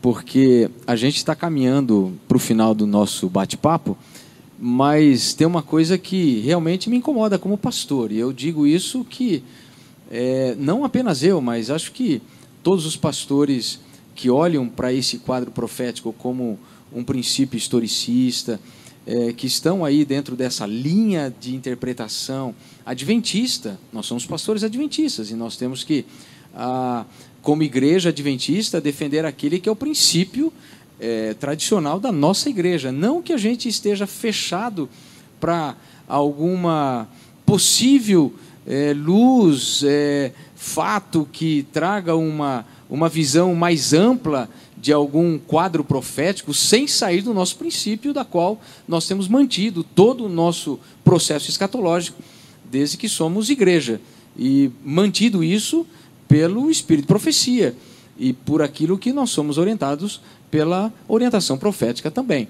porque 0.00 0.70
a 0.86 0.96
gente 0.96 1.18
está 1.18 1.34
caminhando 1.36 2.14
para 2.26 2.38
o 2.38 2.40
final 2.40 2.74
do 2.74 2.86
nosso 2.86 3.28
bate-papo, 3.28 3.98
mas 4.64 5.34
tem 5.34 5.44
uma 5.44 5.60
coisa 5.60 5.98
que 5.98 6.38
realmente 6.38 6.88
me 6.88 6.96
incomoda 6.96 7.36
como 7.36 7.58
pastor, 7.58 8.12
e 8.12 8.18
eu 8.18 8.32
digo 8.32 8.64
isso 8.64 9.04
que 9.04 9.42
é, 10.08 10.54
não 10.56 10.84
apenas 10.84 11.24
eu, 11.24 11.40
mas 11.40 11.68
acho 11.68 11.90
que 11.90 12.22
todos 12.62 12.86
os 12.86 12.96
pastores 12.96 13.80
que 14.14 14.30
olham 14.30 14.68
para 14.68 14.92
esse 14.92 15.18
quadro 15.18 15.50
profético 15.50 16.12
como 16.12 16.60
um 16.92 17.02
princípio 17.02 17.56
historicista, 17.56 18.60
é, 19.04 19.32
que 19.32 19.48
estão 19.48 19.84
aí 19.84 20.04
dentro 20.04 20.36
dessa 20.36 20.64
linha 20.64 21.34
de 21.40 21.56
interpretação 21.56 22.54
adventista. 22.86 23.80
Nós 23.92 24.06
somos 24.06 24.24
pastores 24.24 24.62
adventistas 24.62 25.28
e 25.32 25.34
nós 25.34 25.56
temos 25.56 25.82
que, 25.82 26.04
ah, 26.54 27.04
como 27.40 27.64
igreja 27.64 28.10
adventista, 28.10 28.80
defender 28.80 29.24
aquele 29.24 29.58
que 29.58 29.68
é 29.68 29.72
o 29.72 29.74
princípio 29.74 30.52
é, 31.02 31.34
tradicional 31.34 31.98
da 31.98 32.12
nossa 32.12 32.48
igreja. 32.48 32.92
Não 32.92 33.20
que 33.20 33.32
a 33.32 33.36
gente 33.36 33.68
esteja 33.68 34.06
fechado 34.06 34.88
para 35.40 35.74
alguma 36.06 37.08
possível 37.44 38.32
é, 38.64 38.94
luz, 38.94 39.82
é, 39.84 40.32
fato 40.54 41.28
que 41.32 41.66
traga 41.72 42.14
uma, 42.14 42.64
uma 42.88 43.08
visão 43.08 43.52
mais 43.52 43.92
ampla 43.92 44.48
de 44.76 44.92
algum 44.92 45.38
quadro 45.38 45.82
profético 45.82 46.54
sem 46.54 46.86
sair 46.86 47.22
do 47.22 47.34
nosso 47.34 47.56
princípio, 47.56 48.12
da 48.12 48.24
qual 48.24 48.60
nós 48.86 49.06
temos 49.06 49.26
mantido 49.26 49.82
todo 49.82 50.26
o 50.26 50.28
nosso 50.28 50.78
processo 51.02 51.50
escatológico, 51.50 52.22
desde 52.70 52.96
que 52.96 53.08
somos 53.08 53.50
igreja. 53.50 54.00
E 54.38 54.70
mantido 54.84 55.42
isso 55.42 55.84
pelo 56.28 56.70
espírito 56.70 57.02
de 57.02 57.08
profecia 57.08 57.74
e 58.18 58.32
por 58.32 58.62
aquilo 58.62 58.96
que 58.96 59.12
nós 59.12 59.30
somos 59.30 59.58
orientados 59.58 60.20
pela 60.52 60.92
orientação 61.08 61.56
profética 61.56 62.10
também. 62.10 62.46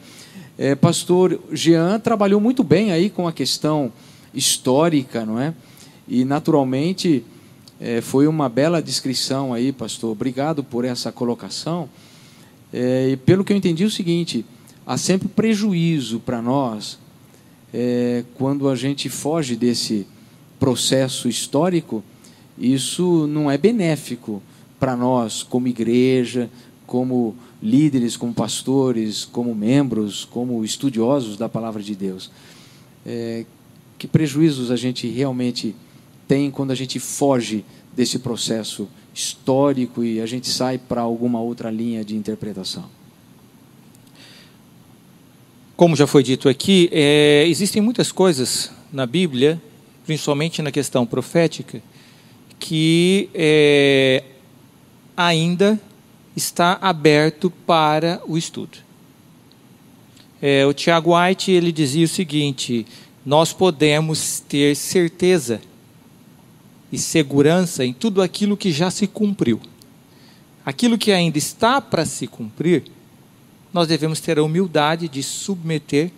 É, 0.58 0.74
pastor 0.74 1.40
Jean 1.52 2.00
trabalhou 2.00 2.40
muito 2.40 2.64
bem 2.64 2.90
aí 2.90 3.08
com 3.08 3.28
a 3.28 3.32
questão 3.32 3.92
histórica, 4.34 5.24
não 5.24 5.38
é? 5.38 5.54
E 6.08 6.24
naturalmente 6.24 7.24
é, 7.80 8.00
foi 8.00 8.26
uma 8.26 8.48
bela 8.48 8.82
descrição 8.82 9.54
aí, 9.54 9.70
pastor. 9.70 10.10
Obrigado 10.10 10.64
por 10.64 10.84
essa 10.84 11.12
colocação. 11.12 11.88
É, 12.72 13.10
e 13.10 13.16
pelo 13.16 13.44
que 13.44 13.52
eu 13.52 13.56
entendi, 13.56 13.84
é 13.84 13.86
o 13.86 13.90
seguinte: 13.90 14.44
há 14.84 14.98
sempre 14.98 15.28
prejuízo 15.28 16.18
para 16.18 16.42
nós 16.42 16.98
é, 17.72 18.24
quando 18.34 18.68
a 18.68 18.74
gente 18.74 19.08
foge 19.08 19.54
desse 19.54 20.08
processo 20.58 21.28
histórico. 21.28 22.02
Isso 22.58 23.28
não 23.28 23.48
é 23.48 23.56
benéfico 23.56 24.42
para 24.78 24.96
nós, 24.96 25.44
como 25.44 25.68
igreja, 25.68 26.50
como 26.84 27.36
líderes, 27.62 28.16
como 28.16 28.34
pastores, 28.34 29.24
como 29.24 29.54
membros, 29.54 30.24
como 30.24 30.64
estudiosos 30.64 31.36
da 31.36 31.48
palavra 31.48 31.82
de 31.82 31.94
Deus. 31.94 32.30
É, 33.06 33.46
que 33.96 34.08
prejuízos 34.08 34.70
a 34.70 34.76
gente 34.76 35.06
realmente 35.06 35.76
tem 36.26 36.50
quando 36.50 36.72
a 36.72 36.74
gente 36.74 36.98
foge 36.98 37.64
desse 37.94 38.18
processo 38.18 38.88
histórico 39.14 40.02
e 40.02 40.20
a 40.20 40.26
gente 40.26 40.48
sai 40.48 40.76
para 40.78 41.02
alguma 41.02 41.40
outra 41.40 41.70
linha 41.70 42.04
de 42.04 42.16
interpretação? 42.16 42.86
Como 45.76 45.94
já 45.94 46.06
foi 46.06 46.22
dito 46.22 46.48
aqui, 46.48 46.88
é, 46.92 47.44
existem 47.46 47.80
muitas 47.80 48.10
coisas 48.10 48.70
na 48.92 49.06
Bíblia, 49.06 49.60
principalmente 50.04 50.62
na 50.62 50.70
questão 50.70 51.06
profética, 51.06 51.82
que 52.58 53.28
é, 53.34 54.24
ainda 55.16 55.80
está 56.36 56.78
aberto 56.80 57.50
para 57.50 58.20
o 58.26 58.36
estudo. 58.36 58.78
É, 60.40 60.66
o 60.66 60.72
Tiago 60.72 61.16
White 61.16 61.50
ele 61.50 61.70
dizia 61.70 62.04
o 62.04 62.08
seguinte: 62.08 62.86
nós 63.24 63.52
podemos 63.52 64.40
ter 64.40 64.74
certeza 64.74 65.60
e 66.90 66.98
segurança 66.98 67.84
em 67.84 67.92
tudo 67.92 68.20
aquilo 68.20 68.56
que 68.56 68.72
já 68.72 68.90
se 68.90 69.06
cumpriu. 69.06 69.60
Aquilo 70.64 70.98
que 70.98 71.10
ainda 71.10 71.38
está 71.38 71.80
para 71.80 72.04
se 72.04 72.26
cumprir, 72.26 72.84
nós 73.72 73.88
devemos 73.88 74.20
ter 74.20 74.38
a 74.38 74.42
humildade 74.42 75.08
de 75.08 75.22
submeter, 75.22 76.10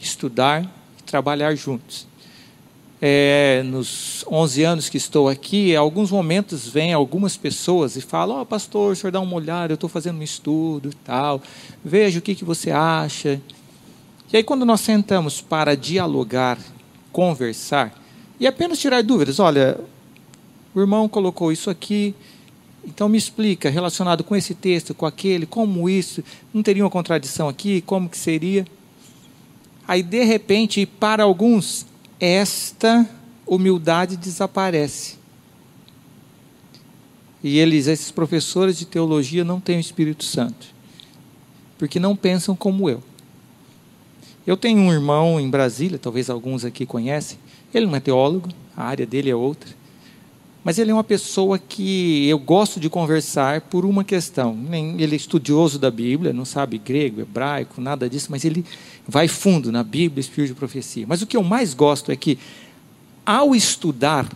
estudar 0.00 0.62
e 0.98 1.02
trabalhar 1.02 1.54
juntos. 1.54 2.06
É, 3.06 3.62
nos 3.66 4.24
11 4.26 4.62
anos 4.62 4.88
que 4.88 4.96
estou 4.96 5.28
aqui, 5.28 5.76
alguns 5.76 6.10
momentos 6.10 6.66
vêm 6.66 6.94
algumas 6.94 7.36
pessoas 7.36 7.96
e 7.96 8.00
falam: 8.00 8.38
Ó, 8.38 8.40
oh, 8.40 8.46
pastor, 8.46 8.92
o 8.92 8.96
senhor 8.96 9.12
dá 9.12 9.20
uma 9.20 9.36
olhada, 9.36 9.72
eu 9.72 9.74
estou 9.74 9.90
fazendo 9.90 10.18
um 10.20 10.22
estudo 10.22 10.88
e 10.88 10.94
tal, 11.04 11.42
veja 11.84 12.18
o 12.18 12.22
que, 12.22 12.34
que 12.34 12.46
você 12.46 12.70
acha. 12.70 13.38
E 14.32 14.38
aí, 14.38 14.42
quando 14.42 14.64
nós 14.64 14.80
sentamos 14.80 15.42
para 15.42 15.76
dialogar, 15.76 16.58
conversar, 17.12 17.92
e 18.40 18.46
apenas 18.46 18.78
tirar 18.78 19.02
dúvidas. 19.02 19.38
Olha, 19.38 19.78
o 20.74 20.80
irmão 20.80 21.06
colocou 21.06 21.52
isso 21.52 21.68
aqui, 21.68 22.14
então 22.86 23.06
me 23.06 23.18
explica, 23.18 23.68
relacionado 23.68 24.24
com 24.24 24.34
esse 24.34 24.54
texto, 24.54 24.94
com 24.94 25.04
aquele, 25.04 25.44
como 25.44 25.90
isso, 25.90 26.24
não 26.54 26.62
teria 26.62 26.82
uma 26.82 26.90
contradição 26.90 27.50
aqui, 27.50 27.82
como 27.82 28.08
que 28.08 28.16
seria? 28.16 28.66
Aí, 29.86 30.02
de 30.02 30.24
repente, 30.24 30.86
para 30.86 31.22
alguns, 31.22 31.84
esta 32.24 33.08
humildade 33.46 34.16
desaparece. 34.16 35.16
E 37.42 37.58
eles, 37.58 37.86
esses 37.86 38.10
professores 38.10 38.78
de 38.78 38.86
teologia, 38.86 39.44
não 39.44 39.60
têm 39.60 39.76
o 39.76 39.80
Espírito 39.80 40.24
Santo, 40.24 40.66
porque 41.78 42.00
não 42.00 42.16
pensam 42.16 42.56
como 42.56 42.88
eu. 42.88 43.02
Eu 44.46 44.56
tenho 44.56 44.80
um 44.80 44.92
irmão 44.92 45.38
em 45.38 45.50
Brasília, 45.50 45.98
talvez 45.98 46.30
alguns 46.30 46.64
aqui 46.64 46.86
conhecem, 46.86 47.38
ele 47.72 47.86
não 47.86 47.96
é 47.96 48.00
teólogo, 48.00 48.48
a 48.74 48.84
área 48.84 49.04
dele 49.04 49.28
é 49.28 49.36
outra. 49.36 49.70
Mas 50.64 50.78
ele 50.78 50.90
é 50.90 50.94
uma 50.94 51.04
pessoa 51.04 51.58
que 51.58 52.26
eu 52.26 52.38
gosto 52.38 52.80
de 52.80 52.88
conversar 52.88 53.60
por 53.60 53.84
uma 53.84 54.02
questão. 54.02 54.58
Ele 54.98 55.12
é 55.12 55.16
estudioso 55.16 55.78
da 55.78 55.90
Bíblia, 55.90 56.32
não 56.32 56.46
sabe 56.46 56.78
grego, 56.78 57.20
hebraico, 57.20 57.82
nada 57.82 58.08
disso, 58.08 58.28
mas 58.30 58.46
ele 58.46 58.64
vai 59.06 59.28
fundo 59.28 59.70
na 59.70 59.84
Bíblia, 59.84 60.22
espírito 60.22 60.54
de 60.54 60.58
profecia. 60.58 61.04
Mas 61.06 61.20
o 61.20 61.26
que 61.26 61.36
eu 61.36 61.42
mais 61.42 61.74
gosto 61.74 62.10
é 62.10 62.16
que, 62.16 62.38
ao 63.26 63.54
estudar, 63.54 64.26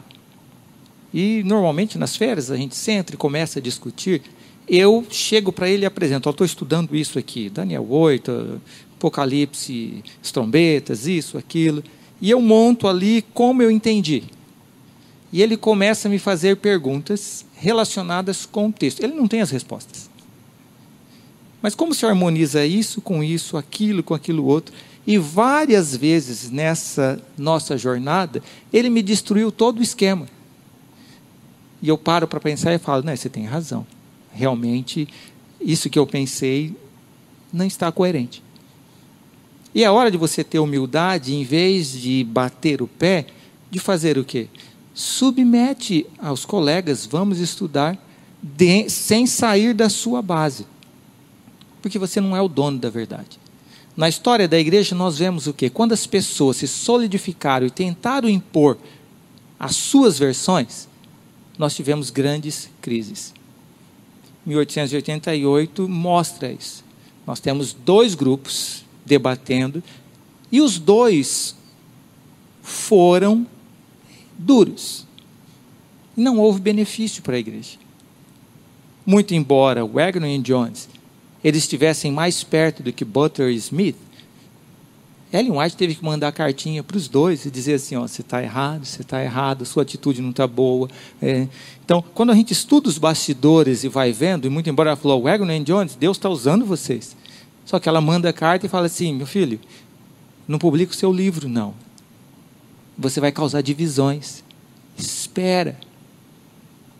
e 1.15 1.43
normalmente 1.47 1.97
nas 1.97 2.15
férias 2.15 2.51
a 2.51 2.57
gente 2.59 2.77
senta 2.77 3.15
e 3.15 3.17
começa 3.17 3.59
a 3.59 3.63
discutir, 3.63 4.21
eu 4.69 5.07
chego 5.09 5.51
para 5.51 5.67
ele 5.71 5.85
e 5.85 5.87
apresento: 5.87 6.29
estou 6.29 6.45
estudando 6.45 6.95
isso 6.95 7.19
aqui, 7.19 7.49
Daniel 7.49 7.87
8, 7.89 8.61
Apocalipse, 8.99 10.05
as 10.23 10.31
trombetas, 10.31 11.07
isso, 11.07 11.39
aquilo. 11.39 11.83
E 12.21 12.29
eu 12.29 12.43
monto 12.43 12.87
ali 12.87 13.25
como 13.33 13.63
eu 13.63 13.71
entendi. 13.71 14.25
E 15.33 15.43
ele 15.43 15.57
começa 15.57 16.09
a 16.09 16.11
me 16.11 16.19
fazer 16.19 16.57
perguntas 16.57 17.45
relacionadas 17.55 18.47
com 18.47 18.69
o 18.69 18.73
texto. 18.73 19.03
Ele 19.03 19.15
não 19.15 19.29
tem 19.29 19.41
as 19.41 19.51
respostas. 19.51 20.09
Mas 21.61 21.75
como 21.75 21.95
se 21.95 22.07
harmoniza 22.07 22.65
isso 22.65 23.01
com 23.01 23.23
isso, 23.23 23.57
aquilo 23.57 24.03
com 24.03 24.15
aquilo 24.15 24.45
outro? 24.45 24.75
E 25.07 25.19
várias 25.19 25.97
vezes 25.97 26.51
nessa 26.51 27.21
nossa 27.37 27.77
jornada, 27.77 28.43
ele 28.73 28.89
me 28.89 29.03
destruiu 29.03 29.51
todo 29.51 29.79
o 29.79 29.83
esquema. 29.83 30.27
E 31.83 31.89
eu 31.89 31.99
paro 31.99 32.29
para 32.29 32.41
pensar 32.41 32.75
e 32.75 32.79
falo: 32.79 33.03
não, 33.03 33.17
você 33.17 33.29
tem 33.29 33.45
razão. 33.45 33.87
Realmente, 34.33 35.09
isso 35.61 35.91
que 35.91 35.99
eu 35.99 36.07
pensei 36.07 36.75
não 37.53 37.65
está 37.65 37.91
coerente. 37.91 38.43
E 39.75 39.85
é 39.85 39.91
hora 39.91 40.11
de 40.11 40.17
você 40.17 40.43
ter 40.43 40.59
humildade, 40.59 41.35
em 41.35 41.45
vez 41.45 41.93
de 41.93 42.25
bater 42.25 42.83
o 42.83 42.87
pé, 42.87 43.27
de 43.71 43.79
fazer 43.79 44.19
o 44.19 44.25
quê? 44.25 44.49
Submete 44.99 46.05
aos 46.19 46.45
colegas, 46.45 47.07
vamos 47.07 47.39
estudar, 47.39 47.97
de, 48.43 48.91
sem 48.91 49.29
sair 49.29 49.73
da 49.73 49.89
sua 49.89 50.21
base. 50.21 50.67
Porque 51.81 52.01
você 52.01 52.21
não 52.21 52.37
é 52.37 52.43
o 52.43 52.49
dono 52.49 52.81
da 52.81 52.91
verdade. 52.91 53.39
Na 53.97 54.09
história 54.09 54.49
da 54.49 54.59
igreja, 54.59 54.97
nós 54.97 55.17
vemos 55.17 55.47
o 55.47 55.53
quê? 55.53 55.71
Quando 55.71 55.93
as 55.93 56.05
pessoas 56.05 56.57
se 56.57 56.67
solidificaram 56.67 57.65
e 57.65 57.71
tentaram 57.71 58.29
impor 58.29 58.77
as 59.57 59.77
suas 59.77 60.19
versões, 60.19 60.89
nós 61.57 61.77
tivemos 61.77 62.11
grandes 62.11 62.69
crises. 62.83 63.33
1888 64.45 65.89
mostra 65.89 66.51
isso. 66.51 66.85
Nós 67.25 67.39
temos 67.39 67.73
dois 67.73 68.17
grupos 68.17 68.85
debatendo 69.07 69.81
e 70.51 70.61
os 70.61 70.77
dois 70.77 71.55
foram 72.65 73.47
duros. 74.39 75.07
Não 76.17 76.39
houve 76.39 76.61
benefício 76.61 77.23
para 77.23 77.37
a 77.37 77.39
igreja. 77.39 77.77
Muito 79.05 79.35
embora 79.35 79.85
Wagner 79.85 80.31
e 80.31 80.39
Jones 80.39 80.89
eles 81.43 81.63
estivessem 81.63 82.11
mais 82.11 82.43
perto 82.43 82.83
do 82.83 82.93
que 82.93 83.05
Butler 83.05 83.51
e 83.51 83.57
Smith, 83.57 83.97
Ellen 85.33 85.59
White 85.59 85.77
teve 85.77 85.95
que 85.95 86.05
mandar 86.05 86.33
cartinha 86.33 86.83
para 86.83 86.97
os 86.97 87.07
dois 87.07 87.45
e 87.45 87.51
dizer 87.51 87.75
assim: 87.75 87.97
ó, 87.97 88.07
você 88.07 88.23
está 88.23 88.43
errado, 88.43 88.85
você 88.85 89.03
está 89.03 89.23
errado, 89.23 89.65
sua 89.67 89.83
atitude 89.83 90.23
não 90.23 90.31
está 90.31 90.47
boa. 90.47 90.89
É. 91.21 91.47
Então, 91.85 92.03
quando 92.15 92.31
a 92.31 92.35
gente 92.35 92.53
estuda 92.53 92.89
os 92.89 92.97
bastidores 92.97 93.85
e 93.85 93.89
vai 93.89 94.11
vendo, 94.11 94.47
e 94.47 94.51
muito 94.51 94.71
embora 94.71 94.91
ela 94.91 94.97
falou, 94.97 95.23
Wagner 95.23 95.63
Jones, 95.63 95.95
Deus 95.95 96.17
está 96.17 96.31
usando 96.31 96.65
vocês. 96.65 97.15
Só 97.67 97.79
que 97.79 97.89
ela 97.89 98.01
manda 98.01 98.31
a 98.31 98.33
carta 98.33 98.65
e 98.65 98.69
fala 98.71 98.87
assim: 98.87 99.13
meu 99.13 99.27
filho, 99.27 99.61
não 100.47 100.59
publica 100.59 100.93
o 100.93 100.97
seu 100.97 101.13
livro, 101.13 101.47
não. 101.47 101.75
Você 102.99 103.21
vai 103.21 103.31
causar 103.31 103.63
divisões. 103.63 104.43
Espera. 104.97 105.79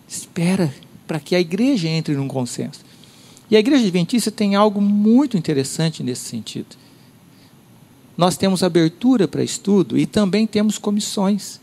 Espera 0.07 0.73
para 1.07 1.19
que 1.19 1.35
a 1.35 1.41
igreja 1.41 1.89
entre 1.89 2.15
num 2.15 2.29
consenso. 2.29 2.87
E 3.51 3.57
a 3.57 3.59
igreja 3.59 3.83
adventista 3.83 4.31
tem 4.31 4.55
algo 4.55 4.81
muito 4.81 5.37
interessante 5.37 6.03
nesse 6.03 6.27
sentido. 6.27 6.77
Nós 8.17 8.37
temos 8.37 8.63
abertura 8.63 9.27
para 9.27 9.43
estudo 9.43 9.99
e 9.99 10.07
também 10.07 10.47
temos 10.47 10.77
comissões. 10.79 11.61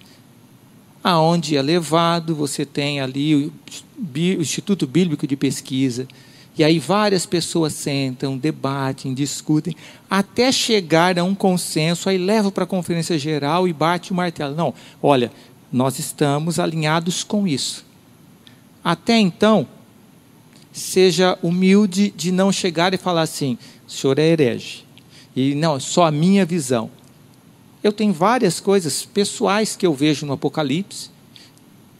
Aonde 1.03 1.55
é 1.55 1.61
levado, 1.61 2.33
você 2.33 2.65
tem 2.65 2.99
ali 2.99 3.35
o 3.35 3.51
Instituto 4.41 4.87
Bíblico 4.87 5.27
de 5.27 5.35
Pesquisa, 5.35 6.07
e 6.57 6.63
aí 6.63 6.79
várias 6.79 7.25
pessoas 7.25 7.73
sentam, 7.73 8.37
debatem, 8.37 9.13
discutem, 9.13 9.75
até 10.09 10.51
chegar 10.51 11.19
a 11.19 11.23
um 11.23 11.35
consenso, 11.35 12.07
aí 12.07 12.17
leva 12.17 12.51
para 12.51 12.63
a 12.63 12.67
conferência 12.67 13.19
geral 13.19 13.67
e 13.67 13.73
bate 13.73 14.11
o 14.11 14.15
martelo. 14.15 14.55
Não, 14.55 14.73
olha, 15.03 15.31
nós 15.71 15.99
estamos 15.99 16.57
alinhados 16.57 17.23
com 17.23 17.45
isso. 17.45 17.85
Até 18.81 19.19
então, 19.19 19.67
seja 20.71 21.37
humilde 21.43 22.13
de 22.15 22.31
não 22.31 22.51
chegar 22.51 22.93
e 22.93 22.97
falar 22.97 23.23
assim: 23.23 23.57
o 23.85 23.91
senhor 23.91 24.17
é 24.17 24.27
herege. 24.27 24.85
E 25.35 25.55
não, 25.55 25.79
só 25.79 26.05
a 26.05 26.11
minha 26.11 26.45
visão. 26.45 26.89
Eu 27.83 27.91
tenho 27.91 28.13
várias 28.13 28.59
coisas 28.59 29.05
pessoais 29.05 29.75
que 29.75 29.85
eu 29.85 29.93
vejo 29.93 30.25
no 30.25 30.33
Apocalipse. 30.33 31.09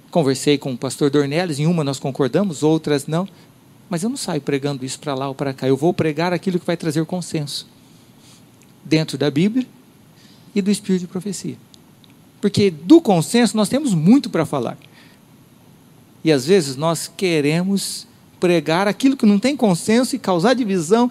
Conversei 0.10 0.58
com 0.58 0.72
o 0.72 0.78
pastor 0.78 1.10
Dornelles, 1.10 1.60
em 1.60 1.68
uma 1.68 1.84
nós 1.84 2.00
concordamos, 2.00 2.64
outras 2.64 3.06
não. 3.06 3.28
Mas 3.90 4.04
eu 4.04 4.10
não 4.10 4.18
saio 4.18 4.42
pregando 4.42 4.86
isso 4.86 5.00
para 5.00 5.14
lá 5.14 5.28
ou 5.28 5.36
para 5.36 5.54
cá. 5.54 5.68
Eu 5.68 5.78
vou 5.78 5.94
pregar 5.94 6.34
aquilo 6.34 6.60
que 6.60 6.66
vai 6.66 6.78
trazer 6.78 7.06
consenso. 7.06 7.68
Dentro 8.84 9.18
da 9.18 9.30
Bíblia 9.30 9.66
e 10.54 10.62
do 10.62 10.72
Espírito 10.72 11.02
de 11.02 11.08
profecia. 11.08 11.58
Porque 12.42 12.70
do 12.70 13.02
consenso 13.02 13.58
nós 13.58 13.70
temos 13.70 13.94
muito 13.94 14.30
para 14.30 14.46
falar. 14.46 14.78
E 16.24 16.32
às 16.32 16.46
vezes 16.46 16.76
nós 16.76 17.12
queremos 17.16 18.08
pregar 18.40 18.88
aquilo 18.88 19.18
que 19.18 19.26
não 19.26 19.40
tem 19.40 19.56
consenso 19.56 20.16
e 20.16 20.20
causar 20.20 20.54
divisão. 20.54 21.10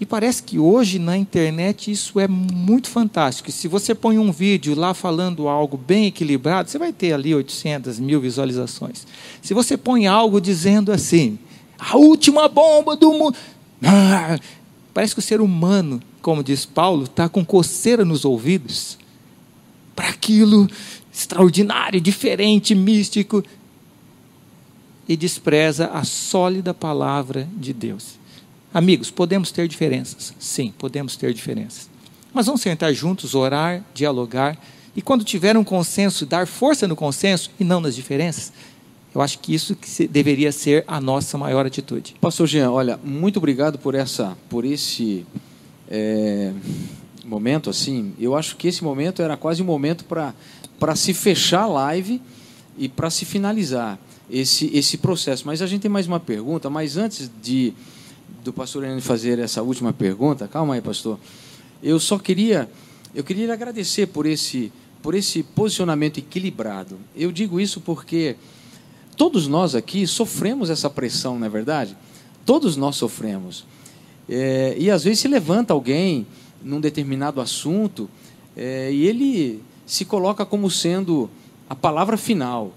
E 0.00 0.04
parece 0.06 0.42
que 0.42 0.58
hoje 0.58 0.98
na 0.98 1.16
internet 1.16 1.90
isso 1.90 2.18
é 2.18 2.26
muito 2.26 2.88
fantástico. 2.88 3.50
Se 3.50 3.68
você 3.68 3.94
põe 3.94 4.18
um 4.18 4.32
vídeo 4.32 4.74
lá 4.74 4.92
falando 4.92 5.48
algo 5.48 5.76
bem 5.76 6.06
equilibrado, 6.06 6.68
você 6.68 6.78
vai 6.78 6.92
ter 6.92 7.12
ali 7.12 7.34
800 7.34 7.98
mil 7.98 8.20
visualizações. 8.20 9.06
Se 9.40 9.54
você 9.54 9.76
põe 9.76 10.06
algo 10.06 10.40
dizendo 10.40 10.90
assim, 10.90 11.38
a 11.78 11.96
última 11.96 12.48
bomba 12.48 12.96
do 12.96 13.12
mundo. 13.12 13.36
Ah, 13.82 14.38
parece 14.92 15.14
que 15.14 15.18
o 15.18 15.22
ser 15.22 15.40
humano, 15.40 16.02
como 16.22 16.42
diz 16.42 16.64
Paulo, 16.64 17.04
está 17.04 17.28
com 17.28 17.44
coceira 17.44 18.04
nos 18.04 18.24
ouvidos 18.24 18.98
para 19.94 20.08
aquilo 20.08 20.68
extraordinário, 21.12 22.00
diferente, 22.00 22.74
místico 22.74 23.44
e 25.08 25.16
despreza 25.16 25.86
a 25.86 26.04
sólida 26.04 26.74
palavra 26.74 27.48
de 27.56 27.72
Deus. 27.72 28.18
Amigos, 28.72 29.10
podemos 29.10 29.52
ter 29.52 29.68
diferenças? 29.68 30.34
Sim, 30.38 30.72
podemos 30.76 31.16
ter 31.16 31.32
diferenças. 31.32 31.88
Mas 32.32 32.46
vamos 32.46 32.62
sentar 32.62 32.92
juntos, 32.92 33.34
orar, 33.34 33.84
dialogar 33.94 34.58
e 34.96 35.02
quando 35.02 35.24
tiver 35.24 35.56
um 35.56 35.64
consenso, 35.64 36.24
dar 36.24 36.46
força 36.46 36.86
no 36.86 36.96
consenso 36.96 37.50
e 37.58 37.64
não 37.64 37.80
nas 37.80 37.94
diferenças. 37.94 38.52
Eu 39.14 39.20
acho 39.20 39.38
que 39.38 39.54
isso 39.54 39.76
que 39.76 40.08
deveria 40.08 40.50
ser 40.50 40.84
a 40.88 41.00
nossa 41.00 41.38
maior 41.38 41.64
atitude. 41.64 42.16
Pastor 42.20 42.46
Jean, 42.46 42.70
olha, 42.70 42.98
muito 43.02 43.36
obrigado 43.36 43.78
por 43.78 43.94
essa, 43.94 44.36
por 44.48 44.64
esse 44.64 45.24
é, 45.88 46.52
momento 47.24 47.70
assim. 47.70 48.12
Eu 48.18 48.34
acho 48.34 48.56
que 48.56 48.66
esse 48.66 48.82
momento 48.82 49.22
era 49.22 49.36
quase 49.36 49.62
um 49.62 49.66
momento 49.66 50.04
para 50.04 50.34
para 50.78 50.96
se 50.96 51.14
fechar 51.14 51.62
a 51.62 51.66
live 51.66 52.20
e 52.76 52.88
para 52.88 53.08
se 53.10 53.24
finalizar 53.24 53.98
esse, 54.30 54.70
esse 54.76 54.98
processo. 54.98 55.46
Mas 55.46 55.62
a 55.62 55.66
gente 55.66 55.82
tem 55.82 55.90
mais 55.90 56.06
uma 56.06 56.20
pergunta, 56.20 56.68
mas 56.68 56.96
antes 56.96 57.30
de 57.42 57.72
do 58.42 58.52
pastor 58.52 58.84
Henrique 58.84 59.00
fazer 59.00 59.38
essa 59.38 59.62
última 59.62 59.92
pergunta, 59.92 60.46
calma 60.46 60.74
aí, 60.74 60.82
pastor. 60.82 61.18
Eu 61.82 61.98
só 61.98 62.18
queria, 62.18 62.68
eu 63.14 63.24
queria 63.24 63.46
lhe 63.46 63.52
agradecer 63.52 64.08
por 64.08 64.26
esse, 64.26 64.70
por 65.02 65.14
esse 65.14 65.42
posicionamento 65.42 66.18
equilibrado. 66.18 66.98
Eu 67.16 67.32
digo 67.32 67.58
isso 67.58 67.80
porque 67.80 68.36
todos 69.16 69.46
nós 69.46 69.74
aqui 69.74 70.06
sofremos 70.06 70.70
essa 70.70 70.90
pressão, 70.90 71.38
não 71.38 71.46
é 71.46 71.50
verdade? 71.50 71.96
Todos 72.44 72.76
nós 72.76 72.96
sofremos. 72.96 73.64
É, 74.28 74.74
e 74.78 74.90
às 74.90 75.04
vezes 75.04 75.20
se 75.20 75.28
levanta 75.28 75.72
alguém 75.72 76.26
num 76.62 76.80
determinado 76.80 77.40
assunto 77.40 78.08
é, 78.56 78.90
e 78.92 79.06
ele 79.06 79.62
se 79.86 80.04
coloca 80.04 80.46
como 80.46 80.70
sendo 80.70 81.28
a 81.68 81.74
palavra 81.74 82.16
final 82.16 82.72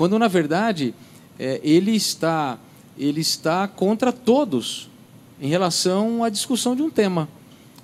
quando 0.00 0.18
na 0.18 0.28
verdade 0.28 0.94
é, 1.38 1.60
ele 1.62 1.94
está 1.94 2.58
ele 2.98 3.20
está 3.20 3.68
contra 3.68 4.10
todos 4.10 4.88
em 5.38 5.46
relação 5.46 6.24
à 6.24 6.30
discussão 6.30 6.74
de 6.74 6.80
um 6.80 6.88
tema, 6.88 7.28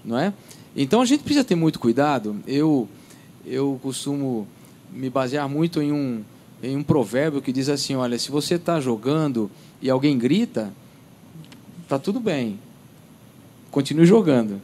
não 0.03 0.19
é? 0.19 0.33
Então 0.75 1.03
a 1.03 1.05
gente 1.05 1.23
precisa 1.23 1.45
ter 1.45 1.55
muito 1.55 1.79
cuidado. 1.79 2.37
Eu 2.47 2.89
eu 3.45 3.79
costumo 3.83 4.49
me 4.91 5.11
basear 5.11 5.47
muito 5.47 5.83
em 5.83 5.93
um 5.93 6.25
em 6.63 6.77
um 6.77 6.83
provérbio 6.83 7.43
que 7.43 7.53
diz 7.53 7.69
assim, 7.69 7.95
olha, 7.95 8.19
se 8.19 8.31
você 8.31 8.55
está 8.55 8.81
jogando 8.81 9.51
e 9.81 9.91
alguém 9.91 10.17
grita, 10.17 10.73
tá 11.89 11.99
tudo 11.99 12.19
bem, 12.19 12.59
continue 13.71 14.07
jogando. 14.07 14.61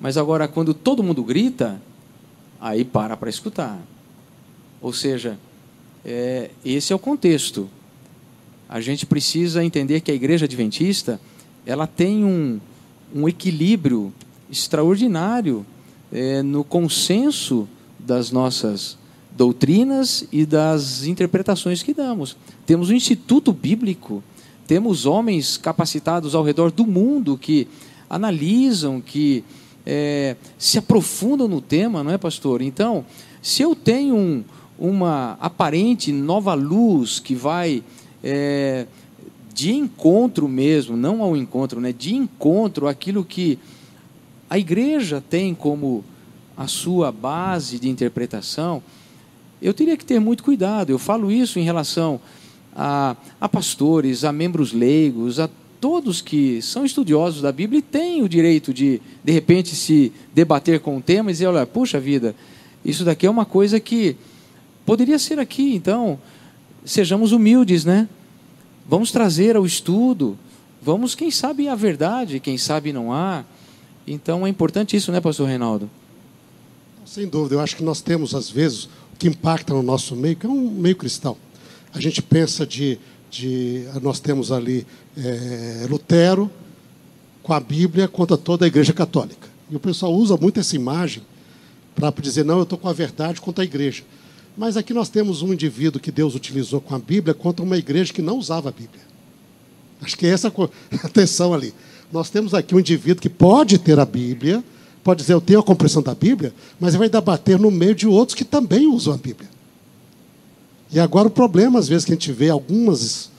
Mas 0.00 0.16
agora 0.16 0.48
quando 0.48 0.74
todo 0.74 1.02
mundo 1.02 1.22
grita, 1.22 1.80
aí 2.60 2.84
para 2.84 3.16
para 3.16 3.30
escutar. 3.30 3.78
Ou 4.80 4.92
seja, 4.92 5.38
é, 6.04 6.50
esse 6.64 6.92
é 6.92 6.96
o 6.96 6.98
contexto. 6.98 7.68
A 8.68 8.80
gente 8.80 9.06
precisa 9.06 9.64
entender 9.64 10.00
que 10.00 10.10
a 10.10 10.14
igreja 10.14 10.46
adventista 10.46 11.20
ela 11.66 11.86
tem 11.86 12.24
um, 12.24 12.60
um 13.14 13.28
equilíbrio 13.28 14.12
extraordinário 14.50 15.64
é, 16.12 16.42
no 16.42 16.64
consenso 16.64 17.68
das 17.98 18.30
nossas 18.30 18.98
doutrinas 19.36 20.26
e 20.30 20.46
das 20.46 21.04
interpretações 21.04 21.82
que 21.82 21.92
damos. 21.92 22.36
Temos 22.64 22.90
um 22.90 22.94
instituto 22.94 23.52
bíblico, 23.52 24.22
temos 24.66 25.06
homens 25.06 25.56
capacitados 25.56 26.34
ao 26.34 26.44
redor 26.44 26.70
do 26.70 26.86
mundo 26.86 27.36
que 27.36 27.66
analisam, 28.08 29.00
que 29.00 29.44
é, 29.84 30.36
se 30.56 30.78
aprofundam 30.78 31.48
no 31.48 31.60
tema, 31.60 32.02
não 32.02 32.12
é, 32.12 32.18
pastor? 32.18 32.62
Então, 32.62 33.04
se 33.42 33.60
eu 33.62 33.74
tenho 33.74 34.16
um, 34.16 34.44
uma 34.78 35.36
aparente 35.40 36.12
nova 36.12 36.54
luz 36.54 37.18
que 37.18 37.34
vai 37.34 37.82
é, 38.22 38.86
de 39.52 39.72
encontro 39.72 40.48
mesmo, 40.48 40.96
não 40.96 41.22
ao 41.22 41.36
encontro, 41.36 41.80
né, 41.80 41.92
de 41.92 42.14
encontro 42.14 42.88
àquilo 42.88 43.24
que 43.24 43.58
a 44.48 44.58
igreja 44.58 45.22
tem 45.28 45.54
como 45.54 46.04
a 46.56 46.66
sua 46.66 47.10
base 47.10 47.78
de 47.78 47.88
interpretação, 47.88 48.82
eu 49.60 49.72
teria 49.72 49.96
que 49.96 50.04
ter 50.04 50.20
muito 50.20 50.42
cuidado. 50.42 50.90
Eu 50.90 50.98
falo 50.98 51.30
isso 51.30 51.58
em 51.58 51.62
relação 51.62 52.20
a, 52.74 53.16
a 53.40 53.48
pastores, 53.48 54.24
a 54.24 54.32
membros 54.32 54.72
leigos, 54.72 55.38
a 55.40 55.48
todos 55.80 56.20
que 56.20 56.62
são 56.62 56.84
estudiosos 56.84 57.42
da 57.42 57.52
Bíblia 57.52 57.78
e 57.78 57.82
têm 57.82 58.22
o 58.22 58.28
direito 58.28 58.72
de, 58.72 59.00
de 59.22 59.32
repente, 59.32 59.74
se 59.74 60.12
debater 60.34 60.80
com 60.80 60.96
o 60.96 61.02
tema 61.02 61.30
e 61.30 61.32
dizer: 61.32 61.46
olha, 61.46 61.66
puxa 61.66 62.00
vida, 62.00 62.34
isso 62.84 63.04
daqui 63.04 63.26
é 63.26 63.30
uma 63.30 63.44
coisa 63.44 63.78
que 63.78 64.16
Poderia 64.84 65.18
ser 65.18 65.38
aqui, 65.38 65.74
então, 65.74 66.18
sejamos 66.84 67.32
humildes, 67.32 67.84
né? 67.84 68.08
Vamos 68.86 69.10
trazer 69.10 69.56
ao 69.56 69.64
estudo, 69.64 70.38
vamos, 70.82 71.14
quem 71.14 71.30
sabe, 71.30 71.68
a 71.68 71.74
verdade, 71.74 72.38
quem 72.38 72.58
sabe 72.58 72.92
não 72.92 73.10
há. 73.10 73.44
Então 74.06 74.46
é 74.46 74.50
importante 74.50 74.94
isso, 74.94 75.10
né, 75.10 75.22
pastor 75.22 75.48
Reinaldo? 75.48 75.88
Sem 77.06 77.26
dúvida, 77.26 77.54
eu 77.54 77.60
acho 77.60 77.76
que 77.76 77.82
nós 77.82 78.02
temos, 78.02 78.34
às 78.34 78.50
vezes, 78.50 78.90
que 79.18 79.28
impacta 79.28 79.72
no 79.74 79.82
nosso 79.82 80.16
meio, 80.16 80.36
que 80.36 80.46
é 80.46 80.48
um 80.48 80.70
meio 80.70 80.96
cristão. 80.96 81.36
A 81.92 82.00
gente 82.00 82.20
pensa 82.20 82.66
de, 82.66 82.98
de 83.30 83.84
nós 84.02 84.20
temos 84.20 84.50
ali 84.50 84.86
é, 85.16 85.86
Lutero 85.88 86.50
com 87.42 87.52
a 87.52 87.60
Bíblia 87.60 88.08
contra 88.08 88.36
toda 88.36 88.64
a 88.64 88.68
Igreja 88.68 88.92
Católica. 88.92 89.48
E 89.70 89.76
o 89.76 89.80
pessoal 89.80 90.12
usa 90.12 90.36
muito 90.36 90.60
essa 90.60 90.76
imagem 90.76 91.22
para 91.94 92.10
dizer, 92.20 92.44
não, 92.44 92.56
eu 92.58 92.62
estou 92.64 92.78
com 92.78 92.88
a 92.88 92.92
verdade 92.92 93.40
contra 93.40 93.62
a 93.62 93.66
igreja. 93.66 94.02
Mas 94.56 94.76
aqui 94.76 94.92
nós 94.92 95.08
temos 95.08 95.42
um 95.42 95.52
indivíduo 95.52 96.00
que 96.00 96.10
Deus 96.10 96.34
utilizou 96.34 96.80
com 96.80 96.94
a 96.94 96.98
Bíblia 96.98 97.34
contra 97.34 97.64
uma 97.64 97.76
igreja 97.76 98.12
que 98.12 98.22
não 98.22 98.38
usava 98.38 98.68
a 98.68 98.72
Bíblia. 98.72 99.02
Acho 100.00 100.16
que 100.16 100.26
é 100.26 100.30
essa 100.30 100.52
atenção 101.02 101.54
ali. 101.54 101.72
Nós 102.12 102.30
temos 102.30 102.54
aqui 102.54 102.74
um 102.74 102.80
indivíduo 102.80 103.20
que 103.20 103.28
pode 103.28 103.78
ter 103.78 103.98
a 103.98 104.04
Bíblia, 104.04 104.62
pode 105.04 105.20
dizer, 105.20 105.34
eu 105.34 105.40
tenho 105.40 105.60
a 105.60 105.62
compreensão 105.62 106.02
da 106.02 106.14
Bíblia, 106.14 106.52
mas 106.80 106.94
vai 106.94 107.10
debater 107.10 107.58
no 107.58 107.70
meio 107.70 107.94
de 107.94 108.08
outros 108.08 108.34
que 108.34 108.44
também 108.44 108.86
usam 108.86 109.12
a 109.12 109.18
Bíblia. 109.18 109.48
E 110.90 110.98
agora 110.98 111.28
o 111.28 111.30
problema, 111.30 111.78
às 111.78 111.86
vezes, 111.86 112.04
que 112.04 112.12
a 112.12 112.14
gente 112.14 112.32
vê 112.32 112.48
algumas, 112.48 113.30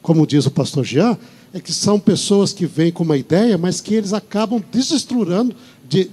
como 0.00 0.26
diz 0.26 0.46
o 0.46 0.50
pastor 0.50 0.84
Jean, 0.84 1.18
é 1.52 1.58
que 1.58 1.72
são 1.72 1.98
pessoas 1.98 2.52
que 2.52 2.64
vêm 2.64 2.92
com 2.92 3.02
uma 3.02 3.16
ideia, 3.16 3.58
mas 3.58 3.80
que 3.80 3.94
eles 3.94 4.12
acabam 4.12 4.62
desestruturando, 4.70 5.54
de, 5.88 6.08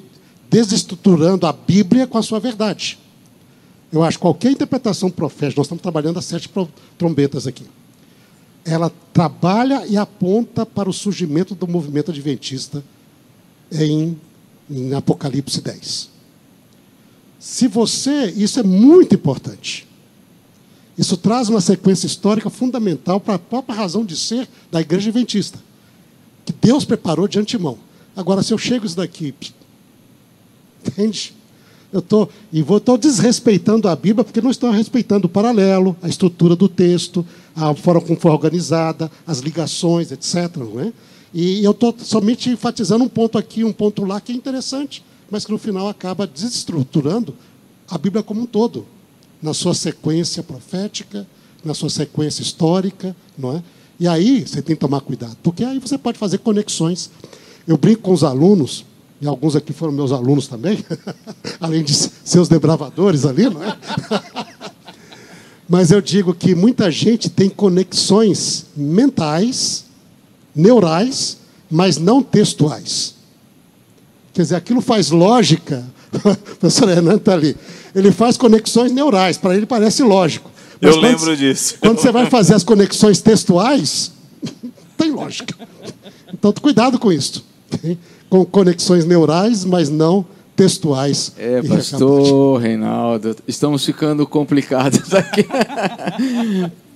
desestruturando 0.49 1.45
a 1.45 1.53
Bíblia 1.53 2.07
com 2.07 2.17
a 2.17 2.23
sua 2.23 2.39
verdade. 2.39 2.97
Eu 3.93 4.03
acho 4.03 4.17
que 4.17 4.21
qualquer 4.23 4.51
interpretação 4.51 5.09
profética, 5.11 5.59
nós 5.59 5.67
estamos 5.67 5.81
trabalhando 5.81 6.17
as 6.17 6.25
sete 6.25 6.49
trombetas 6.97 7.45
aqui, 7.45 7.63
ela 8.65 8.91
trabalha 9.13 9.85
e 9.87 9.95
aponta 9.95 10.65
para 10.65 10.89
o 10.89 10.93
surgimento 10.93 11.55
do 11.55 11.67
movimento 11.67 12.11
adventista 12.11 12.83
em, 13.71 14.19
em 14.69 14.93
Apocalipse 14.93 15.61
10. 15.61 16.09
Se 17.39 17.67
você, 17.67 18.33
isso 18.35 18.59
é 18.59 18.63
muito 18.63 19.15
importante. 19.15 19.87
Isso 20.97 21.15
traz 21.15 21.47
uma 21.47 21.61
sequência 21.61 22.07
histórica 22.07 22.49
fundamental 22.49 23.19
para 23.19 23.35
a 23.35 23.39
própria 23.39 23.75
razão 23.75 24.03
de 24.03 24.17
ser 24.17 24.49
da 24.71 24.81
igreja 24.81 25.09
adventista, 25.09 25.59
que 26.43 26.51
Deus 26.51 26.83
preparou 26.83 27.27
de 27.27 27.37
antemão. 27.37 27.77
Agora, 28.15 28.41
se 28.41 28.51
eu 28.51 28.57
chego 28.57 28.85
isso 28.85 28.97
daqui, 28.97 29.33
entende? 30.85 31.35
Eu 31.93 32.01
tô, 32.01 32.27
e 32.51 32.61
vou 32.61 32.77
estou 32.77 32.97
desrespeitando 32.97 33.87
a 33.87 33.95
Bíblia 33.95 34.23
porque 34.23 34.41
não 34.41 34.49
estou 34.51 34.71
respeitando 34.71 35.27
o 35.27 35.29
paralelo, 35.29 35.95
a 36.01 36.09
estrutura 36.09 36.55
do 36.55 36.67
texto, 36.67 37.25
a 37.55 37.73
forma 37.75 38.01
como 38.01 38.19
foi 38.19 38.31
organizada, 38.31 39.09
as 39.25 39.39
ligações, 39.39 40.11
etc. 40.11 40.57
Não 40.57 40.79
é? 40.81 40.91
E 41.39 41.63
eu 41.63 41.69
estou 41.69 41.95
somente 41.99 42.49
enfatizando 42.49 43.03
um 43.03 43.07
ponto 43.07 43.37
aqui, 43.37 43.63
um 43.63 43.71
ponto 43.71 44.03
lá 44.03 44.19
que 44.19 44.31
é 44.31 44.35
interessante, 44.35 45.05
mas 45.29 45.45
que 45.45 45.51
no 45.51 45.59
final 45.59 45.87
acaba 45.87 46.25
desestruturando 46.25 47.35
a 47.87 47.95
Bíblia 47.95 48.23
como 48.23 48.41
um 48.41 48.45
todo 48.47 48.87
na 49.39 49.53
sua 49.53 49.75
sequência 49.75 50.41
profética, 50.41 51.27
na 51.63 51.75
sua 51.75 51.91
sequência 51.91 52.41
histórica, 52.41 53.15
não 53.37 53.55
é? 53.55 53.63
E 53.99 54.07
aí 54.07 54.47
você 54.47 54.63
tem 54.63 54.75
que 54.75 54.79
tomar 54.79 54.99
cuidado, 55.01 55.37
porque 55.43 55.63
aí 55.63 55.77
você 55.77 55.95
pode 55.95 56.17
fazer 56.17 56.39
conexões. 56.39 57.11
Eu 57.67 57.77
brinco 57.77 58.01
com 58.01 58.13
os 58.13 58.23
alunos, 58.23 58.83
e 59.21 59.27
alguns 59.27 59.55
aqui 59.55 59.73
foram 59.73 59.93
meus 59.93 60.11
alunos 60.11 60.47
também, 60.47 60.83
além 61.61 61.83
de 61.83 61.93
seus 61.93 62.49
debravadores 62.49 63.27
ali, 63.27 63.47
não 63.47 63.63
é? 63.63 63.77
Mas 65.69 65.91
eu 65.91 66.01
digo 66.01 66.33
que 66.33 66.55
muita 66.55 66.89
gente 66.89 67.29
tem 67.29 67.47
conexões 67.47 68.65
mentais, 68.75 69.85
neurais, 70.57 71.37
mas 71.69 71.97
não 71.97 72.21
textuais. 72.21 73.15
Quer 74.33 74.41
dizer, 74.41 74.55
aquilo 74.55 74.81
faz 74.81 75.11
lógica. 75.11 75.85
o 76.13 76.35
professor 76.35 76.87
Renan 76.89 77.15
está 77.15 77.33
ali 77.33 77.55
ele 77.97 78.11
faz 78.11 78.37
conexões 78.37 78.91
neurais, 78.91 79.37
para 79.37 79.55
ele 79.55 79.65
parece 79.65 80.03
lógico. 80.03 80.51
Mas 80.79 80.95
eu 80.95 81.01
lembro 81.01 81.35
disso. 81.35 81.77
Quando 81.79 81.99
você 81.99 82.11
vai 82.11 82.27
fazer 82.27 82.53
as 82.53 82.63
conexões 82.63 83.19
textuais, 83.19 84.11
tem 84.95 85.11
lógica. 85.11 85.55
Então, 86.31 86.53
cuidado 86.53 86.99
com 86.99 87.11
isso. 87.11 87.43
Com 88.29 88.43
conexões 88.45 89.05
neurais, 89.05 89.63
mas 89.63 89.89
não 89.89 90.25
textuais. 90.53 91.31
É, 91.37 91.61
pastor 91.61 92.59
Reinaldo, 92.61 93.37
estamos 93.47 93.85
ficando 93.85 94.27
complicados 94.27 95.13
aqui. 95.13 95.47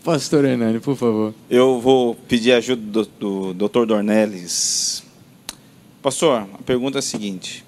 Pastor 0.03 0.45
Hernani, 0.45 0.80
por 0.80 0.95
favor. 0.95 1.34
Eu 1.49 1.80
vou 1.80 2.15
pedir 2.15 2.53
ajuda 2.53 3.06
do, 3.19 3.53
do 3.53 3.68
Dr. 3.68 3.86
Dornelles. 3.86 5.03
Pastor, 6.02 6.48
a 6.53 6.64
pergunta 6.64 6.98
é 6.98 6.99
a 6.99 7.03
seguinte: 7.03 7.64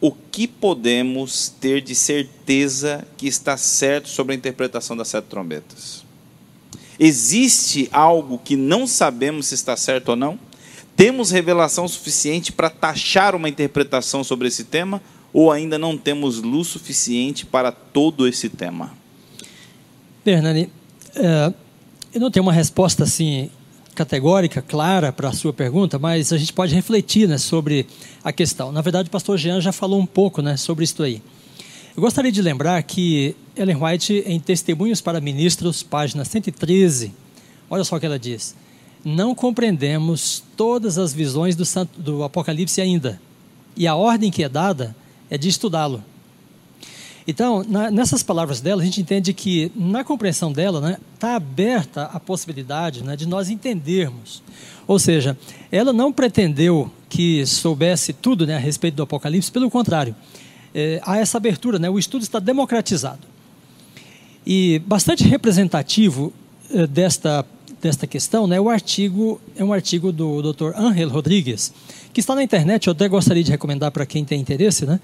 o 0.00 0.10
que 0.10 0.46
podemos 0.46 1.48
ter 1.48 1.80
de 1.80 1.94
certeza 1.94 3.06
que 3.16 3.26
está 3.26 3.56
certo 3.56 4.08
sobre 4.08 4.34
a 4.34 4.36
interpretação 4.36 4.96
das 4.96 5.08
sete 5.08 5.24
trombetas? 5.24 6.04
Existe 6.98 7.88
algo 7.92 8.38
que 8.38 8.56
não 8.56 8.86
sabemos 8.86 9.46
se 9.46 9.54
está 9.54 9.76
certo 9.76 10.10
ou 10.10 10.16
não? 10.16 10.38
Temos 10.96 11.30
revelação 11.30 11.86
suficiente 11.86 12.50
para 12.52 12.70
taxar 12.70 13.34
uma 13.34 13.48
interpretação 13.48 14.24
sobre 14.24 14.48
esse 14.48 14.64
tema? 14.64 15.02
Ou 15.32 15.52
ainda 15.52 15.78
não 15.78 15.98
temos 15.98 16.40
luz 16.40 16.68
suficiente 16.68 17.44
para 17.44 17.70
todo 17.70 18.26
esse 18.26 18.48
tema? 18.48 18.94
Bernani, 20.24 20.70
é, 21.14 21.52
eu 22.16 22.20
não 22.20 22.30
tenho 22.30 22.42
uma 22.42 22.52
resposta 22.52 23.04
assim 23.04 23.50
categórica, 23.94 24.62
clara 24.62 25.12
para 25.12 25.28
a 25.28 25.32
sua 25.32 25.52
pergunta, 25.52 25.98
mas 25.98 26.32
a 26.32 26.38
gente 26.38 26.50
pode 26.50 26.74
refletir 26.74 27.28
né, 27.28 27.36
sobre 27.36 27.86
a 28.24 28.32
questão. 28.32 28.72
Na 28.72 28.80
verdade, 28.80 29.08
o 29.08 29.10
pastor 29.10 29.36
Jean 29.36 29.60
já 29.60 29.70
falou 29.70 30.00
um 30.00 30.06
pouco 30.06 30.40
né, 30.40 30.56
sobre 30.56 30.84
isso 30.84 31.02
aí. 31.02 31.22
Eu 31.94 32.00
gostaria 32.00 32.32
de 32.32 32.40
lembrar 32.40 32.82
que 32.84 33.36
Ellen 33.54 33.76
White, 33.76 34.24
em 34.26 34.40
Testemunhos 34.40 35.02
para 35.02 35.20
Ministros, 35.20 35.82
página 35.82 36.24
113, 36.24 37.12
olha 37.68 37.84
só 37.84 37.96
o 37.96 38.00
que 38.00 38.06
ela 38.06 38.18
diz. 38.18 38.56
Não 39.04 39.34
compreendemos 39.34 40.42
todas 40.56 40.96
as 40.96 41.12
visões 41.12 41.54
do, 41.54 41.64
do 41.98 42.22
Apocalipse 42.22 42.80
ainda, 42.80 43.20
e 43.76 43.86
a 43.86 43.94
ordem 43.94 44.30
que 44.30 44.42
é 44.42 44.48
dada 44.48 44.96
é 45.28 45.36
de 45.36 45.50
estudá-lo. 45.50 46.02
Então, 47.26 47.64
na, 47.68 47.90
nessas 47.90 48.22
palavras 48.22 48.60
dela, 48.60 48.82
a 48.82 48.84
gente 48.84 49.00
entende 49.00 49.32
que, 49.32 49.72
na 49.74 50.04
compreensão 50.04 50.52
dela, 50.52 50.78
está 50.78 50.88
né, 50.88 50.98
tá 51.18 51.34
aberta 51.34 52.04
a 52.04 52.20
possibilidade 52.20 53.02
né, 53.02 53.16
de 53.16 53.26
nós 53.26 53.50
entendermos. 53.50 54.42
Ou 54.86 54.98
seja, 54.98 55.36
ela 55.72 55.92
não 55.92 56.12
pretendeu 56.12 56.90
que 57.08 57.44
soubesse 57.44 58.12
tudo 58.12 58.46
né, 58.46 58.54
a 58.54 58.58
respeito 58.58 58.94
do 58.94 59.02
Apocalipse, 59.02 59.50
pelo 59.50 59.68
contrário, 59.68 60.14
é, 60.72 61.00
há 61.04 61.18
essa 61.18 61.38
abertura, 61.38 61.78
né, 61.78 61.90
o 61.90 61.98
estudo 61.98 62.22
está 62.22 62.38
democratizado. 62.38 63.26
E 64.46 64.80
bastante 64.86 65.24
representativo 65.24 66.32
é, 66.70 66.86
desta, 66.86 67.44
desta 67.82 68.06
questão 68.06 68.46
né, 68.46 68.60
o 68.60 68.70
artigo, 68.70 69.40
é 69.56 69.64
um 69.64 69.72
artigo 69.72 70.12
do 70.12 70.52
Dr. 70.52 70.76
Angel 70.76 71.08
Rodrigues, 71.08 71.72
que 72.12 72.20
está 72.20 72.36
na 72.36 72.42
internet, 72.44 72.86
eu 72.86 72.92
até 72.92 73.08
gostaria 73.08 73.42
de 73.42 73.50
recomendar 73.50 73.90
para 73.90 74.06
quem 74.06 74.24
tem 74.24 74.40
interesse. 74.40 74.86
Né? 74.86 75.00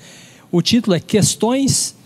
O 0.53 0.63
título 0.63 0.95
é 0.95 1.01
Questões 1.01 1.97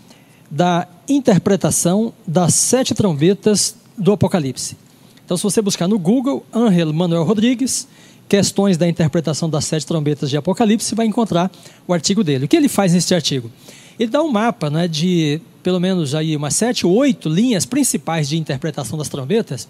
da 0.49 0.87
interpretação 1.07 2.13
das 2.25 2.53
sete 2.53 2.93
trombetas 2.93 3.75
do 3.97 4.11
Apocalipse. 4.11 4.77
Então, 5.25 5.35
se 5.35 5.43
você 5.43 5.61
buscar 5.61 5.87
no 5.87 5.99
Google, 5.99 6.45
Angel 6.53 6.93
Manuel 6.93 7.23
Rodrigues, 7.23 7.87
questões 8.29 8.77
da 8.77 8.87
interpretação 8.87 9.49
das 9.49 9.65
sete 9.65 9.85
trombetas 9.85 10.29
de 10.29 10.37
Apocalipse, 10.37 10.95
vai 10.95 11.05
encontrar 11.05 11.51
o 11.87 11.93
artigo 11.93 12.23
dele. 12.23 12.45
O 12.45 12.47
que 12.47 12.55
ele 12.55 12.69
faz 12.69 12.93
nesse 12.93 13.13
artigo? 13.13 13.51
Ele 13.99 14.09
dá 14.09 14.21
um 14.21 14.31
mapa 14.31 14.69
né, 14.69 14.87
de 14.87 15.41
pelo 15.63 15.79
menos 15.79 16.15
aí 16.15 16.35
umas 16.35 16.55
sete 16.55 16.87
ou 16.87 16.93
oito 16.95 17.27
linhas 17.27 17.65
principais 17.65 18.29
de 18.29 18.37
interpretação 18.37 18.97
das 18.97 19.09
trombetas, 19.09 19.67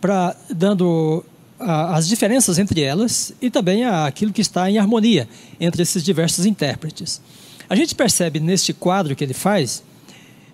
para 0.00 0.34
dando 0.48 1.22
a, 1.60 1.96
as 1.96 2.08
diferenças 2.08 2.58
entre 2.58 2.80
elas 2.80 3.34
e 3.40 3.50
também 3.50 3.84
a, 3.84 4.06
aquilo 4.06 4.32
que 4.32 4.40
está 4.40 4.70
em 4.70 4.78
harmonia 4.78 5.28
entre 5.60 5.82
esses 5.82 6.02
diversos 6.02 6.46
intérpretes. 6.46 7.20
A 7.72 7.74
gente 7.74 7.94
percebe 7.94 8.38
neste 8.38 8.74
quadro 8.74 9.16
que 9.16 9.24
ele 9.24 9.32
faz 9.32 9.82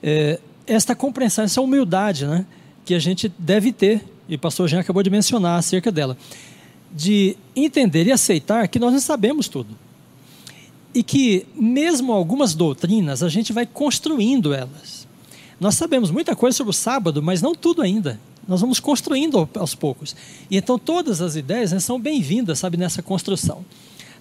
é, 0.00 0.38
esta 0.64 0.94
compreensão, 0.94 1.42
essa 1.42 1.60
humildade 1.60 2.24
né, 2.24 2.46
que 2.84 2.94
a 2.94 3.00
gente 3.00 3.28
deve 3.36 3.72
ter, 3.72 4.04
e 4.28 4.36
o 4.36 4.38
pastor 4.38 4.68
Jean 4.68 4.78
acabou 4.78 5.02
de 5.02 5.10
mencionar 5.10 5.58
acerca 5.58 5.90
dela, 5.90 6.16
de 6.92 7.36
entender 7.56 8.06
e 8.06 8.12
aceitar 8.12 8.68
que 8.68 8.78
nós 8.78 8.92
não 8.92 9.00
sabemos 9.00 9.48
tudo. 9.48 9.76
E 10.94 11.02
que, 11.02 11.44
mesmo 11.56 12.12
algumas 12.12 12.54
doutrinas, 12.54 13.20
a 13.20 13.28
gente 13.28 13.52
vai 13.52 13.66
construindo 13.66 14.54
elas. 14.54 15.04
Nós 15.58 15.74
sabemos 15.74 16.12
muita 16.12 16.36
coisa 16.36 16.56
sobre 16.56 16.70
o 16.70 16.72
sábado, 16.72 17.20
mas 17.20 17.42
não 17.42 17.52
tudo 17.52 17.82
ainda. 17.82 18.20
Nós 18.46 18.60
vamos 18.60 18.78
construindo 18.78 19.48
aos 19.56 19.74
poucos. 19.74 20.14
E 20.48 20.56
então 20.56 20.78
todas 20.78 21.20
as 21.20 21.34
ideias 21.34 21.72
né, 21.72 21.80
são 21.80 21.98
bem-vindas, 21.98 22.60
sabe, 22.60 22.76
nessa 22.76 23.02
construção. 23.02 23.64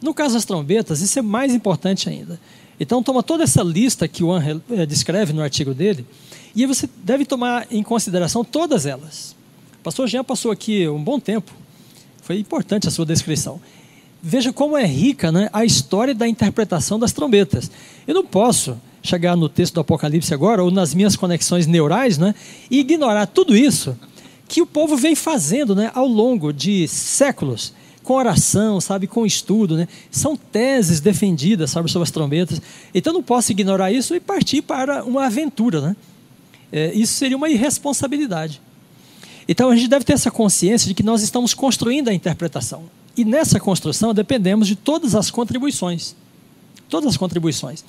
No 0.01 0.15
caso 0.15 0.33
das 0.33 0.45
trombetas, 0.45 0.99
isso 0.99 1.19
é 1.19 1.21
mais 1.21 1.53
importante 1.53 2.09
ainda. 2.09 2.39
Então, 2.79 3.01
toma 3.01 3.23
toda 3.23 3.43
essa 3.43 3.63
lista 3.63 4.07
que 4.07 4.23
o 4.23 4.31
Angel 4.31 4.61
é, 4.71 4.85
descreve 4.85 5.33
no 5.33 5.41
artigo 5.41 5.73
dele, 5.73 6.05
e 6.55 6.65
você 6.65 6.89
deve 7.03 7.25
tomar 7.25 7.67
em 7.71 7.83
consideração 7.83 8.43
todas 8.43 8.85
elas. 8.85 9.35
O 9.79 9.83
pastor 9.83 10.07
Jean 10.07 10.23
passou 10.23 10.51
aqui 10.51 10.87
um 10.87 11.03
bom 11.03 11.19
tempo, 11.19 11.51
foi 12.21 12.39
importante 12.39 12.87
a 12.87 12.91
sua 12.91 13.05
descrição. 13.05 13.59
Veja 14.21 14.51
como 14.51 14.75
é 14.77 14.85
rica 14.85 15.31
né, 15.31 15.49
a 15.53 15.63
história 15.63 16.13
da 16.13 16.27
interpretação 16.27 16.97
das 16.97 17.13
trombetas. 17.13 17.69
Eu 18.07 18.15
não 18.15 18.25
posso 18.25 18.77
chegar 19.01 19.35
no 19.37 19.47
texto 19.47 19.75
do 19.75 19.81
Apocalipse 19.81 20.33
agora, 20.33 20.63
ou 20.63 20.71
nas 20.71 20.93
minhas 20.93 21.15
conexões 21.15 21.67
neurais, 21.67 22.17
né, 22.17 22.35
e 22.69 22.79
ignorar 22.79 23.27
tudo 23.27 23.55
isso 23.55 23.97
que 24.47 24.61
o 24.61 24.65
povo 24.65 24.95
vem 24.95 25.15
fazendo 25.15 25.75
né, 25.75 25.91
ao 25.93 26.07
longo 26.07 26.51
de 26.53 26.87
séculos, 26.87 27.73
com 28.07 28.13
oração, 28.13 28.79
sabe, 28.79 29.05
com 29.05 29.25
estudo. 29.25 29.75
Né? 29.75 29.85
São 30.09 30.37
teses 30.37 31.01
defendidas 31.01 31.71
sabe, 31.71 31.91
sobre 31.91 32.03
as 32.03 32.11
trombetas. 32.11 32.61
Então 32.95 33.11
não 33.11 33.21
posso 33.21 33.51
ignorar 33.51 33.91
isso 33.91 34.15
e 34.15 34.19
partir 34.21 34.61
para 34.61 35.03
uma 35.03 35.25
aventura. 35.25 35.81
Né? 35.81 35.95
É, 36.71 36.93
isso 36.93 37.13
seria 37.15 37.35
uma 37.35 37.49
irresponsabilidade. 37.49 38.61
Então 39.45 39.69
a 39.69 39.75
gente 39.75 39.89
deve 39.89 40.05
ter 40.05 40.13
essa 40.13 40.31
consciência 40.31 40.87
de 40.87 40.93
que 40.93 41.03
nós 41.03 41.21
estamos 41.21 41.53
construindo 41.53 42.07
a 42.07 42.13
interpretação. 42.13 42.83
E 43.17 43.25
nessa 43.25 43.59
construção 43.59 44.13
dependemos 44.13 44.69
de 44.69 44.77
todas 44.77 45.13
as 45.13 45.29
contribuições. 45.29 46.15
Todas 46.87 47.09
as 47.09 47.17
contribuições. 47.17 47.83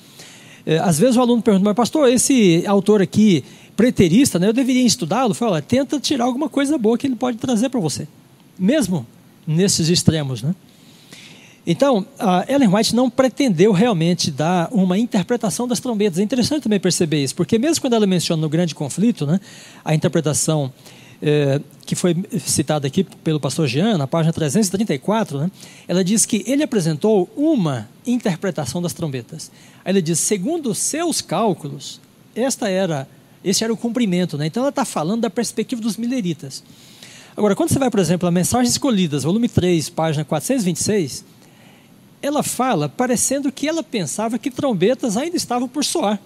É, 0.65 0.79
às 0.79 0.99
vezes 0.99 1.15
o 1.15 1.21
aluno 1.21 1.41
pergunta, 1.41 1.63
mas 1.63 1.75
pastor, 1.75 2.09
esse 2.09 2.65
autor 2.67 3.01
aqui, 3.01 3.41
preterista, 3.77 4.37
né, 4.37 4.49
eu 4.49 4.53
deveria 4.53 4.85
estudá-lo? 4.85 5.33
Fala, 5.33 5.61
tenta 5.61 5.97
tirar 5.97 6.25
alguma 6.25 6.49
coisa 6.49 6.77
boa 6.77 6.97
que 6.97 7.07
ele 7.07 7.15
pode 7.15 7.37
trazer 7.37 7.69
para 7.69 7.79
você. 7.79 8.05
Mesmo 8.57 9.07
nesses 9.49 9.89
extremos. 9.89 10.43
Né? 10.43 10.53
Então, 11.65 12.05
Ellen 12.47 12.73
White 12.73 12.95
não 12.95 13.09
pretendeu 13.09 13.71
realmente 13.71 14.29
dar 14.31 14.69
uma 14.71 14.97
interpretação 14.97 15.67
das 15.67 15.79
trombetas. 15.79 16.19
É 16.19 16.23
interessante 16.23 16.63
também 16.63 16.79
perceber 16.79 17.23
isso, 17.23 17.35
porque 17.35 17.57
mesmo 17.57 17.81
quando 17.81 17.93
ela 17.93 18.07
menciona 18.07 18.41
no 18.41 18.49
grande 18.49 18.75
conflito, 18.75 19.25
né, 19.25 19.39
a 19.83 19.93
interpretação 19.93 20.71
é, 21.21 21.59
que 21.85 21.95
foi 21.95 22.15
citada 22.39 22.87
aqui 22.87 23.03
pelo 23.03 23.39
pastor 23.39 23.67
Jean, 23.67 23.97
na 23.97 24.07
página 24.07 24.31
334, 24.31 25.39
né, 25.39 25.51
ela 25.87 26.03
diz 26.03 26.25
que 26.25 26.43
ele 26.47 26.63
apresentou 26.63 27.29
uma 27.35 27.89
interpretação 28.05 28.81
das 28.81 28.93
trombetas. 28.93 29.51
Aí 29.83 29.91
ele 29.91 30.01
diz, 30.01 30.19
segundo 30.19 30.73
seus 30.73 31.21
cálculos, 31.21 31.99
esta 32.35 32.69
era, 32.69 33.07
esse 33.43 33.63
era 33.63 33.73
o 33.73 33.77
cumprimento. 33.77 34.37
Né? 34.37 34.45
Então 34.45 34.63
ela 34.63 34.69
está 34.69 34.85
falando 34.85 35.21
da 35.21 35.29
perspectiva 35.29 35.81
dos 35.81 35.97
mileritas. 35.97 36.63
Agora, 37.39 37.55
quando 37.55 37.69
você 37.69 37.79
vai, 37.79 37.89
por 37.89 38.01
exemplo, 38.01 38.27
a 38.27 38.31
Mensagens 38.31 38.71
Escolhidas, 38.73 39.23
volume 39.23 39.47
3, 39.47 39.87
página 39.91 40.25
426, 40.25 41.23
ela 42.21 42.43
fala 42.43 42.89
parecendo 42.89 43.49
que 43.49 43.65
ela 43.65 43.81
pensava 43.81 44.37
que 44.37 44.51
trombetas 44.51 45.15
ainda 45.15 45.37
estavam 45.37 45.65
por 45.65 45.85
soar. 45.85 46.19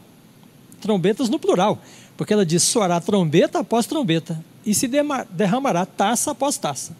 Trombetas 0.82 1.30
no 1.30 1.38
plural. 1.38 1.80
Porque 2.18 2.34
ela 2.34 2.44
diz: 2.44 2.64
soará 2.64 3.00
trombeta 3.00 3.60
após 3.60 3.86
trombeta, 3.86 4.44
e 4.66 4.74
se 4.74 4.90
derramará 5.30 5.86
taça 5.86 6.32
após 6.32 6.58
taça. 6.58 6.98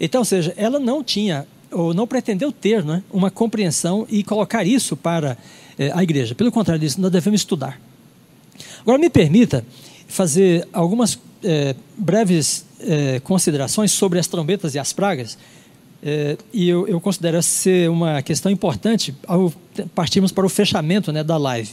Então, 0.00 0.22
ou 0.22 0.24
seja, 0.24 0.54
ela 0.56 0.78
não 0.78 1.04
tinha, 1.04 1.46
ou 1.70 1.92
não 1.92 2.06
pretendeu 2.06 2.50
ter, 2.50 2.82
né, 2.82 3.02
uma 3.12 3.30
compreensão 3.30 4.06
e 4.08 4.24
colocar 4.24 4.66
isso 4.66 4.96
para 4.96 5.36
eh, 5.78 5.92
a 5.94 6.02
igreja. 6.02 6.34
Pelo 6.34 6.50
contrário 6.50 6.80
disso, 6.80 6.98
nós 7.02 7.12
devemos 7.12 7.42
estudar. 7.42 7.78
Agora, 8.80 8.96
me 8.96 9.10
permita 9.10 9.62
fazer 10.08 10.66
algumas 10.72 11.18
eh, 11.44 11.76
breves 11.98 12.66
é, 12.80 13.20
considerações 13.20 13.92
sobre 13.92 14.18
as 14.18 14.26
trombetas 14.26 14.74
e 14.74 14.78
as 14.78 14.92
pragas, 14.92 15.38
é, 16.02 16.36
e 16.52 16.68
eu, 16.68 16.86
eu, 16.86 17.00
considero 17.00 17.42
ser 17.42 17.90
uma 17.90 18.22
questão 18.22 18.52
importante 18.52 19.14
ao 19.26 19.52
partirmos 19.94 20.30
para 20.30 20.46
o 20.46 20.48
fechamento 20.48 21.12
né, 21.12 21.24
da 21.24 21.36
live. 21.36 21.70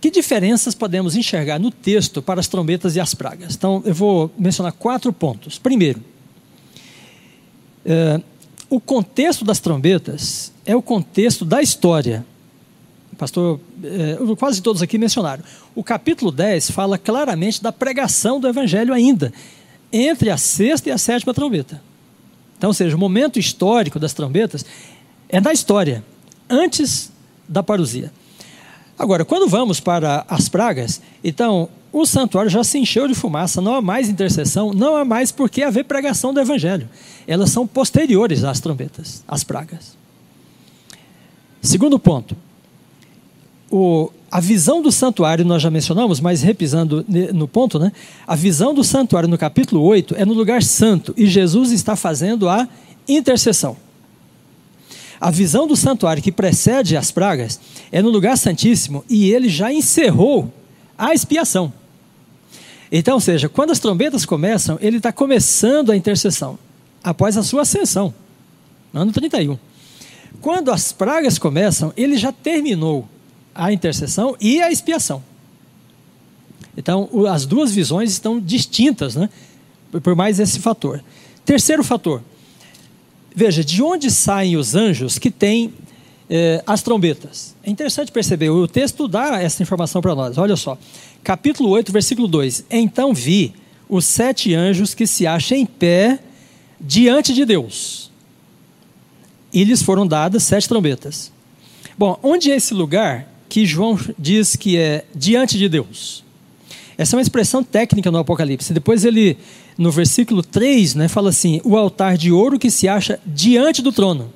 Que 0.00 0.10
diferenças 0.10 0.74
podemos 0.74 1.16
enxergar 1.16 1.58
no 1.58 1.70
texto 1.70 2.22
para 2.22 2.40
as 2.40 2.48
trombetas 2.48 2.96
e 2.96 3.00
as 3.00 3.14
pragas? 3.14 3.54
Então, 3.54 3.82
eu 3.84 3.94
vou 3.94 4.30
mencionar 4.38 4.72
quatro 4.72 5.12
pontos. 5.12 5.58
Primeiro, 5.58 6.02
é, 7.84 8.20
o 8.70 8.80
contexto 8.80 9.44
das 9.44 9.58
trombetas 9.60 10.52
é 10.64 10.74
o 10.74 10.82
contexto 10.82 11.44
da 11.44 11.60
história. 11.60 12.24
Pastor, 13.18 13.60
é, 13.84 14.16
quase 14.36 14.62
todos 14.62 14.80
aqui 14.80 14.96
mencionaram. 14.96 15.42
O 15.74 15.82
capítulo 15.82 16.30
10 16.30 16.70
fala 16.70 16.98
claramente 16.98 17.62
da 17.62 17.72
pregação 17.72 18.40
do 18.40 18.48
evangelho 18.48 18.94
ainda 18.94 19.32
entre 19.92 20.30
a 20.30 20.36
sexta 20.36 20.88
e 20.88 20.92
a 20.92 20.98
sétima 20.98 21.34
trombeta. 21.34 21.82
Então, 22.56 22.70
ou 22.70 22.74
seja, 22.74 22.96
o 22.96 22.98
momento 22.98 23.38
histórico 23.38 23.98
das 23.98 24.12
trombetas 24.12 24.64
é 25.28 25.40
na 25.40 25.52
história, 25.52 26.04
antes 26.48 27.10
da 27.48 27.62
parousia. 27.62 28.12
Agora, 28.98 29.24
quando 29.24 29.48
vamos 29.48 29.80
para 29.80 30.24
as 30.28 30.48
pragas, 30.48 31.02
então 31.24 31.68
o 31.92 32.06
santuário 32.06 32.50
já 32.50 32.62
se 32.64 32.78
encheu 32.78 33.06
de 33.08 33.14
fumaça, 33.14 33.60
não 33.60 33.74
há 33.74 33.82
mais 33.82 34.08
intercessão, 34.08 34.72
não 34.72 34.96
há 34.96 35.04
mais 35.04 35.32
por 35.32 35.50
que 35.50 35.62
haver 35.62 35.84
pregação 35.84 36.32
do 36.32 36.40
evangelho. 36.40 36.88
Elas 37.26 37.50
são 37.50 37.66
posteriores 37.66 38.44
às 38.44 38.60
trombetas, 38.60 39.22
às 39.28 39.44
pragas. 39.44 39.96
Segundo 41.60 41.98
ponto, 41.98 42.36
o, 43.72 44.12
a 44.30 44.38
visão 44.38 44.82
do 44.82 44.92
santuário, 44.92 45.46
nós 45.46 45.62
já 45.62 45.70
mencionamos, 45.70 46.20
mas 46.20 46.42
repisando 46.42 47.04
no 47.32 47.48
ponto, 47.48 47.78
né? 47.78 47.90
A 48.26 48.36
visão 48.36 48.74
do 48.74 48.84
santuário 48.84 49.28
no 49.28 49.38
capítulo 49.38 49.82
8 49.82 50.14
é 50.18 50.26
no 50.26 50.34
lugar 50.34 50.62
santo 50.62 51.14
e 51.16 51.26
Jesus 51.26 51.72
está 51.72 51.96
fazendo 51.96 52.50
a 52.50 52.68
intercessão. 53.08 53.74
A 55.18 55.30
visão 55.30 55.66
do 55.66 55.74
santuário 55.74 56.22
que 56.22 56.30
precede 56.30 56.98
as 56.98 57.10
pragas 57.10 57.58
é 57.90 58.02
no 58.02 58.10
lugar 58.10 58.36
santíssimo 58.36 59.02
e 59.08 59.32
ele 59.32 59.48
já 59.48 59.72
encerrou 59.72 60.52
a 60.98 61.14
expiação. 61.14 61.72
Então, 62.90 63.14
ou 63.14 63.20
seja, 63.20 63.48
quando 63.48 63.70
as 63.70 63.78
trombetas 63.78 64.26
começam, 64.26 64.76
ele 64.82 64.98
está 64.98 65.10
começando 65.10 65.90
a 65.90 65.96
intercessão, 65.96 66.58
após 67.02 67.38
a 67.38 67.42
sua 67.42 67.62
ascensão, 67.62 68.12
no 68.92 69.00
ano 69.00 69.12
31. 69.12 69.56
Quando 70.42 70.70
as 70.70 70.92
pragas 70.92 71.38
começam, 71.38 71.90
ele 71.96 72.18
já 72.18 72.32
terminou 72.32 73.08
a 73.54 73.72
intercessão 73.72 74.36
e 74.40 74.62
a 74.62 74.70
expiação. 74.70 75.22
Então, 76.76 77.08
as 77.30 77.44
duas 77.44 77.72
visões 77.72 78.10
estão 78.10 78.40
distintas, 78.40 79.14
né? 79.14 79.28
por 80.00 80.14
mais 80.14 80.40
esse 80.40 80.58
fator. 80.58 81.02
Terceiro 81.44 81.84
fator. 81.84 82.22
Veja, 83.34 83.64
de 83.64 83.82
onde 83.82 84.10
saem 84.10 84.56
os 84.56 84.74
anjos 84.74 85.18
que 85.18 85.30
têm 85.30 85.72
eh, 86.30 86.62
as 86.66 86.82
trombetas? 86.82 87.54
É 87.62 87.70
interessante 87.70 88.12
perceber, 88.12 88.50
o 88.50 88.66
texto 88.68 89.08
dá 89.08 89.42
essa 89.42 89.62
informação 89.62 90.00
para 90.00 90.14
nós. 90.14 90.38
Olha 90.38 90.56
só, 90.56 90.78
capítulo 91.22 91.70
8, 91.70 91.92
versículo 91.92 92.28
2. 92.28 92.64
Então 92.70 93.12
vi 93.12 93.54
os 93.88 94.04
sete 94.04 94.54
anjos 94.54 94.94
que 94.94 95.06
se 95.06 95.26
acham 95.26 95.58
em 95.58 95.66
pé 95.66 96.18
diante 96.80 97.34
de 97.34 97.44
Deus. 97.44 98.10
E 99.52 99.64
lhes 99.64 99.82
foram 99.82 100.06
dadas 100.06 100.42
sete 100.42 100.68
trombetas. 100.68 101.30
Bom, 101.98 102.18
onde 102.22 102.50
é 102.50 102.56
esse 102.56 102.72
lugar? 102.72 103.31
Que 103.52 103.66
João 103.66 104.00
diz 104.18 104.56
que 104.56 104.78
é 104.78 105.04
diante 105.14 105.58
de 105.58 105.68
Deus. 105.68 106.24
Essa 106.96 107.14
é 107.14 107.18
uma 107.18 107.22
expressão 107.22 107.62
técnica 107.62 108.10
no 108.10 108.16
Apocalipse. 108.16 108.72
Depois 108.72 109.04
ele, 109.04 109.36
no 109.76 109.90
versículo 109.90 110.42
3, 110.42 110.94
né, 110.94 111.06
fala 111.06 111.28
assim: 111.28 111.60
o 111.62 111.76
altar 111.76 112.16
de 112.16 112.32
ouro 112.32 112.58
que 112.58 112.70
se 112.70 112.88
acha 112.88 113.20
diante 113.26 113.82
do 113.82 113.92
trono. 113.92 114.32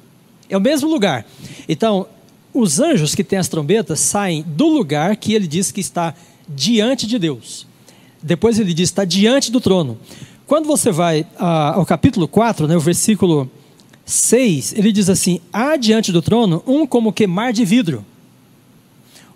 É 0.50 0.56
o 0.58 0.60
mesmo 0.60 0.90
lugar. 0.90 1.24
Então, 1.66 2.06
os 2.52 2.78
anjos 2.78 3.14
que 3.14 3.24
têm 3.24 3.38
as 3.38 3.48
trombetas 3.48 4.00
saem 4.00 4.44
do 4.46 4.68
lugar 4.68 5.16
que 5.16 5.32
ele 5.32 5.46
diz 5.46 5.72
que 5.72 5.80
está 5.80 6.14
diante 6.46 7.06
de 7.06 7.18
Deus. 7.18 7.66
Depois 8.22 8.58
ele 8.58 8.74
diz 8.74 8.90
está 8.90 9.06
diante 9.06 9.50
do 9.50 9.62
trono. 9.62 9.96
Quando 10.46 10.66
você 10.66 10.92
vai 10.92 11.26
ao 11.38 11.86
capítulo 11.86 12.28
4, 12.28 12.68
né, 12.68 12.76
o 12.76 12.80
versículo 12.80 13.50
6, 14.04 14.74
ele 14.76 14.92
diz 14.92 15.08
assim: 15.08 15.40
há 15.50 15.74
diante 15.76 16.12
do 16.12 16.20
trono 16.20 16.62
um 16.66 16.86
como 16.86 17.14
que 17.14 17.26
mar 17.26 17.50
de 17.50 17.64
vidro 17.64 18.04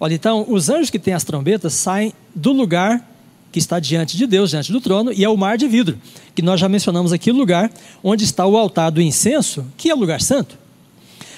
Olha, 0.02 0.14
então, 0.14 0.47
os 0.48 0.70
anjos 0.70 0.89
que 0.89 0.98
têm 0.98 1.12
as 1.12 1.24
trombetas 1.24 1.74
saem 1.74 2.14
do 2.35 2.52
lugar 2.52 3.06
que 3.52 3.59
está 3.59 3.78
diante 3.78 4.16
de 4.16 4.27
Deus, 4.27 4.48
diante 4.48 4.72
do 4.72 4.81
trono, 4.81 5.12
e 5.12 5.22
é 5.22 5.28
o 5.28 5.36
mar 5.36 5.59
de 5.59 5.68
vidro, 5.68 5.98
que 6.35 6.40
nós 6.40 6.59
já 6.59 6.68
mencionamos 6.68 7.12
aqui 7.12 7.31
o 7.31 7.35
lugar 7.35 7.70
onde 8.02 8.24
está 8.24 8.47
o 8.47 8.56
altar 8.56 8.90
do 8.90 9.02
incenso, 9.02 9.66
que 9.77 9.90
é 9.90 9.94
o 9.94 9.98
lugar 9.98 10.22
santo. 10.22 10.56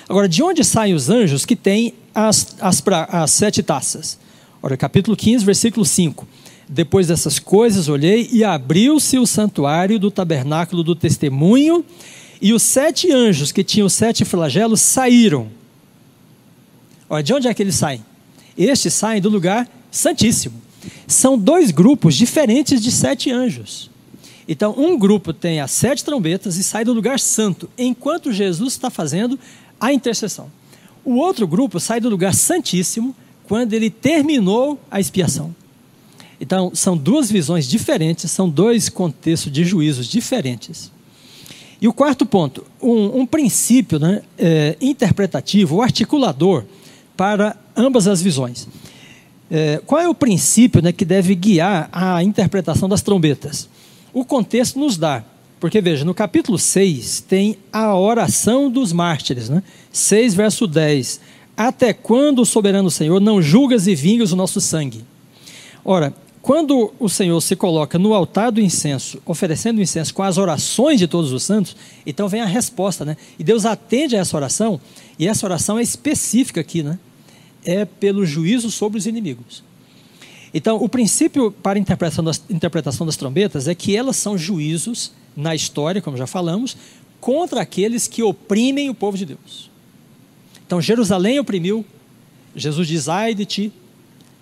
Agora, 0.09 0.29
de 0.29 0.43
onde 0.43 0.63
saem 0.63 0.95
os 0.95 1.11
anjos 1.11 1.45
que 1.45 1.57
têm 1.57 1.95
as, 2.15 2.55
as, 2.61 2.83
as 3.09 3.31
sete 3.33 3.63
taças? 3.63 4.19
Olha, 4.63 4.77
capítulo 4.77 5.17
15, 5.17 5.45
versículo 5.45 5.85
5. 5.85 6.29
Depois 6.69 7.09
dessas 7.09 7.41
coisas 7.41 7.89
olhei 7.89 8.29
e 8.31 8.45
abriu-se 8.45 9.19
o 9.19 9.27
santuário 9.27 9.99
do 9.99 10.11
tabernáculo 10.11 10.85
do 10.85 10.95
testemunho, 10.95 11.85
e 12.41 12.53
os 12.53 12.63
sete 12.63 13.11
anjos 13.11 13.51
que 13.51 13.65
tinham 13.65 13.89
sete 13.89 14.25
flagelos 14.25 14.81
saíram. 14.81 15.49
Olha, 17.09 17.23
de 17.23 17.33
onde 17.33 17.49
é 17.49 17.55
que 17.55 17.63
eles 17.63 17.75
saem? 17.75 18.05
Estes 18.57 18.95
saem 18.95 19.21
do 19.21 19.29
lugar 19.29 19.69
santíssimo. 19.91 20.61
São 21.07 21.39
dois 21.39 21.71
grupos 21.71 22.15
diferentes 22.15 22.83
de 22.83 22.91
sete 22.91 23.31
anjos. 23.31 23.91
Então, 24.49 24.75
um 24.77 24.99
grupo 24.99 25.33
tem 25.33 25.61
as 25.61 25.71
sete 25.71 26.05
trombetas 26.05 26.57
e 26.57 26.65
sai 26.65 26.85
do 26.85 26.93
lugar 26.93 27.21
santo, 27.21 27.71
enquanto 27.79 28.33
Jesus 28.33 28.73
está 28.75 28.91
fazendo 28.91 29.39
a 29.81 29.93
intercessão. 29.93 30.51
O 31.05 31.15
outro 31.15 31.47
grupo 31.47 31.79
sai 31.79 32.01
do 32.01 32.09
lugar 32.09 32.35
santíssimo 32.35 33.15
quando 33.47 33.73
ele 33.73 33.91
terminou 33.91 34.81
a 34.91 35.01
expiação. 35.01 35.55
Então, 36.41 36.73
são 36.75 36.97
duas 36.97 37.31
visões 37.31 37.69
diferentes, 37.69 38.31
são 38.31 38.49
dois 38.49 38.89
contextos 38.89 39.53
de 39.53 39.65
juízos 39.65 40.07
diferentes. 40.07 40.91
E 41.81 41.87
o 41.87 41.93
quarto 41.93 42.25
ponto, 42.27 42.65
um, 42.81 43.21
um 43.21 43.27
princípio 43.27 43.99
né, 43.99 44.23
é, 44.39 44.77
interpretativo, 44.81 45.83
articulador 45.83 46.65
para 47.17 47.57
ambas 47.77 48.07
as 48.07 48.23
visões. 48.23 48.69
É, 49.51 49.81
qual 49.85 50.01
é 50.01 50.09
o 50.09 50.15
princípio 50.15 50.81
né, 50.81 50.93
que 50.93 51.05
deve 51.05 51.35
guiar 51.35 51.89
a 51.93 52.23
interpretação 52.23 52.89
das 52.89 53.03
trombetas? 53.03 53.69
o 54.13 54.25
contexto 54.25 54.79
nos 54.79 54.97
dá. 54.97 55.25
Porque 55.59 55.81
veja, 55.81 56.05
no 56.05 56.13
capítulo 56.13 56.59
6 56.59 57.21
tem 57.21 57.57
a 57.73 57.97
oração 57.97 58.71
dos 58.71 58.93
mártires, 58.93 59.49
né? 59.49 59.63
6 59.93 60.35
verso 60.35 60.67
10. 60.67 61.21
Até 61.57 61.93
quando, 61.93 62.45
soberano 62.45 62.91
Senhor, 62.91 63.21
não 63.21 63.41
julgas 63.41 63.87
e 63.87 63.95
vingas 63.95 64.33
o 64.33 64.37
nosso 64.37 64.61
sangue? 64.61 65.05
Ora, 65.85 66.13
quando 66.41 66.93
o 66.99 67.09
Senhor 67.09 67.41
se 67.41 67.55
coloca 67.55 67.99
no 67.99 68.13
altar 68.13 68.51
do 68.51 68.61
incenso, 68.61 69.23
oferecendo 69.25 69.79
o 69.79 69.83
incenso 69.83 70.13
com 70.13 70.25
as 70.25 70.39
orações 70.39 70.99
de 70.99 71.07
todos 71.07 71.31
os 71.31 71.45
santos, 71.45 71.77
então 72.05 72.29
vem 72.29 72.41
a 72.41 72.47
resposta, 72.47 73.05
né? 73.05 73.17
E 73.39 73.45
Deus 73.45 73.65
atende 73.65 74.17
a 74.17 74.19
essa 74.19 74.37
oração, 74.37 74.81
e 75.17 75.29
essa 75.29 75.47
oração 75.47 75.79
é 75.79 75.83
específica 75.83 76.61
aqui, 76.61 76.83
né? 76.83 76.99
É 77.65 77.85
pelo 77.85 78.25
juízo 78.27 78.71
sobre 78.71 78.99
os 78.99 79.07
inimigos. 79.07 79.63
Então, 80.55 80.77
o 80.77 80.89
princípio 80.89 81.51
para 81.51 81.79
a 81.79 81.81
interpretação 81.81 82.23
das, 82.23 82.43
interpretação 82.51 83.07
das 83.07 83.17
trombetas 83.17 83.69
é 83.69 83.75
que 83.75 83.97
elas 83.97 84.17
são 84.17 84.37
juízos 84.37 85.13
na 85.35 85.55
história, 85.55 86.03
como 86.03 86.17
já 86.17 86.27
falamos, 86.27 86.77
contra 87.21 87.63
aqueles 87.63 88.07
que 88.07 88.23
oprimem 88.23 88.91
o 88.91 88.95
povo 88.95 89.17
de 89.17 89.25
Deus. 89.25 89.71
Então, 90.67 90.81
Jerusalém 90.81 91.39
oprimiu, 91.39 91.85
Jesus 92.55 92.87
diz: 92.87 93.09
ai 93.09 93.35
de 93.35 93.47
ti, 93.47 93.73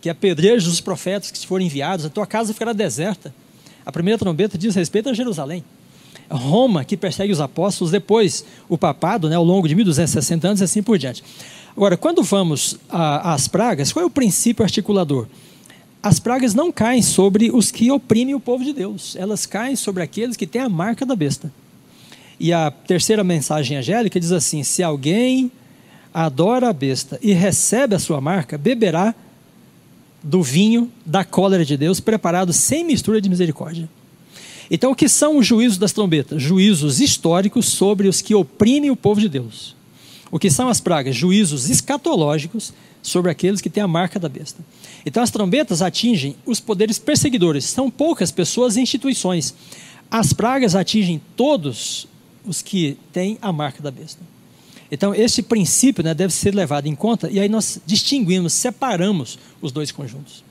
que 0.00 0.08
apedrejes 0.08 0.68
os 0.68 0.80
profetas 0.80 1.30
que 1.30 1.46
forem 1.46 1.66
enviados, 1.66 2.06
a 2.06 2.10
tua 2.10 2.26
casa 2.26 2.52
ficará 2.52 2.72
deserta. 2.72 3.34
A 3.84 3.92
primeira 3.92 4.18
trombeta 4.18 4.58
diz 4.58 4.74
respeito 4.74 5.08
a 5.08 5.14
Jerusalém. 5.14 5.64
Roma, 6.30 6.84
que 6.84 6.96
persegue 6.96 7.32
os 7.32 7.40
apóstolos, 7.40 7.90
depois 7.90 8.44
o 8.68 8.78
papado, 8.78 9.28
né, 9.28 9.34
ao 9.34 9.44
longo 9.44 9.66
de 9.66 9.74
1260 9.74 10.46
anos 10.46 10.60
e 10.60 10.64
assim 10.64 10.82
por 10.82 10.96
diante. 10.96 11.24
Agora, 11.80 11.96
quando 11.96 12.22
vamos 12.22 12.76
às 12.90 13.48
pragas, 13.48 13.90
qual 13.90 14.02
é 14.02 14.06
o 14.06 14.10
princípio 14.10 14.62
articulador? 14.62 15.26
As 16.02 16.20
pragas 16.20 16.52
não 16.52 16.70
caem 16.70 17.00
sobre 17.00 17.50
os 17.50 17.70
que 17.70 17.90
oprimem 17.90 18.34
o 18.34 18.38
povo 18.38 18.62
de 18.62 18.74
Deus, 18.74 19.16
elas 19.16 19.46
caem 19.46 19.74
sobre 19.74 20.02
aqueles 20.02 20.36
que 20.36 20.46
têm 20.46 20.60
a 20.60 20.68
marca 20.68 21.06
da 21.06 21.16
besta. 21.16 21.50
E 22.38 22.52
a 22.52 22.70
terceira 22.70 23.24
mensagem 23.24 23.78
angélica 23.78 24.20
diz 24.20 24.30
assim: 24.30 24.62
se 24.62 24.82
alguém 24.82 25.50
adora 26.12 26.68
a 26.68 26.72
besta 26.74 27.18
e 27.22 27.32
recebe 27.32 27.94
a 27.94 27.98
sua 27.98 28.20
marca, 28.20 28.58
beberá 28.58 29.14
do 30.22 30.42
vinho 30.42 30.92
da 31.06 31.24
cólera 31.24 31.64
de 31.64 31.78
Deus, 31.78 31.98
preparado 31.98 32.52
sem 32.52 32.84
mistura 32.84 33.22
de 33.22 33.30
misericórdia. 33.30 33.88
Então, 34.70 34.92
o 34.92 34.94
que 34.94 35.08
são 35.08 35.38
os 35.38 35.46
juízos 35.46 35.78
das 35.78 35.94
trombetas? 35.94 36.42
Juízos 36.42 37.00
históricos 37.00 37.64
sobre 37.64 38.06
os 38.06 38.20
que 38.20 38.34
oprimem 38.34 38.90
o 38.90 38.96
povo 38.96 39.18
de 39.18 39.30
Deus. 39.30 39.79
O 40.30 40.38
que 40.38 40.50
são 40.50 40.68
as 40.68 40.80
pragas? 40.80 41.16
Juízos 41.16 41.68
escatológicos 41.68 42.72
sobre 43.02 43.30
aqueles 43.30 43.60
que 43.60 43.70
têm 43.70 43.82
a 43.82 43.88
marca 43.88 44.18
da 44.18 44.28
besta. 44.28 44.62
Então, 45.04 45.22
as 45.22 45.30
trombetas 45.30 45.82
atingem 45.82 46.36
os 46.46 46.60
poderes 46.60 46.98
perseguidores. 46.98 47.64
São 47.64 47.90
poucas 47.90 48.30
pessoas 48.30 48.76
e 48.76 48.80
instituições. 48.80 49.54
As 50.10 50.32
pragas 50.32 50.74
atingem 50.74 51.20
todos 51.36 52.06
os 52.44 52.62
que 52.62 52.96
têm 53.12 53.38
a 53.40 53.52
marca 53.52 53.82
da 53.82 53.90
besta. 53.90 54.20
Então, 54.90 55.14
esse 55.14 55.42
princípio 55.42 56.02
né, 56.02 56.12
deve 56.12 56.32
ser 56.32 56.54
levado 56.54 56.86
em 56.86 56.94
conta, 56.94 57.30
e 57.30 57.38
aí 57.38 57.48
nós 57.48 57.80
distinguimos, 57.86 58.52
separamos 58.52 59.38
os 59.62 59.70
dois 59.70 59.92
conjuntos. 59.92 60.42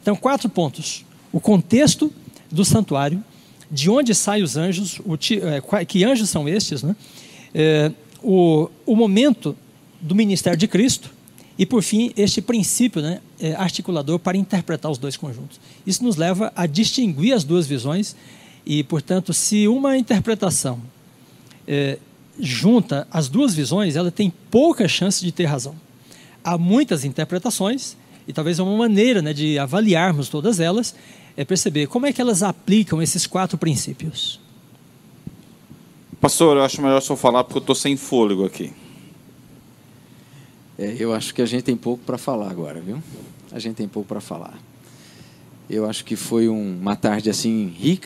Então, 0.00 0.16
quatro 0.16 0.48
pontos: 0.48 1.04
o 1.30 1.38
contexto 1.38 2.12
do 2.50 2.64
santuário, 2.64 3.22
de 3.70 3.90
onde 3.90 4.14
saem 4.14 4.42
os 4.42 4.56
anjos, 4.56 5.00
é, 5.78 5.84
que 5.84 6.04
anjos 6.04 6.30
são 6.30 6.48
estes, 6.48 6.82
né? 6.82 6.96
É, 7.54 7.92
o, 8.22 8.68
o 8.86 8.96
momento 8.96 9.56
do 10.00 10.14
ministério 10.14 10.58
de 10.58 10.66
Cristo, 10.66 11.10
e, 11.58 11.66
por 11.66 11.82
fim, 11.82 12.12
este 12.16 12.40
princípio 12.40 13.02
né, 13.02 13.20
é, 13.38 13.54
articulador 13.54 14.18
para 14.18 14.36
interpretar 14.36 14.90
os 14.90 14.98
dois 14.98 15.16
conjuntos. 15.16 15.60
Isso 15.86 16.02
nos 16.02 16.16
leva 16.16 16.52
a 16.56 16.66
distinguir 16.66 17.34
as 17.34 17.44
duas 17.44 17.66
visões, 17.66 18.16
e, 18.64 18.82
portanto, 18.82 19.32
se 19.32 19.68
uma 19.68 19.96
interpretação 19.96 20.80
é, 21.66 21.98
junta 22.40 23.06
as 23.10 23.28
duas 23.28 23.54
visões, 23.54 23.96
ela 23.96 24.10
tem 24.10 24.32
pouca 24.50 24.88
chance 24.88 25.24
de 25.24 25.30
ter 25.30 25.44
razão. 25.44 25.74
Há 26.42 26.56
muitas 26.56 27.04
interpretações, 27.04 27.96
e 28.26 28.32
talvez 28.32 28.58
uma 28.58 28.76
maneira 28.76 29.20
né, 29.20 29.32
de 29.32 29.58
avaliarmos 29.58 30.28
todas 30.28 30.58
elas 30.58 30.94
é 31.36 31.44
perceber 31.44 31.86
como 31.86 32.06
é 32.06 32.12
que 32.12 32.20
elas 32.20 32.42
aplicam 32.42 33.00
esses 33.00 33.26
quatro 33.26 33.58
princípios. 33.58 34.41
Pastor, 36.22 36.56
eu 36.56 36.62
acho 36.62 36.80
melhor 36.80 37.02
só 37.02 37.16
falar 37.16 37.42
porque 37.42 37.58
eu 37.58 37.62
estou 37.62 37.74
sem 37.74 37.96
fôlego 37.96 38.44
aqui. 38.44 38.72
É, 40.78 40.94
eu 40.96 41.12
acho 41.12 41.34
que 41.34 41.42
a 41.42 41.46
gente 41.46 41.64
tem 41.64 41.76
pouco 41.76 42.04
para 42.04 42.16
falar 42.16 42.48
agora, 42.48 42.80
viu? 42.80 43.02
A 43.50 43.58
gente 43.58 43.74
tem 43.74 43.88
pouco 43.88 44.08
para 44.08 44.20
falar. 44.20 44.56
Eu 45.68 45.84
acho 45.84 46.04
que 46.04 46.14
foi 46.14 46.48
um, 46.48 46.78
uma 46.80 46.94
tarde 46.94 47.28
assim 47.28 47.66
rica. 47.76 48.00